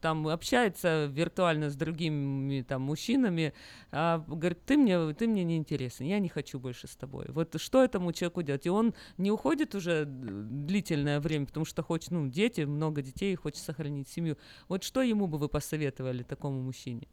там 0.08 0.26
общается 0.30 1.12
виртуально 1.12 1.70
с 1.70 1.76
другими 1.76 2.62
там 2.62 2.82
мужчинами, 2.84 3.54
а, 3.92 4.24
говорит, 4.26 4.64
ты 4.66 4.78
мне, 4.78 5.14
ты 5.14 5.28
мне 5.28 5.44
не 5.44 5.58
интересен, 5.58 6.06
я 6.06 6.20
не 6.20 6.30
хочу 6.30 6.60
больше 6.60 6.88
с 6.88 6.96
тобой. 6.96 7.26
Вот 7.28 7.60
что 7.60 7.84
этому 7.84 8.14
человеку 8.14 8.42
делать? 8.42 8.66
И 8.66 8.70
он 8.70 8.94
не 9.18 9.32
уходит 9.32 9.76
уже 9.76 10.06
длительное 10.06 11.20
время, 11.20 11.46
потому 11.46 11.66
что 11.66 11.84
хочет, 11.84 12.12
ну, 12.12 12.28
дети, 12.28 12.62
много 12.62 13.02
детей, 13.02 13.36
хочет 13.36 13.62
сохранить 13.62 14.08
семью. 14.08 14.38
Вот 14.70 14.86
что 14.86 15.02
ему 15.02 15.28
бы 15.28 15.38
вы 15.38 15.50
посоветовали 15.50 16.24
такому 16.24 16.62
мужчине? 16.62 17.10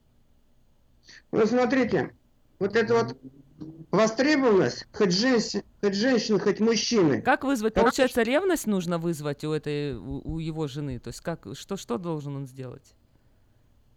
Ну, 1.33 1.45
смотрите, 1.47 2.15
вот 2.61 2.77
это 2.77 2.95
вот 2.95 3.16
востребованность, 3.91 4.86
хоть, 4.93 5.12
женщин, 5.12 5.62
хоть 5.82 5.95
женщин, 5.95 6.39
хоть 6.39 6.61
мужчины. 6.61 7.23
Как 7.23 7.45
вызвать? 7.45 7.74
Как... 7.74 7.85
Получается, 7.85 8.23
ревность 8.23 8.66
нужно 8.66 8.99
вызвать 8.99 9.45
у 9.45 9.53
этой, 9.53 9.95
у, 9.97 10.20
у 10.24 10.39
его 10.39 10.66
жены. 10.66 10.99
То 10.99 11.09
есть 11.09 11.20
как, 11.20 11.47
что, 11.55 11.77
что 11.77 11.99
должен 11.99 12.36
он 12.36 12.47
сделать? 12.47 12.95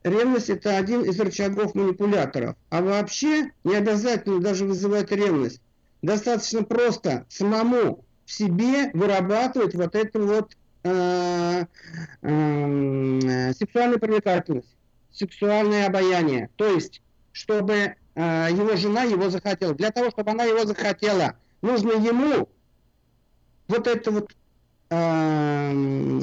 Ревность 0.04 0.50
это 0.50 0.78
один 0.78 1.04
из 1.04 1.20
рычагов 1.20 1.76
манипуляторов. 1.76 2.56
А 2.70 2.82
вообще 2.82 3.52
не 3.64 3.76
обязательно 3.76 4.40
даже 4.40 4.66
вызывать 4.66 5.12
ревность. 5.12 5.62
Достаточно 6.02 6.64
просто 6.64 7.26
самому 7.30 8.06
в 8.26 8.32
себе 8.32 8.92
вырабатывать 8.94 9.74
вот 9.74 9.96
эту 9.96 10.26
вот 10.26 10.56
э, 10.84 11.66
э, 12.22 13.54
сексуальную 13.54 14.00
привлекательность, 14.00 14.76
сексуальное 15.12 15.88
обаяние. 15.88 16.50
То 16.56 16.68
есть, 16.68 17.02
чтобы 17.32 17.96
Э, 18.07 18.07
его 18.22 18.76
жена 18.76 19.04
его 19.04 19.30
захотела. 19.30 19.74
Для 19.76 19.92
того, 19.92 20.10
чтобы 20.10 20.32
она 20.32 20.44
его 20.44 20.66
захотела, 20.66 21.36
нужно 21.62 21.92
ему 21.92 22.50
вот 23.68 23.88
эту 23.88 24.12
вот 24.12 24.32
э, 24.90 25.72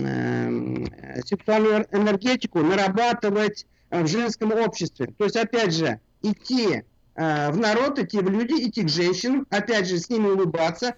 э, 0.05 1.21
сексуальную 1.25 1.87
энергетику 1.93 2.61
нарабатывать 2.61 3.67
в 3.91 4.07
женском 4.07 4.53
обществе. 4.53 5.15
То 5.19 5.25
есть, 5.25 5.37
опять 5.37 5.75
же, 5.75 6.01
идти 6.23 6.83
э, 7.15 7.51
в 7.51 7.57
народ, 7.59 7.99
идти 7.99 8.19
в 8.19 8.29
люди, 8.29 8.69
идти 8.69 8.83
к 8.83 8.89
женщинам, 8.89 9.47
опять 9.51 9.87
же, 9.87 9.99
с 9.99 10.09
ними 10.09 10.27
улыбаться, 10.29 10.95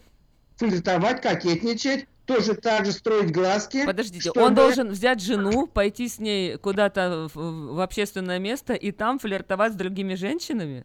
флиртовать, 0.56 1.20
кокетничать, 1.20 2.06
тоже 2.26 2.54
так 2.54 2.84
же 2.84 2.92
строить 2.92 3.32
глазки. 3.32 3.86
Подождите, 3.86 4.30
чтобы... 4.30 4.42
он 4.42 4.54
должен 4.54 4.90
взять 4.90 5.22
жену, 5.22 5.66
пойти 5.66 6.08
с 6.08 6.18
ней 6.18 6.58
куда-то 6.58 7.28
в, 7.32 7.74
в 7.74 7.80
общественное 7.80 8.38
место 8.38 8.74
и 8.74 8.90
там 8.90 9.18
флиртовать 9.18 9.72
с 9.72 9.76
другими 9.76 10.14
женщинами? 10.14 10.84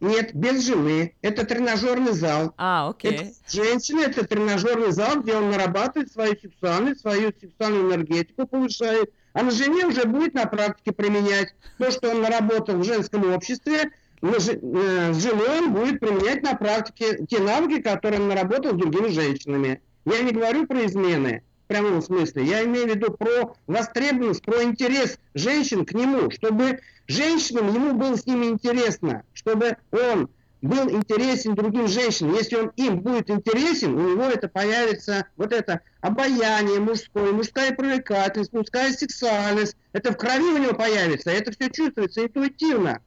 Нет, 0.00 0.34
без 0.34 0.66
жены. 0.66 1.14
Это 1.22 1.46
тренажерный 1.46 2.12
зал. 2.12 2.52
А, 2.58 2.90
окей. 2.90 3.12
Это 3.12 3.32
женщина, 3.48 4.00
это 4.02 4.26
тренажерный 4.26 4.92
зал, 4.92 5.22
где 5.22 5.34
он 5.36 5.50
нарабатывает 5.50 6.12
свою 6.12 6.36
сексуальность, 6.38 7.00
свою 7.00 7.32
сексуальную 7.40 7.88
энергетику, 7.88 8.46
повышает. 8.46 9.10
А 9.32 9.42
на 9.42 9.50
жене 9.50 9.86
уже 9.86 10.04
будет 10.04 10.34
на 10.34 10.46
практике 10.46 10.92
применять 10.92 11.54
то, 11.78 11.90
что 11.90 12.10
он 12.10 12.22
наработал 12.22 12.76
в 12.76 12.84
женском 12.84 13.32
обществе, 13.32 13.90
э, 14.22 14.38
с 14.38 15.22
женой 15.22 15.58
он 15.58 15.72
будет 15.72 16.00
применять 16.00 16.42
на 16.42 16.54
практике 16.54 17.24
те 17.26 17.38
навыки, 17.38 17.80
которые 17.80 18.20
он 18.20 18.28
наработал 18.28 18.72
с 18.72 18.76
другими 18.76 19.08
женщинами. 19.08 19.80
Я 20.06 20.22
не 20.22 20.30
говорю 20.30 20.66
про 20.66 20.86
измены 20.86 21.42
в 21.64 21.68
прямом 21.68 22.00
смысле. 22.00 22.44
Я 22.44 22.64
имею 22.64 22.86
в 22.86 22.94
виду 22.94 23.12
про 23.12 23.56
востребованность, 23.66 24.42
про 24.42 24.62
интерес 24.62 25.18
женщин 25.34 25.84
к 25.84 25.92
нему, 25.92 26.30
чтобы 26.30 26.78
женщинам 27.08 27.74
ему 27.74 27.92
было 27.92 28.16
с 28.16 28.24
ними 28.24 28.46
интересно, 28.46 29.24
чтобы 29.34 29.76
он 29.90 30.30
был 30.62 30.88
интересен 30.90 31.56
другим 31.56 31.88
женщинам. 31.88 32.34
Если 32.34 32.54
он 32.54 32.72
им 32.76 33.00
будет 33.00 33.30
интересен, 33.30 33.96
у 33.96 34.12
него 34.12 34.22
это 34.22 34.48
появится 34.48 35.26
вот 35.36 35.52
это 35.52 35.80
обаяние 36.00 36.78
мужское, 36.78 37.32
мужская 37.32 37.74
привлекательность, 37.74 38.52
мужская 38.52 38.92
сексуальность. 38.92 39.76
Это 39.92 40.12
в 40.12 40.16
крови 40.16 40.52
у 40.52 40.58
него 40.58 40.74
появится, 40.74 41.30
это 41.30 41.50
все 41.50 41.68
чувствуется 41.68 42.24
интуитивно. 42.24 43.00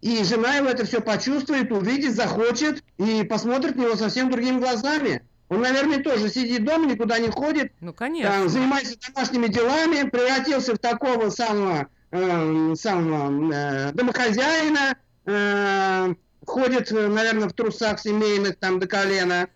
И 0.00 0.24
жена 0.24 0.54
его 0.54 0.68
это 0.68 0.86
все 0.86 1.02
почувствует, 1.02 1.70
увидит, 1.70 2.14
захочет 2.14 2.82
и 2.96 3.24
посмотрит 3.24 3.76
на 3.76 3.82
него 3.82 3.96
совсем 3.96 4.30
другими 4.30 4.58
глазами. 4.58 5.22
Он, 5.48 5.62
наверное, 5.62 6.02
тоже 6.02 6.28
сидит 6.28 6.64
дома, 6.64 6.86
никуда 6.86 7.18
не 7.18 7.30
ходит. 7.30 7.72
Ну, 7.80 7.92
конечно. 7.92 8.30
Там, 8.30 8.48
занимается 8.48 8.96
домашними 9.00 9.46
делами, 9.46 10.08
превратился 10.08 10.74
в 10.74 10.78
такого 10.78 11.30
самого, 11.30 11.88
э, 12.10 12.74
самого 12.74 13.52
э, 13.52 13.92
домохозяина, 13.92 14.96
э, 15.24 16.14
ходит, 16.46 16.90
наверное, 16.90 17.48
в 17.48 17.52
трусах 17.54 17.98
семейных 17.98 18.56
там 18.58 18.78
до 18.78 18.86
колена, 18.86 19.44
э, 19.44 19.46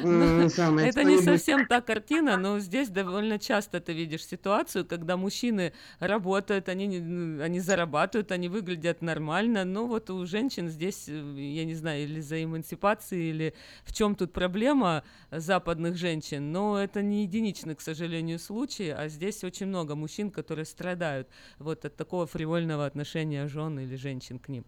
самое, 0.48 0.88
Это 0.88 1.04
не 1.04 1.18
совсем 1.18 1.66
та 1.66 1.80
картина, 1.80 2.36
но 2.36 2.58
здесь 2.58 2.88
довольно 2.88 3.38
часто 3.38 3.80
ты 3.80 3.92
видишь 3.92 4.26
ситуацию, 4.26 4.84
когда 4.84 5.16
мужчины 5.16 5.72
работают, 5.98 6.68
они, 6.68 7.00
ну, 7.00 7.42
они 7.42 7.60
зарабатывают, 7.60 8.32
они 8.32 8.48
выглядят 8.48 9.02
нормально, 9.02 9.64
но 9.64 9.86
вот 9.86 10.10
у 10.10 10.26
женщин 10.26 10.68
здесь, 10.68 11.08
э, 11.08 11.12
я 11.12 11.64
не 11.64 11.74
знаю, 11.74 12.04
или 12.04 12.20
за 12.20 12.42
эмансипацией, 12.42 13.30
или 13.30 13.54
в 13.84 13.92
чем 13.92 14.14
тут 14.14 14.32
проблема 14.32 15.04
западных 15.30 15.96
женщин, 15.96 16.52
но 16.52 16.78
это 16.78 17.02
не 17.02 17.22
единичный, 17.22 17.74
к 17.74 17.80
сожалению, 17.80 18.38
случай, 18.38 18.90
а 18.90 19.08
здесь 19.08 19.44
очень 19.44 19.66
много 19.66 19.94
мужчин, 19.94 20.30
которые 20.30 20.64
страдают 20.64 21.28
вот 21.58 21.84
от 21.84 21.96
такого 21.96 22.26
фривольного 22.26 22.86
отношения 22.86 23.46
жен 23.48 23.78
или 23.78 23.96
женщин 23.96 24.38
к 24.38 24.48
ним. 24.48 24.64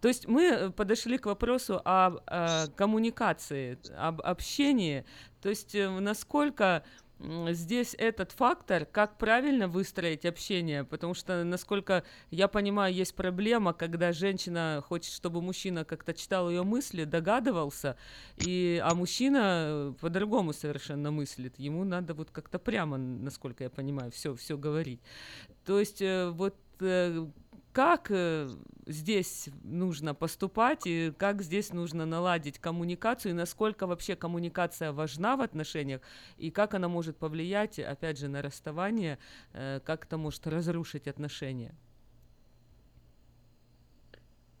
То 0.00 0.08
есть 0.08 0.28
мы 0.28 0.42
э, 0.42 0.70
подошли 0.70 1.18
к 1.18 1.26
вопросу 1.26 1.80
об 1.84 2.18
э, 2.26 2.66
коммуникации, 2.76 3.78
об 3.96 4.20
общении, 4.22 4.59
то 5.40 5.48
есть 5.48 5.74
э, 5.74 5.88
насколько 5.88 6.84
здесь 7.50 7.94
этот 7.98 8.32
фактор, 8.32 8.86
как 8.86 9.18
правильно 9.18 9.68
выстроить 9.68 10.24
общение, 10.24 10.84
потому 10.84 11.14
что, 11.14 11.44
насколько 11.44 12.02
я 12.30 12.48
понимаю, 12.48 12.94
есть 12.94 13.14
проблема, 13.14 13.72
когда 13.74 14.12
женщина 14.12 14.82
хочет, 14.86 15.12
чтобы 15.12 15.42
мужчина 15.42 15.84
как-то 15.84 16.14
читал 16.14 16.48
ее 16.48 16.62
мысли, 16.62 17.04
догадывался, 17.04 17.96
и, 18.38 18.80
а 18.82 18.94
мужчина 18.94 19.38
э, 19.42 19.94
по-другому 20.00 20.52
совершенно 20.52 21.10
мыслит, 21.10 21.58
ему 21.58 21.84
надо 21.84 22.14
вот 22.14 22.30
как-то 22.30 22.58
прямо, 22.58 22.96
насколько 22.96 23.64
я 23.64 23.70
понимаю, 23.70 24.10
все, 24.10 24.34
все 24.34 24.56
говорить. 24.56 25.00
То 25.64 25.78
есть 25.78 26.00
э, 26.00 26.30
вот 26.30 26.56
как 27.72 28.10
э, 28.10 28.48
здесь 28.86 29.48
нужно 29.62 30.14
поступать 30.14 30.86
и 30.86 31.12
как 31.16 31.42
здесь 31.42 31.72
нужно 31.72 32.04
наладить 32.04 32.58
коммуникацию 32.58 33.32
и 33.32 33.34
насколько 33.34 33.86
вообще 33.86 34.16
коммуникация 34.16 34.92
важна 34.92 35.36
в 35.36 35.40
отношениях 35.40 36.00
и 36.36 36.50
как 36.50 36.74
она 36.74 36.88
может 36.88 37.16
повлиять, 37.16 37.78
опять 37.78 38.18
же, 38.18 38.28
на 38.28 38.42
расставание, 38.42 39.18
э, 39.52 39.80
как 39.84 40.06
это 40.06 40.16
может 40.16 40.46
разрушить 40.46 41.06
отношения. 41.06 41.74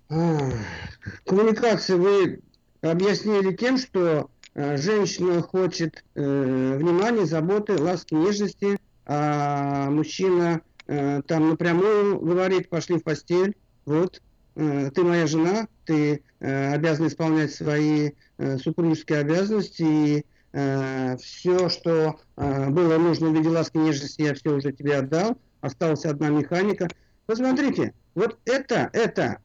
Коммуникации 0.08 1.94
вы 1.94 2.42
объяснили 2.80 3.54
тем, 3.54 3.78
что 3.78 4.30
э, 4.54 4.76
женщина 4.76 5.40
хочет 5.42 6.04
внимания, 6.14 7.26
заботы, 7.26 7.80
ласки, 7.80 8.14
нежности, 8.14 8.78
а 9.06 9.90
мужчина 9.90 10.62
э, 10.90 11.22
там 11.26 11.50
напрямую 11.50 12.18
говорит, 12.18 12.68
пошли 12.68 12.98
в 12.98 13.04
постель, 13.04 13.56
вот, 13.86 14.20
э, 14.56 14.90
ты 14.94 15.02
моя 15.02 15.26
жена, 15.26 15.68
ты 15.84 16.22
э, 16.40 16.74
обязана 16.74 17.06
исполнять 17.06 17.54
свои 17.54 18.10
э, 18.38 18.58
супружеские 18.58 19.18
обязанности, 19.18 19.82
и 19.82 20.24
все, 20.52 21.68
что 21.68 22.18
э, 22.36 22.70
было 22.70 22.98
нужно 22.98 23.28
в 23.28 23.36
виде 23.36 23.48
ласки, 23.48 23.76
нежности, 23.76 24.22
я 24.22 24.34
все 24.34 24.56
уже 24.56 24.72
тебе 24.72 24.96
отдал, 24.96 25.38
осталась 25.60 26.04
одна 26.04 26.28
механика. 26.28 26.88
Посмотрите, 27.26 27.94
вот 28.16 28.36
это, 28.46 28.90
это, 28.92 29.38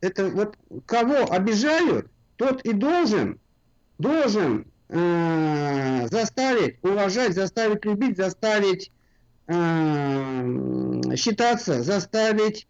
это 0.00 0.28
вот 0.28 0.56
кого 0.86 1.32
обижают, 1.32 2.06
тот 2.36 2.64
и 2.64 2.72
должен, 2.72 3.40
должен 3.98 4.66
э, 4.88 6.06
заставить 6.08 6.76
уважать, 6.84 7.34
заставить 7.34 7.84
любить, 7.84 8.16
заставить 8.16 8.92
э, 9.52 11.16
считаться, 11.16 11.82
заставить 11.82 12.66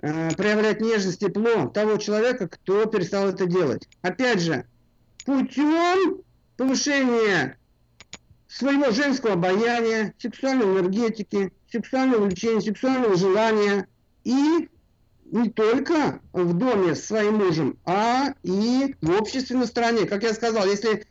э, 0.00 0.30
проявлять 0.34 0.80
нежность, 0.80 1.20
тепло 1.20 1.66
того 1.68 1.96
человека, 1.96 2.48
кто 2.48 2.86
перестал 2.86 3.28
это 3.28 3.46
делать. 3.46 3.88
Опять 4.02 4.40
же, 4.40 4.64
путем 5.24 6.22
повышения 6.56 7.58
своего 8.48 8.90
женского 8.90 9.34
обаяния, 9.34 10.14
сексуальной 10.18 10.66
энергетики, 10.66 11.52
сексуального 11.70 12.26
влечения, 12.26 12.60
сексуального 12.60 13.16
желания 13.16 13.88
и 14.24 14.68
не 15.24 15.48
только 15.48 16.20
в 16.32 16.52
доме 16.52 16.94
с 16.94 17.06
своим 17.06 17.36
мужем, 17.36 17.78
а 17.86 18.34
и 18.42 18.94
в 19.00 19.10
обществе 19.18 19.56
на 19.56 19.66
стороне. 19.66 20.04
Как 20.04 20.22
я 20.22 20.34
сказал, 20.34 20.66
если 20.66 21.06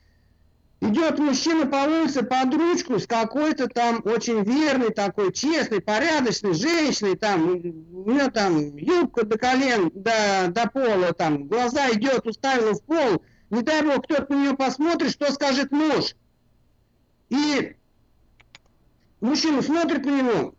идет 0.81 1.19
мужчина 1.19 1.67
по 1.67 1.87
улице 1.87 2.23
под 2.23 2.53
ручку 2.53 2.99
с 2.99 3.05
какой-то 3.05 3.67
там 3.67 4.01
очень 4.03 4.43
верной 4.43 4.89
такой, 4.89 5.31
честной, 5.31 5.79
порядочной 5.79 6.53
женщиной, 6.53 7.15
там, 7.15 7.49
у 7.49 8.11
нее 8.11 8.29
там 8.31 8.75
юбка 8.75 9.25
до 9.25 9.37
колен, 9.37 9.91
до, 9.93 10.47
до 10.49 10.69
пола, 10.69 11.13
там, 11.13 11.47
глаза 11.47 11.91
идет, 11.91 12.25
уставила 12.25 12.73
в 12.73 12.83
пол, 12.83 13.23
не 13.51 13.61
дай 13.61 13.83
бог, 13.83 14.03
кто-то 14.05 14.33
на 14.33 14.41
нее 14.41 14.53
посмотрит, 14.55 15.11
что 15.11 15.31
скажет 15.31 15.71
муж. 15.71 16.15
И 17.29 17.75
мужчина 19.21 19.61
смотрит 19.61 20.03
на 20.05 20.21
него, 20.21 20.55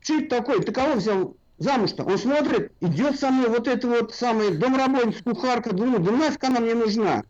что 0.00 0.18
это 0.18 0.36
такое, 0.36 0.60
ты 0.60 0.72
кого 0.72 0.94
взял 0.94 1.36
замуж-то? 1.58 2.04
Он 2.04 2.16
смотрит, 2.16 2.72
идет 2.80 3.18
со 3.18 3.30
мной 3.30 3.48
вот 3.48 3.66
эта 3.66 3.88
вот 3.88 4.14
самая 4.14 4.50
домработница, 4.56 5.24
кухарка, 5.24 5.74
думаю, 5.74 5.98
да 6.00 6.12
нафиг 6.12 6.44
она 6.44 6.60
мне 6.60 6.74
нужна. 6.74 7.24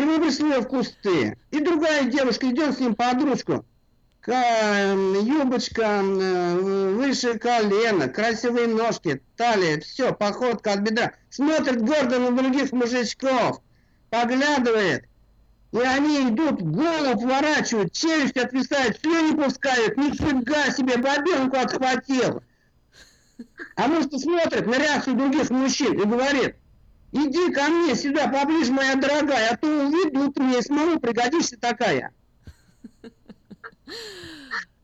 И 0.00 0.02
выбросил 0.02 0.46
ее 0.46 0.60
в 0.60 0.66
кусты. 0.66 1.36
И 1.50 1.60
другая 1.60 2.04
девушка 2.04 2.48
идет 2.48 2.74
с 2.74 2.80
ним 2.80 2.94
под 2.94 3.22
ручку. 3.22 3.66
Ка- 4.22 4.94
юбочка 4.94 6.00
э, 6.02 6.54
выше 6.94 7.38
колена, 7.38 8.08
красивые 8.08 8.66
ножки, 8.66 9.20
талия, 9.36 9.78
все, 9.80 10.14
походка 10.14 10.72
от 10.72 10.80
бедра. 10.80 11.12
Смотрит 11.28 11.82
гордо 11.82 12.18
на 12.18 12.30
других 12.30 12.72
мужичков, 12.72 13.60
поглядывает. 14.08 15.04
И 15.72 15.78
они 15.78 16.30
идут, 16.30 16.62
голову 16.62 17.20
поворачивают, 17.20 17.92
челюсть 17.92 18.38
отвисает, 18.38 18.98
слюни 19.02 19.36
пускают, 19.36 19.98
нифига 19.98 20.70
себе, 20.70 20.96
бабенку 20.96 21.58
отхватил. 21.58 22.42
А 23.76 23.86
муж 23.86 24.06
смотрит 24.06 24.66
на 24.66 24.78
реакцию 24.78 25.16
других 25.16 25.50
мужчин 25.50 25.92
и 25.92 26.06
говорит, 26.06 26.56
иди 27.12 27.52
ко 27.52 27.68
мне 27.68 27.94
сюда 27.94 28.28
поближе, 28.28 28.72
моя 28.72 28.96
дорогая, 28.96 29.52
а 29.52 29.56
то 29.56 29.66
увидят 29.66 30.38
мне 30.38 30.62
самому 30.62 31.00
пригодишься 31.00 31.58
такая. 31.58 32.12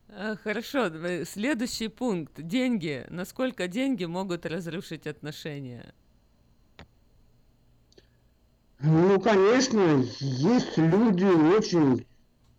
А, 0.09 0.35
Хорошо, 0.43 0.91
следующий 1.25 1.89
пункт. 1.89 2.33
Деньги. 2.37 3.05
Насколько 3.09 3.67
деньги 3.67 4.05
могут 4.05 4.47
разрушить 4.47 5.05
отношения? 5.05 5.93
Ну, 8.79 9.19
конечно, 9.19 10.03
есть 10.19 10.77
люди 10.77 11.25
очень, 11.25 12.05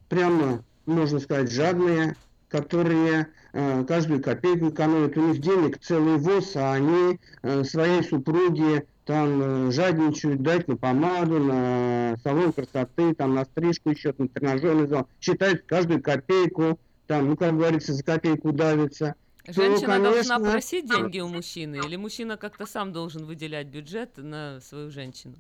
прямо, 0.09 0.65
можно 0.87 1.21
сказать, 1.21 1.51
жадные, 1.51 2.17
которые 2.49 3.29
э, 3.53 3.85
каждую 3.85 4.23
копейку 4.23 4.71
экономят. 4.71 5.17
У 5.17 5.29
них 5.29 5.41
денег 5.41 5.79
целый 5.81 6.17
воз, 6.19 6.57
а 6.57 6.73
они 6.73 7.21
э, 7.43 7.65
своей 7.65 8.03
супруге 8.03 8.87
там 9.09 9.69
э, 9.69 9.71
жадничают 9.73 10.43
дать 10.43 10.69
на 10.69 10.77
помаду, 10.77 11.39
на 11.39 12.15
салон 12.23 12.53
красоты, 12.53 13.15
там 13.15 13.35
на 13.35 13.47
стрижку 13.47 13.89
еще, 13.89 14.15
на 14.19 14.29
тренажерный 14.29 14.87
зал. 14.87 15.09
Считают 15.19 15.63
каждую 15.65 16.03
копейку, 16.03 16.79
там, 17.07 17.31
ну, 17.31 17.37
как 17.39 17.57
говорится, 17.57 17.95
за 17.95 18.05
копейку 18.05 18.53
давится. 18.53 19.15
То, 19.47 19.55
Женщина 19.55 19.99
должна 19.99 20.37
конечно, 20.37 20.41
просить 20.41 20.87
деньги 20.87 21.21
у 21.21 21.29
мужчины, 21.29 21.81
или 21.87 21.97
мужчина 21.97 22.37
как-то 22.37 22.67
сам 22.67 22.93
должен 22.93 23.25
выделять 23.25 23.69
бюджет 23.69 24.11
на 24.19 24.61
свою 24.61 24.91
женщину? 24.91 25.37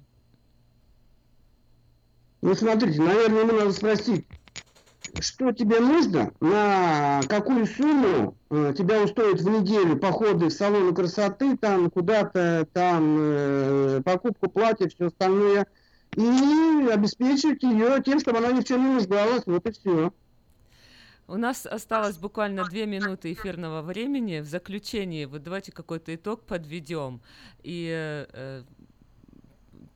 Ну, 2.40 2.55
смотрите, 2.55 3.03
наверное, 3.03 3.43
ему 3.43 3.53
надо 3.53 3.73
спросить, 3.73 4.24
что 5.20 5.52
тебе 5.52 5.80
нужно, 5.80 6.32
на 6.40 7.20
какую 7.28 7.66
сумму 7.66 8.36
э, 8.51 8.74
тебя 8.76 9.02
устроит 9.02 9.40
в 9.40 9.48
неделю 9.48 9.97
походы 9.98 10.47
в 10.47 10.51
салоны 10.51 10.94
красоты, 10.94 11.56
там 11.56 11.90
куда-то, 11.90 12.66
там 12.72 13.16
э, 13.18 14.02
покупку 14.05 14.48
платья, 14.48 14.89
все 14.89 15.06
остальное, 15.06 15.66
и 16.16 16.89
обеспечивать 16.90 17.62
ее 17.62 18.02
тем, 18.05 18.20
чтобы 18.20 18.39
она 18.39 18.52
ни 18.52 18.60
в 18.60 18.64
чем 18.64 18.85
не 18.86 18.94
нуждалась, 18.94 19.43
вот 19.47 19.66
и 19.66 19.72
все. 19.72 20.12
У 21.30 21.36
нас 21.36 21.66
осталось 21.66 22.16
буквально 22.16 22.64
две 22.64 22.86
минуты 22.86 23.35
эфирного 23.35 23.82
времени. 23.82 24.40
В 24.40 24.47
заключении, 24.47 25.26
вот 25.26 25.43
давайте 25.43 25.72
какой-то 25.72 26.14
итог 26.14 26.47
подведем. 26.47 27.20
И 27.62 28.26
э, 28.32 28.62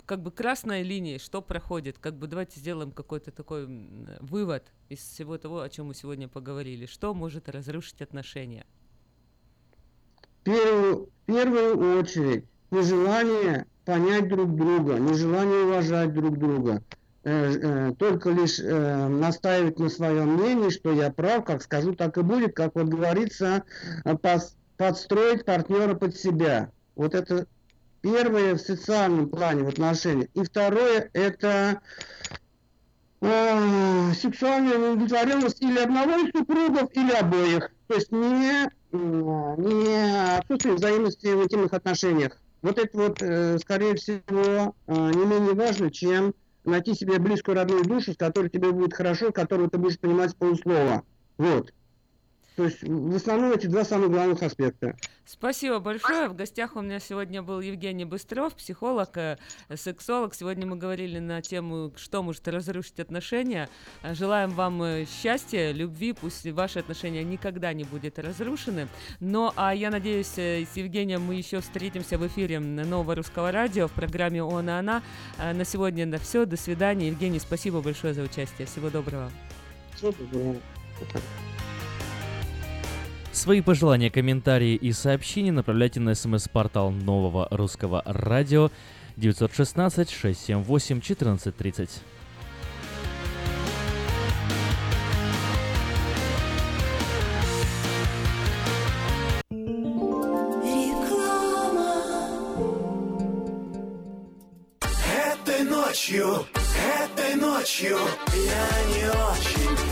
как 0.06 0.22
бы 0.22 0.30
красной 0.30 0.82
линией, 0.82 1.18
что 1.18 1.42
проходит, 1.42 1.98
как 1.98 2.16
бы 2.16 2.26
давайте 2.26 2.60
сделаем 2.60 2.92
какой-то 2.92 3.30
такой 3.30 3.64
м, 3.64 4.08
вывод 4.20 4.64
из 4.88 4.98
всего 5.00 5.38
того, 5.38 5.60
о 5.60 5.68
чем 5.68 5.86
мы 5.86 5.94
сегодня 5.94 6.28
поговорили. 6.28 6.86
Что 6.86 7.14
может 7.14 7.48
разрушить 7.48 8.02
отношения? 8.02 8.66
первую, 10.44 11.06
в 11.06 11.26
первую 11.26 12.00
очередь 12.00 12.44
нежелание 12.70 13.66
понять 13.84 14.28
друг 14.28 14.56
друга, 14.56 14.98
нежелание 14.98 15.64
уважать 15.64 16.12
друг 16.12 16.38
друга, 16.38 16.82
Э, 17.24 17.52
э, 17.52 17.92
только 17.98 18.30
лишь 18.30 18.58
э, 18.58 19.06
настаивать 19.06 19.78
на 19.78 19.88
своем 19.88 20.34
мнении, 20.34 20.70
что 20.70 20.92
я 20.92 21.10
прав, 21.12 21.44
как 21.44 21.62
скажу, 21.62 21.94
так 21.94 22.18
и 22.18 22.22
будет, 22.22 22.54
как 22.54 22.74
вот 22.74 22.88
говорится, 22.88 23.62
э, 24.04 24.16
подстроить 24.76 25.44
партнера 25.44 25.94
под 25.94 26.16
себя. 26.16 26.72
Вот 26.96 27.14
это 27.14 27.46
первое 28.02 28.54
в 28.54 28.60
социальном 28.60 29.28
плане 29.28 29.62
в 29.62 29.68
отношениях. 29.68 30.28
И 30.34 30.42
второе 30.42 31.08
это 31.12 31.80
э, 33.20 34.12
сексуальная 34.20 34.76
неудовлетворенность 34.76 35.62
или 35.62 35.78
одного 35.78 36.16
из 36.16 36.32
супругов, 36.32 36.90
или 36.92 37.12
обоих. 37.12 37.70
То 37.86 37.94
есть 37.94 38.12
не, 38.12 38.68
не 38.92 40.38
отсутствие 40.38 40.74
взаимности 40.74 41.26
в 41.28 41.44
интимных 41.44 41.72
отношениях. 41.72 42.38
Вот 42.60 42.78
это 42.78 42.96
вот, 42.96 43.22
э, 43.22 43.58
скорее 43.58 43.94
всего, 43.94 44.74
э, 44.86 44.92
не 44.94 45.24
менее 45.24 45.54
важно, 45.54 45.90
чем 45.90 46.34
найти 46.64 46.94
себе 46.94 47.18
близкую 47.18 47.56
родную 47.56 47.84
душу, 47.84 48.12
с 48.12 48.16
которой 48.16 48.50
тебе 48.50 48.70
будет 48.70 48.94
хорошо, 48.94 49.32
которую 49.32 49.68
ты 49.70 49.78
будешь 49.78 49.98
понимать 49.98 50.36
полуслова. 50.36 51.02
Вот. 51.38 51.72
То 52.56 52.64
есть 52.64 52.82
в 52.82 53.14
основном 53.14 53.52
эти 53.52 53.66
два 53.66 53.84
самых 53.84 54.10
главных 54.10 54.42
аспекта. 54.42 54.94
Спасибо 55.24 55.78
большое. 55.78 56.28
В 56.28 56.34
гостях 56.34 56.76
у 56.76 56.82
меня 56.82 57.00
сегодня 57.00 57.42
был 57.42 57.60
Евгений 57.60 58.04
Быстров, 58.04 58.54
психолог, 58.54 59.16
э, 59.16 59.38
сексолог. 59.74 60.34
Сегодня 60.34 60.66
мы 60.66 60.76
говорили 60.76 61.18
на 61.18 61.40
тему, 61.40 61.92
что 61.96 62.22
может 62.22 62.46
разрушить 62.48 63.00
отношения. 63.00 63.70
Э, 64.02 64.14
желаем 64.14 64.50
вам 64.50 64.82
э, 64.82 65.06
счастья, 65.06 65.72
любви. 65.72 66.12
Пусть 66.12 66.46
ваши 66.50 66.80
отношения 66.80 67.24
никогда 67.24 67.72
не 67.72 67.84
будут 67.84 68.18
разрушены. 68.18 68.88
Но 69.20 69.54
а 69.56 69.74
я 69.74 69.90
надеюсь, 69.90 70.36
с 70.36 70.76
Евгением 70.76 71.22
мы 71.22 71.36
еще 71.36 71.60
встретимся 71.60 72.18
в 72.18 72.26
эфире 72.26 72.60
Нового 72.60 73.14
Русского 73.14 73.50
Радио 73.50 73.88
в 73.88 73.92
программе 73.92 74.42
«Он 74.42 74.68
и 74.68 74.72
она». 74.72 75.02
На 75.38 75.64
сегодня 75.64 76.04
на 76.04 76.18
все. 76.18 76.44
До 76.44 76.56
свидания. 76.56 77.08
Евгений, 77.08 77.38
спасибо 77.38 77.80
большое 77.80 78.12
за 78.12 78.22
участие. 78.22 78.66
Всего 78.66 78.90
доброго. 78.90 79.30
Всего 79.94 80.12
доброго. 80.12 80.56
Свои 83.32 83.62
пожелания, 83.62 84.10
комментарии 84.10 84.74
и 84.74 84.92
сообщения 84.92 85.52
направляйте 85.52 86.00
на 86.00 86.14
смс-портал 86.14 86.90
нового 86.90 87.48
русского 87.50 88.02
радио 88.04 88.70
916 89.16 90.10
678 90.10 90.98
1430. 90.98 92.02
Этой 105.24 105.64
ночью, 105.64 106.46
этой 107.02 107.34
ночью 107.36 107.96
я 108.28 108.68
не 108.94 109.08
очень. 109.08 109.91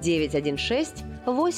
916 0.00 1.04
8 1.26 1.52